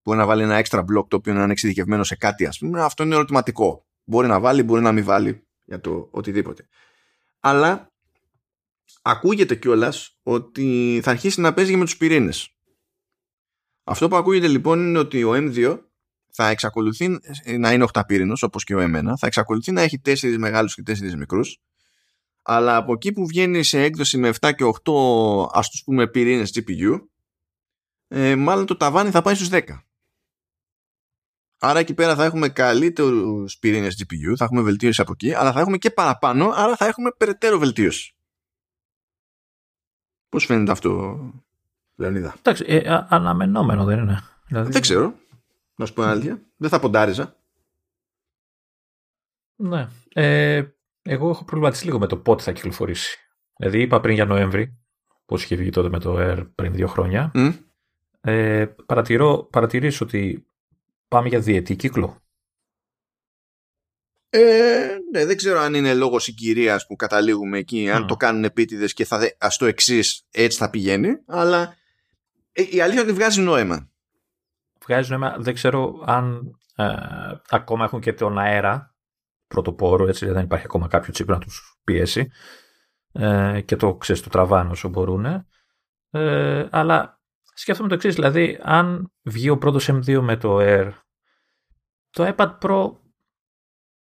μπορεί 0.05 0.17
να 0.17 0.25
βάλει 0.25 0.43
ένα 0.43 0.55
έξτρα 0.55 0.81
block 0.81 1.07
το 1.07 1.15
οποίο 1.15 1.33
να 1.33 1.43
είναι 1.43 1.51
εξειδικευμένο 1.51 2.03
σε 2.03 2.15
κάτι, 2.15 2.45
ας 2.45 2.57
πούμε, 2.57 2.81
αυτό 2.81 3.03
είναι 3.03 3.15
ερωτηματικό. 3.15 3.85
Μπορεί 4.03 4.27
να 4.27 4.39
βάλει, 4.39 4.63
μπορεί 4.63 4.81
να 4.81 4.91
μην 4.91 5.03
βάλει 5.03 5.47
για 5.65 5.81
το 5.81 6.07
οτιδήποτε 6.11 6.67
αλλά 7.45 7.93
ακούγεται 9.01 9.55
κιόλας 9.55 10.17
ότι 10.23 10.99
θα 11.03 11.11
αρχίσει 11.11 11.41
να 11.41 11.53
παίζει 11.53 11.75
με 11.75 11.83
τους 11.83 11.97
πυρήνες. 11.97 12.49
Αυτό 13.83 14.07
που 14.07 14.15
ακούγεται 14.15 14.47
λοιπόν 14.47 14.79
είναι 14.79 14.97
ότι 14.97 15.23
ο 15.23 15.31
M2 15.33 15.79
θα 16.31 16.47
εξακολουθεί 16.47 17.19
να 17.57 17.73
είναι 17.73 17.83
οχταπύρινος 17.83 18.43
όπως 18.43 18.63
και 18.63 18.75
ο 18.75 18.79
M1, 18.79 19.13
θα 19.17 19.27
εξακολουθεί 19.27 19.71
να 19.71 19.81
έχει 19.81 19.99
τέσσερις 19.99 20.37
μεγάλους 20.37 20.75
και 20.75 20.81
τέσσερις 20.81 21.15
μικρούς, 21.15 21.57
αλλά 22.41 22.75
από 22.75 22.93
εκεί 22.93 23.11
που 23.11 23.27
βγαίνει 23.27 23.63
σε 23.63 23.83
έκδοση 23.83 24.17
με 24.17 24.27
7 24.39 24.51
και 24.55 24.63
8 24.63 25.49
ας 25.51 25.69
τους 25.69 25.83
πούμε 25.83 26.07
πυρήνες 26.07 26.51
GPU, 26.55 26.99
ε, 28.07 28.35
μάλλον 28.35 28.65
το 28.65 28.77
ταβάνι 28.77 29.09
θα 29.09 29.21
πάει 29.21 29.35
στους 29.35 29.49
10. 29.49 29.61
Άρα 31.59 31.79
εκεί 31.79 31.93
πέρα 31.93 32.15
θα 32.15 32.23
έχουμε 32.23 32.49
καλύτερους 32.49 33.57
πυρήνες 33.57 34.03
GPU, 34.03 34.35
θα 34.37 34.43
έχουμε 34.43 34.61
βελτίωση 34.61 35.01
από 35.01 35.11
εκεί, 35.11 35.33
αλλά 35.33 35.51
θα 35.51 35.59
έχουμε 35.59 35.77
και 35.77 35.91
παραπάνω, 35.91 36.51
άρα 36.53 36.75
θα 36.75 36.85
έχουμε 36.85 37.11
περαιτέρω 37.17 37.57
βελτίωση. 37.57 38.15
Πώς 40.29 40.45
φαίνεται 40.45 40.71
αυτό, 40.71 41.19
Λεωνίδα; 41.95 42.35
Εντάξει, 42.37 42.65
ε, 42.67 43.05
αναμενόμενο 43.07 43.83
δεν 43.83 43.99
είναι. 43.99 44.23
Δηλαδή... 44.47 44.71
Δεν 44.71 44.81
ξέρω. 44.81 45.13
Να 45.75 45.85
σου 45.85 45.93
πω 45.93 46.01
αλήθεια. 46.01 46.41
Δεν 46.57 46.69
θα 46.69 46.79
ποντάριζα. 46.79 47.35
Ναι. 49.55 49.87
Ε, 50.13 50.63
εγώ 51.01 51.29
έχω 51.29 51.45
προβληματίσει 51.45 51.85
λίγο 51.85 51.99
με 51.99 52.07
το 52.07 52.17
πότε 52.17 52.43
θα 52.43 52.51
κυκλοφορήσει. 52.51 53.17
Δηλαδή 53.57 53.81
είπα 53.81 53.99
πριν 53.99 54.13
για 54.13 54.25
Νοέμβρη, 54.25 54.77
πώς 55.25 55.43
είχε 55.43 55.55
βγει 55.55 55.69
τότε 55.69 55.89
με 55.89 55.99
το 55.99 56.15
Air 56.19 56.47
πριν 56.55 56.73
δύο 56.73 56.87
χρόνια. 56.87 57.31
Mm. 57.33 57.53
Ε, 58.21 58.65
παρατηρώ, 58.85 59.47
παρατηρήσω 59.51 60.05
ότι 60.05 60.47
Πάμε 61.07 61.27
για 61.27 61.39
διετή 61.39 61.75
κύκλο. 61.75 62.19
Ε, 64.29 64.97
ναι, 65.11 65.25
δεν 65.25 65.37
ξέρω 65.37 65.59
αν 65.59 65.73
είναι 65.73 65.93
λόγος 65.93 66.23
συγκυρίας 66.23 66.85
που 66.85 66.95
καταλήγουμε 66.95 67.57
εκεί, 67.57 67.89
αν 67.89 68.07
το 68.07 68.15
κάνουν 68.15 68.43
επίτηδες 68.43 68.93
και 68.93 69.05
θα 69.05 69.35
ας 69.37 69.57
το 69.57 69.65
εξής 69.65 70.25
έτσι 70.31 70.57
θα 70.57 70.69
πηγαίνει, 70.69 71.09
αλλά 71.25 71.75
ε, 72.51 72.61
η 72.61 72.81
αλήθεια 72.81 73.01
είναι 73.01 73.11
ότι 73.11 73.19
βγάζει 73.19 73.41
νόημα. 73.41 73.89
Βγάζει 74.85 75.09
νόημα. 75.09 75.35
Δεν 75.39 75.53
ξέρω 75.53 76.03
αν 76.05 76.57
ε, 76.75 76.85
ακόμα 77.49 77.83
έχουν 77.83 77.99
και 77.99 78.13
τον 78.13 78.37
αέρα 78.37 78.95
πρωτοπόρο, 79.47 80.07
έτσι 80.07 80.25
δεν 80.25 80.43
υπάρχει 80.43 80.65
ακόμα 80.65 80.87
κάποιο 80.87 81.13
τσίπ 81.13 81.29
να 81.29 81.39
τους 81.39 81.79
πιέσει 81.83 82.31
ε, 83.11 83.61
και 83.61 83.75
το 83.75 83.95
ξέρεις, 83.95 84.21
το 84.21 84.29
τραβάνε 84.29 84.71
όσο 84.71 84.89
μπορούν. 84.89 85.25
Ε, 86.09 86.67
αλλά 86.71 87.14
σκέφτομαι 87.55 87.89
το 87.89 87.95
εξής, 87.95 88.15
δηλαδή 88.15 88.59
αν 88.61 89.11
βγει 89.21 89.49
ο 89.49 89.57
πρώτος 89.57 89.89
M2 89.91 90.19
με 90.21 90.37
το 90.37 90.57
Air 90.59 90.91
το 92.09 92.33
iPad 92.35 92.57
Pro 92.59 92.91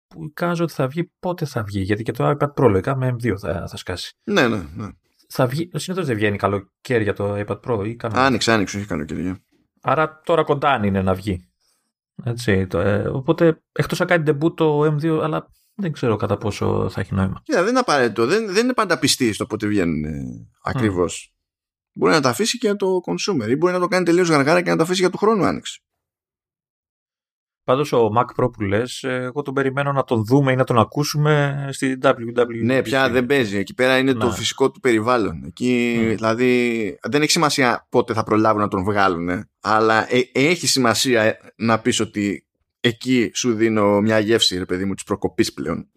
που 0.06 0.24
εικάζω 0.24 0.64
ότι 0.64 0.72
θα 0.72 0.88
βγει, 0.88 1.12
πότε 1.18 1.44
θα 1.44 1.62
βγει, 1.62 1.80
γιατί 1.80 2.02
και 2.02 2.12
το 2.12 2.28
iPad 2.28 2.52
Pro 2.54 2.68
λογικά 2.68 2.96
με 2.96 3.16
M2 3.18 3.38
θα, 3.38 3.68
θα 3.68 3.76
σκάσει. 3.76 4.16
Ναι, 4.24 4.48
ναι, 4.48 4.56
ναι. 4.56 4.88
Θα 5.28 5.46
βγει, 5.46 5.70
συνήθως 5.74 6.06
δεν 6.06 6.16
βγαίνει 6.16 6.36
καλοκαίρι 6.36 7.02
για 7.02 7.12
το 7.12 7.44
iPad 7.46 7.60
Pro 7.60 7.86
ή 7.86 7.96
κανένα. 7.96 8.24
Άνοιξε, 8.24 8.52
άνοιξε, 8.52 8.76
όχι 8.76 8.86
καλοκαίρι. 8.86 9.44
Άρα 9.82 10.20
τώρα 10.24 10.44
κοντά 10.44 10.80
είναι 10.84 11.02
να 11.02 11.14
βγει. 11.14 11.48
Έτσι, 12.24 12.66
το, 12.66 12.78
ε, 12.78 13.08
οπότε 13.08 13.62
εκτός 13.72 13.98
να 13.98 14.04
κάνει 14.04 14.24
debut 14.26 14.56
το 14.56 14.80
M2, 14.80 15.20
αλλά 15.22 15.50
δεν 15.74 15.92
ξέρω 15.92 16.16
κατά 16.16 16.36
πόσο 16.36 16.88
θα 16.90 17.00
έχει 17.00 17.14
νόημα. 17.14 17.42
Yeah, 17.42 17.54
δεν 17.54 17.66
είναι 17.66 17.78
απαραίτητο. 17.78 18.26
Δεν, 18.26 18.52
δεν 18.52 18.64
είναι 18.64 18.74
πάντα 18.74 18.98
πιστή 18.98 19.32
στο 19.32 19.46
πότε 19.46 19.66
βγαίνουν 19.66 20.04
ε, 20.04 20.48
ακριβώς. 20.62 21.30
Mm. 21.30 21.35
Μπορεί 21.96 22.12
να 22.12 22.20
τα 22.20 22.28
αφήσει 22.28 22.58
και 22.58 22.66
για 22.66 22.76
το 22.76 23.00
consumer 23.06 23.48
ή 23.48 23.56
μπορεί 23.56 23.72
να 23.72 23.78
το 23.78 23.88
κάνει 23.88 24.04
τελείως 24.04 24.28
γαργάρα 24.28 24.62
και 24.62 24.70
να 24.70 24.76
τα 24.76 24.82
αφήσει 24.82 25.00
για 25.00 25.10
του 25.10 25.18
χρόνου 25.18 25.44
άνοιξη. 25.44 25.80
Πάντως 27.64 27.92
ο 27.92 28.08
Mac 28.16 28.42
Pro 28.42 28.52
που 28.52 28.62
λες, 28.62 29.02
εγώ 29.02 29.42
τον 29.42 29.54
περιμένω 29.54 29.92
να 29.92 30.04
τον 30.04 30.24
δούμε 30.24 30.52
ή 30.52 30.56
να 30.56 30.64
τον 30.64 30.78
ακούσουμε 30.78 31.66
στη 31.72 31.98
WWE. 32.02 32.64
Ναι, 32.64 32.82
πια 32.82 33.10
δεν 33.10 33.26
παίζει. 33.26 33.56
Εκεί 33.56 33.74
πέρα 33.74 33.98
είναι 33.98 34.12
το 34.12 34.30
φυσικό 34.30 34.70
του 34.70 34.80
περιβάλλον. 34.80 35.44
Εκεί, 35.44 36.02
δηλαδή, 36.14 36.98
δεν 37.02 37.22
έχει 37.22 37.30
σημασία 37.30 37.86
πότε 37.88 38.12
θα 38.12 38.22
προλάβουν 38.22 38.60
να 38.60 38.68
τον 38.68 38.84
βγάλουν, 38.84 39.48
αλλά 39.60 40.14
ε, 40.14 40.30
έχει 40.32 40.66
σημασία 40.66 41.36
να 41.56 41.80
πεις 41.80 42.00
ότι 42.00 42.46
εκεί 42.80 43.30
σου 43.34 43.54
δίνω 43.54 44.00
μια 44.00 44.18
γεύση, 44.18 44.58
ρε 44.58 44.64
παιδί 44.64 44.84
μου, 44.84 44.94
της 44.94 45.04
προκοπής 45.04 45.52
πλέον. 45.52 45.90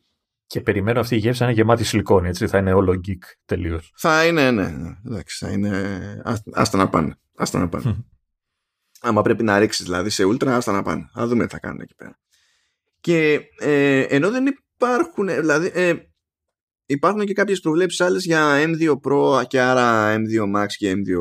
Και 0.49 0.61
περιμένω 0.61 0.99
αυτή 0.99 1.15
η 1.15 1.17
γεύση 1.17 1.41
να 1.41 1.47
είναι 1.47 1.57
γεμάτη 1.57 1.83
σιλικόνη, 1.83 2.27
έτσι. 2.27 2.47
Θα 2.47 2.57
είναι 2.57 2.73
όλο 2.73 3.01
geek 3.07 3.23
τελείως. 3.45 3.93
Θα 3.97 4.25
είναι, 4.25 4.51
ναι. 4.51 4.67
ναι. 4.67 4.89
Εντάξει, 5.05 5.45
θα 5.45 5.51
είναι. 5.51 6.21
Άστα 6.53 6.77
να 6.77 6.89
πάνε. 6.89 7.15
Άστα 7.35 7.59
να 7.59 7.69
πάνε. 7.69 8.05
άμα 9.01 9.21
πρέπει 9.21 9.43
να 9.43 9.59
ρίξεις 9.59 9.85
δηλαδή 9.85 10.09
σε 10.09 10.23
Ultra, 10.25 10.47
άστα 10.47 10.71
να 10.71 10.81
πάνε. 10.81 11.09
Θα 11.13 11.27
δούμε 11.27 11.45
τι 11.45 11.53
θα 11.53 11.59
κάνουν 11.59 11.81
εκεί 11.81 11.95
πέρα. 11.95 12.19
Και 12.99 13.41
ε, 13.59 14.01
ενώ 14.01 14.31
δεν 14.31 14.45
υπάρχουν, 14.45 15.27
δηλαδή 15.27 15.71
ε, 15.73 15.93
υπάρχουν 16.85 17.25
και 17.25 17.33
κάποιες 17.33 17.59
προβλέψεις 17.59 18.01
άλλες 18.01 18.25
για 18.25 18.63
M2 18.65 18.91
Pro 19.01 19.47
και 19.47 19.61
άρα 19.61 20.15
M2 20.15 20.55
Max 20.55 20.67
και 20.77 20.91
M2 20.91 21.15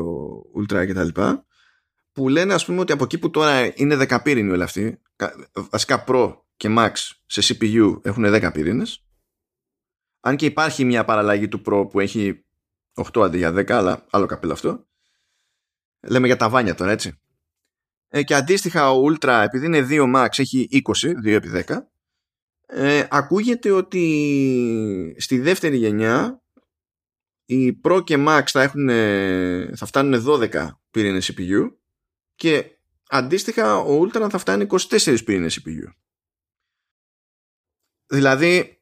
Ultra 0.61 0.87
κτλ. 0.87 1.21
Που 2.11 2.29
λένε 2.29 2.53
ας 2.53 2.65
πούμε 2.65 2.79
ότι 2.79 2.91
από 2.91 3.03
εκεί 3.03 3.17
που 3.17 3.29
τώρα 3.29 3.71
είναι 3.75 4.05
10 4.09 4.17
πύρινοι 4.23 4.51
όλοι 4.51 4.63
αυτοί, 4.63 5.01
βασικά 5.53 6.03
Pro 6.07 6.33
και 6.57 6.75
Max 6.77 6.91
σε 7.25 7.55
CPU 7.59 7.99
έχουν 8.01 8.23
10 8.25 8.49
πύρινες, 8.53 9.03
Αν 10.19 10.35
και 10.35 10.45
υπάρχει 10.45 10.85
μια 10.85 11.05
παραλλαγή 11.05 11.47
του 11.47 11.61
Pro 11.65 11.89
που 11.89 11.99
έχει 11.99 12.45
8 13.13 13.21
αντί 13.21 13.37
για 13.37 13.51
10, 13.51 13.71
αλλά 13.71 14.05
άλλο 14.09 14.25
καπέλο 14.25 14.53
αυτό. 14.53 14.87
Λέμε 16.01 16.27
για 16.27 16.37
τα 16.37 16.49
βάνια 16.49 16.75
τώρα, 16.75 16.91
έτσι. 16.91 17.19
Ε, 18.07 18.23
και 18.23 18.35
αντίστοιχα 18.35 18.91
ο 18.91 19.03
Ultra, 19.05 19.43
επειδή 19.45 19.65
είναι 19.65 19.87
2 19.89 20.15
Max, 20.15 20.27
έχει 20.37 20.67
20, 20.71 21.13
2 21.25 21.25
επί 21.25 21.49
10. 21.67 21.77
Ε, 22.65 23.07
ακούγεται 23.09 23.71
ότι 23.71 25.15
στη 25.19 25.39
δεύτερη 25.39 25.77
γενιά 25.77 26.41
οι 27.45 27.79
Pro 27.83 28.03
και 28.03 28.15
Max 28.27 28.43
θα, 28.45 28.61
έχουν, 28.61 28.87
θα 29.75 29.85
φτάνουν 29.85 30.23
12 30.27 30.69
πυρήνες 30.91 31.33
CPU 31.33 31.71
και 32.35 32.65
αντίστοιχα 33.09 33.77
ο 33.77 34.01
Ultra 34.01 34.27
θα 34.29 34.37
φτάνει 34.37 34.67
24 34.69 35.17
πυρήνες 35.25 35.59
CPU. 35.59 35.93
Δηλαδή 38.05 38.78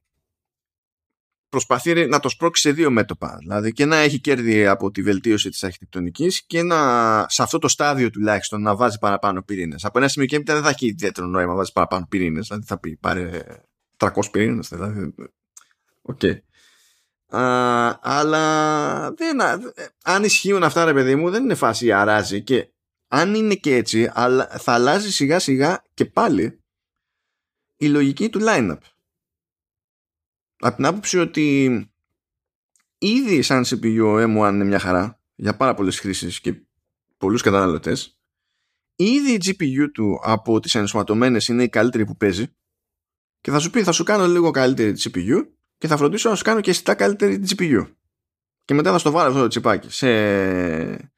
προσπαθεί 1.49 2.07
να 2.07 2.19
το 2.19 2.29
σπρώξει 2.29 2.61
σε 2.61 2.71
δύο 2.71 2.91
μέτωπα. 2.91 3.37
Δηλαδή 3.39 3.71
και 3.71 3.85
να 3.85 3.95
έχει 3.95 4.19
κέρδη 4.19 4.67
από 4.67 4.91
τη 4.91 5.01
βελτίωση 5.01 5.49
της 5.49 5.63
αρχιτεκτονικής 5.63 6.45
και 6.45 6.63
να, 6.63 7.25
σε 7.29 7.43
αυτό 7.43 7.57
το 7.57 7.67
στάδιο 7.67 8.09
τουλάχιστον 8.09 8.61
να 8.61 8.75
βάζει 8.75 8.97
παραπάνω 8.99 9.43
πυρήνες. 9.43 9.85
Από 9.85 9.97
ένα 9.97 10.07
σημείο 10.07 10.27
και 10.27 10.35
έπειτα 10.35 10.53
δεν 10.53 10.63
θα 10.63 10.69
έχει 10.69 10.87
ιδιαίτερο 10.87 11.27
νόημα 11.27 11.49
να 11.49 11.57
βάζει 11.57 11.71
παραπάνω 11.71 12.05
πυρήνες. 12.09 12.47
Δηλαδή 12.47 12.65
θα 12.65 12.79
πει 12.79 12.97
πάρε 12.97 13.41
300 13.97 14.09
πυρήνες. 14.31 14.67
Δηλαδή, 14.67 15.13
okay. 16.01 16.37
Α, 17.29 17.99
αλλά 18.01 19.11
δεν, 19.11 19.41
αν 20.03 20.23
ισχύουν 20.23 20.63
αυτά 20.63 20.85
ρε 20.85 20.93
παιδί 20.93 21.15
μου 21.15 21.29
δεν 21.29 21.43
είναι 21.43 21.55
φάση 21.55 21.91
αράζει 21.91 22.43
και 22.43 22.71
αν 23.07 23.35
είναι 23.35 23.55
και 23.55 23.75
έτσι 23.75 24.11
αλλά 24.13 24.47
θα 24.47 24.73
αλλάζει 24.73 25.11
σιγά 25.11 25.39
σιγά 25.39 25.83
και 25.93 26.05
πάλι 26.05 26.59
η 27.77 27.87
λογική 27.87 28.29
του 28.29 28.39
line-up 28.43 28.77
από 30.59 30.75
την 30.75 30.85
άποψη 30.85 31.17
ότι 31.17 31.65
ήδη 32.97 33.41
σαν 33.41 33.63
CPU 33.65 34.01
ο 34.03 34.17
M1 34.17 34.53
είναι 34.53 34.63
μια 34.63 34.79
χαρά 34.79 35.21
για 35.35 35.57
πάρα 35.57 35.73
πολλές 35.73 35.99
χρήσεις 35.99 36.39
και 36.39 36.61
πολλούς 37.17 37.41
καταναλωτές 37.41 38.19
ήδη 38.95 39.33
η 39.33 39.41
GPU 39.45 39.91
του 39.93 40.19
από 40.23 40.59
τις 40.59 40.75
ενσωματωμένες 40.75 41.47
είναι 41.47 41.63
η 41.63 41.69
καλύτερη 41.69 42.05
που 42.05 42.17
παίζει 42.17 42.55
και 43.41 43.51
θα 43.51 43.59
σου 43.59 43.69
πει 43.69 43.83
θα 43.83 43.91
σου 43.91 44.03
κάνω 44.03 44.27
λίγο 44.27 44.51
καλύτερη 44.51 44.91
τη 44.91 45.09
CPU 45.13 45.47
και 45.77 45.87
θα 45.87 45.97
φροντίσω 45.97 46.29
να 46.29 46.35
σου 46.35 46.43
κάνω 46.43 46.61
και 46.61 46.69
αισθητά 46.69 46.95
καλύτερη 46.95 47.39
τη 47.39 47.55
GPU 47.57 47.87
και 48.65 48.73
μετά 48.73 48.91
θα 48.91 48.97
στο 48.97 49.11
βάλω 49.11 49.29
αυτό 49.29 49.41
το 49.41 49.47
τσιπάκι 49.47 49.91
σε, 49.91 51.11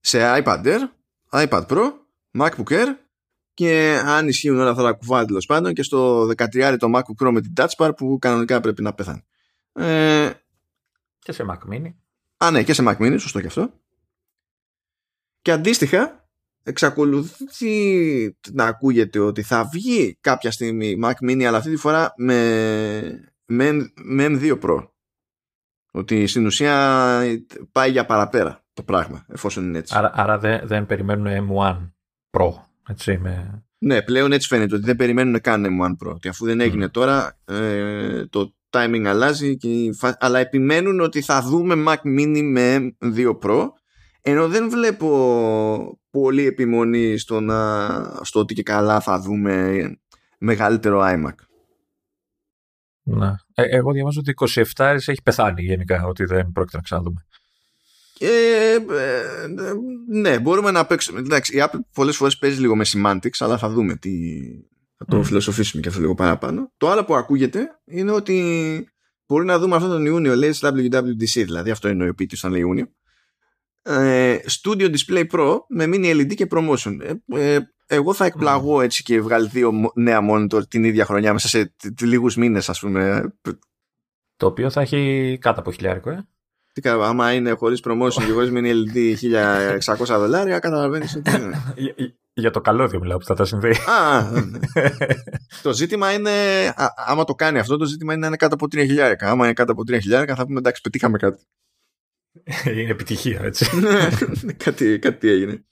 σε 0.00 0.42
iPad 0.42 0.64
Air, 0.64 0.80
iPad 1.30 1.66
Pro, 1.66 1.92
MacBook 2.38 2.68
Air 2.68 2.86
και 3.54 4.02
αν 4.04 4.28
ισχύουν 4.28 4.58
όλα 4.58 4.70
αυτά 4.70 4.82
τα 4.82 4.92
κουβάλια 4.92 5.26
τέλος 5.26 5.46
πάντων 5.46 5.72
και 5.72 5.82
στο 5.82 6.28
13 6.36 6.76
το 6.78 6.90
MacBook 6.94 7.26
Pro 7.26 7.30
με 7.32 7.40
την 7.40 7.52
Touch 7.56 7.76
Bar 7.76 7.90
που 7.96 8.18
κανονικά 8.20 8.60
πρέπει 8.60 8.82
να 8.82 8.92
πεθάνει. 8.94 9.24
Ε, 9.72 10.30
και 11.18 11.32
σε 11.32 11.44
Mac 11.48 11.72
Mini. 11.72 11.94
Α, 12.36 12.50
ναι, 12.50 12.62
και 12.62 12.72
σε 12.72 12.82
Mac 12.86 12.96
Mini, 12.96 13.16
σωστό 13.18 13.40
και 13.40 13.46
αυτό. 13.46 13.80
Και 15.42 15.50
αντίστοιχα, 15.50 16.28
εξακολουθεί 16.62 18.36
να 18.52 18.64
ακούγεται 18.64 19.18
ότι 19.18 19.42
θα 19.42 19.68
βγει 19.72 20.16
κάποια 20.20 20.50
στιγμή 20.50 20.98
Mac 21.04 21.30
Mini, 21.30 21.42
αλλά 21.42 21.56
αυτή 21.56 21.70
τη 21.70 21.76
φορά 21.76 22.12
με, 22.16 23.32
με, 23.44 23.92
με 23.94 24.26
M2 24.28 24.60
Pro. 24.60 24.86
Ότι 25.92 26.26
στην 26.26 26.46
ουσία 26.46 27.22
πάει 27.72 27.90
για 27.90 28.06
παραπέρα 28.06 28.64
το 28.72 28.82
πράγμα, 28.82 29.26
εφόσον 29.28 29.64
είναι 29.64 29.78
έτσι. 29.78 29.94
Άρα, 29.96 30.12
άρα 30.14 30.38
δεν, 30.38 30.66
δεν 30.66 30.86
περιμένουν 30.86 31.48
M1 31.50 31.90
Pro. 32.30 32.52
Έτσι, 32.88 33.18
με... 33.18 33.64
Ναι, 33.78 34.02
πλέον 34.02 34.32
έτσι 34.32 34.48
φαίνεται 34.48 34.74
ότι 34.74 34.84
δεν 34.84 34.96
περιμένουν 34.96 35.40
καν 35.40 35.64
M1 35.64 36.06
Pro. 36.06 36.12
Ότι 36.14 36.28
αφού 36.28 36.46
δεν 36.46 36.60
έγινε 36.60 36.88
τώρα, 36.88 37.38
ε, 37.44 38.26
το 38.26 38.54
timing 38.70 39.04
αλλάζει, 39.06 39.56
και, 39.56 39.90
αλλά 40.18 40.38
επιμένουν 40.38 41.00
ότι 41.00 41.20
θα 41.20 41.42
δούμε 41.42 41.84
Mac 41.86 41.96
Mini 41.96 42.42
με 42.42 42.96
M2 43.04 43.38
Pro, 43.42 43.66
ενώ 44.20 44.48
δεν 44.48 44.70
βλέπω 44.70 45.98
πολύ 46.10 46.46
επιμονή 46.46 47.18
στο, 47.18 47.40
να, 47.40 47.88
στο 48.22 48.40
ότι 48.40 48.54
και 48.54 48.62
καλά 48.62 49.00
θα 49.00 49.20
δούμε 49.20 49.82
μεγαλύτερο 50.38 51.00
iMac. 51.04 51.34
Ναι. 53.02 53.34
Ε, 53.54 53.76
εγώ 53.76 53.92
διαβάζω 53.92 54.20
ότι 54.20 54.34
27 54.76 54.84
έχει 54.84 55.22
πεθάνει 55.22 55.62
γενικά, 55.62 56.04
ότι 56.06 56.24
δεν 56.24 56.52
πρόκειται 56.52 56.76
να 56.76 56.82
ξαναδούμε. 56.82 57.24
Ε, 58.24 58.74
ε, 58.74 58.80
ναι, 60.08 60.38
μπορούμε 60.38 60.70
να 60.70 60.86
παίξουμε. 60.86 61.18
Εντάξει, 61.18 61.56
η 61.56 61.62
Apple 61.64 61.78
πολλές 61.94 62.16
φορές 62.16 62.38
παίζει 62.38 62.60
λίγο 62.60 62.76
με 62.76 62.84
semantics, 62.86 63.36
αλλά 63.38 63.58
θα 63.58 63.68
δούμε 63.68 63.96
τι. 63.96 64.10
Θα 64.96 65.04
το 65.04 65.20
mm. 65.20 65.24
φιλοσοφήσουμε 65.24 65.82
και 65.82 65.88
αυτό 65.88 66.00
λίγο 66.00 66.14
παραπάνω. 66.14 66.72
Το 66.76 66.90
άλλο 66.90 67.04
που 67.04 67.14
ακούγεται 67.14 67.80
είναι 67.84 68.10
ότι 68.10 68.88
μπορεί 69.26 69.44
να 69.44 69.58
δούμε 69.58 69.76
αυτό 69.76 69.88
τον 69.88 70.06
Ιούνιο, 70.06 70.34
λέει 70.34 70.54
WWDC, 70.60 71.32
δηλαδή 71.32 71.70
αυτό 71.70 71.88
εννοεί 71.88 72.08
ο 72.08 72.14
Πίτη 72.14 72.36
όταν 72.36 72.50
λέει 72.50 72.60
Ιούνιο. 72.60 72.86
Ε, 73.82 74.36
Studio 74.48 74.94
Display 74.94 75.26
Pro 75.30 75.58
με 75.68 75.84
mini 75.86 76.20
LED 76.20 76.34
και 76.34 76.46
promotion. 76.50 76.98
Ε, 77.00 77.54
ε, 77.54 77.58
εγώ 77.86 78.14
θα 78.14 78.24
εκπλαγώ 78.24 78.80
έτσι 78.80 79.02
και 79.02 79.20
βγάλει 79.20 79.48
δύο 79.48 79.72
νέα 79.94 80.20
monitor 80.30 80.68
την 80.68 80.84
ίδια 80.84 81.04
χρονιά 81.04 81.32
μέσα 81.32 81.48
σε 81.48 81.74
λίγους 82.00 82.36
μήνες 82.36 82.68
ας 82.68 82.80
πούμε. 82.80 83.32
Το 84.36 84.46
οποίο 84.46 84.70
θα 84.70 84.80
έχει 84.80 85.38
κάτω 85.40 85.60
από 85.60 85.72
χιλιάρικο, 85.72 86.10
ε. 86.10 86.26
Τι 86.72 86.80
κάνω, 86.80 87.02
άμα 87.02 87.32
είναι 87.32 87.50
χωρίς 87.50 87.80
promotion 87.84 88.24
και 88.26 88.32
χωρίς 88.32 88.50
mini 88.54 88.72
LED 88.72 89.14
1600 89.96 90.06
δολάρια, 90.06 90.58
καταλαβαίνεις 90.58 91.16
ότι. 91.16 91.30
Για 92.34 92.50
το 92.50 92.60
καλώδιο 92.60 93.00
μιλάω 93.00 93.18
που 93.18 93.24
θα 93.24 93.34
τα 93.34 93.44
συνδέει. 93.44 93.72
Α, 93.72 94.30
το 95.62 95.72
ζήτημα 95.72 96.12
είναι, 96.12 96.30
άμα 97.06 97.24
το 97.24 97.34
κάνει 97.34 97.58
αυτό, 97.58 97.76
το 97.76 97.84
ζήτημα 97.84 98.12
είναι 98.12 98.20
να 98.20 98.26
είναι 98.26 98.36
κάτω 98.36 98.54
από 98.54 98.66
3.000. 98.72 99.14
Άμα 99.18 99.44
είναι 99.44 99.52
κάτω 99.52 99.72
από 99.72 99.82
3.000, 99.88 100.32
θα 100.36 100.46
πούμε 100.46 100.58
εντάξει, 100.58 100.80
πετύχαμε 100.80 101.18
κάτι. 101.18 101.42
Είναι 102.76 102.90
επιτυχία, 102.90 103.40
έτσι. 103.42 103.80
Ναι, 103.80 104.08
κάτι, 104.56 104.98
κάτι 104.98 105.28
έγινε. 105.28 105.64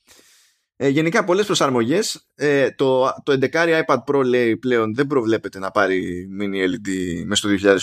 Ε, 0.76 0.88
γενικά 0.88 1.24
πολλές 1.24 1.46
προσαρμογές. 1.46 2.28
Ε, 2.34 2.70
το, 2.70 3.12
το 3.22 3.38
11 3.52 3.84
iPad 3.86 4.04
Pro 4.06 4.24
λέει 4.24 4.56
πλέον 4.56 4.94
δεν 4.94 5.06
προβλέπεται 5.06 5.58
να 5.58 5.70
πάρει 5.70 6.28
mini 6.40 6.74
LED 6.74 7.24
μέσα 7.26 7.48
στο 7.48 7.74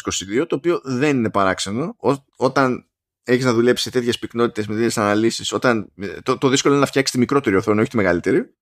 2022, 0.42 0.46
το 0.48 0.56
οποίο 0.56 0.82
δεν 0.84 1.18
είναι 1.18 1.30
παράξενο. 1.30 1.96
όταν 2.36 2.90
έχεις 3.28 3.46
να 3.46 3.54
δουλέψεις 3.54 3.84
σε 3.84 3.92
τέτοιες 3.92 4.20
πυκνότητες 4.20 4.68
με 4.68 4.74
τέτοιες 4.74 4.98
αναλύσεις, 4.98 5.52
όταν 5.52 5.94
το, 6.24 6.38
το 6.38 6.50
δύσκολο 6.50 6.74
είναι 6.74 6.84
να 6.84 6.90
φτιάξεις 6.90 7.14
τη 7.14 7.20
μικρότερη 7.20 7.56
οθόνη, 7.56 7.80
όχι 7.80 7.90
τη 7.90 7.96
μεγαλύτερη. 7.96 8.56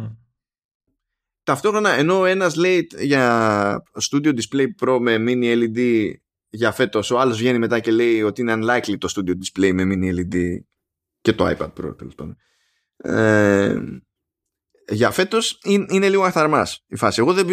Mm. 0.00 0.16
Ταυτόχρονα, 1.42 1.90
ενώ 1.90 2.24
ένας 2.24 2.56
λέει 2.56 2.86
για 2.98 3.82
Studio 4.10 4.34
Display 4.34 4.66
Pro 4.80 4.98
με 5.00 5.16
Mini 5.18 5.62
LED 5.62 6.10
για 6.48 6.72
φέτος, 6.72 7.10
ο 7.10 7.18
άλλος 7.18 7.38
βγαίνει 7.38 7.58
μετά 7.58 7.80
και 7.80 7.90
λέει 7.90 8.22
ότι 8.22 8.40
είναι 8.40 8.54
unlikely 8.56 8.98
το 8.98 9.12
Studio 9.16 9.30
Display 9.30 9.72
με 9.72 9.82
Mini 9.86 10.18
LED 10.18 10.56
και 11.20 11.32
το 11.32 11.46
iPad 11.46 11.72
Pro 11.72 11.96
τέλος 11.98 12.14
πάντων. 12.14 12.36
Ε, 12.96 13.80
για 14.88 15.10
φέτος 15.10 15.58
είναι, 15.64 15.86
είναι 15.88 16.08
λίγο 16.08 16.24
αθαρμάς 16.24 16.84
η 16.86 16.96
φάση. 16.96 17.20
Εγώ 17.20 17.32
δεν, 17.32 17.46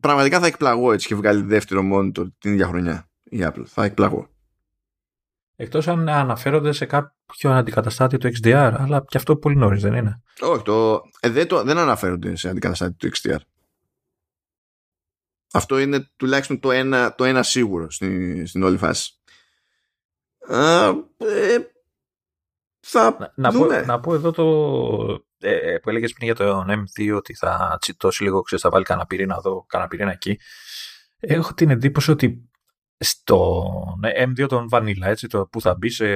πραγματικά 0.00 0.40
θα 0.40 0.46
εκπλαγώ 0.46 0.92
έτσι 0.92 1.06
και 1.06 1.14
βγάλει 1.14 1.42
δεύτερο 1.42 1.82
monitor 1.92 2.26
την 2.38 2.52
ίδια 2.52 2.66
χρονιά 2.66 3.10
η 3.22 3.38
Apple. 3.40 3.64
Θα 3.66 3.84
εκπλαγώ. 3.84 4.30
Εκτός 5.56 5.88
αν 5.88 6.08
αναφέρονται 6.08 6.72
σε 6.72 6.86
κάποιο 6.86 7.50
αντικαταστάτη 7.50 8.18
του 8.18 8.28
XDR, 8.28 8.74
αλλά 8.78 9.04
και 9.08 9.16
αυτό 9.16 9.36
πολύ 9.36 9.56
νωρίς 9.56 9.82
δεν 9.82 9.94
είναι; 9.94 10.22
Όχι, 10.40 10.62
το, 10.62 11.02
ε, 11.20 11.28
δεν, 11.28 11.48
το, 11.48 11.62
δεν 11.62 11.78
αναφέρονται 11.78 12.36
σε 12.36 12.48
αντικαταστάτη 12.48 12.94
του 12.96 13.10
XDR. 13.16 13.38
Αυτό 15.52 15.78
είναι 15.78 16.10
τουλάχιστον 16.16 16.60
το 16.60 16.70
ένα, 16.70 17.14
το 17.14 17.24
ένα 17.24 17.42
σίγουρο 17.42 17.90
στην, 17.90 18.46
στην 18.46 18.62
όλη 18.62 18.76
φάση. 18.76 19.12
Α, 20.48 20.88
ε, 21.16 21.58
θα 22.80 23.32
να, 23.34 23.50
δούμε. 23.50 23.80
πω, 23.80 23.86
να 23.86 24.00
πω 24.00 24.14
εδώ 24.14 24.30
το 24.30 24.44
ε, 25.38 25.72
ε 25.72 25.78
που 25.78 25.88
έλεγες 25.88 26.12
πριν 26.12 26.26
για 26.26 26.34
το 26.34 26.64
M2 26.68 27.16
ότι 27.16 27.34
θα 27.34 27.76
τσιτώσει 27.80 28.22
λίγο, 28.22 28.42
ξέρεις, 28.42 28.64
θα 28.64 28.70
βάλει 28.70 28.84
κανένα 28.84 29.06
πυρήνα 29.06 29.34
εδώ, 29.38 29.64
κανένα 29.68 29.90
πυρήνα 29.90 30.10
εκεί. 30.10 30.38
Έχω 31.18 31.54
την 31.54 31.70
εντύπωση 31.70 32.10
ότι 32.10 32.50
στο 33.02 33.64
M2 34.18 34.46
των 34.48 34.68
Vanilla, 34.70 35.02
έτσι, 35.02 35.26
το 35.26 35.46
που 35.46 35.60
θα 35.60 35.74
μπει 35.74 35.88
σε 35.88 36.06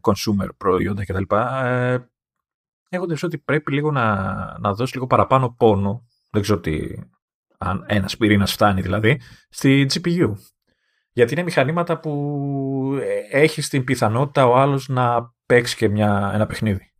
consumer 0.00 0.48
προϊόντα 0.56 1.04
κτλ. 1.04 1.34
Ε, 1.36 1.98
έχω 2.88 3.06
την 3.06 3.18
ότι 3.22 3.38
πρέπει 3.38 3.72
λίγο 3.72 3.90
να, 3.90 4.24
να 4.58 4.74
δώσει 4.74 4.94
λίγο 4.94 5.06
παραπάνω 5.06 5.54
πόνο, 5.58 6.06
δεν 6.30 6.42
ξέρω 6.42 6.60
τι, 6.60 6.80
αν 7.58 7.84
ένας 7.88 8.16
πυρήνας 8.16 8.52
φτάνει 8.52 8.80
δηλαδή, 8.80 9.20
στη 9.48 9.86
GPU. 9.92 10.34
Γιατί 11.12 11.32
είναι 11.32 11.42
μηχανήματα 11.42 12.00
που 12.00 12.98
ε, 13.00 13.40
έχει 13.40 13.62
την 13.62 13.84
πιθανότητα 13.84 14.46
ο 14.46 14.56
άλλος 14.56 14.88
να 14.88 15.34
παίξει 15.46 15.76
και 15.76 15.88
μια, 15.88 16.30
ένα 16.34 16.46
παιχνίδι. 16.46 16.92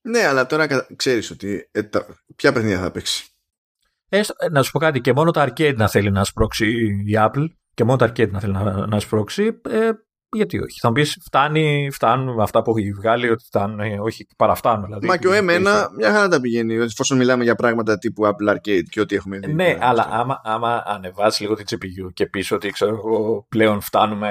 Ναι, 0.00 0.26
αλλά 0.26 0.46
τώρα 0.46 0.86
ξέρεις 0.96 1.30
ότι 1.30 1.68
ε, 1.72 1.82
ποια 2.36 2.52
παιχνίδια 2.52 2.80
θα 2.80 2.90
παίξει. 2.90 3.35
Ε, 4.08 4.20
να 4.50 4.62
σου 4.62 4.70
πω 4.70 4.78
κάτι, 4.78 5.00
και 5.00 5.12
μόνο 5.12 5.30
το 5.30 5.42
arcade 5.42 5.76
να 5.76 5.88
θέλει 5.88 6.10
να 6.10 6.24
σπρώξει 6.24 6.66
η 7.06 7.14
Apple 7.16 7.46
και 7.74 7.84
μόνο 7.84 7.96
το 7.96 8.04
arcade 8.04 8.30
να 8.30 8.40
θέλει 8.40 8.52
να, 8.52 8.86
να 8.86 9.00
σπρώξει, 9.00 9.60
ε, 9.68 9.90
γιατί 10.36 10.58
όχι. 10.58 10.78
Θα 10.80 10.88
μου 10.88 10.94
πεις, 10.94 11.18
φτάνει, 11.24 11.88
φτάνουν 11.92 12.40
αυτά 12.40 12.62
που 12.62 12.78
έχει 12.78 12.92
βγάλει, 12.92 13.30
ότι 13.30 13.44
φτάνουν, 13.44 13.80
ε, 13.80 13.98
όχι, 14.00 14.26
παραφτάνουν. 14.36 14.84
Δηλαδή, 14.84 15.06
Μα 15.06 15.16
και 15.16 15.28
ο 15.28 15.32
M1 15.32 15.88
μια 15.96 16.12
χαρά 16.12 16.28
τα 16.28 16.40
πηγαίνει, 16.40 16.74
εφόσον 16.74 17.16
μιλάμε 17.18 17.44
για 17.44 17.54
πράγματα 17.54 17.98
τύπου 17.98 18.26
Apple 18.26 18.54
Arcade 18.54 18.82
και 18.90 19.00
ό,τι 19.00 19.16
έχουμε 19.16 19.38
δει. 19.38 19.52
Ναι, 19.52 19.78
αλλά 19.80 20.08
άμα, 20.10 20.40
άμα 20.44 20.82
ανεβάσεις 20.86 21.40
λίγο 21.40 21.54
την 21.54 21.66
GPU 21.70 22.12
και 22.12 22.26
πεις 22.26 22.50
ότι 22.50 22.70
ξέρω 22.70 22.94
εγώ 22.94 23.46
πλέον 23.48 23.80
φτάνουμε 23.80 24.30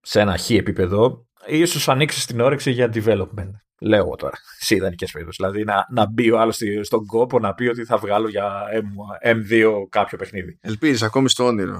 σε 0.00 0.20
ένα 0.20 0.38
χ 0.38 0.50
επίπεδο, 0.50 1.26
ίσως 1.46 1.88
ανοίξεις 1.88 2.26
την 2.26 2.40
όρεξη 2.40 2.70
για 2.70 2.90
development. 2.94 3.50
Λέω 3.80 3.98
εγώ 3.98 4.16
τώρα, 4.16 4.34
σε 4.66 4.74
ιδανικές 4.74 5.10
περίπτωση. 5.10 5.42
Δηλαδή 5.42 5.64
να, 5.64 5.86
να 5.90 6.06
μπει 6.06 6.30
ο 6.30 6.40
άλλος 6.40 6.58
στον 6.82 7.06
κόπο 7.06 7.38
να 7.38 7.54
πει 7.54 7.66
ότι 7.66 7.84
θα 7.84 7.96
βγάλω 7.96 8.28
για 8.28 8.62
M, 9.22 9.34
M2 9.34 9.72
κάποιο 9.88 10.18
παιχνίδι. 10.18 10.58
Ελπίζεις 10.60 11.02
ακόμη 11.02 11.28
στο 11.28 11.44
όνειρο. 11.44 11.78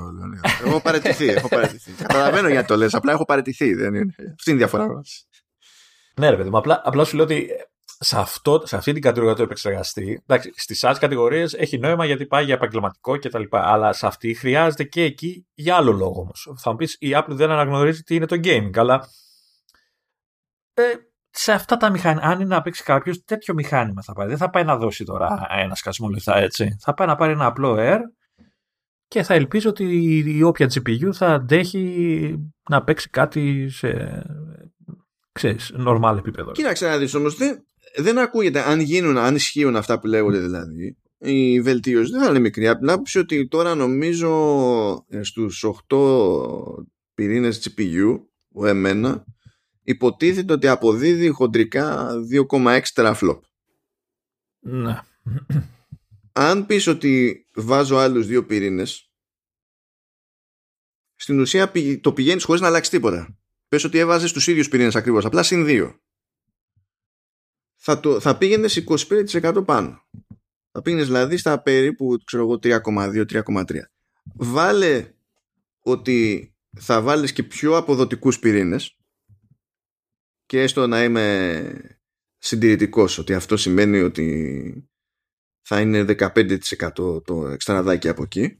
έχω 0.64 0.80
παραιτηθεί. 0.80 1.28
έχω 1.28 1.48
παραιτηθεί. 1.48 1.92
Καταλαβαίνω 1.92 2.48
γιατί 2.48 2.66
το 2.66 2.76
λες. 2.76 2.94
Απλά 2.94 3.12
έχω 3.12 3.24
παραιτηθεί. 3.24 3.74
Δεν 3.74 3.94
είναι. 3.94 4.14
Αυτή 4.18 4.50
είναι 4.50 4.54
η 4.54 4.62
διαφορά 4.62 4.92
μας. 4.92 5.28
Ναι, 6.20 6.30
ρε 6.30 6.36
παιδί 6.36 6.50
μου. 6.50 6.56
Απλά, 6.56 6.80
απλά 6.84 7.04
σου 7.04 7.16
λέω 7.16 7.24
ότι 7.24 7.48
σε, 7.98 8.18
αυτό, 8.18 8.62
σε 8.64 8.76
αυτή 8.76 8.92
την 8.92 9.02
κατηγορία 9.02 9.34
του 9.34 9.42
επεξεργαστή, 9.42 10.22
εντάξει, 10.26 10.52
στις 10.56 10.84
άλλες 10.84 10.98
κατηγορίες 10.98 11.54
έχει 11.54 11.78
νόημα 11.78 12.04
γιατί 12.04 12.26
πάει 12.26 12.44
για 12.44 12.54
επαγγελματικό 12.54 13.18
κτλ. 13.18 13.42
Αλλά 13.50 13.92
σε 13.92 14.06
αυτή 14.06 14.34
χρειάζεται 14.34 14.84
και 14.84 15.02
εκεί 15.02 15.46
για 15.54 15.76
άλλο 15.76 15.92
λόγο 15.92 16.20
όμως. 16.20 16.52
Θα 16.56 16.70
μου 16.70 16.76
πεις 16.76 16.96
η 16.98 17.10
Apple 17.12 17.24
δεν 17.28 17.50
αναγνωρίζει 17.50 18.02
τι 18.02 18.14
είναι 18.14 18.26
το 18.26 18.40
gaming, 18.44 18.70
αλλά. 18.74 19.08
Ε, 20.74 20.82
σε 21.38 21.52
αυτά 21.52 21.76
τα 21.76 21.90
μηχανήματα, 21.90 22.26
αν 22.26 22.40
είναι 22.40 22.54
να 22.54 22.62
παίξει 22.62 22.82
κάποιος, 22.82 23.24
τέτοιο 23.24 23.54
μηχάνημα 23.54 24.02
θα 24.02 24.12
πάει. 24.12 24.28
Δεν 24.28 24.36
θα 24.36 24.50
πάει 24.50 24.64
να 24.64 24.76
δώσει 24.76 25.04
τώρα 25.04 25.46
ένα 25.50 25.74
σκασμό 25.74 26.08
λεφτά 26.08 26.36
έτσι. 26.36 26.76
Θα 26.80 26.94
πάει 26.94 27.08
να 27.08 27.16
πάρει 27.16 27.32
ένα 27.32 27.46
απλό 27.46 27.76
Air 27.78 27.98
και 29.08 29.22
θα 29.22 29.34
ελπίζει 29.34 29.68
ότι 29.68 29.84
η 30.26 30.42
όποια 30.42 30.70
GPU 30.74 31.12
θα 31.12 31.26
αντέχει 31.26 32.34
να 32.70 32.84
παίξει 32.84 33.10
κάτι 33.10 33.68
σε 33.68 34.22
ξέρεις, 35.32 35.74
normal 35.86 36.14
επίπεδο. 36.18 36.52
Κοίταξε 36.52 36.86
να 36.86 36.98
δεις 36.98 37.14
όμως, 37.14 37.36
δεν, 37.36 37.66
δεν 37.96 38.18
ακούγεται 38.18 38.60
αν 38.60 38.80
γίνουν, 38.80 39.18
αν 39.18 39.34
ισχύουν 39.34 39.76
αυτά 39.76 40.00
που 40.00 40.06
λέγονται 40.06 40.38
δηλαδή. 40.38 40.96
Η 41.18 41.60
βελτίωση 41.60 42.10
δεν 42.10 42.22
θα 42.22 42.28
είναι 42.28 42.38
μικρή. 42.38 42.68
Από 42.68 42.78
την 42.78 42.90
άποψη 42.90 43.18
ότι 43.18 43.48
τώρα 43.48 43.74
νομίζω 43.74 44.30
ε, 45.08 45.22
στους 45.22 45.64
8 45.88 45.96
πυρήνες 47.14 47.74
GPU, 47.76 48.20
ο 48.54 48.66
εμένα, 48.66 49.24
υποτίθεται 49.86 50.52
ότι 50.52 50.68
αποδίδει 50.68 51.28
χοντρικά 51.28 52.12
2,6 52.50 52.80
τεραφλόπ. 52.94 53.44
Ναι. 54.58 55.00
Αν 56.32 56.66
πεις 56.66 56.86
ότι 56.86 57.44
βάζω 57.54 57.96
άλλους 57.96 58.26
δύο 58.26 58.46
πυρήνες, 58.46 59.10
στην 61.14 61.40
ουσία 61.40 61.72
το 62.00 62.12
πηγαίνεις 62.12 62.44
χωρίς 62.44 62.60
να 62.60 62.66
αλλάξει 62.66 62.90
τίποτα. 62.90 63.38
Πες 63.68 63.84
ότι 63.84 63.98
έβαζες 63.98 64.32
τους 64.32 64.46
ίδιους 64.46 64.68
πυρήνες 64.68 64.96
ακριβώς, 64.96 65.24
απλά 65.24 65.42
συν 65.42 65.64
δύο. 65.64 66.00
Θα, 67.76 68.00
το, 68.00 68.20
θα 68.20 68.38
πήγαινες 68.38 68.84
25% 68.86 69.62
πάνω. 69.66 70.08
Θα 70.70 70.82
πήγαινες 70.82 71.06
δηλαδή 71.06 71.36
στα 71.36 71.62
περίπου 71.62 72.16
3,2-3,3. 72.32 73.64
Βάλε 74.34 75.12
ότι 75.80 76.50
θα 76.78 77.00
βάλεις 77.00 77.32
και 77.32 77.42
πιο 77.42 77.76
αποδοτικούς 77.76 78.38
πυρήνες 78.38 78.96
και 80.46 80.62
έστω 80.62 80.86
να 80.86 81.04
είμαι 81.04 81.98
συντηρητικός 82.38 83.18
ότι 83.18 83.34
αυτό 83.34 83.56
σημαίνει 83.56 84.00
ότι 84.00 84.90
θα 85.68 85.80
είναι 85.80 86.04
15% 86.18 87.24
το 87.24 87.48
εξτραδάκι 87.48 88.08
από 88.08 88.22
εκεί 88.22 88.58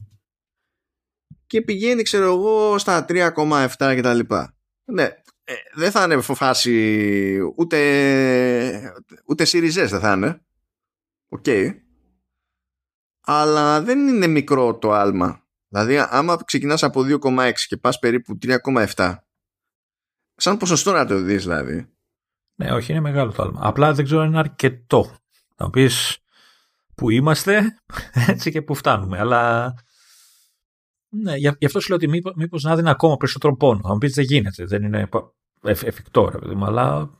και 1.46 1.62
πηγαίνει 1.62 2.02
ξέρω 2.02 2.24
εγώ 2.24 2.78
στα 2.78 3.04
3,7 3.08 3.92
και 3.94 4.00
τα 4.00 4.14
λοιπά. 4.14 4.56
Ναι, 4.92 5.02
ε, 5.44 5.54
δεν 5.74 5.90
θα 5.90 6.04
είναι 6.04 6.20
φάση 6.20 7.38
ούτε 7.56 9.02
ούτε 9.26 9.44
σιριζές 9.44 9.90
δεν 9.90 10.00
θα 10.00 10.12
είναι. 10.12 10.40
Οκ. 11.28 11.46
Αλλά 13.20 13.82
δεν 13.82 14.08
είναι 14.08 14.26
μικρό 14.26 14.78
το 14.78 14.92
άλμα. 14.92 15.46
Δηλαδή 15.68 15.98
άμα 15.98 16.36
ξεκινάς 16.44 16.82
από 16.82 17.02
2,6 17.02 17.52
και 17.66 17.76
πας 17.76 17.98
περίπου 17.98 18.38
3,7 18.42 19.16
Σαν 20.36 20.56
ποσοστό 20.56 20.92
να 20.92 21.06
το 21.06 21.20
δεις 21.20 21.42
δηλαδή. 21.42 21.90
Ναι, 22.54 22.72
όχι, 22.72 22.92
είναι 22.92 23.00
μεγάλο 23.00 23.32
το 23.32 23.42
άλμα. 23.42 23.60
Απλά 23.62 23.94
δεν 23.94 24.04
ξέρω 24.04 24.20
αν 24.20 24.28
είναι 24.28 24.38
αρκετό. 24.38 25.16
Να 25.56 25.70
πεις 25.70 26.18
που 26.94 27.10
είμαστε 27.10 27.80
έτσι 28.32 28.50
και 28.50 28.62
που 28.62 28.74
φτάνουμε. 28.74 29.18
Αλλά 29.18 29.74
ναι, 31.08 31.36
γι' 31.36 31.66
αυτό 31.66 31.80
σου 31.80 31.88
λέω 31.88 31.96
ότι 31.96 32.08
μήπως, 32.08 32.32
μήπως 32.36 32.62
να 32.62 32.76
δίνει 32.76 32.88
ακόμα 32.88 33.16
περισσότερο 33.16 33.56
πόνο. 33.56 33.88
Αν 33.88 33.98
πεις 33.98 34.14
δεν 34.14 34.24
γίνεται, 34.24 34.64
δεν 34.64 34.82
είναι 34.82 35.08
εφικτό, 35.62 36.28
ρε 36.28 36.38
παιδί 36.38 36.54
μου. 36.54 36.64
Αλλά 36.64 37.10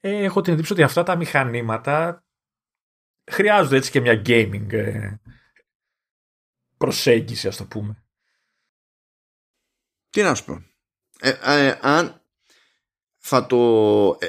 ε, 0.00 0.22
έχω 0.22 0.40
την 0.40 0.52
εντύπωση 0.52 0.72
ότι 0.72 0.82
αυτά 0.82 1.02
τα 1.02 1.16
μηχανήματα 1.16 2.24
χρειάζονται 3.30 3.76
έτσι 3.76 3.90
και 3.90 4.00
μια 4.00 4.22
gaming 4.26 4.72
ε, 4.72 5.16
προσέγγιση, 6.76 7.48
ας 7.48 7.56
το 7.56 7.64
πούμε. 7.64 8.04
Τι 10.10 10.22
να 10.22 10.34
σου 10.34 10.44
πω. 10.44 10.62
Ε, 11.20 11.38
ε 11.42 11.78
αν, 11.82 12.23
θα 13.26 13.46
το, 13.46 13.58
ε, 14.20 14.28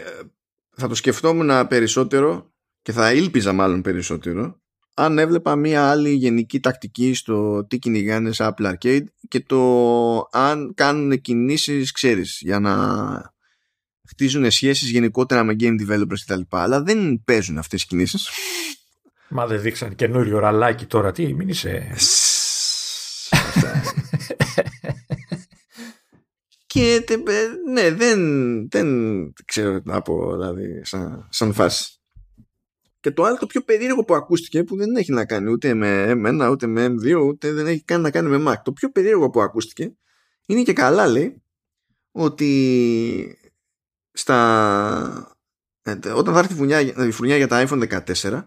θα 0.76 0.88
το 0.88 0.96
σκεφτόμουν 0.96 1.68
περισσότερο 1.68 2.54
και 2.82 2.91
θα 2.91 3.14
ήλπιζα 3.14 3.54
μάλλον 3.54 3.82
περισσότερο 3.82 4.60
αν 4.98 5.18
έβλεπα 5.18 5.56
μία 5.56 5.89
άλλη 5.89 6.10
γενική 6.12 6.60
τακτική 6.60 7.14
στο 7.14 7.66
τι 7.66 7.80
κυνηγάνε 7.80 8.32
σε 8.32 8.54
Apple 8.54 8.74
Arcade 8.74 9.04
και 9.28 9.39
το 9.39 10.30
αν 10.32 10.74
κάνουν 10.76 11.22
κινήσεις, 11.22 11.91
ξέρεις, 11.91 12.39
για 12.41 12.60
να 12.60 12.74
χτίζουν 14.08 14.52
σχέσεις 14.52 14.89
γενικότερα 14.89 15.43
με 15.43 15.56
game 15.60 15.76
developers 15.88 16.20
κτλ. 16.26 16.41
Αλλά 16.50 16.82
δεν 16.82 17.22
παίζουν 17.26 17.58
αυτές 17.58 17.82
οι 17.82 17.88
κινήσεις. 17.88 18.30
Μα 19.28 19.48
δεν 19.48 19.62
δείξαν 19.62 19.96
καινούριο 19.96 20.39
ραλάκι 20.39 20.86
τώρα. 20.86 21.12
Τι, 21.12 21.34
μην 21.34 21.48
είσαι... 21.48 21.96
Και 26.76 27.03
ναι, 27.71 27.91
δεν, 27.91 28.19
δεν 28.69 28.88
ξέρω 29.45 29.82
τι 29.82 29.89
να 29.89 30.01
πω 30.01 30.32
δηλαδή, 30.32 30.82
σαν, 30.86 31.28
σαν 31.32 31.53
φάση. 31.53 31.99
Και 32.99 33.11
το 33.11 33.23
άλλο 33.23 33.38
το 33.38 33.45
πιο 33.45 33.61
περίεργο 33.61 34.03
που 34.03 34.15
ακούστηκε 34.15 34.63
που 34.63 34.76
δεν 34.76 34.95
έχει 34.95 35.11
να 35.11 35.26
κάνει 35.26 35.51
ούτε 35.51 35.73
με 35.73 36.11
M1 36.15 36.49
ούτε 36.51 36.67
με 36.67 36.86
M2 36.86 37.21
ούτε 37.28 37.51
δεν 37.51 37.67
έχει 37.67 37.84
καν 37.84 38.01
να 38.01 38.11
κάνει 38.11 38.38
με 38.38 38.51
Mac. 38.51 38.61
Το 38.63 38.71
πιο 38.71 38.91
περίεργο 38.91 39.30
που 39.30 39.41
ακούστηκε 39.41 39.93
είναι 40.45 40.61
και 40.61 40.73
καλά 40.73 41.07
λέει 41.07 41.41
ότι 42.11 43.38
στα, 44.11 45.38
ε, 45.82 46.09
όταν 46.09 46.34
θα 46.34 46.39
έρθει 46.39 46.53
η 46.53 46.55
φουρνιά, 46.55 46.80
η 46.82 47.11
φουρνιά 47.11 47.38
για 47.38 47.47
τα 47.47 47.67
iPhone 47.67 48.01
14 48.23 48.43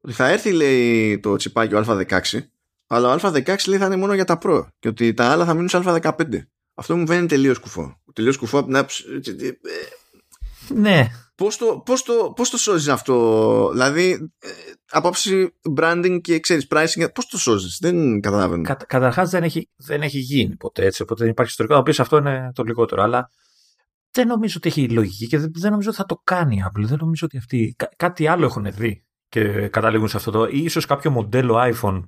ότι 0.00 0.12
θα 0.12 0.28
έρθει 0.28 0.52
λέει 0.52 1.18
το 1.20 1.36
τσιπάκι 1.36 1.74
ο 1.74 1.84
Α16 1.86 2.20
αλλά 2.86 3.14
ο 3.14 3.18
Α16 3.22 3.56
λέει 3.66 3.78
θα 3.78 3.86
είναι 3.86 3.96
μόνο 3.96 4.14
για 4.14 4.24
τα 4.24 4.38
Pro 4.42 4.66
και 4.78 4.88
ότι 4.88 5.14
τα 5.14 5.24
άλλα 5.24 5.44
θα 5.44 5.54
μείνουν 5.54 5.68
σε 5.68 5.82
Α15. 5.84 6.40
Αυτό 6.78 6.96
μου 6.96 7.06
φαίνεται 7.06 7.26
τελείως 7.26 7.58
κουφό. 7.58 8.00
Τελείως 8.12 8.36
κουφό 8.36 8.58
από 8.58 8.66
την 8.66 8.76
άποψη. 8.76 9.04
Ε, 9.24 9.50
ναι. 10.74 11.06
Πώς 11.34 11.56
το, 11.56 11.82
πώς 11.84 12.02
το, 12.02 12.32
πώς 12.36 12.50
το 12.50 12.56
σώζεις 12.56 12.88
αυτό, 12.88 13.68
Δηλαδή, 13.72 14.32
ε, 14.38 14.48
άποψη 14.90 15.54
branding 15.76 16.18
και 16.20 16.40
ξέρεις 16.40 16.66
pricing, 16.70 17.06
πώς 17.14 17.26
το 17.26 17.38
σώζεις, 17.38 17.78
δεν 17.80 18.20
καταλαβαίνω. 18.20 18.62
Κα, 18.62 18.74
Καταρχάς 18.74 19.30
δεν 19.30 19.42
έχει, 19.42 19.70
δεν 19.76 20.02
έχει 20.02 20.18
γίνει 20.18 20.56
ποτέ 20.56 20.84
έτσι, 20.84 21.02
οπότε 21.02 21.22
δεν 21.22 21.30
υπάρχει 21.30 21.50
ιστορικό. 21.50 21.74
Να 21.74 21.82
πεις 21.82 22.00
αυτό 22.00 22.16
είναι 22.16 22.50
το 22.54 22.62
λιγότερο. 22.62 23.02
Αλλά 23.02 23.30
δεν 24.10 24.26
νομίζω 24.26 24.54
ότι 24.56 24.68
έχει 24.68 24.88
λογική 24.88 25.26
και 25.26 25.38
δεν, 25.38 25.52
δεν 25.54 25.70
νομίζω 25.70 25.88
ότι 25.88 25.98
θα 25.98 26.04
το 26.04 26.20
κάνει 26.24 26.56
η 26.56 26.64
Apple. 26.66 26.82
Δεν 26.84 26.98
νομίζω 27.00 27.26
ότι 27.26 27.36
αυτοί. 27.36 27.74
Κά, 27.78 27.88
κάτι 27.96 28.26
άλλο 28.26 28.44
έχουν 28.44 28.72
δει 28.72 29.04
και 29.28 29.68
καταλήγουν 29.68 30.08
σε 30.08 30.16
αυτό 30.16 30.30
το. 30.30 30.46
ή 30.46 30.62
ίσως 30.62 30.86
κάποιο 30.86 31.10
μοντέλο 31.10 31.56
iPhone 31.58 32.02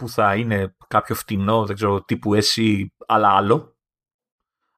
που 0.00 0.08
θα 0.08 0.36
είναι 0.36 0.74
κάποιο 0.88 1.14
φτηνό, 1.14 1.66
δεν 1.66 1.76
ξέρω, 1.76 2.02
τύπου 2.02 2.34
εσύ, 2.34 2.92
αλλά 3.06 3.28
άλλο. 3.28 3.76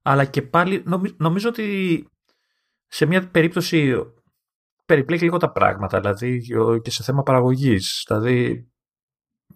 Αλλά 0.03 0.25
και 0.25 0.43
πάλι 0.43 0.85
νομίζω 1.17 1.49
ότι 1.49 2.07
σε 2.87 3.07
μια 3.07 3.29
περίπτωση 3.29 3.95
περιπλέκει 4.87 5.25
λίγο 5.25 5.37
τα 5.37 5.53
πράγματα, 5.53 6.01
δηλαδή 6.01 6.41
και 6.83 6.91
σε 6.91 7.03
θέμα 7.03 7.23
παραγωγής. 7.23 8.05
Δηλαδή, 8.07 8.67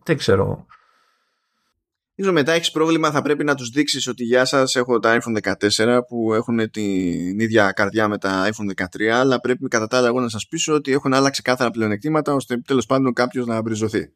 δεν 0.04 0.16
ξέρω. 0.16 0.66
Ίσως 2.14 2.32
μετά 2.32 2.52
έχεις 2.52 2.70
πρόβλημα, 2.70 3.10
θα 3.10 3.22
πρέπει 3.22 3.44
να 3.44 3.54
τους 3.54 3.68
δείξεις 3.68 4.06
ότι 4.06 4.24
γεια 4.24 4.44
σας 4.44 4.74
έχω 4.74 4.98
τα 4.98 5.18
iPhone 5.20 5.54
14 5.78 6.00
που 6.08 6.34
έχουν 6.34 6.70
την 6.70 7.40
ίδια 7.40 7.72
καρδιά 7.72 8.08
με 8.08 8.18
τα 8.18 8.48
iPhone 8.50 8.84
13 9.00 9.04
αλλά 9.04 9.40
πρέπει 9.40 9.68
κατά 9.68 9.86
τα 9.86 9.96
άλλα 9.96 10.06
εγώ 10.06 10.20
να 10.20 10.28
σας 10.28 10.46
πείσω 10.46 10.74
ότι 10.74 10.92
έχουν 10.92 11.14
άλλα 11.14 11.30
ξεκάθαρα 11.30 11.70
πλεονεκτήματα 11.70 12.34
ώστε 12.34 12.56
τέλος 12.56 12.86
πάντων 12.86 13.12
κάποιος 13.12 13.46
να 13.46 13.62
μπριζωθεί 13.62 14.12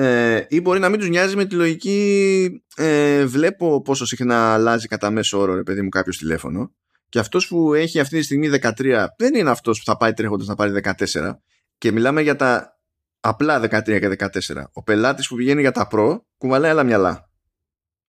ε, 0.00 0.46
ή 0.48 0.60
μπορεί 0.60 0.78
να 0.78 0.88
μην 0.88 0.98
τους 0.98 1.08
νοιάζει 1.08 1.36
με 1.36 1.44
τη 1.44 1.54
λογική 1.54 2.62
ε, 2.76 3.26
βλέπω 3.26 3.82
πόσο 3.82 4.06
συχνά 4.06 4.52
αλλάζει 4.52 4.86
κατά 4.86 5.10
μέσο 5.10 5.38
όρο 5.38 5.54
ρε 5.54 5.62
παιδί 5.62 5.82
μου 5.82 5.88
κάποιος 5.88 6.16
τηλέφωνο 6.16 6.74
και 7.08 7.18
αυτός 7.18 7.48
που 7.48 7.74
έχει 7.74 8.00
αυτή 8.00 8.18
τη 8.18 8.24
στιγμή 8.24 8.50
13 8.62 9.04
δεν 9.16 9.34
είναι 9.34 9.50
αυτός 9.50 9.78
που 9.78 9.84
θα 9.84 9.96
πάει 9.96 10.12
τρέχοντας 10.12 10.46
να 10.46 10.54
πάρει 10.54 10.80
14 10.82 11.32
και 11.78 11.92
μιλάμε 11.92 12.22
για 12.22 12.36
τα 12.36 12.78
απλά 13.20 13.60
13 13.60 13.82
και 13.84 14.16
14 14.18 14.64
ο 14.72 14.82
πελάτης 14.82 15.28
που 15.28 15.36
πηγαίνει 15.36 15.60
για 15.60 15.72
τα 15.72 15.88
Pro 15.92 16.18
κουβαλάει 16.38 16.70
άλλα 16.70 16.82
μυαλά 16.82 17.30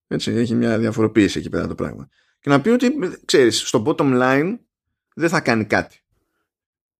Έτσι, 0.07 0.31
έχει 0.31 0.55
μια 0.55 0.77
διαφοροποίηση 0.77 1.39
εκεί 1.39 1.49
πέρα 1.49 1.67
το 1.67 1.75
πράγμα. 1.75 2.09
Και 2.39 2.49
να 2.49 2.61
πει 2.61 2.69
ότι, 2.69 2.93
ξέρεις, 3.25 3.67
στο 3.67 3.83
bottom 3.85 4.21
line 4.21 4.57
δεν 5.15 5.29
θα 5.29 5.41
κάνει 5.41 5.65
κάτι. 5.65 5.99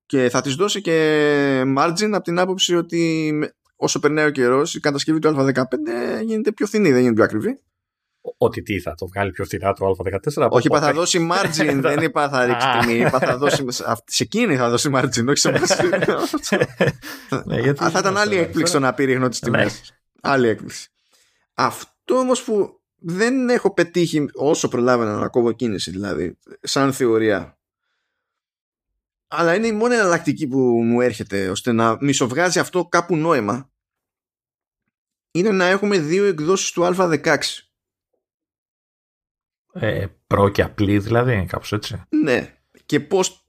Και 0.06 0.30
θα 0.30 0.42
της 0.42 0.56
δώσει 0.56 0.82
και 0.82 1.62
margin 1.78 2.12
από 2.12 2.24
την 2.24 2.40
άποψη 2.40 2.76
ότι 2.76 3.34
όσο 3.80 4.00
περνάει 4.00 4.26
ο 4.26 4.30
καιρός, 4.30 4.76
η 4.76 4.80
κατασκευή 4.80 5.20
του 5.20 5.36
Α15 5.38 5.64
γίνεται 6.24 6.52
πιο 6.52 6.66
φθηνή, 6.66 6.92
δεν 6.92 6.98
γίνεται 6.98 7.16
πιο 7.16 7.24
ακριβή. 7.24 7.60
Ότι 8.38 8.62
τι 8.62 8.80
θα 8.80 8.96
το 8.96 9.08
βγάλει 9.08 9.32
πιο 9.32 9.46
φθηνά 9.46 9.74
το 9.74 9.96
Α14. 10.36 10.50
Όχι, 10.50 10.68
είπα 10.68 10.80
θα 10.80 10.94
δώσει 10.94 11.28
margin, 11.32 11.80
δεν 11.82 12.02
είπα 12.02 12.30
θα 12.30 12.46
ρίξει 12.46 12.68
τιμή. 12.80 13.00
Είπα 13.00 13.20
θα 13.20 13.38
δώσει. 13.38 13.66
Σε 14.06 14.24
εκείνη 14.24 14.56
θα 14.56 14.70
δώσει 14.70 14.90
margin, 14.94 15.26
όχι 15.28 15.38
σε 15.38 15.50
εμά. 15.50 15.60
ναι, 17.46 17.74
θα 17.74 18.00
ήταν 18.00 18.18
άλλη 18.18 18.38
έκπληξη 18.38 18.74
το 18.74 18.80
να 18.80 18.94
πει 18.94 19.04
ρίχνω 19.04 19.30
τις 19.30 19.40
τιμές. 19.40 19.94
Άλλη 20.22 20.48
έκπληξη. 20.48 20.90
Αυτό 21.54 22.16
όμως 22.16 22.44
που 22.44 22.82
δεν 22.96 23.50
έχω 23.50 23.74
πετύχει 23.74 24.30
όσο 24.34 24.68
προλάβαινα 24.68 25.18
να 25.18 25.28
κόβω 25.28 25.52
κίνηση, 25.52 25.92
δηλαδή, 25.92 26.38
σαν 26.62 26.94
θεωρία. 26.94 27.59
Αλλά 29.32 29.56
είναι 29.56 29.68
η 29.68 29.72
μόνη 29.72 29.94
εναλλακτική 29.96 30.48
που 30.48 30.58
μου 30.84 31.02
έρχεται 31.02 31.50
ώστε 31.50 31.72
να 31.72 31.98
μισοβγάζει 32.00 32.60
αυτό 32.60 32.86
κάπου 32.86 33.16
νόημα. 33.16 33.72
Είναι 35.32 35.52
να 35.52 35.66
έχουμε 35.66 36.00
δύο 36.00 36.26
εκδόσεις 36.26 36.72
του 36.72 36.82
Α16. 36.84 37.38
Ε, 39.74 40.08
προ 40.28 40.50
και 40.50 40.62
απλή 40.62 41.00
δηλαδή, 41.00 41.46
κάπως 41.46 41.72
έτσι. 41.72 42.04
Ναι. 42.10 42.58
Και 42.86 43.00
πώς 43.00 43.46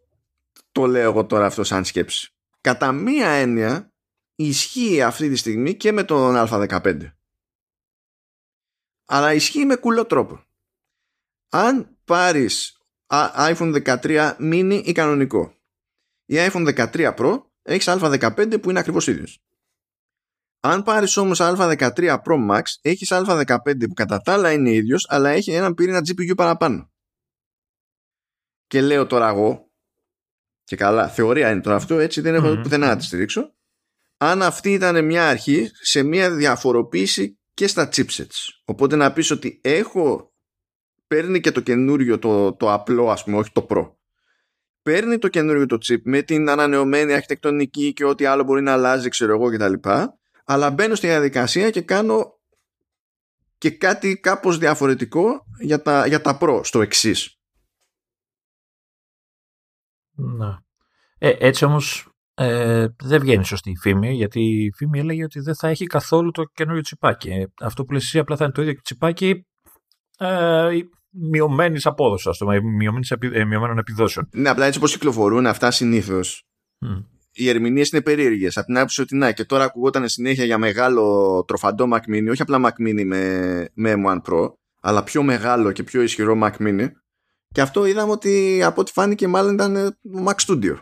το 0.72 0.86
λέω 0.86 1.02
εγώ 1.02 1.26
τώρα 1.26 1.46
αυτό 1.46 1.64
σαν 1.64 1.84
σκέψη. 1.84 2.32
Κατά 2.60 2.92
μία 2.92 3.28
έννοια 3.28 3.92
ισχύει 4.34 5.02
αυτή 5.02 5.28
τη 5.28 5.36
στιγμή 5.36 5.74
και 5.74 5.92
με 5.92 6.04
τον 6.04 6.34
Α15. 6.48 7.12
Αλλά 9.04 9.34
ισχύει 9.34 9.64
με 9.64 9.76
κουλό 9.76 10.06
τρόπο. 10.06 10.44
Αν 11.48 11.96
πάρεις 12.04 12.80
iPhone 13.36 13.82
13 13.84 14.36
mini 14.38 14.82
ή 14.84 14.92
κανονικό 14.92 15.59
η 16.30 16.36
iPhone 16.38 16.88
13 16.92 17.14
Pro 17.16 17.40
έχεις 17.62 17.88
α15 17.88 18.62
που 18.62 18.70
είναι 18.70 18.78
ακριβώς 18.78 19.06
ίδιος. 19.06 19.42
Αν 20.60 20.82
πάρεις 20.82 21.16
όμως 21.16 21.38
α13 21.42 22.18
Pro 22.24 22.50
Max 22.50 22.62
έχεις 22.80 23.08
α15 23.12 23.56
που 23.88 23.94
κατά 23.94 24.18
τα 24.18 24.32
άλλα 24.32 24.52
είναι 24.52 24.70
ίδιος 24.70 25.06
αλλά 25.08 25.30
έχει 25.30 25.52
έναν 25.52 25.74
πυρήνα 25.74 25.98
GPU 25.98 26.36
παραπάνω. 26.36 26.92
Και 28.66 28.80
λέω 28.80 29.06
τώρα 29.06 29.28
εγώ 29.28 29.70
και 30.64 30.76
καλά, 30.76 31.08
θεωρία 31.08 31.50
είναι 31.50 31.60
τώρα 31.60 31.76
αυτό, 31.76 31.98
έτσι 31.98 32.20
δεν 32.20 32.34
έχω 32.34 32.52
mm 32.52 32.62
πουθενά 32.62 32.86
να 32.86 32.96
τη 32.96 33.04
στηρίξω. 33.04 33.54
Αν 34.16 34.42
αυτή 34.42 34.72
ήταν 34.72 35.04
μια 35.04 35.28
αρχή 35.28 35.70
σε 35.72 36.02
μια 36.02 36.30
διαφοροποίηση 36.34 37.38
και 37.54 37.66
στα 37.66 37.88
chipsets. 37.92 38.48
Οπότε 38.64 38.96
να 38.96 39.12
πεις 39.12 39.30
ότι 39.30 39.60
έχω 39.62 40.34
παίρνει 41.06 41.40
και 41.40 41.52
το 41.52 41.60
καινούριο 41.60 42.18
το, 42.18 42.54
το 42.54 42.72
απλό 42.72 43.10
ας 43.10 43.24
πούμε, 43.24 43.36
όχι 43.36 43.52
το 43.52 43.66
Pro 43.70 43.99
παίρνει 44.82 45.18
το 45.18 45.28
καινούριο 45.28 45.66
το 45.66 45.78
chip 45.86 46.00
με 46.04 46.22
την 46.22 46.48
ανανεωμένη 46.48 47.12
αρχιτεκτονική 47.12 47.92
και 47.92 48.04
ό,τι 48.04 48.24
άλλο 48.24 48.42
μπορεί 48.42 48.62
να 48.62 48.72
αλλάζει 48.72 49.08
ξέρω 49.08 49.32
εγώ 49.32 49.50
κτλ. 49.50 49.88
Αλλά 50.44 50.70
μπαίνω 50.70 50.94
στη 50.94 51.06
διαδικασία 51.06 51.70
και 51.70 51.80
κάνω 51.80 52.38
και 53.58 53.70
κάτι 53.70 54.20
κάπως 54.20 54.58
διαφορετικό 54.58 55.44
για 55.60 55.82
τα, 55.82 56.06
για 56.06 56.20
τα 56.20 56.38
Pro 56.40 56.60
στο 56.62 56.80
εξής. 56.80 57.38
Να. 60.10 60.62
Ε, 61.18 61.36
έτσι 61.38 61.64
όμως 61.64 62.08
ε, 62.34 62.86
δεν 63.02 63.20
βγαίνει 63.20 63.44
σωστή 63.44 63.70
η 63.70 63.76
φήμη, 63.76 64.12
γιατί 64.12 64.40
η 64.40 64.72
φήμη 64.72 64.98
έλεγε 64.98 65.24
ότι 65.24 65.40
δεν 65.40 65.54
θα 65.54 65.68
έχει 65.68 65.86
καθόλου 65.86 66.30
το 66.30 66.44
καινούριο 66.44 66.82
τσιπάκι. 66.82 67.46
Αυτό 67.60 67.84
που 67.84 67.92
λες 67.92 68.04
εσύ 68.04 68.18
απλά 68.18 68.36
θα 68.36 68.44
είναι 68.44 68.52
το 68.52 68.62
ίδιο 68.62 68.80
τσιπάκι 68.82 69.46
ε, 70.18 70.68
μειωμένης 71.10 71.86
απόδοσης, 71.86 72.26
ας 72.26 72.38
πούμε, 72.38 72.56
ε, 73.32 73.44
μειωμένων 73.44 73.78
επιδόσεων. 73.78 74.28
Ναι, 74.32 74.48
απλά 74.48 74.66
έτσι 74.66 74.78
όπως 74.78 74.92
κυκλοφορούν 74.92 75.46
αυτά 75.46 75.70
συνήθως. 75.70 76.44
Mm. 76.86 77.04
Οι 77.32 77.48
ερμηνείες 77.48 77.90
είναι 77.90 78.02
περίεργες. 78.02 78.56
Από 78.56 78.66
την 78.66 78.76
άποψη 78.76 79.00
ότι 79.00 79.16
να, 79.16 79.32
και 79.32 79.44
τώρα 79.44 79.64
ακουγόταν 79.64 80.08
συνέχεια 80.08 80.44
για 80.44 80.58
μεγάλο 80.58 81.44
τροφαντό 81.46 81.88
Mac 81.92 82.14
Mini, 82.14 82.30
όχι 82.30 82.42
απλά 82.42 82.60
Mac 82.64 82.88
Mini 82.88 83.04
με, 83.04 83.68
με 83.74 83.94
M1 83.96 84.18
Pro, 84.30 84.52
αλλά 84.80 85.02
πιο 85.02 85.22
μεγάλο 85.22 85.72
και 85.72 85.82
πιο 85.82 86.02
ισχυρό 86.02 86.38
Mac 86.42 86.52
Mini. 86.58 86.86
Και 87.52 87.60
αυτό 87.60 87.84
είδαμε 87.84 88.12
ότι 88.12 88.62
από 88.62 88.80
ό,τι 88.80 88.92
φάνηκε 88.92 89.28
μάλλον 89.28 89.54
ήταν 89.54 89.98
Mac 90.26 90.34
Studio. 90.46 90.74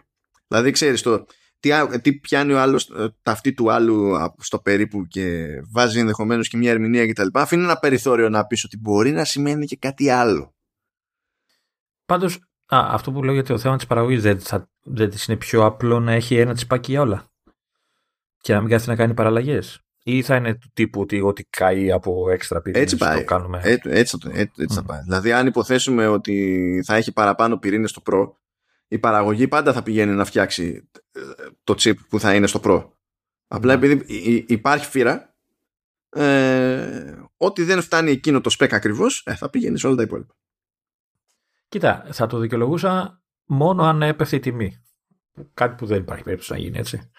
Δηλαδή, 0.48 0.70
ξέρεις 0.70 1.02
το, 1.02 1.26
τι, 1.60 2.00
τι 2.00 2.12
πιάνει 2.12 2.52
ο 2.52 2.60
άλλος 2.60 2.90
ε, 2.90 3.14
ταυτί 3.22 3.52
του 3.54 3.72
άλλου 3.72 4.16
στο 4.38 4.58
περίπου 4.58 5.06
και 5.06 5.48
βάζει 5.72 5.98
ενδεχομένως 5.98 6.48
και 6.48 6.56
μια 6.56 6.70
ερμηνεία 6.70 7.06
κτλ. 7.06 7.26
Αφήνει 7.32 7.62
ένα 7.62 7.78
περιθώριο 7.78 8.28
να 8.28 8.46
πεις 8.46 8.64
ότι 8.64 8.78
μπορεί 8.78 9.10
να 9.10 9.24
σημαίνει 9.24 9.66
και 9.66 9.76
κάτι 9.76 10.10
άλλο. 10.10 10.54
Πάντως, 12.06 12.38
αυτό 12.66 13.12
που 13.12 13.24
λέω 13.24 13.34
για 13.34 13.44
το 13.44 13.58
θέμα 13.58 13.76
της 13.76 13.86
παραγωγής 13.86 14.22
δεν, 14.22 14.40
θα, 14.40 14.70
δεν 14.82 15.10
είναι 15.28 15.36
πιο 15.36 15.64
απλό 15.64 16.00
να 16.00 16.12
έχει 16.12 16.36
ένα 16.36 16.54
τσιπάκι 16.54 16.90
για 16.90 17.00
όλα 17.00 17.26
και 18.40 18.52
να 18.52 18.60
μην 18.60 18.70
κάθεται 18.70 18.90
να 18.90 18.96
κάνει 18.96 19.14
παραλλαγές 19.14 19.80
ή 20.02 20.22
θα 20.22 20.36
είναι 20.36 20.54
του 20.54 20.70
τύπου 20.74 21.00
ότι 21.00 21.20
ό,τι 21.20 21.44
καεί 21.44 21.92
από 21.92 22.30
έξτρα 22.30 22.60
πυρήνες 22.60 22.92
έτσι 22.92 22.96
πάει. 22.96 23.18
το 23.18 23.24
κάνουμε. 23.24 23.60
Έτσι, 23.62 23.90
έτσι, 23.92 24.18
έτσι, 24.32 24.62
έτσι 24.62 24.76
θα 24.76 24.82
πάει. 24.82 25.00
Δηλαδή 25.02 25.32
αν 25.32 25.46
υποθέσουμε 25.46 26.06
ότι 26.06 26.82
θα 26.86 26.94
έχει 26.94 27.12
παραπάνω 27.12 27.58
πυρήνες 27.58 27.90
στο 27.90 28.02
Pro 28.10 28.30
η 28.88 28.98
παραγωγή 28.98 29.48
πάντα 29.48 29.72
θα 29.72 29.82
πηγαίνει 29.82 30.12
να 30.12 30.24
φτιάξει 30.24 30.90
ε, 31.12 31.20
το 31.64 31.74
chip 31.78 31.94
που 32.08 32.20
θα 32.20 32.34
είναι 32.34 32.46
στο 32.46 32.60
Pro. 32.64 32.90
Απλά 33.46 33.76
ναι. 33.76 33.84
επειδή 33.84 34.44
υπάρχει 34.48 34.86
φύρα, 34.86 35.36
ε, 36.08 37.22
ό,τι 37.36 37.62
δεν 37.62 37.82
φτάνει 37.82 38.10
εκείνο 38.10 38.40
το 38.40 38.56
spec 38.58 38.72
ακριβώς, 38.72 39.22
ε, 39.26 39.34
θα 39.34 39.50
πηγαίνει 39.50 39.78
σε 39.78 39.86
όλα 39.86 39.96
τα 39.96 40.02
υπόλοιπα. 40.02 40.36
Κοίτα, 41.68 42.08
θα 42.12 42.26
το 42.26 42.38
δικαιολογούσα 42.38 43.22
μόνο 43.44 43.82
αν 43.82 44.02
έπεφτε 44.02 44.36
η 44.36 44.40
τιμή. 44.40 44.82
Κάτι 45.54 45.74
που 45.74 45.86
δεν 45.86 46.00
υπάρχει 46.00 46.22
περίπτωση 46.22 46.52
να 46.52 46.58
γίνει 46.58 46.78
έτσι. 46.78 47.10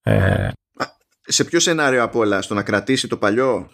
Ε... 0.00 0.50
Σε 1.28 1.44
ποιο 1.44 1.60
σενάριο 1.60 2.02
από 2.02 2.18
όλα, 2.18 2.42
στο 2.42 2.54
να 2.54 2.62
κρατήσει 2.62 3.08
το 3.08 3.18
παλιό; 3.18 3.70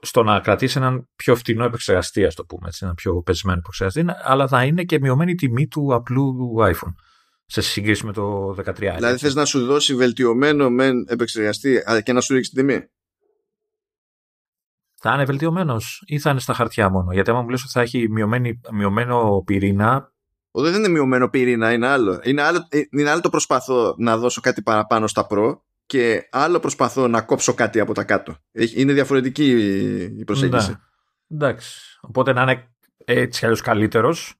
Στο 0.00 0.22
να 0.22 0.40
κρατήσει 0.40 0.78
έναν 0.78 1.08
πιο 1.16 1.34
φτηνό 1.34 1.64
επεξεργαστή, 1.64 2.24
ας 2.24 2.34
το 2.34 2.44
πούμε 2.44 2.68
έτσι, 2.68 2.84
ένα 2.84 2.94
πιο 2.94 3.22
πεσμένο 3.22 3.58
επεξεργαστή, 3.58 4.04
αλλά 4.22 4.48
θα 4.48 4.64
είναι 4.64 4.84
και 4.84 5.00
μειωμένη 5.00 5.30
η 5.30 5.34
τιμή 5.34 5.66
του 5.66 5.94
απλού 5.94 6.54
iPhone 6.58 6.94
σε 7.46 7.60
σύγκριση 7.60 8.06
με 8.06 8.12
το 8.12 8.50
13. 8.50 8.74
Δηλαδή 8.74 9.18
θες 9.18 9.34
να 9.34 9.44
σου 9.44 9.66
δώσει 9.66 9.94
βελτιωμένο 9.94 10.70
με 10.70 10.90
επεξεργαστή 11.06 11.82
και 12.02 12.12
να 12.12 12.20
σου 12.20 12.34
ρίξει 12.34 12.50
την 12.50 12.66
τιμή; 12.66 12.84
Θα 15.00 15.14
είναι 15.14 15.24
βελτιωμένος 15.24 16.02
ή 16.06 16.18
θα 16.18 16.30
είναι 16.30 16.40
στα 16.40 16.54
χαρτιά 16.54 16.90
μόνο; 16.90 17.12
Γιατί 17.12 17.30
άμα 17.30 17.42
μου 17.42 17.48
λες 17.48 17.62
ότι 17.62 17.72
θα 17.72 17.80
έχει 17.80 18.08
μειωμένο 18.72 19.42
πυρήνα. 19.44 20.12
δεν 20.50 20.74
είναι 20.74 20.88
μειωμένο 20.88 21.28
πυρήνα, 21.28 21.72
είναι 21.72 21.86
άλλο. 21.86 22.20
Είναι, 22.24 22.42
άλλο. 22.42 22.66
Ε, 22.68 22.80
είναι 22.90 23.10
άλλο 23.10 23.20
το 23.20 23.28
προσπαθώ 23.28 23.94
να 23.98 24.16
δώσω 24.18 24.40
κάτι 24.40 24.62
παραπάνω 24.62 25.06
στα 25.06 25.26
Pro 25.30 25.58
και 25.88 26.28
άλλο 26.30 26.60
προσπαθώ 26.60 27.08
να 27.08 27.22
κόψω 27.22 27.54
κάτι 27.54 27.80
από 27.80 27.94
τα 27.94 28.04
κάτω. 28.04 28.36
Είναι 28.74 28.92
διαφορετική 28.92 29.50
η 30.18 30.24
προσέγγιση. 30.24 30.70
Ναι. 30.70 30.76
Εντάξει. 31.36 31.98
Οπότε 32.00 32.32
να 32.32 32.42
είναι 32.42 32.74
έτσι 33.04 33.44
αλλιώς 33.44 33.60
καλύτερος. 33.60 34.34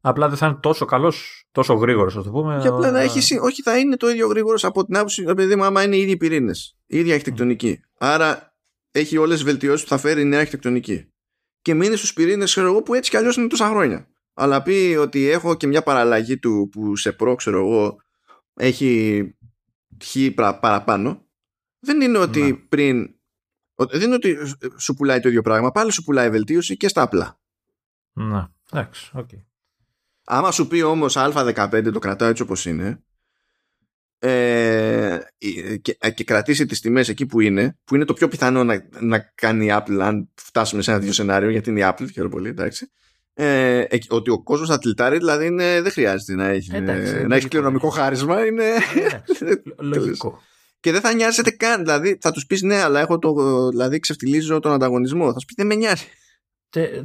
Απλά 0.00 0.28
δεν 0.28 0.36
θα 0.36 0.46
είναι 0.46 0.58
τόσο 0.62 0.84
καλός, 0.84 1.46
τόσο 1.52 1.74
γρήγορος, 1.74 2.16
ας 2.16 2.24
το 2.24 2.30
πούμε. 2.30 2.58
Και 2.62 2.68
απλά 2.68 2.90
να 2.90 3.00
έχει. 3.00 3.38
Όχι, 3.38 3.62
θα 3.62 3.78
είναι 3.78 3.96
το 3.96 4.08
ίδιο 4.08 4.26
γρήγορος 4.26 4.64
από 4.64 4.84
την 4.84 4.96
άποψη, 4.96 5.24
επειδή 5.28 5.56
μου, 5.56 5.64
άμα 5.64 5.82
είναι 5.82 5.96
οι 5.96 6.00
ίδιοι 6.00 6.16
πυρήνες. 6.16 6.76
Η 6.86 6.98
ίδια 6.98 7.12
αρχιτεκτονική. 7.12 7.80
Άρα 7.98 8.56
έχει 8.90 9.16
όλες 9.16 9.34
τις 9.34 9.44
βελτιώσεις 9.44 9.82
που 9.82 9.88
θα 9.88 9.98
φέρει 9.98 10.20
η 10.20 10.24
νέα 10.24 10.38
αρχιτεκτονική. 10.40 11.12
Και 11.62 11.74
μείνει 11.74 11.96
στους 11.96 12.12
πυρήνες, 12.12 12.50
ξέρω 12.50 12.66
εγώ, 12.66 12.82
που 12.82 12.94
έτσι 12.94 13.10
κι 13.10 13.16
αλλιώς 13.16 13.36
είναι 13.36 13.46
τόσα 13.46 13.68
χρόνια. 13.68 14.08
Αλλά 14.34 14.62
πει 14.62 14.96
ότι 15.00 15.28
έχω 15.28 15.54
και 15.54 15.66
μια 15.66 15.82
παραλλαγή 15.82 16.38
του 16.38 16.68
που 16.72 16.96
σε 16.96 17.12
Pro, 17.12 17.34
ξέρω 17.34 17.58
εγώ, 17.58 17.96
έχει 18.54 19.22
χ 20.04 20.16
παραπάνω, 20.34 21.26
δεν 21.78 22.00
είναι 22.00 22.18
ότι 22.18 22.42
ναι. 22.42 22.54
πριν. 22.54 23.14
Δεν 23.74 24.02
είναι 24.02 24.14
ότι 24.14 24.36
σου 24.76 24.94
πουλάει 24.94 25.20
το 25.20 25.28
ίδιο 25.28 25.42
πράγμα, 25.42 25.70
πάλι 25.70 25.92
σου 25.92 26.02
πουλάει 26.02 26.30
βελτίωση 26.30 26.76
και 26.76 26.88
στα 26.88 27.02
απλά. 27.02 27.40
Ναι, 28.12 28.46
εντάξει, 28.72 29.10
OK. 29.14 29.28
Okay. 29.32 29.44
Άμα 30.24 30.50
σου 30.50 30.66
πει 30.66 30.82
όμως 30.82 31.14
A15 31.16 31.90
το 31.92 31.98
κρατάω 31.98 32.28
έτσι 32.28 32.42
όπως 32.42 32.66
είναι 32.66 33.02
ε, 34.18 35.18
και, 35.82 35.96
και 36.14 36.24
κρατήσει 36.24 36.66
τις 36.66 36.80
τιμές 36.80 37.08
εκεί 37.08 37.26
που 37.26 37.40
είναι 37.40 37.78
που 37.84 37.94
είναι 37.94 38.04
το 38.04 38.12
πιο 38.12 38.28
πιθανό 38.28 38.64
να, 38.64 38.88
να 39.00 39.18
κάνει 39.18 39.66
η 39.66 39.70
Apple 39.72 39.98
αν 40.00 40.30
φτάσουμε 40.34 40.82
σε 40.82 40.90
ένα 40.90 41.00
δύο 41.00 41.12
σενάριο 41.12 41.50
γιατί 41.50 41.70
είναι 41.70 41.80
η 41.80 41.84
Apple, 41.86 42.06
χαίρομαι 42.12 42.34
πολύ, 42.34 42.48
εντάξει 42.48 42.92
ε, 43.34 43.84
ότι 44.08 44.30
ο 44.30 44.42
κόσμος 44.42 44.68
θα 44.68 44.78
τυλτάρει, 44.78 45.16
δηλαδή 45.16 45.46
είναι, 45.46 45.80
δεν 45.82 45.92
χρειάζεται 45.92 46.34
να 46.34 46.46
έχει, 46.46 46.76
Εντάξει, 46.76 47.26
να 47.26 47.36
έχει 47.36 47.48
κληρονομικό 47.48 47.88
χάρισμα. 47.88 48.46
Είναι... 48.46 48.64
λογικό. 49.92 50.40
Και 50.80 50.92
δεν 50.92 51.00
θα 51.00 51.14
νοιάζεται 51.14 51.50
καν. 51.50 51.80
Δηλαδή 51.80 52.18
θα 52.20 52.30
τους 52.30 52.46
πεις 52.46 52.62
ναι, 52.62 52.82
αλλά 52.82 53.00
έχω 53.00 53.18
το. 53.18 53.32
Δηλαδή 53.68 53.98
ξεφτιλίζω 53.98 54.60
τον 54.60 54.72
ανταγωνισμό. 54.72 55.32
Θα 55.32 55.38
σου 55.38 55.46
πει 55.46 55.54
δεν 55.56 55.66
με 55.66 55.74
νοιάζει. 55.74 56.06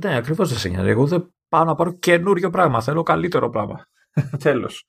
ναι, 0.03 0.15
ακριβώς 0.15 0.49
δεν 0.49 0.57
σε 0.57 0.69
νοιάζει. 0.69 0.89
Εγώ 0.89 1.07
δεν 1.07 1.33
πάω 1.49 1.63
να 1.63 1.75
πάρω 1.75 1.91
καινούριο 1.91 2.49
πράγμα. 2.49 2.81
Θέλω 2.81 3.03
καλύτερο 3.03 3.49
πράγμα. 3.49 3.87
Τέλος. 4.43 4.87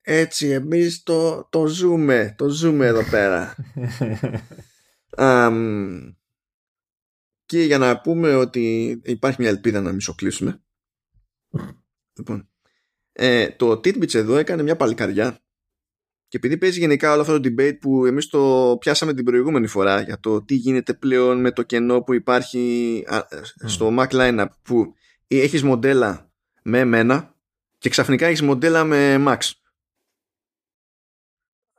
Έτσι, 0.00 0.48
εμείς 0.48 1.02
το, 1.02 1.48
το 1.50 1.66
ζούμε. 1.66 2.34
Το 2.38 2.48
ζούμε 2.48 2.86
εδώ 2.86 3.04
πέρα. 3.10 3.54
um, 5.16 6.14
και 7.52 7.62
για 7.62 7.78
να 7.78 8.00
πούμε 8.00 8.34
ότι 8.34 8.90
υπάρχει 9.04 9.40
μια 9.40 9.50
ελπίδα 9.50 9.80
να 9.80 9.92
μισοκλείσουμε. 9.92 10.62
λοιπόν, 12.16 12.48
ε, 13.12 13.50
το 13.50 13.70
Titbits 13.70 14.14
εδώ 14.14 14.36
έκανε 14.36 14.62
μια 14.62 14.76
παλικαριά. 14.76 15.38
Και 16.28 16.36
επειδή 16.36 16.58
παίζει 16.58 16.78
γενικά 16.78 17.12
όλο 17.12 17.20
αυτό 17.20 17.40
το 17.40 17.48
debate 17.48 17.78
που 17.80 18.06
εμείς 18.06 18.26
το 18.26 18.76
πιάσαμε 18.80 19.14
την 19.14 19.24
προηγούμενη 19.24 19.66
φορά 19.66 20.00
για 20.00 20.20
το 20.20 20.44
τι 20.44 20.54
γίνεται 20.54 20.94
πλέον 20.94 21.40
με 21.40 21.52
το 21.52 21.62
κενό 21.62 22.02
που 22.02 22.14
υπάρχει 22.14 23.04
στο 23.64 23.94
Mac 23.98 24.08
Lineup 24.08 24.46
που 24.62 24.94
έχεις 25.26 25.62
μοντέλα 25.62 26.32
με 26.62 26.78
εμένα 26.78 27.36
και 27.78 27.88
ξαφνικά 27.88 28.26
έχεις 28.26 28.42
μοντέλα 28.42 28.84
με 28.84 29.24
Max 29.26 29.50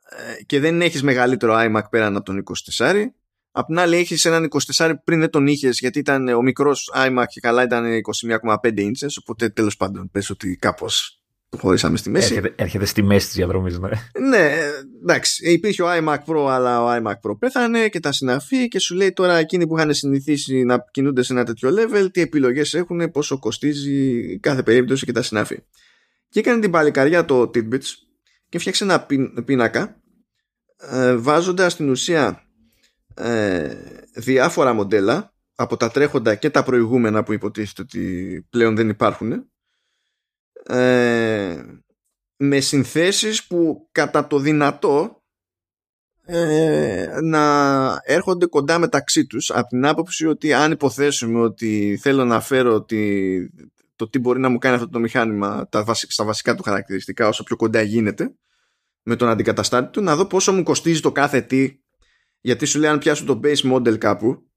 ε, 0.09 0.43
και 0.43 0.59
δεν 0.59 0.81
έχεις 0.81 1.03
μεγαλύτερο 1.03 1.53
iMac 1.57 1.83
πέραν 1.89 2.15
από 2.15 2.25
τον 2.25 2.43
24 2.77 3.05
Απ' 3.55 3.65
την 3.65 3.79
άλλη 3.79 3.95
έχεις 3.95 4.25
έναν 4.25 4.49
24 4.75 4.93
πριν 5.03 5.19
δεν 5.19 5.29
τον 5.29 5.47
είχες 5.47 5.79
γιατί 5.79 5.99
ήταν 5.99 6.27
ο 6.27 6.41
μικρός 6.41 6.91
iMac 6.95 7.25
και 7.27 7.39
καλά 7.39 7.63
ήταν 7.63 7.85
21,5 8.41 8.79
inches 8.79 9.09
οπότε 9.21 9.49
τέλος 9.49 9.77
πάντων 9.77 10.09
πες 10.11 10.29
ότι 10.29 10.55
κάπως 10.55 11.23
χωρίσαμε 11.57 11.97
στη 11.97 12.09
μέση. 12.09 12.35
Έρχεται, 12.35 12.63
έρχεται 12.63 12.85
στη 12.85 13.03
μέση 13.03 13.25
της 13.25 13.35
διαδρομής, 13.35 13.79
ναι. 13.79 13.89
Ναι, 14.29 14.55
εντάξει. 15.01 15.51
Υπήρχε 15.51 15.83
ο 15.83 15.87
iMac 15.89 16.17
Pro, 16.25 16.47
αλλά 16.49 16.83
ο 16.83 17.01
iMac 17.01 17.29
Pro 17.29 17.37
πέθανε 17.39 17.87
και 17.87 17.99
τα 17.99 18.11
συναφή 18.11 18.67
και 18.67 18.79
σου 18.79 18.95
λέει 18.95 19.13
τώρα 19.13 19.37
εκείνοι 19.37 19.67
που 19.67 19.77
είχαν 19.77 19.93
συνηθίσει 19.93 20.63
να 20.63 20.85
κινούνται 20.91 21.23
σε 21.23 21.33
ένα 21.33 21.43
τέτοιο 21.43 21.69
level, 21.69 22.07
τι 22.11 22.21
επιλογές 22.21 22.73
έχουν, 22.73 23.11
πόσο 23.11 23.39
κοστίζει 23.39 24.39
κάθε 24.39 24.63
περίπτωση 24.63 25.05
και 25.05 25.11
τα 25.11 25.21
συναφή. 25.21 25.63
Και 26.29 26.39
έκανε 26.39 26.61
την 26.61 26.71
παλικαριά 26.71 27.25
το 27.25 27.41
Tidbits 27.41 27.87
και 28.49 28.59
φτιάξε 28.59 28.83
ένα 28.83 29.07
πίνακα 29.45 30.01
ε, 30.77 31.15
βάζοντας 31.15 31.71
στην 31.71 31.89
ουσία 31.89 32.43
ε, 33.13 33.75
διάφορα 34.13 34.73
μοντέλα 34.73 35.33
από 35.55 35.77
τα 35.77 35.89
τρέχοντα 35.89 36.35
και 36.35 36.49
τα 36.49 36.63
προηγούμενα 36.63 37.23
που 37.23 37.33
υποτίθεται 37.33 37.81
ότι 37.81 38.45
πλέον 38.49 38.75
δεν 38.75 38.89
υπάρχουν. 38.89 39.51
Ε, 40.63 41.63
με 42.37 42.59
συνθέσεις 42.59 43.47
που 43.47 43.87
κατά 43.91 44.27
το 44.27 44.39
δυνατό 44.39 45.23
ε, 46.25 47.07
να 47.21 48.01
έρχονται 48.03 48.45
κοντά 48.45 48.79
μεταξύ 48.79 49.25
τους 49.25 49.51
από 49.51 49.67
την 49.67 49.85
άποψη 49.85 50.27
ότι 50.27 50.53
αν 50.53 50.71
υποθέσουμε 50.71 51.39
ότι 51.39 51.99
θέλω 52.01 52.25
να 52.25 52.41
φέρω 52.41 52.73
ότι 52.73 53.51
το 53.95 54.09
τι 54.09 54.19
μπορεί 54.19 54.39
να 54.39 54.49
μου 54.49 54.57
κάνει 54.57 54.75
αυτό 54.75 54.89
το 54.89 54.99
μηχάνημα 54.99 55.67
τα 55.69 55.85
στα 55.93 56.23
βασικά 56.23 56.55
του 56.55 56.63
χαρακτηριστικά 56.63 57.27
όσο 57.27 57.43
πιο 57.43 57.55
κοντά 57.55 57.81
γίνεται 57.81 58.33
με 59.03 59.15
τον 59.15 59.29
αντικαταστάτη 59.29 59.91
του 59.91 60.01
να 60.01 60.15
δω 60.15 60.25
πόσο 60.25 60.53
μου 60.53 60.63
κοστίζει 60.63 61.01
το 61.01 61.11
κάθε 61.11 61.41
τι 61.41 61.82
γιατί 62.45 62.65
σου 62.65 62.79
λέει 62.79 62.89
αν 62.89 62.99
πιάσω 62.99 63.25
το 63.25 63.39
base 63.43 63.73
model 63.73 63.97
κάπου 63.97 64.51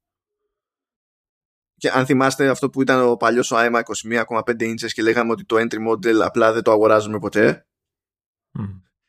και 1.76 1.90
αν 1.90 2.06
θυμάστε 2.06 2.48
αυτό 2.48 2.70
που 2.70 2.82
ήταν 2.82 3.08
ο 3.08 3.16
παλιός 3.16 3.50
ο 3.50 3.56
iMac 3.58 3.82
21,5 4.28 4.40
inches 4.60 4.90
και 4.92 5.02
λέγαμε 5.02 5.32
ότι 5.32 5.44
το 5.44 5.56
entry 5.56 5.90
model 5.90 6.20
απλά 6.22 6.52
δεν 6.52 6.62
το 6.62 6.70
αγοράζουμε 6.70 7.18
ποτέ. 7.18 7.66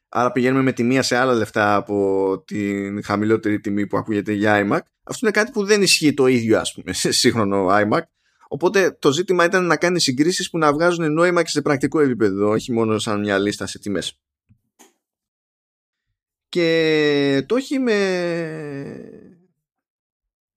Άρα 0.10 0.32
πηγαίνουμε 0.32 0.64
με 0.64 0.72
τιμία 0.72 1.02
σε 1.02 1.16
άλλα 1.16 1.34
λεφτά 1.34 1.76
από 1.76 2.44
την 2.46 3.04
χαμηλότερη 3.04 3.60
τιμή 3.60 3.88
που 3.88 3.98
ακούγεται 3.98 4.32
για 4.32 4.68
iMac. 4.68 4.80
Αυτό 5.04 5.20
είναι 5.22 5.32
κάτι 5.32 5.52
που 5.52 5.66
δεν 5.66 5.82
ισχύει 5.82 6.14
το 6.14 6.28
ίδιο 6.28 6.60
ας 6.60 6.74
πούμε 6.74 6.94
σε 6.94 7.12
σύγχρονο 7.12 7.68
iMac. 7.70 8.02
Οπότε 8.48 8.92
το 8.92 9.12
ζήτημα 9.12 9.46
ήταν 9.46 9.66
να 9.66 9.78
κάνει 9.78 10.00
συγκρίσεις 10.00 10.50
που 10.50 10.58
να 10.58 10.74
βγάζουν 10.74 11.14
νόημα 11.14 11.44
και 11.44 11.50
σε 11.50 11.62
πρακτικό 11.62 12.00
επίπεδο, 12.00 12.50
όχι 12.50 12.72
μόνο 12.74 13.00
σαν 13.00 13.20
μια 13.20 13.38
λίστα 13.40 13.66
σε 13.66 13.80
τιμές. 13.80 14.20
Και 16.50 17.44
το 17.48 17.56
έχει 17.56 17.80
με 17.80 17.98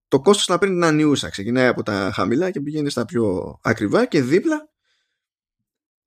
το 0.09 0.21
κόστος 0.21 0.49
να 0.49 0.59
παίρνει 0.59 0.75
την 0.75 0.85
ανιούσα. 0.85 1.29
Ξεκινάει 1.29 1.67
από 1.67 1.83
τα 1.83 2.11
χαμηλά 2.15 2.51
και 2.51 2.61
πηγαίνει 2.61 2.91
στα 2.91 3.05
πιο 3.05 3.59
ακριβά 3.63 4.07
και 4.07 4.23
δίπλα 4.23 4.71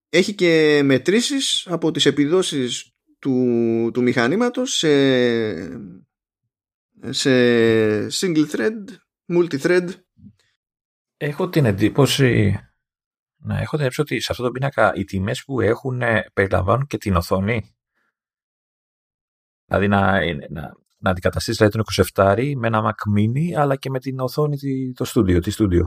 έχει 0.09 0.35
και 0.35 0.81
μετρήσεις 0.83 1.67
από 1.67 1.91
τις 1.91 2.05
επιδόσεις 2.05 2.93
του, 3.19 3.91
του 3.93 4.01
μηχανήματος 4.01 4.73
σε, 4.77 4.89
σε 7.09 7.29
single 8.07 8.49
thread, 8.51 8.83
multi-thread. 9.33 9.89
Έχω 11.17 11.49
την 11.49 11.65
εντύπωση 11.65 12.57
να 13.45 13.59
έχω 13.59 13.77
την 13.77 13.85
εντύπωση 13.85 14.01
ότι 14.01 14.19
σε 14.19 14.31
αυτό 14.31 14.43
το 14.43 14.51
πίνακα 14.51 14.93
οι 14.95 15.03
τιμές 15.03 15.43
που 15.43 15.61
έχουν 15.61 16.01
περιλαμβάνουν 16.33 16.85
και 16.85 16.97
την 16.97 17.15
οθόνη. 17.15 17.75
Δηλαδή 19.77 19.87
να, 19.87 20.19
να, 20.49 20.71
να 20.97 21.09
αντικαταστήσει 21.09 21.57
δηλαδή, 21.57 21.77
τον 21.77 22.05
27 22.15 22.53
με 22.55 22.67
ένα 22.67 22.81
Mac 22.83 23.19
Mini 23.19 23.53
αλλά 23.57 23.75
και 23.75 23.89
με 23.89 23.99
την 23.99 24.19
οθόνη 24.19 24.57
το 24.93 25.05
studio, 25.13 25.43
τη 25.43 25.51
studio. 25.57 25.81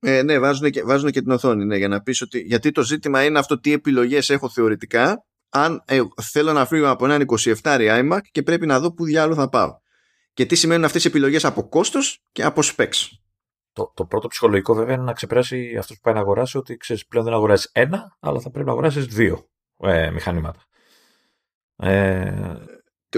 Ε, 0.00 0.22
ναι, 0.22 0.38
βάζουν 0.38 0.70
και, 0.70 0.82
βάζουν 0.82 1.10
και 1.10 1.20
την 1.20 1.30
οθόνη 1.30 1.64
ναι, 1.64 1.76
για 1.76 1.88
να 1.88 2.02
πεις 2.02 2.20
ότι. 2.20 2.38
Γιατί 2.38 2.72
το 2.72 2.82
ζήτημα 2.82 3.24
είναι 3.24 3.38
αυτό 3.38 3.60
τι 3.60 3.72
επιλογές 3.72 4.30
έχω 4.30 4.48
θεωρητικά. 4.48 5.24
Αν 5.50 5.82
ε, 5.86 6.00
θέλω 6.22 6.52
να 6.52 6.66
φύγω 6.66 6.90
από 6.90 7.04
έναν 7.04 7.24
27 7.38 7.54
iMac 7.62 8.20
και 8.30 8.42
πρέπει 8.42 8.66
να 8.66 8.80
δω 8.80 8.92
πού 8.92 9.04
διάλογο 9.04 9.40
θα 9.40 9.48
πάω. 9.48 9.78
Και 10.32 10.46
τι 10.46 10.54
σημαίνουν 10.54 10.84
αυτές 10.84 11.04
οι 11.04 11.08
επιλογές 11.08 11.44
από 11.44 11.68
κόστος 11.68 12.22
και 12.32 12.44
από 12.44 12.60
specs. 12.64 13.08
Το, 13.72 13.92
το 13.94 14.04
πρώτο 14.04 14.28
ψυχολογικό 14.28 14.74
βέβαια 14.74 14.94
είναι 14.94 15.02
να 15.02 15.12
ξεπεράσει 15.12 15.76
αυτός 15.78 15.96
που 15.96 16.02
πάει 16.02 16.14
να 16.14 16.20
αγοράσει 16.20 16.58
ότι 16.58 16.76
ξέρεις 16.76 17.06
πλέον 17.06 17.24
δεν 17.24 17.34
αγοράζεις 17.34 17.70
ένα, 17.72 18.16
αλλά 18.20 18.40
θα 18.40 18.50
πρέπει 18.50 18.66
να 18.66 18.72
αγοράσεις 18.72 19.06
δύο 19.06 19.48
ε, 19.76 20.10
μηχανήματα. 20.10 20.60
Ε, 21.76 22.54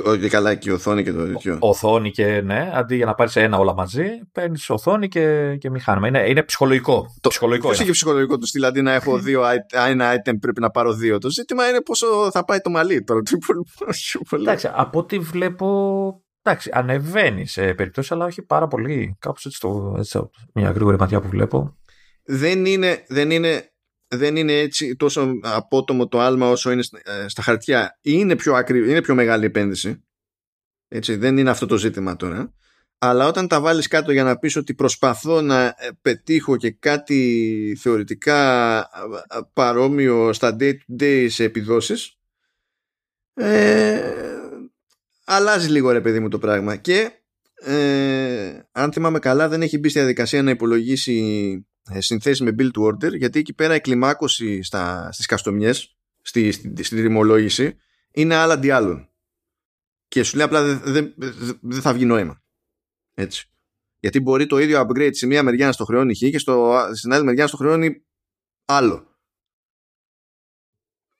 όχι 0.04 0.28
καλά 0.28 0.54
και 0.54 0.70
η 0.70 0.72
οθόνη 0.72 1.02
και 1.02 1.12
το 1.12 1.26
τέτοιο. 1.26 1.56
Οθόνη 1.60 2.10
και 2.10 2.40
ναι, 2.40 2.70
αντί 2.74 2.96
για 2.96 3.06
να 3.06 3.14
πάρεις 3.14 3.36
ένα 3.36 3.58
όλα 3.58 3.74
μαζί, 3.74 4.04
παίρνεις 4.32 4.70
οθόνη 4.70 5.08
και, 5.08 5.56
και 5.56 5.70
μηχάνημα. 5.70 6.08
Είναι, 6.08 6.28
είναι 6.28 6.42
ψυχολογικό. 6.42 7.06
Το, 7.20 7.28
ψυχολογικό 7.28 7.68
πώς 7.68 7.80
έχει 7.80 7.90
ψυχολογικό 7.90 8.38
του 8.38 8.46
στυλ, 8.46 8.64
αντί 8.64 8.82
να 8.82 8.92
έχω 8.92 9.18
δύο, 9.26 9.42
ένα 9.88 10.14
item 10.14 10.34
πρέπει 10.40 10.60
να 10.60 10.70
πάρω 10.70 10.92
δύο. 10.92 11.18
Το 11.18 11.30
ζήτημα 11.30 11.68
είναι 11.68 11.80
πόσο 11.80 12.30
θα 12.30 12.44
πάει 12.44 12.58
το 12.58 12.70
μαλλί 12.70 13.04
τώρα. 13.04 13.20
Εντάξει, 14.30 14.70
από 14.72 14.98
ό,τι 14.98 15.18
βλέπω. 15.18 16.22
Εντάξει, 16.42 16.70
ανεβαίνει 16.72 17.46
σε 17.46 17.74
περιπτώσεις, 17.74 18.12
αλλά 18.12 18.24
όχι 18.24 18.42
πάρα 18.42 18.66
πολύ. 18.66 19.16
Κάπως 19.18 19.44
έτσι, 19.44 19.60
το, 19.60 19.94
έτσι 19.98 20.20
μια 20.54 20.70
γρήγορη 20.70 20.96
ματιά 20.98 21.20
που 21.20 21.28
βλέπω. 21.28 21.76
Δεν 22.24 22.64
είναι, 22.64 23.04
δεν 23.08 23.30
είναι 23.30 23.69
δεν 24.10 24.36
είναι 24.36 24.52
έτσι 24.52 24.96
τόσο 24.96 25.38
απότομο 25.42 26.08
το 26.08 26.20
άλμα 26.20 26.48
όσο 26.48 26.70
είναι 26.70 26.82
ε, 27.02 27.28
στα 27.28 27.42
χαρτιά. 27.42 27.98
Είναι 28.00 28.36
πιο, 28.36 28.54
ακρι... 28.54 28.90
είναι 28.90 29.02
πιο 29.02 29.14
μεγάλη 29.14 29.44
επένδυση. 29.44 30.04
Έτσι, 30.88 31.16
δεν 31.16 31.38
είναι 31.38 31.50
αυτό 31.50 31.66
το 31.66 31.76
ζήτημα 31.76 32.16
τώρα. 32.16 32.54
Αλλά 32.98 33.26
όταν 33.26 33.48
τα 33.48 33.60
βάλεις 33.60 33.88
κάτω 33.88 34.12
για 34.12 34.24
να 34.24 34.38
πεις 34.38 34.56
ότι 34.56 34.74
προσπαθώ 34.74 35.40
να 35.40 35.64
ε, 35.64 35.74
πετύχω 36.02 36.56
και 36.56 36.70
κάτι 36.70 37.76
θεωρητικά 37.80 38.78
ε, 38.78 39.38
παρόμοιο 39.52 40.32
στα 40.32 40.56
day-to-day 40.60 41.26
σε 41.30 41.44
επιδόσεις 41.44 42.20
ε, 43.34 44.14
αλλάζει 45.24 45.68
λίγο 45.68 45.90
ρε 45.90 46.00
παιδί 46.00 46.20
μου 46.20 46.28
το 46.28 46.38
πράγμα 46.38 46.76
και 46.76 47.10
ε, 47.54 48.60
αν 48.72 48.92
θυμάμαι 48.92 49.18
καλά 49.18 49.48
δεν 49.48 49.62
έχει 49.62 49.78
μπει 49.78 49.88
στη 49.88 49.98
διαδικασία 49.98 50.42
να 50.42 50.50
υπολογίσει 50.50 51.16
ε, 51.62 51.69
συνθέσεις 51.98 52.40
με 52.40 52.54
build 52.58 52.70
to 52.70 52.82
order 52.82 53.16
γιατί 53.16 53.38
εκεί 53.38 53.52
πέρα 53.52 53.74
η 53.74 53.80
κλιμάκωση 53.80 54.62
στα, 54.62 55.12
στις 55.12 55.26
καστομιές 55.26 55.96
στη, 56.22 56.52
στη, 56.52 56.82
στη 56.82 57.00
ρημολόγηση 57.00 57.76
είναι 58.10 58.34
άλλα 58.34 58.54
αντί 58.54 58.70
άλλων. 58.70 59.08
Και 60.08 60.22
σου 60.22 60.36
λέει 60.36 60.46
απλά 60.46 60.62
δεν 60.76 61.14
δε, 61.16 61.80
θα 61.80 61.92
βγει 61.92 62.04
νόημα. 62.04 62.42
Έτσι. 63.14 63.50
Γιατί 63.98 64.20
μπορεί 64.20 64.46
το 64.46 64.58
ίδιο 64.58 64.80
upgrade 64.80 65.10
σε 65.12 65.26
μία 65.26 65.42
μεριά 65.42 65.66
να 65.66 65.72
στο 65.72 65.84
χρεώνει 65.84 66.14
χ 66.14 66.18
και 66.18 66.38
στο, 66.38 66.86
στην 66.94 67.12
άλλη 67.12 67.24
μεριά 67.24 67.42
να 67.42 67.48
στο 67.48 67.56
χρεώνει 67.56 68.04
άλλο. 68.64 69.18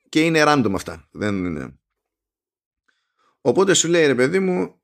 Και 0.08 0.24
είναι 0.24 0.42
random 0.46 0.72
αυτά. 0.74 1.08
Δεν 1.10 1.44
είναι. 1.44 1.78
οπότε 3.40 3.74
σου 3.74 3.88
λέει 3.88 4.06
ρε 4.06 4.14
παιδί 4.14 4.38
μου 4.38 4.80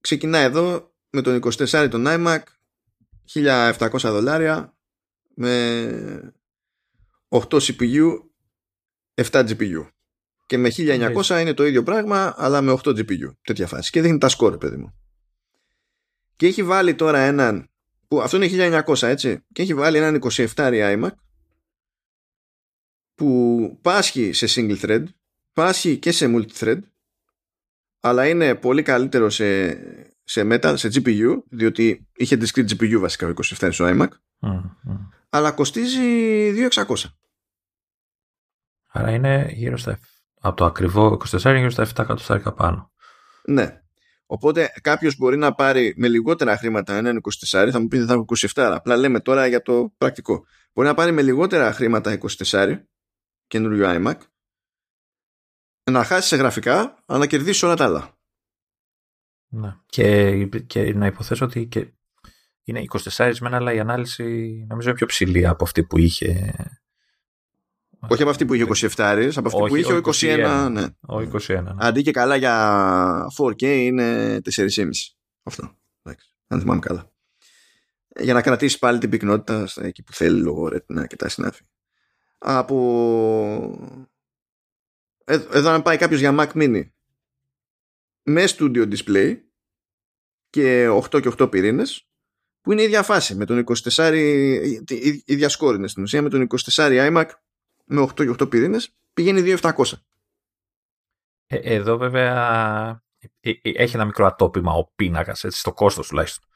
ξεκινάει 0.00 0.44
εδώ 0.44 0.94
με 1.10 1.22
τον 1.22 1.40
24 1.42 1.88
τον 1.90 2.04
iMac 2.06 2.42
1700 3.32 3.98
δολάρια 4.02 4.76
με 5.34 6.34
8 7.28 7.40
CPU 7.48 8.08
7 9.14 9.48
GPU 9.48 9.88
και 10.46 10.58
με 10.58 10.70
1900 10.76 11.40
είναι 11.40 11.54
το 11.54 11.66
ίδιο 11.66 11.82
πράγμα 11.82 12.34
αλλά 12.36 12.60
με 12.60 12.78
8 12.82 12.88
GPU 12.88 13.34
τέτοια 13.42 13.66
φάση. 13.66 13.90
Και 13.90 14.00
δείχνει 14.00 14.18
τα 14.18 14.28
σκόρ 14.28 14.58
παιδί 14.58 14.76
μου. 14.76 14.94
Και 16.36 16.46
έχει 16.46 16.62
βάλει 16.62 16.94
τώρα 16.94 17.18
έναν 17.18 17.70
που 18.08 18.22
αυτό 18.22 18.42
είναι 18.42 18.82
1900 18.86 19.02
έτσι 19.02 19.44
και 19.52 19.62
έχει 19.62 19.74
βάλει 19.74 19.96
έναν 19.96 20.22
27 20.30 20.46
iMac 20.54 21.10
που 23.14 23.78
πάσχει 23.82 24.32
σε 24.32 24.46
single 24.48 24.80
thread 24.80 25.04
πάσχει 25.52 25.98
και 25.98 26.12
σε 26.12 26.26
multi-thread 26.34 26.80
αλλά 28.00 28.28
είναι 28.28 28.54
πολύ 28.54 28.82
καλύτερο 28.82 29.30
σε 29.30 29.70
σε 30.32 30.46
Metal, 30.50 30.74
σε 30.76 30.88
GPU, 30.88 31.42
διότι 31.50 32.08
είχε 32.14 32.38
discrete 32.40 32.68
GPU 32.68 32.96
βασικά 32.98 33.26
ο 33.26 33.32
27 33.58 33.68
στο 33.72 33.84
iMac, 33.88 34.08
αλλά 35.28 35.52
κοστίζει 35.52 36.00
2.600. 36.70 36.94
Άρα 38.88 39.10
είναι 39.10 39.50
γύρω 39.52 39.76
στα 39.76 39.98
από 40.40 40.56
το 40.56 40.64
ακριβό 40.64 41.20
24 41.30 41.54
γύρω 41.56 41.70
στα 41.70 41.84
7 41.84 41.86
εκατοστάρικα 41.86 42.52
πάνω. 42.52 42.92
Ναι. 43.44 43.80
Οπότε 44.26 44.72
κάποιος 44.82 45.16
μπορεί 45.16 45.36
να 45.36 45.54
πάρει 45.54 45.94
με 45.96 46.08
λιγότερα 46.08 46.56
χρήματα 46.56 46.96
έναν 46.96 47.20
24, 47.48 47.68
θα 47.72 47.80
μου 47.80 47.88
πει 47.88 48.04
θα 48.04 48.12
έχω 48.12 48.24
27, 48.54 48.72
απλά 48.74 48.96
λέμε 48.96 49.20
τώρα 49.20 49.46
για 49.46 49.62
το 49.62 49.92
πρακτικό. 49.98 50.44
Μπορεί 50.72 50.88
να 50.88 50.94
πάρει 50.94 51.12
με 51.12 51.22
λιγότερα 51.22 51.72
χρήματα 51.72 52.18
24 52.44 52.80
καινούριο 53.46 53.86
iMac, 53.88 54.16
να 55.90 56.04
χάσει 56.04 56.28
σε 56.28 56.36
γραφικά, 56.36 57.02
αλλά 57.06 57.18
να 57.18 57.26
κερδίσει 57.26 57.64
όλα 57.64 57.74
τα 57.74 57.84
άλλα. 57.84 58.20
Ναι. 59.54 59.76
Και, 59.86 60.46
και 60.46 60.94
να 60.94 61.06
υποθέσω 61.06 61.44
ότι 61.44 61.66
και 61.66 61.92
είναι 62.64 62.84
24 62.88 63.34
μένα, 63.40 63.56
αλλά 63.56 63.72
η 63.72 63.78
ανάλυση 63.78 64.24
νομίζω 64.68 64.88
είναι 64.88 64.98
πιο 64.98 65.06
ψηλή 65.06 65.46
από 65.46 65.64
αυτή 65.64 65.84
που 65.84 65.98
είχε. 65.98 66.54
Όχι 68.08 68.22
από 68.22 68.30
αυτή 68.30 68.44
που 68.44 68.54
είχε 68.54 68.66
27, 68.96 69.30
από 69.34 69.48
αυτή 69.48 69.68
που 69.68 69.76
είχε 69.76 69.92
ο 69.92 70.00
21. 70.04 70.68
ναι. 70.70 70.84
Ο 71.00 71.18
21 71.18 71.62
ναι. 71.62 71.70
Αντί 71.78 72.02
και 72.02 72.10
καλά 72.10 72.36
για 72.36 73.26
4K 73.38 73.62
είναι 73.62 74.38
4,5. 74.54 74.88
Αυτό. 75.42 75.76
Εντάξει, 76.02 76.34
αν 76.46 76.60
θυμάμαι 76.60 76.80
καλά. 76.80 77.12
Για 78.20 78.34
να 78.34 78.42
κρατήσει 78.42 78.78
πάλι 78.78 78.98
την 78.98 79.10
πυκνότητα 79.10 79.68
εκεί 79.76 80.02
που 80.02 80.12
θέλει 80.12 80.40
λόγω 80.40 80.68
ρετινά 80.68 81.06
και 81.06 81.16
τα 81.16 81.28
συνάφη. 81.28 81.62
Από. 82.38 82.76
Ε, 85.24 85.34
εδώ 85.34 85.70
να 85.70 85.82
πάει 85.82 85.96
κάποιος 85.96 86.20
για 86.20 86.34
Mac 86.38 86.52
Mini 86.52 86.82
με 88.22 88.44
Studio 88.46 88.94
Display 88.94 89.36
και 90.50 90.88
8 90.88 91.22
και 91.22 91.32
8 91.38 91.50
πυρήνες 91.50 92.06
που 92.60 92.72
είναι 92.72 92.80
η 92.80 92.84
ίδια 92.84 93.02
φάση 93.02 93.34
με 93.34 93.44
τον 93.44 93.64
24 93.92 94.12
η 94.88 95.22
ίδια 95.26 95.48
σκόρ 95.48 95.74
είναι 95.74 95.88
στην 95.88 96.02
ουσία 96.02 96.22
με 96.22 96.28
τον 96.28 96.46
24 96.72 97.10
iMac 97.10 97.26
με 97.84 98.02
8 98.02 98.14
και 98.14 98.44
8 98.44 98.50
πυρήνες 98.50 98.94
πηγαίνει 99.14 99.56
2.700 99.62 99.72
ε, 101.46 101.56
εδώ 101.56 101.96
βέβαια 101.96 103.02
ε, 103.40 103.50
ε, 103.50 103.70
έχει 103.72 103.94
ένα 103.94 104.04
μικρό 104.04 104.26
ατόπιμα 104.26 104.72
ο 104.72 104.92
πίνακας 104.94 105.44
έτσι, 105.44 105.58
στο 105.58 105.72
κόστος 105.72 106.08
τουλάχιστον. 106.08 106.48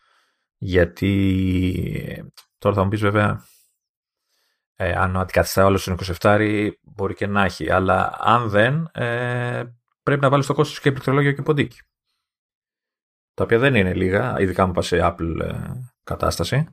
Γιατί 0.56 2.32
τώρα 2.58 2.74
θα 2.74 2.82
μου 2.82 2.88
πεις 2.88 3.00
βέβαια 3.00 3.44
ε, 4.74 4.92
αν 4.92 5.16
αντικαθιστά 5.16 5.64
όλο 5.64 5.76
στον 5.76 5.98
27 6.20 6.70
μπορεί 6.82 7.14
και 7.14 7.26
να 7.26 7.44
έχει. 7.44 7.70
Αλλά 7.70 8.16
αν 8.20 8.48
δεν 8.48 8.90
ε, 8.92 9.64
πρέπει 10.06 10.22
να 10.22 10.28
βάλεις 10.28 10.46
το 10.46 10.54
κόστος 10.54 10.80
και 10.80 10.92
πληκτρολόγιο 10.92 11.32
και 11.32 11.42
ποντίκι 11.42 11.78
τα 13.36 13.44
οποία 13.44 13.58
δεν 13.58 13.74
είναι 13.74 13.94
λίγα 13.94 14.40
ειδικά 14.40 14.66
μου 14.66 14.72
πας 14.72 14.86
σε 14.86 14.98
Apple 15.02 15.54
κατάσταση. 16.04 16.66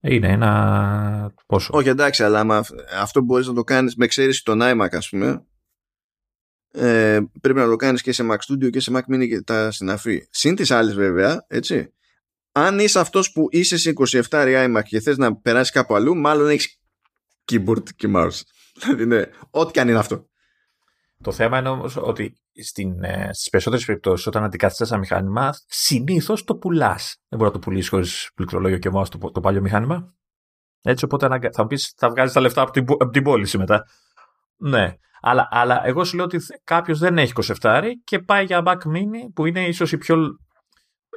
Είναι 0.00 0.28
ένα 0.28 1.34
πόσο. 1.46 1.70
Όχι 1.74 1.88
εντάξει, 1.88 2.22
αλλά 2.22 2.64
αυτό 2.98 3.20
μπορείς 3.20 3.46
να 3.46 3.54
το 3.54 3.64
κάνεις 3.64 3.96
με 3.96 4.04
εξαίρεση 4.04 4.44
τον 4.44 4.60
iMac, 4.62 4.88
ας 4.90 5.08
πούμε. 5.08 5.46
Ε, 6.70 7.20
πρέπει 7.40 7.58
να 7.58 7.66
το 7.66 7.76
κάνεις 7.76 8.02
και 8.02 8.12
σε 8.12 8.26
Mac 8.30 8.36
Studio 8.36 8.70
και 8.70 8.80
σε 8.80 8.90
Mac 8.94 9.14
Mini 9.14 9.28
και 9.28 9.40
τα 9.40 9.70
συναφή. 9.70 10.26
Συν 10.30 10.54
τις 10.54 10.70
άλλες, 10.70 10.94
βέβαια, 10.94 11.44
έτσι. 11.48 11.92
Αν 12.52 12.78
είσαι 12.78 13.00
αυτός 13.00 13.32
που 13.32 13.48
είσαι 13.50 13.76
σε 13.76 13.92
27 14.30 14.30
iMac 14.30 14.82
και 14.84 15.00
θες 15.00 15.16
να 15.16 15.36
περάσεις 15.36 15.72
κάπου 15.72 15.94
αλλού, 15.94 16.16
μάλλον 16.16 16.48
έχεις 16.48 16.80
keyboard 17.52 17.94
και 17.96 18.08
mouse. 18.14 18.40
Δηλαδή, 18.80 19.06
ναι, 19.06 19.22
ό,τι 19.50 19.72
και 19.72 19.80
αν 19.80 19.88
είναι 19.88 19.98
αυτό. 19.98 20.27
Το 21.22 21.32
θέμα 21.32 21.58
είναι 21.58 21.68
όμως 21.68 21.96
ότι 21.96 22.36
στην, 22.62 23.04
ε, 23.04 23.28
στις 23.32 23.48
περισσότερες 23.48 23.84
περιπτώσεις 23.84 24.26
όταν 24.26 24.44
αντικαθιστάς 24.44 24.90
ένα 24.90 24.98
μηχάνημα 24.98 25.54
συνήθως 25.66 26.44
το 26.44 26.56
πουλάς. 26.56 27.16
Δεν 27.28 27.38
μπορεί 27.38 27.50
να 27.50 27.58
το 27.58 27.64
πουλήσεις 27.64 27.88
χωρίς 27.88 28.30
πληκτρολόγιο 28.34 28.78
και 28.78 28.90
μόνο 28.90 29.06
το, 29.18 29.30
το 29.30 29.40
παλιό 29.40 29.60
μηχάνημα. 29.60 30.14
Έτσι 30.82 31.04
οπότε 31.04 31.50
θα 31.52 31.62
μου 31.62 31.68
πεις 31.68 31.92
θα 31.96 32.10
βγάζεις 32.10 32.32
τα 32.32 32.40
λεφτά 32.40 32.62
από 32.62 32.70
την, 32.70 32.84
από 32.88 33.10
την 33.10 33.22
πώληση 33.22 33.58
μετά. 33.58 33.84
Ναι. 34.56 34.94
Αλλά, 35.20 35.48
αλλά 35.50 35.86
εγώ 35.86 36.04
σου 36.04 36.16
λέω 36.16 36.24
ότι 36.24 36.38
κάποιος 36.64 36.98
δεν 36.98 37.18
έχει 37.18 37.32
27 37.60 37.82
και 38.04 38.18
πάει 38.18 38.44
για 38.44 38.62
Mac 38.66 38.76
Mini 38.76 39.32
που 39.34 39.46
είναι 39.46 39.66
ίσως 39.66 39.92
η 39.92 39.98
πιο 39.98 40.16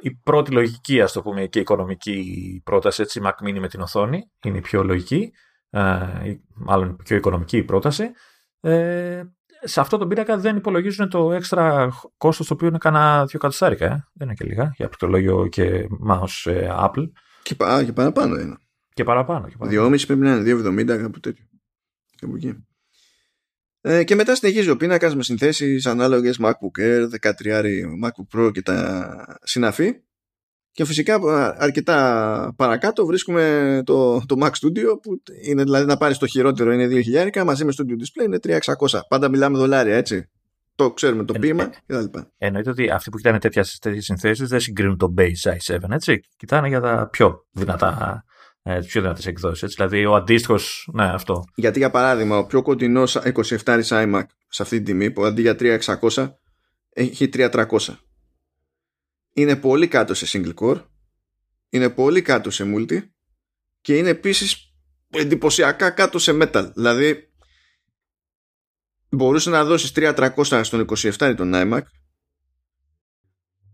η 0.02 0.14
πρώτη 0.14 0.50
λογική 0.50 1.00
ας 1.00 1.12
το 1.12 1.22
πούμε 1.22 1.46
και 1.46 1.60
οικονομική 1.60 2.60
πρόταση 2.64 3.02
έτσι 3.02 3.20
Mac 3.24 3.48
Mini 3.48 3.58
με 3.58 3.68
την 3.68 3.80
οθόνη 3.80 4.30
είναι 4.44 4.58
η 4.58 4.60
πιο 4.60 4.82
λογική 4.82 5.30
ε, 5.70 6.06
μάλλον 6.54 6.96
η 7.00 7.02
πιο 7.02 7.16
οικονομική 7.16 7.56
η 7.56 7.64
πρόταση 7.64 8.10
ε, 8.60 9.22
σε 9.64 9.80
αυτό 9.80 9.98
το 9.98 10.06
πίνακα 10.06 10.38
δεν 10.38 10.56
υπολογίζουν 10.56 11.08
το 11.08 11.32
έξτρα 11.32 11.92
κόστος 12.16 12.46
το 12.46 12.54
οποίο 12.54 12.68
είναι 12.68 12.78
κανένα 12.78 13.26
δύο 13.26 13.38
κατοστάρικα. 13.38 13.84
Ε. 13.84 14.06
Δεν 14.12 14.26
είναι 14.26 14.34
και 14.34 14.44
λίγα 14.44 14.72
για 14.76 14.86
πληκτρολόγιο 14.86 15.46
και 15.46 15.86
mouse 16.08 16.50
ε, 16.50 16.68
Apple. 16.78 17.10
Και, 17.42 17.54
πα, 17.54 17.84
και 17.84 17.92
παραπάνω 17.92 18.34
είναι. 18.40 18.56
Και 18.94 19.04
παραπάνω. 19.04 19.48
Και 19.48 19.56
παραπάνω. 19.58 19.94
2,5 19.94 20.06
πρέπει 20.06 20.20
να 20.20 20.34
είναι 20.34 20.84
2,70 20.84 20.86
κάπου 20.86 21.20
τέτοιο. 21.20 21.44
Κάπου 22.20 22.36
εκεί. 22.36 22.64
Ε, 23.80 24.04
και 24.04 24.14
μετά 24.14 24.34
συνεχίζει 24.34 24.70
ο 24.70 24.76
πίνακας 24.76 25.16
με 25.16 25.22
συνθέσεις 25.22 25.86
ανάλογες 25.86 26.40
MacBook 26.42 26.80
Air, 26.80 27.08
13 27.20 27.84
MacBook 28.04 28.38
Pro 28.38 28.52
και 28.52 28.62
τα 28.62 29.38
συναφή. 29.42 29.94
Και 30.72 30.84
φυσικά 30.84 31.20
αρκετά 31.56 32.52
παρακάτω 32.56 33.06
βρίσκουμε 33.06 33.82
το, 33.84 34.26
το 34.26 34.36
Mac 34.40 34.50
Studio 34.50 35.02
που 35.02 35.22
είναι 35.44 35.62
δηλαδή 35.62 35.86
να 35.86 35.96
πάρεις 35.96 36.18
το 36.18 36.26
χειρότερο 36.26 36.72
είναι 36.72 36.88
2.000 37.34 37.44
μαζί 37.44 37.64
με 37.64 37.72
Studio 37.76 37.92
Display 37.92 38.24
είναι 38.24 38.38
3.600. 38.42 39.00
Πάντα 39.08 39.28
μιλάμε 39.28 39.58
δολάρια 39.58 39.96
έτσι. 39.96 40.28
Το 40.74 40.90
ξέρουμε 40.90 41.24
το 41.24 41.32
ποίημα 41.32 41.70
κτλ. 41.86 42.18
Εννοείται 42.38 42.70
ότι 42.70 42.90
αυτοί 42.90 43.10
που 43.10 43.16
κοιτάνε 43.16 43.38
τέτοιες 43.38 43.78
συνθέσεις 43.98 44.48
δεν 44.48 44.60
συγκρίνουν 44.60 44.98
το 44.98 45.14
Base 45.18 45.72
i7 45.74 45.78
έτσι. 45.90 46.20
Κοιτάνε 46.36 46.68
για 46.68 46.80
τα 46.80 47.08
πιο 47.12 47.46
δυνατά 47.50 48.24
ε, 48.62 48.78
πιο 48.86 49.00
δυνατές 49.00 49.26
εκδόσεις. 49.26 49.74
Δηλαδή 49.74 50.06
ο 50.06 50.14
αντίστοιχος, 50.14 50.88
ναι 50.92 51.04
αυτό. 51.04 51.44
Γιατί 51.54 51.78
για 51.78 51.90
παράδειγμα 51.90 52.38
ο 52.38 52.46
πιο 52.46 52.62
κοντινός 52.62 53.18
27 53.64 53.82
iMac 53.88 54.22
σε 54.48 54.62
αυτή 54.62 54.76
την 54.76 54.84
τιμή 54.84 55.10
που 55.10 55.24
αντί 55.24 55.40
για 55.40 55.56
3.600 55.58 56.32
έχει 56.92 57.28
3.300 57.32 57.64
είναι 59.32 59.56
πολύ 59.56 59.88
κάτω 59.88 60.14
σε 60.14 60.26
single 60.32 60.54
core, 60.54 60.84
είναι 61.68 61.90
πολύ 61.90 62.22
κάτω 62.22 62.50
σε 62.50 62.64
multi 62.76 62.98
και 63.80 63.96
είναι 63.96 64.08
επίσης 64.08 64.74
εντυπωσιακά 65.10 65.90
κάτω 65.90 66.18
σε 66.18 66.38
metal. 66.40 66.70
Δηλαδή 66.74 67.32
μπορούσε 69.08 69.50
να 69.50 69.64
δώσεις 69.64 69.92
3300 69.94 70.60
στον 70.62 70.86
27 70.96 71.34
τον 71.36 71.52
iMac 71.54 71.82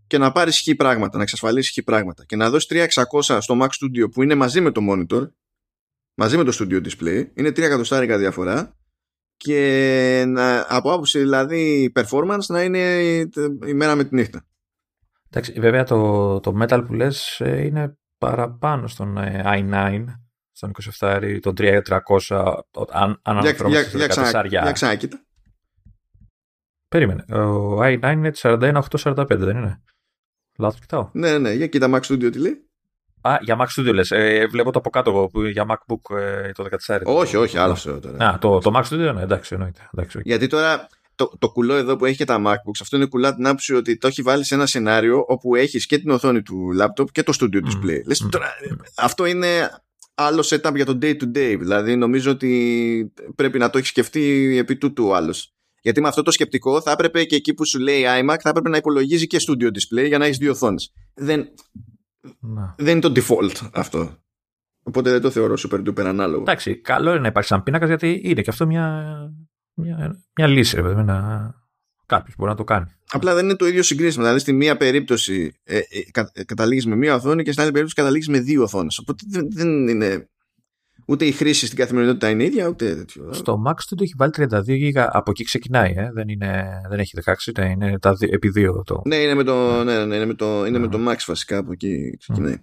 και 0.07 0.17
να 0.17 0.31
πάρεις 0.31 0.57
χι 0.59 0.75
πράγματα, 0.75 1.17
να 1.17 1.23
εξασφαλίσεις 1.23 1.71
χι 1.71 1.83
πράγματα 1.83 2.25
και 2.25 2.35
να 2.35 2.49
δώσεις 2.49 2.89
3600 3.21 3.37
στο 3.41 3.57
Mac 3.61 3.67
Studio 3.67 4.11
που 4.11 4.23
είναι 4.23 4.35
μαζί 4.35 4.61
με 4.61 4.71
το 4.71 4.81
monitor 4.89 5.27
μαζί 6.13 6.37
με 6.37 6.43
το 6.43 6.57
Studio 6.59 6.87
Display 6.87 7.27
είναι 7.33 7.49
3 7.49 7.57
εκατοστάρικα 7.57 8.17
διαφορά 8.17 8.77
και 9.37 10.23
να, 10.27 10.65
από 10.69 10.91
άποψη 10.91 11.19
δηλαδή 11.19 11.91
performance 11.95 12.45
να 12.47 12.63
είναι 12.63 12.97
η 13.65 13.73
μέρα 13.73 13.95
με 13.95 14.03
τη 14.03 14.15
νύχτα. 14.15 14.48
Εντάξει, 15.31 15.59
βέβαια 15.59 15.83
το, 15.83 16.39
το 16.39 16.53
metal 16.61 16.83
που 16.87 16.93
λες 16.93 17.39
ε, 17.39 17.65
είναι 17.65 17.97
παραπάνω 18.17 18.87
στον 18.87 19.17
ε, 19.17 19.41
i9, 19.45 20.05
στον 20.51 20.71
27, 20.99 21.37
τον 21.41 21.53
3300, 21.57 21.81
αν, 22.89 23.19
αν 23.21 23.37
αναφερόμαστε 23.37 24.11
σε 24.11 24.41
14 24.41 24.45
Για 24.47 24.71
ξανά, 24.71 24.95
κοίτα. 24.95 25.23
Περίμενε. 26.87 27.33
Ο 27.33 27.79
i9 27.81 28.11
είναι 28.11 28.31
41845, 28.41 29.25
δεν 29.27 29.57
είναι; 29.57 29.81
Λάθος 30.57 30.79
κοιτάω. 30.79 31.09
Ναι, 31.13 31.37
ναι, 31.37 31.51
για 31.51 31.67
κοίτα 31.67 31.89
Mac 31.93 32.01
Studio 32.01 32.31
τι 32.31 32.39
λέει. 32.39 32.69
Α, 33.21 33.37
για 33.41 33.57
Mac 33.59 33.79
Studio 33.79 33.93
λες. 33.93 34.11
Ε, 34.11 34.47
βλέπω 34.47 34.71
το 34.71 34.79
από 34.79 34.89
κάτω 34.89 35.09
εγώ, 35.09 35.27
που 35.27 35.43
για 35.43 35.65
MacBook 35.69 36.17
ε, 36.17 36.51
το 36.51 36.65
14. 36.87 37.01
Όχι, 37.03 37.35
όχι, 37.35 37.57
άλλο 37.57 37.71
αυτό 37.71 37.99
τώρα. 37.99 38.29
Α, 38.29 38.37
το, 38.37 38.59
το 38.59 38.71
Mac 38.75 38.83
Studio, 38.83 39.13
ναι, 39.13 39.21
εντάξει, 39.21 39.53
εννοείται. 39.53 39.89
Εντάξει, 39.93 40.17
okay. 40.19 40.25
Γιατί 40.25 40.47
τώρα 40.47 40.87
το, 41.19 41.37
το 41.39 41.51
κουλό 41.51 41.73
εδώ 41.73 41.95
που 41.95 42.05
έχει 42.05 42.17
και 42.17 42.25
τα 42.25 42.41
MacBooks, 42.45 42.79
αυτό 42.81 42.95
είναι 42.95 43.05
κουλά 43.05 43.35
την 43.35 43.47
άποψη 43.47 43.73
ότι 43.73 43.97
το 43.97 44.07
έχει 44.07 44.21
βάλει 44.21 44.43
σε 44.43 44.55
ένα 44.55 44.65
σενάριο 44.65 45.25
όπου 45.27 45.55
έχεις 45.55 45.85
και 45.85 45.97
την 45.97 46.09
οθόνη 46.09 46.41
του 46.41 46.69
laptop 46.81 47.11
και 47.11 47.23
το 47.23 47.33
studio 47.39 47.57
display. 47.57 47.97
Mm. 47.97 48.05
Λες, 48.05 48.27
τώρα, 48.31 48.47
αυτό 48.95 49.25
είναι 49.25 49.69
άλλο 50.13 50.41
setup 50.49 50.75
για 50.75 50.85
το 50.85 50.97
day 51.01 51.15
to 51.17 51.23
day. 51.23 51.55
Δηλαδή 51.59 51.95
νομίζω 51.95 52.31
ότι 52.31 53.13
πρέπει 53.35 53.57
να 53.57 53.69
το 53.69 53.77
έχεις 53.77 53.89
σκεφτεί 53.89 54.57
επί 54.57 54.77
τούτου 54.77 55.05
ο 55.05 55.15
άλλος. 55.15 55.53
Γιατί 55.81 56.01
με 56.01 56.07
αυτό 56.07 56.21
το 56.21 56.31
σκεπτικό 56.31 56.81
θα 56.81 56.91
έπρεπε 56.91 57.23
και 57.23 57.35
εκεί 57.35 57.53
που 57.53 57.65
σου 57.65 57.79
λέει 57.79 58.03
iMac 58.03 58.37
θα 58.41 58.49
έπρεπε 58.49 58.69
να 58.69 58.77
υπολογίζει 58.77 59.27
και 59.27 59.37
studio 59.47 59.67
display 59.67 60.07
για 60.07 60.17
να 60.17 60.25
έχεις 60.25 60.37
δύο 60.37 60.51
οθόνες. 60.51 60.93
Δεν, 61.13 61.47
δεν 62.77 62.97
είναι 62.97 63.09
το 63.09 63.11
default 63.15 63.69
αυτό. 63.73 64.17
Οπότε 64.83 65.11
δεν 65.11 65.21
το 65.21 65.29
θεωρώ 65.29 65.53
super 65.57 65.79
duper 65.87 66.05
ανάλογο. 66.05 66.41
Εντάξει, 66.41 66.81
καλό 66.81 67.09
είναι 67.11 67.19
να 67.19 67.27
υπάρχει 67.27 67.47
σαν 67.47 67.63
πίνακας 67.63 67.87
γιατί 67.87 68.21
είναι 68.23 68.41
και 68.41 68.49
αυτό 68.49 68.65
μια 68.65 69.05
μια, 69.79 70.23
μια 70.35 70.47
λύση, 70.47 70.75
ρε 70.75 70.81
παιδί, 70.81 71.03
να... 71.03 71.53
κάποιος 72.05 72.35
μπορεί 72.37 72.49
να 72.49 72.57
το 72.57 72.63
κάνει. 72.63 72.85
Απλά 73.11 73.33
δεν 73.33 73.45
είναι 73.45 73.55
το 73.55 73.67
ίδιο 73.67 73.83
συγκρίσιμο. 73.83 74.23
Δηλαδή, 74.23 74.39
στη 74.39 74.53
μία 74.53 74.77
περίπτωση 74.77 75.53
ε, 75.63 75.77
ε, 75.77 75.81
ε 76.33 76.43
καταλήγεις 76.43 76.85
με 76.85 76.95
μία 76.95 77.15
οθόνη 77.15 77.43
και 77.43 77.51
στην 77.51 77.63
άλλη 77.63 77.71
περίπτωση 77.71 78.01
καταλήγεις 78.01 78.27
με 78.29 78.39
δύο 78.39 78.63
οθόνες. 78.63 78.97
Οπότε 78.97 79.23
δεν, 79.27 79.47
δεν 79.51 79.87
είναι. 79.87 80.29
Ούτε 81.07 81.25
η 81.25 81.31
χρήση 81.31 81.65
στην 81.65 81.77
καθημερινότητα 81.77 82.29
είναι 82.29 82.43
ίδια, 82.43 82.67
ούτε 82.67 82.95
τέτοιο. 82.95 83.33
Στο 83.33 83.63
Max 83.67 83.75
του 83.89 84.03
έχει 84.03 84.13
βάλει 84.17 84.31
32 84.37 84.63
γίγα, 84.65 85.09
από 85.11 85.31
εκεί 85.31 85.43
ξεκινάει, 85.43 85.93
ε. 85.97 86.11
δεν, 86.13 86.27
είναι, 86.27 86.81
δεν 86.89 86.99
έχει 86.99 87.17
16, 87.55 87.69
είναι 87.69 87.99
τα, 87.99 88.17
επί 88.19 88.49
δύο 88.49 88.83
το. 88.85 89.01
Ναι, 89.05 89.15
είναι 89.15 89.33
με 89.33 89.43
το, 89.43 89.83
ναι, 89.83 90.05
ναι, 90.05 90.15
είναι 90.15 90.25
με 90.25 90.33
το, 90.33 90.65
είναι 90.65 90.79
με 90.79 90.87
το 90.87 90.97
Max 91.07 91.17
βασικά, 91.27 91.57
από 91.57 91.71
εκεί 91.71 92.17
ξεκινάει. 92.17 92.57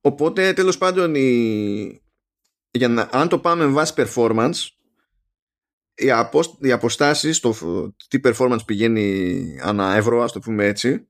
Οπότε, 0.00 0.52
τέλος 0.52 0.78
πάντων, 0.78 1.14
η... 1.14 2.02
για 2.70 2.88
να, 2.88 3.08
αν 3.12 3.28
το 3.28 3.38
πάμε 3.38 3.66
βάσει 3.66 3.92
performance, 3.96 4.52
οι, 5.94 6.10
αποσ... 6.10 6.56
οι 6.60 6.72
αποστάσεις, 6.72 7.40
το 7.40 7.54
τι 8.08 8.20
performance 8.24 8.64
πηγαίνει 8.66 9.44
ανά 9.62 9.94
ευρώ, 9.94 10.22
ας 10.22 10.32
το 10.32 10.38
πούμε 10.38 10.64
έτσι, 10.66 11.06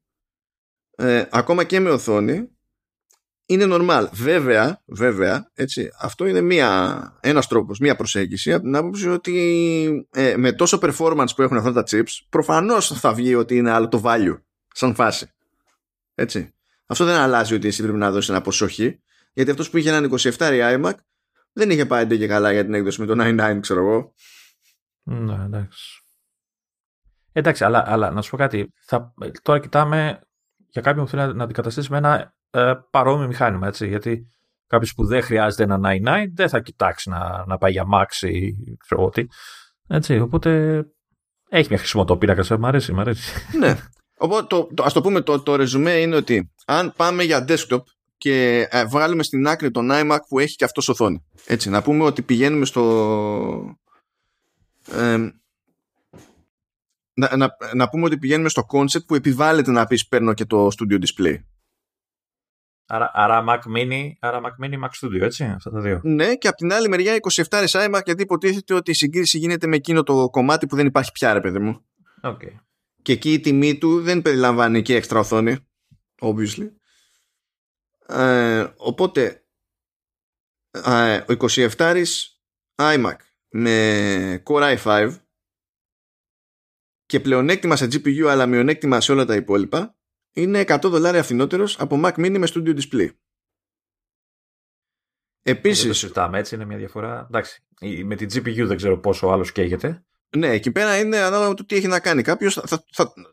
ε, 0.96 1.24
ακόμα 1.30 1.64
και 1.64 1.80
με 1.80 1.90
οθόνη 1.90 2.48
είναι 3.46 3.66
normal. 3.68 4.06
Βέβαια, 4.12 4.82
βέβαια, 4.86 5.50
έτσι, 5.54 5.90
αυτό 6.00 6.26
είναι 6.26 6.40
μία, 6.40 7.18
ένας 7.20 7.46
τρόπος, 7.46 7.78
μία 7.78 7.96
προσέγγιση 7.96 8.52
από 8.52 8.62
την 8.62 8.76
άποψη 8.76 9.08
ότι 9.08 10.08
ε, 10.10 10.36
με 10.36 10.52
τόσο 10.52 10.78
performance 10.82 11.28
που 11.36 11.42
έχουν 11.42 11.56
αυτά 11.56 11.72
τα 11.72 11.82
chips, 11.90 12.26
προφανώς 12.28 12.98
θα 13.00 13.12
βγει 13.12 13.34
ότι 13.34 13.56
είναι 13.56 13.70
άλλο 13.70 13.88
το 13.88 14.02
value, 14.04 14.40
σαν 14.74 14.94
φάση. 14.94 15.30
Έτσι. 16.14 16.54
Αυτό 16.86 17.04
δεν 17.04 17.14
αλλάζει 17.14 17.54
ότι 17.54 17.68
εσύ 17.68 17.82
πρέπει 17.82 17.98
να 17.98 18.10
δώσεις 18.10 18.28
ένα 18.28 18.40
ποσοχή, 18.40 19.00
γιατί 19.32 19.50
αυτός 19.50 19.70
που 19.70 19.76
είχε 19.76 19.88
έναν 19.88 20.18
27 20.18 20.30
iMac 20.38 20.92
δεν 21.52 21.70
είχε 21.70 21.86
πάει 21.86 22.06
και 22.06 22.26
καλά 22.26 22.52
για 22.52 22.64
την 22.64 22.74
έκδοση 22.74 23.00
με 23.00 23.06
το 23.06 23.14
99, 23.18 23.58
ξέρω 23.60 23.80
εγώ. 23.80 24.14
Ναι, 25.02 25.44
εντάξει. 25.44 26.02
Εντάξει, 27.32 27.64
αλλά, 27.64 27.84
αλλά 27.86 28.10
να 28.10 28.22
σου 28.22 28.30
πω 28.30 28.36
κάτι. 28.36 28.72
Θα, 28.86 29.14
τώρα 29.42 29.60
κοιτάμε 29.60 30.20
για 30.68 30.82
κάποιον 30.82 31.04
που 31.04 31.10
θέλει 31.10 31.34
να 31.34 31.44
αντικαταστήσει 31.44 31.90
με 31.90 31.96
ένα 31.96 32.34
ε, 32.50 32.72
παρόμοιο 32.90 33.26
μηχάνημα. 33.26 33.66
Έτσι, 33.66 33.88
γιατί 33.88 34.26
κάποιος 34.66 34.94
που 34.94 35.06
δεν 35.06 35.22
χρειάζεται 35.22 35.62
ένα 35.62 35.78
99 35.82 36.26
δεν 36.34 36.48
θα 36.48 36.60
κοιτάξει 36.60 37.08
να, 37.08 37.44
να 37.46 37.58
πάει 37.58 37.72
για 37.72 37.84
Max 37.94 38.28
ή 38.28 38.54
ξέρω 38.76 39.08
τι. 39.08 39.26
Έτσι, 39.88 40.18
οπότε 40.18 40.82
έχει 41.48 41.68
μια 41.68 41.78
χρησιμότητα 41.78 42.58
Μ' 42.58 42.66
αρέσει, 42.66 42.92
μ' 42.92 43.00
αρέσει. 43.00 43.32
Ναι. 43.58 43.76
Οπότε 44.18 44.46
το, 44.46 44.68
το, 44.74 44.82
ας 44.82 44.92
το 44.92 45.00
πούμε 45.00 45.20
το, 45.20 45.42
το 45.42 45.56
ρεζουμέ 45.56 45.92
είναι 45.92 46.16
ότι 46.16 46.52
αν 46.66 46.92
πάμε 46.96 47.22
για 47.22 47.44
desktop 47.48 47.82
και 48.16 48.66
ε, 48.70 48.84
βγάλουμε 48.84 49.22
στην 49.22 49.46
άκρη 49.46 49.70
τον 49.70 49.88
iMac 49.92 50.18
που 50.28 50.38
έχει 50.38 50.56
και 50.56 50.64
αυτός 50.64 50.88
οθόνη. 50.88 51.24
Έτσι, 51.46 51.70
να 51.70 51.82
πούμε 51.82 52.04
ότι 52.04 52.22
πηγαίνουμε 52.22 52.64
στο... 52.64 52.82
Ε, 54.90 55.16
να, 57.14 57.36
να, 57.36 57.56
να 57.74 57.88
πούμε 57.88 58.04
ότι 58.04 58.18
πηγαίνουμε 58.18 58.48
στο 58.48 58.66
concept 58.72 59.06
που 59.06 59.14
επιβάλλεται 59.14 59.70
να 59.70 59.86
πεις 59.86 60.08
παίρνω 60.08 60.34
και 60.34 60.44
το 60.44 60.66
studio 60.66 60.98
display. 60.98 61.36
Άρα, 62.86 63.10
άρα 63.14 63.44
Mac 63.48 63.60
Mini, 63.76 64.10
άρα 64.20 64.40
Mac 64.40 64.64
Mini, 64.64 64.74
Mac 64.74 64.88
Studio, 65.00 65.20
έτσι, 65.20 65.44
αυτά 65.44 65.70
τα 65.70 65.80
δύο. 65.80 66.00
Ναι, 66.02 66.34
και 66.34 66.48
από 66.48 66.56
την 66.56 66.72
άλλη 66.72 66.88
μεριά 66.88 67.16
27 67.48 67.64
iMac 67.66 68.00
γιατί 68.04 68.22
υποτίθεται 68.22 68.74
ότι 68.74 68.90
η 68.90 68.94
συγκρίση 68.94 69.38
γίνεται 69.38 69.66
με 69.66 69.76
εκείνο 69.76 70.02
το 70.02 70.30
κομμάτι 70.30 70.66
που 70.66 70.76
δεν 70.76 70.86
υπάρχει 70.86 71.12
πια, 71.12 71.32
ρε 71.32 71.40
παιδί 71.40 71.58
μου. 71.58 71.84
Okay. 72.22 72.60
Και 73.02 73.12
εκεί 73.12 73.32
η 73.32 73.40
τιμή 73.40 73.78
του 73.78 74.00
δεν 74.00 74.22
περιλαμβάνει 74.22 74.82
και 74.82 74.94
έξτρα 74.94 75.18
οθόνη, 75.18 75.56
obviously. 76.20 76.68
Ε, 78.06 78.66
οπότε, 78.76 79.44
ε, 80.70 81.16
ο 81.16 81.46
27 81.48 82.04
iMac 82.76 83.16
με 83.52 84.42
Core 84.46 84.76
i5 84.76 85.16
και 87.06 87.20
πλεονέκτημα 87.20 87.76
σε 87.76 87.84
GPU 87.84 88.24
αλλά 88.24 88.46
μειονέκτημα 88.46 89.00
σε 89.00 89.12
όλα 89.12 89.24
τα 89.24 89.34
υπόλοιπα 89.34 89.96
είναι 90.32 90.64
100 90.66 90.78
δολάρια 90.82 91.22
φθηνότερος 91.22 91.78
από 91.80 92.00
Mac 92.04 92.12
Mini 92.12 92.38
με 92.38 92.46
Studio 92.54 92.80
Display. 92.80 93.08
Επίσης... 95.42 95.80
Δεν 95.80 95.88
το 95.88 95.98
συζητάμε 95.98 96.38
έτσι, 96.38 96.54
είναι 96.54 96.64
μια 96.64 96.76
διαφορά. 96.76 97.26
Εντάξει, 97.28 97.62
με 98.04 98.16
την 98.16 98.28
GPU 98.32 98.64
δεν 98.66 98.76
ξέρω 98.76 98.98
πόσο 98.98 99.26
άλλο 99.26 99.44
καίγεται. 99.44 100.04
Ναι, 100.36 100.48
εκεί 100.48 100.70
πέρα 100.70 100.98
είναι 100.98 101.18
ανάλογα 101.18 101.54
το 101.54 101.64
τι 101.64 101.76
έχει 101.76 101.86
να 101.86 102.00
κάνει 102.00 102.22
κάποιος. 102.22 102.60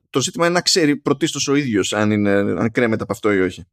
το 0.09 0.21
ζήτημα 0.21 0.45
είναι 0.45 0.53
να 0.53 0.61
ξέρει 0.61 0.97
πρωτίστως 0.97 1.47
ο 1.47 1.55
ίδιος 1.55 1.93
αν, 1.93 2.27
αν 2.27 2.71
κρέμεται 2.71 3.03
από 3.03 3.13
αυτό 3.13 3.33
ή 3.33 3.39
όχι. 3.39 3.67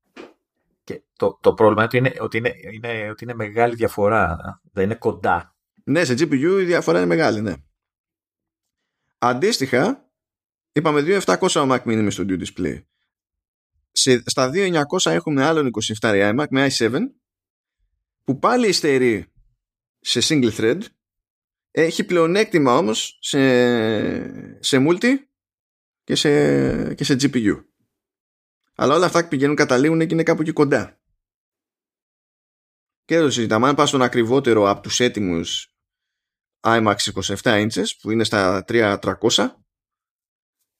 Και 0.84 1.02
το, 1.16 1.38
το 1.40 1.54
πρόβλημα 1.54 1.88
είναι 1.92 2.12
ότι 2.20 2.36
είναι, 2.36 2.52
είναι, 2.72 3.10
ότι 3.10 3.24
είναι 3.24 3.34
μεγάλη 3.34 3.74
διαφορά. 3.74 4.36
Δεν 4.72 4.84
είναι 4.84 4.94
κοντά. 4.94 5.55
Ναι, 5.88 6.04
σε 6.04 6.12
GPU 6.12 6.58
η 6.60 6.64
διαφορά 6.64 6.98
είναι 6.98 7.06
μεγάλη, 7.06 7.40
ναι. 7.40 7.54
Αντίστοιχα, 9.18 10.10
είπαμε 10.72 11.02
2.700 11.06 11.38
ο 11.40 11.72
Mac 11.72 11.82
Mini 11.82 12.02
μες 12.02 12.20
Studio 12.20 12.44
Display. 12.44 12.82
Σε, 13.92 14.22
στα 14.26 14.50
2.900 14.54 14.82
έχουμε 15.04 15.44
άλλον 15.44 15.70
27 16.00 16.34
iMac 16.34 16.46
με 16.50 16.66
i7 16.70 16.98
που 18.24 18.38
πάλι 18.38 18.68
υστερεί 18.68 19.32
σε 20.00 20.20
single 20.22 20.52
thread 20.56 20.80
έχει 21.70 22.04
πλεονέκτημα 22.04 22.76
όμως 22.76 23.18
σε, 23.20 23.38
σε 24.62 24.86
multi 24.88 25.14
και 26.04 26.14
σε, 26.14 26.94
και 26.94 27.04
σε 27.04 27.14
GPU. 27.20 27.64
Αλλά 28.74 28.94
όλα 28.94 29.06
αυτά 29.06 29.28
πηγαίνουν 29.28 29.56
καταλήγουν 29.56 29.98
και 29.98 30.14
είναι 30.14 30.22
κάπου 30.22 30.42
εκεί 30.42 30.52
κοντά. 30.52 31.00
Και 33.04 33.14
εδώ 33.14 33.30
συζητάμε, 33.30 33.68
αν 33.68 33.74
πας 33.74 33.88
στον 33.88 34.02
ακριβότερο 34.02 34.70
από 34.70 34.82
τους 34.82 35.00
έτοιμους 35.00 35.75
IMAX 36.66 36.96
27 37.42 37.66
inches 37.66 37.86
που 38.00 38.10
είναι 38.10 38.24
στα 38.24 38.64
3300 38.68 38.98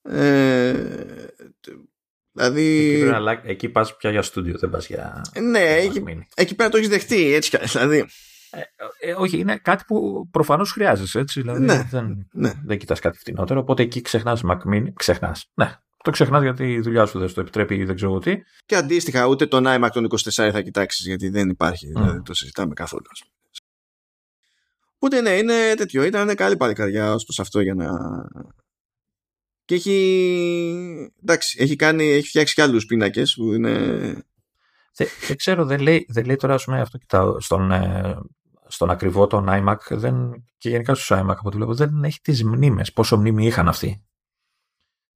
ε, 0.03 0.75
δηλαδή 2.33 2.93
εκεί, 2.95 3.05
να, 3.05 3.43
εκεί 3.45 3.69
πας 3.69 3.97
πια 3.97 4.11
για 4.11 4.23
στούντιο 4.23 4.59
δεν 4.59 4.71
πας 4.71 4.87
για 4.87 5.23
ναι 5.41 5.75
εκεί, 5.77 6.03
εκεί 6.35 6.55
πέρα 6.55 6.71
το 6.71 6.77
έχεις 6.77 6.89
δεχτεί 6.89 7.33
έτσι 7.33 7.59
δηλαδή 7.73 8.07
ε, 8.51 9.09
ε, 9.09 9.15
όχι, 9.19 9.39
είναι 9.39 9.57
κάτι 9.57 9.85
που 9.87 10.29
προφανώς 10.31 10.73
χρειάζεσαι. 10.73 11.19
Έτσι, 11.19 11.41
δηλαδή 11.41 11.65
ναι, 11.65 11.87
δεν, 11.91 12.29
ναι. 12.33 12.53
δεν 12.65 12.79
κοιτάς 12.79 13.01
κάτι 13.01 13.19
φτηνότερο. 13.19 13.61
Οπότε 13.61 13.83
εκεί 13.83 14.01
ξεχνάς 14.01 14.43
Mac 14.45 14.59
Mini. 14.73 14.93
Ξεχνάς. 14.95 15.51
Ναι, 15.55 15.75
το 16.05 16.11
ξεχνάς 16.11 16.43
γιατί 16.43 16.73
η 16.73 16.81
δουλειά 16.81 17.07
σου 17.07 17.19
δεν 17.19 17.35
το 17.35 17.41
επιτρέπει 17.41 17.75
ή 17.75 17.85
δεν 17.85 17.95
ξέρω 17.95 18.19
τι. 18.19 18.37
Και 18.67 18.77
αντίστοιχα, 18.77 19.27
ούτε 19.27 19.47
τον 19.47 19.65
iMac 19.67 19.89
των 19.93 20.09
24 20.11 20.51
θα 20.53 20.61
κοιτάξεις 20.61 21.07
γιατί 21.07 21.29
δεν 21.29 21.49
υπάρχει. 21.49 21.87
Mm. 21.89 22.01
Δηλαδή, 22.01 22.23
το 22.23 22.35
συζητάμε 22.35 22.75
καθόλου. 22.75 23.07
Ούτε 25.07 25.20
ναι, 25.20 25.31
είναι 25.31 25.74
τέτοιο. 25.77 26.03
Ήταν 26.03 26.35
καλή 26.35 26.57
παλικαριά 26.57 27.12
ως 27.12 27.24
προς 27.24 27.41
αυτό 27.41 27.61
για 27.61 27.74
να. 27.74 27.89
Και 29.65 29.74
έχει. 29.74 31.12
Εντάξει, 31.23 31.59
έχει, 31.61 31.77
κάνει, 31.77 32.05
έχει 32.05 32.28
φτιάξει 32.28 32.55
και 32.55 32.62
άλλους 32.62 32.87
πίνακες 32.87 33.35
που 33.35 33.53
είναι. 33.53 33.73
Δεν, 34.97 35.09
δεν 35.27 35.37
ξέρω, 35.37 35.65
δεν 35.65 35.81
λέει, 35.81 36.07
δεν 36.09 36.24
λέει 36.24 36.37
τώρα 36.37 36.55
ας 36.55 36.65
πούμε, 36.65 36.81
αυτό 36.81 36.99
κοιτάω, 36.99 37.41
στον, 37.41 37.70
ε, 37.70 38.19
στον 38.66 38.91
ακριβό 38.91 39.27
τον 39.27 39.47
iMac 39.49 39.77
δεν, 39.91 40.45
και 40.59 40.69
γενικά 40.69 40.95
στους 40.95 41.11
iMac 41.12 41.35
από 41.39 41.49
ό,τι 41.49 41.57
βλέπω 41.57 41.74
δεν 41.74 42.05
έχει 42.05 42.20
τις 42.20 42.45
μνήμες, 42.45 42.93
πόσο 42.93 43.16
μνήμη 43.16 43.47
είχαν 43.47 43.69
αυτοί. 43.69 44.05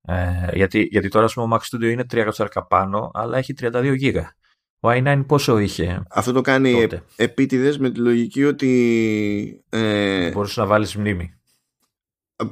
Ε, 0.03 0.49
γιατί, 0.53 0.83
γιατί 0.91 1.09
τώρα 1.09 1.25
ας 1.25 1.35
πούμε, 1.35 1.55
ο 1.55 1.59
Mac 1.59 1.77
Studio 1.77 1.91
είναι 1.91 2.05
3 2.11 2.29
πάνω 2.69 3.11
αλλά 3.15 3.39
έχει 3.39 3.55
32 3.61 3.97
GB. 4.01 4.23
Ο 4.82 4.89
i9 4.89 5.24
πόσο 5.27 5.59
είχε 5.59 6.02
Αυτό 6.11 6.32
το 6.32 6.40
κάνει 6.40 6.73
τότε; 6.73 7.05
επίτηδες 7.16 7.78
με 7.78 7.90
τη 7.90 7.98
λογική 7.98 8.44
ότι... 8.44 9.65
Ε, 9.69 10.31
μπορούσε 10.31 10.61
να 10.61 10.66
βάλεις 10.66 10.97
μνήμη. 10.97 11.35
Ε, 12.36 12.44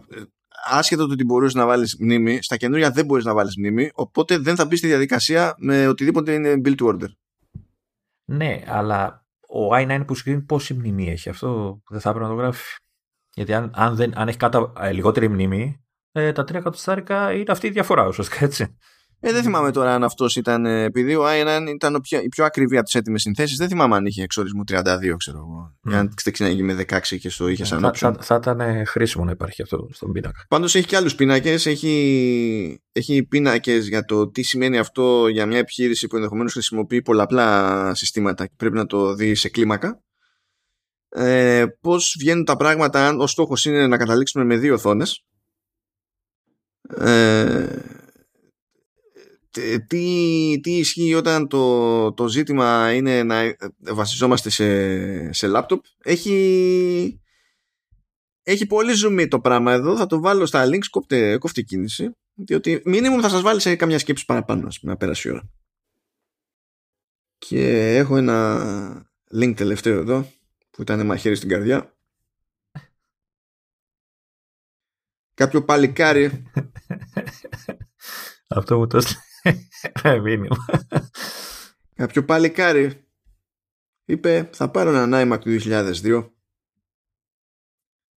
άσχετο 0.65 1.07
το 1.07 1.13
ότι 1.13 1.25
μπορούσες 1.25 1.55
να 1.55 1.67
βάλεις 1.67 1.97
μνήμη, 2.01 2.43
στα 2.43 2.57
καινούργια 2.57 2.91
δεν 2.91 3.05
μπορείς 3.05 3.25
να 3.25 3.35
βάλεις 3.35 3.57
μνήμη, 3.57 3.91
οπότε 3.95 4.39
δεν 4.39 4.57
θα 4.57 4.67
μπεις 4.67 4.79
στη 4.79 4.89
διαδικασία 4.89 5.55
με 5.59 5.89
οτιδήποτε 5.89 6.33
είναι 6.33 6.61
build 6.65 6.75
to 6.77 6.87
order. 6.87 7.09
Ναι, 8.25 8.63
αλλά 8.67 9.27
ο 9.49 9.75
i9 9.75 10.03
που 10.07 10.15
συγκρίνει 10.15 10.41
πόση 10.41 10.75
μνήμη 10.75 11.11
έχει. 11.11 11.29
Αυτό 11.29 11.81
δεν 11.89 12.01
θα 12.01 12.09
έπρεπε 12.11 12.29
να 12.29 12.35
το 12.35 12.41
γράφει. 12.41 12.77
Γιατί 13.35 13.55
αν, 13.55 13.71
αν, 13.75 13.95
δεν, 13.97 14.19
αν 14.19 14.29
έχει 14.29 14.37
κάτω, 14.37 14.73
ε, 14.79 14.93
λιγότερη 14.93 15.29
μνήμη, 15.29 15.85
ε, 16.13 16.33
τα 16.33 16.45
τρία 16.45 16.59
εκατοστάρικα 16.59 17.33
είναι 17.33 17.53
αυτή 17.53 17.67
η 17.67 17.71
διαφορά 17.71 18.07
ουσιαστικά 18.07 18.45
έτσι. 18.45 18.77
Ε, 19.21 19.33
δεν 19.33 19.43
θυμάμαι 19.43 19.71
τώρα 19.71 19.95
αν 19.95 20.05
αυτός 20.05 20.37
ήταν. 20.37 20.67
Ε, 20.67 20.83
επειδή 20.83 21.15
ο 21.15 21.25
i9 21.27 21.67
ήταν 21.75 22.01
πιο, 22.01 22.21
η 22.21 22.29
πιο 22.29 22.45
ακριβή 22.45 22.77
από 22.77 22.85
τις 22.85 22.95
έτοιμες 22.95 23.23
συνθέσεις, 23.23 23.57
δεν 23.57 23.69
θυμάμαι 23.69 23.97
αν 23.97 24.07
είχε 24.07 24.23
εξορισμού 24.23 24.63
32, 24.69 25.15
ξέρω 25.17 25.39
εγώ. 25.39 25.77
Mm. 25.89 25.93
Αν 25.93 26.15
ξεκινάει 26.15 26.63
με 26.63 26.87
16 26.89 27.01
και 27.19 27.29
στο 27.29 27.49
είχε 27.49 27.65
σαν 27.65 27.81
θα, 27.81 27.93
θα, 27.95 28.17
θα, 28.21 28.35
ήταν 28.35 28.87
χρήσιμο 28.87 29.25
να 29.25 29.31
υπάρχει 29.31 29.63
αυτό 29.63 29.89
στον 29.93 30.13
πίνακα. 30.13 30.45
Πάντως 30.49 30.75
έχει 30.75 30.87
και 30.87 30.97
άλλους 30.97 31.15
πίνακες. 31.15 31.67
Έχει, 31.67 32.83
έχει 32.93 33.23
πίνακες 33.23 33.89
για 33.89 34.05
το 34.05 34.29
τι 34.31 34.43
σημαίνει 34.43 34.79
αυτό 34.79 35.29
για 35.29 35.47
μια 35.47 35.59
επιχείρηση 35.59 36.07
που 36.07 36.17
ενδεχομένως 36.17 36.53
χρησιμοποιεί 36.53 37.03
πολλαπλά 37.03 37.95
συστήματα 37.95 38.47
και 38.47 38.55
πρέπει 38.57 38.77
να 38.77 38.87
το 38.87 39.15
δει 39.15 39.35
σε 39.35 39.49
κλίμακα. 39.49 40.03
Ε, 41.09 41.65
Πώς 41.81 42.17
βγαίνουν 42.19 42.45
τα 42.45 42.57
πράγματα 42.57 43.07
αν 43.07 43.21
ο 43.21 43.27
στόχος 43.27 43.65
είναι 43.65 43.87
να 43.87 43.97
καταλήξουμε 43.97 44.45
με 44.45 44.57
δύο 44.57 44.75
οθόνες. 44.75 45.25
Ε, 46.97 47.67
τι, 49.87 50.61
τι 50.63 50.77
ισχύει 50.77 51.15
όταν 51.15 51.49
το, 51.49 52.13
το 52.13 52.29
ζήτημα 52.29 52.93
είναι 52.93 53.23
να 53.23 53.57
βασιζόμαστε 53.79 54.51
σε, 54.51 55.33
σε 55.33 55.47
λάπτοπ 55.47 55.85
έχει, 56.03 57.21
έχει 58.43 58.67
πολύ 58.67 58.93
ζουμί 58.93 59.29
το 59.29 59.41
πράγμα 59.41 59.73
εδώ. 59.73 59.97
Θα 59.97 60.07
το 60.07 60.21
βάλω 60.21 60.47
στα 60.47 60.67
links 60.67 60.87
κόφτε, 60.91 61.39
κόφτε 61.39 61.63
κίνηση. 61.63 62.17
Διότι 62.35 62.83
μήνυμου 62.85 63.21
θα 63.21 63.29
σας 63.29 63.41
βάλει 63.41 63.61
σε 63.61 63.77
καμιά 63.77 63.99
σκέψη 63.99 64.25
παραπάνω 64.25 64.69
να 64.81 64.97
πέρασει 64.97 65.29
η 65.29 65.31
ώρα. 65.31 65.51
Και 67.39 67.97
έχω 67.97 68.17
ένα 68.17 69.11
link 69.35 69.53
τελευταίο 69.57 69.99
εδώ 69.99 70.33
που 70.71 70.83
ήταν 70.83 71.07
μαχαίρι 71.07 71.35
στην 71.35 71.49
καρδιά. 71.49 71.97
Κάποιο 75.35 75.65
παλικάρι. 75.65 76.43
Αυτό 78.49 78.79
μου 78.79 78.87
το 78.87 79.01
μήνυμα. 80.23 80.57
Κάποιο 81.95 82.25
παλικάρι 82.25 83.05
είπε 84.05 84.49
θα 84.53 84.71
πάρω 84.71 84.97
ένα 84.97 85.23
iMac 85.23 85.41
του 85.41 85.59
2002 85.61 86.29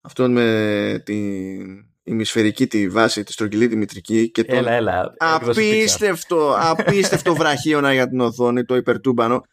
αυτόν 0.01 0.31
με 0.31 1.01
την 1.05 1.67
ημισφαιρική 2.03 2.67
τη 2.67 2.89
βάση, 2.89 3.23
τη 3.23 3.31
στρογγυλή 3.31 3.67
τη 3.67 3.75
μητρική 3.75 4.31
και 4.31 4.43
τον 4.43 4.57
Έλα, 4.57 4.71
έλα. 4.71 5.13
έκδοση 5.35 5.61
Pixar. 5.61 5.73
απίστευτο, 5.73 6.55
απίστευτο 6.59 7.35
βραχίωνα 7.35 7.93
για 7.93 8.09
την 8.09 8.19
οθόνη, 8.19 8.65
το 8.65 8.75
υπερτούμπανο. 8.75 9.43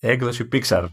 Έκδοση 0.00 0.48
Pixar. 0.52 0.86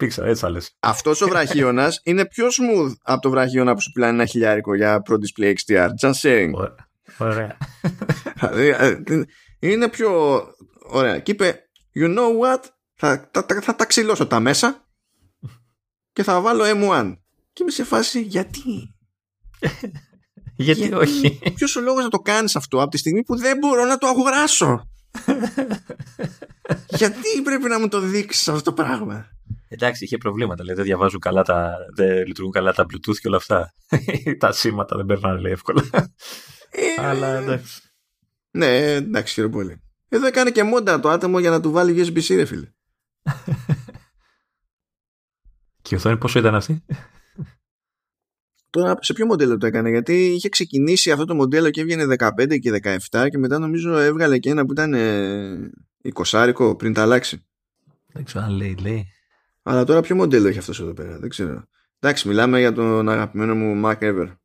Pixar, 0.00 0.24
έτσι 0.24 0.34
θα 0.34 0.50
λες. 0.50 0.76
Αυτός 0.80 1.20
ο 1.20 1.28
βραχίωνας 1.28 2.00
είναι 2.04 2.26
πιο 2.26 2.46
smooth 2.46 2.92
από 3.02 3.20
το 3.20 3.30
βραχίωνα 3.30 3.74
που 3.74 3.80
σου 3.80 3.90
πουλάνε 3.92 4.12
ένα 4.12 4.24
χιλιάρικο 4.26 4.74
για 4.74 5.02
Pro 5.08 5.14
Display 5.14 5.54
XDR. 5.54 5.88
Just 6.02 6.14
saying. 6.20 6.50
Ωραία. 6.52 6.88
Ωραία. 7.18 7.56
Δηλαδή, 8.34 8.68
ε, 8.68 9.24
είναι 9.70 9.88
πιο 9.88 10.40
ωραία. 10.82 11.18
Και 11.18 11.30
είπε, 11.30 11.68
you 11.94 12.18
know 12.18 12.38
what, 12.42 12.64
θα, 12.94 13.30
θα, 13.32 13.46
θα, 13.48 13.60
θα 13.60 13.74
τα 13.74 13.84
ξυλώσω 13.84 14.26
τα 14.26 14.40
μέσα 14.40 14.88
και 16.12 16.22
θα 16.22 16.40
βάλω 16.40 16.64
M1. 16.64 17.16
Και 17.52 17.62
είμαι 17.62 17.70
σε 17.70 17.84
φάση, 17.84 18.20
γιατί. 18.34 18.94
Γιατί; 20.56 20.92
όχι; 20.92 21.40
Ποιος 21.54 21.76
ο 21.76 21.80
λόγος 21.80 22.02
να 22.02 22.10
το 22.10 22.18
κάνεις 22.18 22.56
αυτό 22.56 22.80
από 22.80 22.90
τη 22.90 22.98
στιγμή 22.98 23.22
που 23.22 23.36
δεν 23.36 23.58
μπορώ 23.58 23.84
να 23.84 23.98
το 23.98 24.06
αγοράσω; 24.06 24.88
γιατί 27.00 27.42
πρέπει 27.44 27.68
να 27.68 27.80
μου 27.80 27.88
το 27.88 28.00
δείξεις 28.00 28.48
αυτό 28.48 28.62
το 28.62 28.72
πράγμα; 28.72 29.28
Εντάξει, 29.68 30.04
είχε 30.04 30.18
προβλήματα. 30.18 30.64
Λέει, 30.64 30.74
δεν 30.74 30.84
διαβάζουν 30.84 31.20
καλά 31.20 31.42
τα. 31.42 31.76
Δεν 31.94 32.26
λειτουργούν 32.26 32.52
καλά 32.52 32.72
τα 32.72 32.84
Bluetooth 32.84 33.16
και 33.20 33.28
όλα 33.28 33.36
αυτά. 33.36 33.74
τα 34.38 34.52
σήματα 34.52 34.96
δεν 34.96 35.06
περνάνε 35.06 35.40
λέει, 35.40 35.52
εύκολα. 35.52 35.82
Ε, 36.70 37.06
Αλλά 37.06 37.26
εντάξει. 37.26 37.82
Ναι, 38.56 38.92
εντάξει, 38.92 39.34
χαίρομαι 39.34 39.54
πολύ. 39.54 39.82
Εδώ 40.08 40.26
έκανε 40.26 40.50
και 40.50 40.62
μόντα 40.62 41.00
το 41.00 41.08
άτομο 41.08 41.38
για 41.38 41.50
να 41.50 41.60
του 41.60 41.70
βάλει 41.70 42.04
USB-C, 42.06 42.34
ρε 42.34 42.44
φίλε. 42.44 42.68
Και 45.82 45.94
η 45.94 45.98
οθόνη 45.98 46.16
πόσο 46.16 46.38
ήταν 46.38 46.54
αυτή; 46.54 46.84
Τώρα 48.70 48.96
σε 49.00 49.12
ποιο 49.12 49.26
μοντέλο 49.26 49.58
το 49.58 49.66
έκανε, 49.66 49.90
γιατί 49.90 50.24
είχε 50.24 50.48
ξεκινήσει 50.48 51.10
αυτό 51.10 51.24
το 51.24 51.34
μοντέλο 51.34 51.70
και 51.70 51.80
έβγαινε 51.80 52.16
15 52.18 52.58
και 52.60 52.80
17 53.10 53.26
και 53.30 53.38
μετά 53.38 53.58
νομίζω 53.58 53.96
έβγαλε 53.96 54.38
και 54.38 54.50
ένα 54.50 54.66
που 54.66 54.72
ήταν 54.72 54.94
ε, 54.94 55.70
20 56.14 56.74
πριν 56.78 56.92
τα 56.92 57.02
αλλάξει. 57.02 57.46
Δεν 58.12 58.24
ξέρω 58.24 58.44
αν 58.44 58.50
λέει, 58.50 58.76
λέει. 58.80 59.06
Αλλά 59.62 59.84
τώρα 59.84 60.00
ποιο 60.00 60.16
μοντέλο 60.16 60.48
έχει 60.48 60.58
αυτός 60.58 60.80
εδώ 60.80 60.92
πέρα, 60.92 61.18
δεν 61.18 61.28
ξέρω. 61.28 61.64
Εντάξει, 61.98 62.28
μιλάμε 62.28 62.58
για 62.58 62.72
τον 62.72 63.08
αγαπημένο 63.08 63.54
μου 63.54 63.82
Mac 63.84 63.98
Ever. 63.98 64.36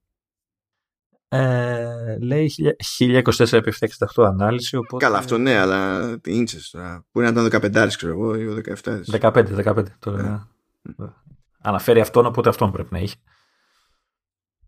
Ε, 1.32 2.18
λέει 2.22 2.52
1024x68 3.00 4.24
ανάλυση. 4.26 4.76
Οπότε... 4.76 5.06
Καλά, 5.06 5.18
αυτό 5.18 5.38
ναι, 5.38 5.58
αλλά 5.58 6.10
τι 6.20 6.36
ίντσες 6.36 6.70
τώρα. 6.70 7.06
Μπορεί 7.12 7.32
να 7.32 7.46
ήταν 7.46 7.62
15 7.86 7.88
ξέρω 7.98 8.12
εγώ 8.12 8.36
ή 8.36 8.62
17. 8.84 9.00
15, 9.20 9.66
15. 9.66 9.84
Το 10.00 10.12
Ναι. 10.12 10.40
Αναφέρει 11.62 12.00
αυτόν, 12.00 12.26
οπότε 12.26 12.50
αυτόν 12.50 12.72
πρέπει 12.72 12.94
να 12.94 13.00
έχει. 13.00 13.16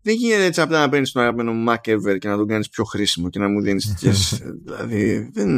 Δεν 0.02 0.14
γίνεται 0.14 0.44
έτσι 0.44 0.60
απλά 0.60 0.80
να 0.80 0.88
παίρνεις 0.88 1.12
τον 1.12 1.22
αγαπημένο 1.22 1.52
μου 1.52 1.64
Mac 1.72 1.88
Ever 1.90 2.18
και 2.18 2.28
να 2.28 2.36
τον 2.36 2.46
κάνεις 2.46 2.68
πιο 2.68 2.84
χρήσιμο 2.84 3.28
και 3.28 3.38
να 3.38 3.48
μου 3.48 3.60
δίνεις 3.60 3.86
τέτοιες. 3.88 4.42
δηλαδή 4.64 5.30
δεν. 5.32 5.50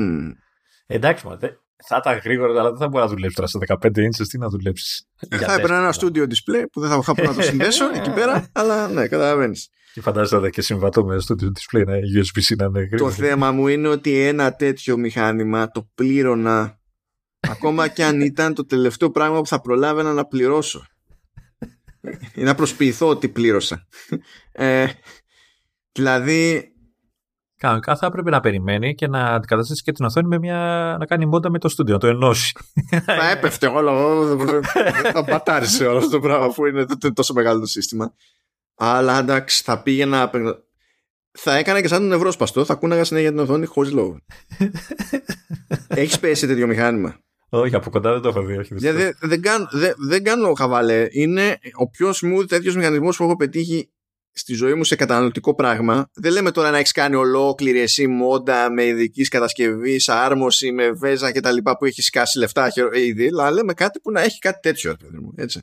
Εντάξει, 0.86 1.26
μα, 1.26 1.36
δε- 1.36 1.51
θα 1.86 1.97
ήταν 1.97 2.18
γρήγορα, 2.24 2.60
αλλά 2.60 2.68
δεν 2.70 2.78
θα 2.78 2.89
μπορεί 2.89 3.05
να 3.05 3.10
δουλέψει 3.10 3.36
τώρα 3.36 3.48
στα 3.48 3.59
15 3.82 3.86
inches. 3.98 4.26
Τι 4.28 4.39
να 4.39 4.48
δουλέψεις. 4.48 5.09
θα 5.31 5.52
έπαιρνα 5.55 5.76
ένα 5.76 5.94
studio 6.01 6.22
display 6.22 6.64
που 6.72 6.81
δεν 6.81 6.90
θα 6.90 6.97
είχα 7.01 7.14
πού 7.14 7.22
να 7.22 7.35
το 7.35 7.43
συνδέσω 7.43 7.85
εκεί 7.98 8.10
πέρα, 8.10 8.48
αλλά 8.52 8.89
ναι, 8.89 9.09
καταλαβαίνεις. 9.09 9.68
Και 9.94 10.00
φαντάζεσαι 10.00 10.50
και 10.50 10.62
συμβατό 10.62 11.04
με 11.04 11.18
στο 11.18 11.34
display 11.40 11.84
να 11.86 11.94
USB-C 11.94 12.56
να 12.56 12.64
είναι 12.64 12.80
Το 12.80 12.86
γρήγορο. 12.90 13.10
θέμα 13.12 13.52
μου 13.52 13.68
είναι 13.68 13.88
ότι 13.88 14.20
ένα 14.20 14.54
τέτοιο 14.54 14.96
μηχάνημα 14.96 15.70
το 15.70 15.88
πλήρωνα 15.94 16.78
ακόμα 17.40 17.88
και 17.88 18.04
αν 18.04 18.20
ήταν 18.20 18.54
το 18.54 18.64
τελευταίο 18.66 19.10
πράγμα 19.10 19.38
που 19.40 19.46
θα 19.46 19.60
προλάβαινα 19.60 20.12
να 20.12 20.24
πληρώσω. 20.24 20.86
Ή 22.34 22.42
να 22.42 22.54
προσποιηθώ 22.54 23.08
ότι 23.08 23.28
πλήρωσα. 23.28 23.86
Ε, 24.52 24.86
δηλαδή, 25.92 26.68
Κανονικά 27.56 27.96
θα 27.96 28.06
έπρεπε 28.06 28.30
να 28.30 28.40
περιμένει 28.40 28.94
και 28.94 29.06
να 29.08 29.24
αντικαταστήσει 29.24 29.82
και 29.82 29.92
την 29.92 30.04
οθόνη 30.04 30.26
με 30.28 30.38
μια. 30.38 30.56
να 30.98 31.06
κάνει 31.06 31.26
μόντα 31.26 31.50
με 31.50 31.58
το 31.58 31.68
στούντιο, 31.68 31.94
να 31.94 32.00
το 32.00 32.06
ενώσει. 32.06 32.52
θα 33.04 33.30
έπεφτε 33.30 33.66
όλο. 33.66 33.92
θα 35.12 35.24
πατάρισε 35.24 35.86
όλο 35.86 35.98
αυτό 35.98 36.10
το 36.10 36.20
πράγμα 36.20 36.48
που 36.48 36.66
είναι 36.66 36.84
το- 36.86 37.12
τόσο 37.12 37.34
μεγάλο 37.34 37.60
το 37.60 37.66
σύστημα. 37.66 38.12
Αλλά 38.74 39.18
εντάξει, 39.18 39.62
θα 39.62 39.82
πήγαινα. 39.82 40.30
Θα 41.38 41.56
έκανα 41.56 41.80
και 41.80 41.88
σαν 41.88 42.01
τον 42.01 42.12
ευρώσπαστο, 42.12 42.64
θα 42.64 42.74
κούναγα 42.74 43.05
συνέχεια 43.05 43.30
την 43.30 43.38
οθόνη 43.38 43.66
χωρίς 43.66 43.92
λόγο. 43.92 44.18
Έχεις 45.88 46.18
πέσει 46.18 46.46
τέτοιο 46.46 46.66
μηχάνημα; 46.66 47.18
όχι, 47.48 47.74
από 47.74 47.90
κοντά 47.90 48.12
δεν 48.12 48.20
το 48.20 48.28
έχω 48.28 48.42
δει. 48.42 48.56
Όχι, 48.56 48.74
Γιατί 48.76 48.96
δεν, 48.96 49.16
δεν, 49.20 49.42
κάνω, 49.42 49.68
δεν, 49.70 49.94
δεν 49.98 50.24
κάνω 50.24 50.52
χαβαλέ. 50.52 51.06
Είναι 51.10 51.59
ο 51.74 51.88
πιο 51.88 52.10
smooth 52.10 52.48
τέτοιος 52.48 52.76
μηχανισμός 52.76 53.16
που 53.16 53.24
έχω 53.24 53.36
πετύχει 53.36 53.88
στη 54.32 54.55
ζωή 54.55 54.74
μου 54.74 54.84
σε 54.84 54.96
καταναλωτικό 54.96 55.55
πράγμα. 55.55 56.10
Δεν 56.14 56.32
λέμε 56.32 56.51
τώρα 56.51 56.70
να 56.70 56.78
έχεις 56.78 56.92
κάνει 56.92 57.14
ολόκληρη 57.14 57.80
εσύ 57.80 58.06
μόντα 58.06 58.70
με 58.70 58.84
ειδικής 58.84 59.28
κατασκευής, 59.28 60.09
άρμωση, 60.09 60.72
με 60.72 60.90
βέζα 60.90 61.32
κτλ. 61.32 61.56
που 61.78 61.84
έχεις 61.84 62.05
σκάσει 62.06 62.38
λεφτά 62.38 62.70
χερο- 62.70 62.96
ήδη. 62.96 63.26
Αλλά 63.26 63.51
λέμε 63.51 63.74
κάτι 63.74 64.01
που 64.01 64.10
να 64.10 64.20
έχει 64.20 64.38
κάτι 64.38 64.60
τέτοιο, 64.60 64.90
ρε 64.90 64.96
παιδί 64.96 65.18
μου. 65.18 65.32
Έτσι. 65.36 65.62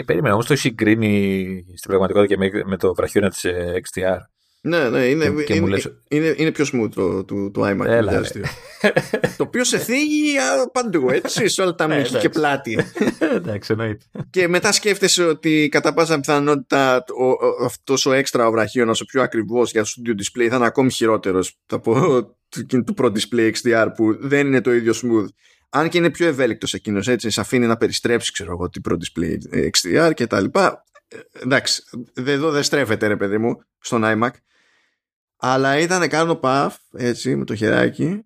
Ε, 0.00 0.02
περίμενα, 0.06 0.32
όμως 0.34 0.46
το 0.46 0.52
έχει 0.52 0.62
συγκρίνει 0.62 1.64
στην 1.76 1.88
πραγματικότητα 1.90 2.34
και 2.34 2.36
με, 2.36 2.62
με 2.64 2.76
το 2.76 2.94
βραχιόνα 2.94 3.28
της 3.28 3.44
XTR. 3.90 4.16
Ναι, 4.62 4.88
ναι, 4.88 5.04
είναι, 5.04 5.30
Και- 5.30 5.42
και 5.44 5.52
είναι, 5.52 5.60
μου 5.62 5.66
λες- 5.66 6.02
είναι, 6.08 6.34
είναι 6.36 6.50
πιο 6.50 6.64
smooth 6.72 6.88
το, 6.94 7.24
το, 7.24 7.50
το 7.50 7.62
iMac. 7.68 7.84
Έλα, 7.86 8.10
το 8.12 8.16
ρε. 8.16 8.16
αστείο. 8.16 8.44
το 9.36 9.42
οποίο 9.42 9.64
σε 9.64 9.78
θίγει 9.78 10.38
α, 10.38 10.70
παντού, 10.72 11.10
έτσι, 11.10 11.48
σε 11.48 11.62
όλα 11.62 11.74
τα 11.74 11.86
Ναι, 11.86 11.96
μήκη 11.96 12.08
και 12.08 12.16
εντάξει. 12.16 12.28
πλάτη. 12.28 12.78
Εντάξει, 13.34 13.72
εννοείται. 13.72 14.04
Και 14.30 14.48
μετά 14.48 14.72
σκέφτεσαι 14.72 15.24
ότι 15.24 15.68
κατά 15.70 15.94
πάσα 15.94 16.20
πιθανότητα 16.20 17.04
ο, 17.18 17.24
ο, 17.24 17.64
αυτός 17.64 18.06
ο 18.06 18.12
έξτρα 18.12 18.46
ο 18.46 18.50
βραχίωνας, 18.50 19.00
ο 19.00 19.04
πιο 19.04 19.22
ακριβώς 19.22 19.70
για 19.70 19.82
το 19.82 19.88
studio 19.96 20.10
display 20.10 20.46
θα 20.48 20.56
είναι 20.56 20.66
ακόμη 20.66 20.90
χειρότερος 20.90 21.58
από 21.66 21.92
του, 22.68 22.84
του 22.84 22.94
Pro 22.98 23.06
Display 23.12 23.52
XDR 23.62 23.86
που 23.96 24.16
δεν 24.20 24.46
είναι 24.46 24.60
το 24.60 24.72
ίδιο 24.72 24.92
smooth. 24.92 25.26
Αν 25.72 25.88
και 25.88 25.98
είναι 25.98 26.10
πιο 26.10 26.26
ευέλικτος 26.26 26.74
εκείνος 26.74 27.08
έτσι, 27.08 27.30
σε 27.30 27.40
αφήνει 27.40 27.66
να 27.66 27.76
περιστρέψει 27.76 28.32
ξέρω 28.32 28.52
εγώ 28.52 28.68
την 28.70 28.82
Pro 28.88 28.92
Display 28.92 29.36
XDR 29.70 30.12
και 30.14 30.26
τα 30.26 30.40
λοιπά. 30.40 30.84
Ε, 31.08 31.18
Εντάξει, 31.42 31.82
δε- 32.14 32.32
εδώ 32.32 32.50
δεν 32.50 32.62
στρέφεται 32.62 33.06
ρε 33.06 33.16
παιδί 33.16 33.38
μου 33.38 33.62
στον 33.78 34.02
iMac. 34.04 34.30
Αλλά 35.36 35.78
ήταν 35.78 36.08
κάνω 36.08 36.34
παφ 36.36 36.76
έτσι 36.92 37.36
με 37.36 37.44
το 37.44 37.54
χεράκι 37.54 38.24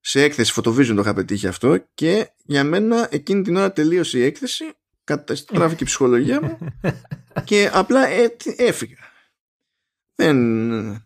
σε 0.00 0.22
έκθεση 0.22 0.52
Photovision 0.56 0.86
το 0.94 1.00
είχα 1.00 1.14
πετύχει 1.14 1.46
αυτό 1.46 1.78
και 1.94 2.30
για 2.44 2.64
μένα 2.64 3.08
εκείνη 3.10 3.42
την 3.42 3.56
ώρα 3.56 3.72
τελείωσε 3.72 4.18
η 4.18 4.22
έκθεση 4.24 4.64
καταστράφηκε 5.04 5.82
η 5.82 5.86
ψυχολογία 5.86 6.42
μου 6.42 6.58
και 7.44 7.70
απλά 7.72 8.06
ε, 8.08 8.28
τι- 8.28 8.54
έφυγα. 8.56 8.96
Δεν... 10.14 11.04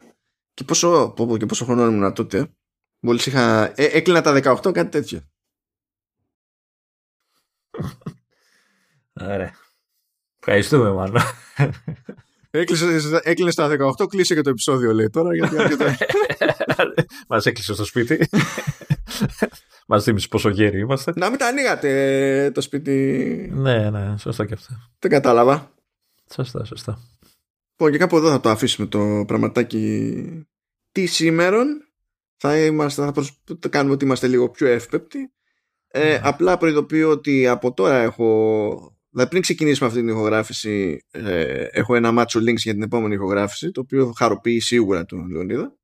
Και 0.55 0.65
πόσο, 0.65 1.13
πω, 1.17 1.27
πω, 1.27 1.37
και 1.37 1.47
πόσο 1.47 1.65
χρόνο 1.65 1.87
ήμουν 1.87 2.13
τότε. 2.15 2.55
Μόλις 3.01 3.27
είχα... 3.27 3.65
Ε, 3.65 3.85
έκλεινα 3.85 4.21
τα 4.21 4.41
18 4.63 4.73
κάτι 4.73 4.91
τέτοιο. 4.91 5.30
Ωραία. 9.21 9.55
Ευχαριστούμε, 10.39 10.93
μάλλον. 10.93 11.23
Έκλεισε, 12.51 13.21
έκλεινε 13.23 13.51
στα 13.51 13.69
18, 13.99 14.07
κλείσε 14.09 14.35
και 14.35 14.41
το 14.41 14.51
επεισόδιο 14.51 14.93
λέει 14.93 15.11
τώρα 15.11 15.35
γιατί 15.35 15.59
άρχεται- 15.59 16.07
Μας 17.29 17.47
έκλεισε 17.47 17.75
στο 17.75 17.85
σπίτι. 17.85 18.29
Μας 19.87 20.05
θύμισε 20.05 20.29
πόσο 20.29 20.49
γέροι 20.49 20.79
είμαστε. 20.79 21.13
Να 21.17 21.29
μην 21.31 21.39
τα 21.39 21.47
ανοίγατε 21.47 21.91
ε, 22.45 22.51
το 22.51 22.61
σπίτι. 22.61 23.51
Ναι, 23.55 23.91
ναι, 23.91 24.19
σωστά 24.19 24.47
και 24.47 24.55
αυτό. 24.55 24.75
Δεν 24.99 25.11
κατάλαβα. 25.11 25.73
Σωστά, 26.35 26.65
σωστά. 26.65 26.99
Λοιπόν, 27.71 27.93
και 27.93 27.99
κάπου 27.99 28.17
εδώ 28.17 28.31
θα 28.31 28.41
το 28.41 28.49
αφήσουμε 28.51 28.87
το 28.89 29.25
πραγματάκι 29.27 30.47
τι 30.93 31.07
σήμερον. 31.07 31.67
Θα, 32.37 32.59
είμαστε, 32.59 33.05
θα 33.05 33.13
προσ... 33.13 33.43
το 33.59 33.69
κάνουμε 33.69 33.95
ότι 33.95 34.05
είμαστε 34.05 34.27
λίγο 34.27 34.49
πιο 34.51 34.67
εύπεπτοι. 34.67 35.33
Ε, 35.93 36.09
Ναι. 36.09 36.21
Απλά 36.23 36.59
προειδοποιώ 36.59 37.11
ότι 37.11 37.47
από 37.47 37.73
τώρα 37.73 37.97
έχω... 37.97 38.95
Δηλαδή 39.11 39.31
πριν 39.31 39.43
ξεκινήσουμε 39.43 39.89
αυτή 39.89 40.01
την 40.01 40.09
ηχογράφηση 40.09 41.05
ε, 41.11 41.65
έχω 41.71 41.95
ένα 41.95 42.13
μάτσο 42.13 42.41
links 42.41 42.57
για 42.57 42.73
την 42.73 42.83
επόμενη 42.83 43.15
ηχογράφηση 43.15 43.71
το 43.71 43.81
οποίο 43.81 44.13
χαροποιεί 44.17 44.61
σίγουρα 44.61 45.05
τον 45.05 45.31
Λεωνίδα. 45.31 45.75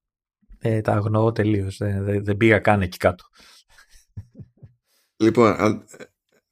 Ε, 0.59 0.81
τα 0.81 0.93
αγνοώ 0.93 1.33
τελείως. 1.33 1.77
Δεν, 1.77 2.05
δεν, 2.05 2.25
δεν 2.25 2.37
πήγα 2.37 2.59
καν 2.59 2.83
εκεί 2.83 2.97
κάτω. 2.99 3.25
Λοιπόν, 5.17 5.47
α, 5.51 5.85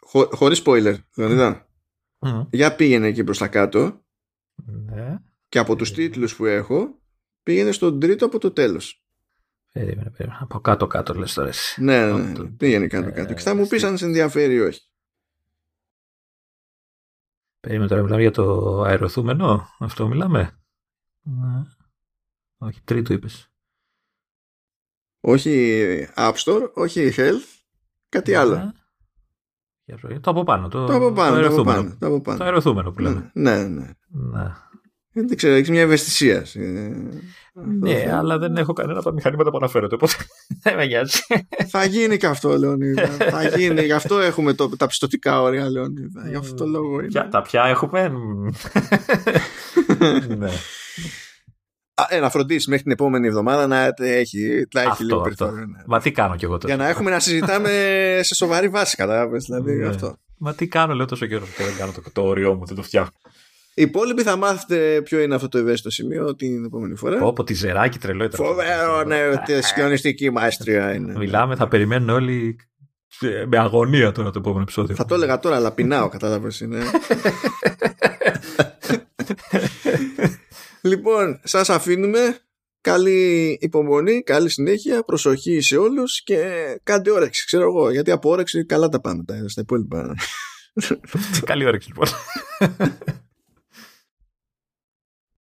χω, 0.01 0.27
χωρίς 0.33 0.63
spoiler, 0.65 0.95
Λεωνίδα, 1.17 1.69
Μμ. 2.19 2.41
για 2.51 2.75
πήγαινε 2.75 3.07
εκεί 3.07 3.25
προς 3.25 3.39
τα 3.39 3.49
κάτω 3.49 4.05
Ναι. 4.65 5.19
και 5.49 5.59
από 5.59 5.77
τους 5.77 5.93
τίτλους 5.93 6.37
που 6.37 6.45
έχω 6.45 7.01
πήγαινε 7.43 7.73
στον 7.73 8.01
τρίτο 8.01 8.27
από 8.27 8.39
το 8.39 8.51
τέλος. 8.51 9.04
Περίμενε, 9.75 10.11
περίμενε. 10.11 10.39
Από 10.43 10.61
κάτω-κάτω 10.61 11.15
λες 11.15 11.33
τώρα 11.35 11.49
εσύ. 11.49 11.83
Ναι, 11.83 12.07
ναι, 12.07 12.13
ναι. 12.19 12.29
Αυτό. 12.31 12.45
πήγαινε 12.57 12.87
κάτω 12.87 13.13
κάτω. 13.13 13.33
Ε, 13.33 13.35
Και 13.35 13.41
θα 13.41 13.55
μου 13.55 13.67
πεις 13.67 13.81
στη- 13.81 13.91
αν 13.91 13.99
σε 13.99 14.05
ενδιαφέρει 14.05 14.55
ή 14.55 14.61
όχι. 14.61 14.81
Περίμενε 17.61 17.89
τώρα, 17.89 18.03
μιλάμε 18.03 18.21
για 18.23 18.31
το 18.31 18.81
αεροθούμενο. 18.83 19.69
Αυτό 19.79 20.09
μιλάμε. 20.09 20.59
Ναι. 21.23 21.63
Όχι, 22.59 22.81
τρίτο 22.85 23.13
είπες. 23.13 23.49
Όχι 25.21 26.07
App 26.17 26.35
Store, 26.35 26.71
όχι 26.75 27.13
Health, 27.17 27.63
κάτι 28.09 28.35
άλλο. 28.35 28.57
Ναι. 28.57 28.71
Για 29.85 29.97
προ- 29.97 30.21
Το 30.21 30.31
από 30.31 30.45
πάνω. 30.45 30.69
Το, 30.69 30.87
Το 30.87 30.95
από 30.95 31.13
πάνω, 31.13 31.15
το 31.15 31.23
από 31.23 31.33
αεροθούμενο. 31.35 31.83
πάνω. 31.83 31.97
Το 31.99 32.07
από 32.07 32.21
πάνω. 32.21 32.39
Το 32.39 32.45
αεροθούμενο 32.45 32.93
που 32.93 33.01
λέμε. 33.01 33.31
Ναι, 33.35 33.57
ναι, 33.57 33.69
ναι. 33.69 33.91
Ναι. 34.09 34.53
δεν 35.13 35.37
ξέρω, 35.37 35.55
έχεις 35.55 35.71
μια 35.71 35.81
ευαισθησία. 35.81 36.45
Ναι, 37.81 38.11
αλλά 38.13 38.39
δεν 38.39 38.57
έχω 38.57 38.73
κανένα 38.73 38.99
από 38.99 39.09
τα 39.09 39.15
μηχανήματα 39.15 39.51
που 39.51 39.57
αναφέρονται. 39.57 39.95
Οπότε 39.95 40.13
δεν 40.63 40.75
με 40.77 40.87
νοιάζει. 40.87 41.19
Θα 41.69 41.85
γίνει 41.85 42.17
και 42.17 42.27
αυτό, 42.27 42.59
Λεωνίδα. 42.59 43.07
Θα 43.31 43.49
γίνει. 43.57 43.85
Γι' 43.85 43.93
αυτό 43.93 44.19
έχουμε 44.19 44.53
το, 44.53 44.69
τα 44.77 44.87
πιστοτικά 44.87 45.41
όρια, 45.43 45.71
Λεωνίδα. 45.71 46.29
Γι' 46.29 46.37
αυτό 46.37 46.55
το 46.55 46.67
λόγο 46.67 46.99
είναι. 46.99 47.07
Ποια, 47.09 47.29
τα 47.29 47.43
πια 47.43 47.65
έχουμε; 47.65 48.09
ναι. 50.39 50.51
Ε, 52.09 52.21
να 52.21 52.31
φροντίσει 52.31 52.69
μέχρι 52.69 52.83
την 52.85 52.93
επόμενη 52.93 53.27
εβδομάδα 53.27 53.67
να 53.67 53.93
έχει, 53.97 54.67
να 54.75 54.81
έχει 54.81 54.91
Αυτό, 54.91 55.05
λίγο 55.05 55.17
αυτό. 55.17 55.23
περιθώριο. 55.23 55.67
ναι. 55.67 55.83
Μα 55.87 56.01
τι 56.01 56.13
κάνω 56.13 56.37
κι 56.37 56.45
εγώ 56.45 56.59
τώρα; 56.59 56.75
Για 56.75 56.85
να 56.85 56.91
έχουμε 56.91 57.11
να 57.11 57.21
συζητάμε 57.21 57.71
σε 58.23 58.35
σοβαρή 58.35 58.69
βάση, 58.69 58.97
κατάλαβες, 58.97 59.45
δηλαδή 59.45 59.73
Ναι. 59.75 59.87
αυτό. 59.89 60.17
Μα 60.39 60.55
τι 60.55 60.67
κάνω, 60.69 60.95
λέω 60.95 61.07
τόσο 61.07 61.27
καιρό 61.27 61.45
και 61.57 61.65
δεν 61.65 61.77
κάνω 61.77 61.93
το, 61.93 62.03
το 62.13 62.23
όριό 62.23 62.55
μου, 62.55 62.65
δεν 62.67 62.77
το 62.77 62.83
φτιάχνω. 62.83 63.13
Οι 63.77 63.83
υπόλοιποι 63.83 64.23
θα 64.23 64.37
μάθετε 64.37 65.03
ποιο 65.03 65.21
είναι 65.21 65.35
αυτό 65.35 65.49
το 65.49 65.59
ευαίσθητο 65.59 65.91
σημείο 65.91 66.35
την 66.35 66.65
επόμενη 66.65 66.97
φορά. 66.97 67.19
Πω, 67.19 67.33
πω, 67.33 67.45
τη 67.45 67.55
ζεράκι 67.55 67.99
τρελό 67.99 68.25
ήταν. 68.25 68.47
Φοβερό, 68.47 69.05
ναι, 69.05 69.37
τη 69.45 69.63
συγκλονιστική 69.63 70.31
μάστρια 70.31 70.95
είναι. 70.95 71.13
Μιλάμε, 71.17 71.57
θα 71.57 71.69
περιμένουν 71.69 72.09
όλοι 72.09 72.57
ε, 73.21 73.45
με 73.47 73.59
αγωνία 73.59 74.13
τώρα 74.13 74.31
το 74.31 74.39
επόμενο 74.39 74.63
επεισόδιο. 74.63 74.95
Θα 74.95 75.05
το 75.05 75.15
έλεγα 75.15 75.39
τώρα, 75.39 75.57
αλλά 75.57 75.73
πεινάω, 75.73 76.09
κατάλαβες, 76.09 76.61
είναι. 76.61 76.79
λοιπόν, 80.91 81.41
σας 81.45 81.71
αφήνουμε. 81.71 82.39
Καλή 82.81 83.59
υπομονή, 83.61 84.23
καλή 84.23 84.49
συνέχεια, 84.49 85.03
προσοχή 85.03 85.61
σε 85.61 85.77
όλους 85.77 86.23
και 86.23 86.51
κάντε 86.83 87.11
όρεξη, 87.11 87.47
ξέρω 87.47 87.63
εγώ, 87.63 87.91
γιατί 87.91 88.11
από 88.11 88.31
όρεξη 88.31 88.67
καλά 88.67 88.89
τα 88.89 89.01
πάμε 89.01 89.25
τα, 89.25 89.49
στα 89.49 89.61
υπόλοιπα. 89.61 90.15
Καλή 91.45 91.67
όρεξη 91.67 91.89
λοιπόν. 91.89 92.09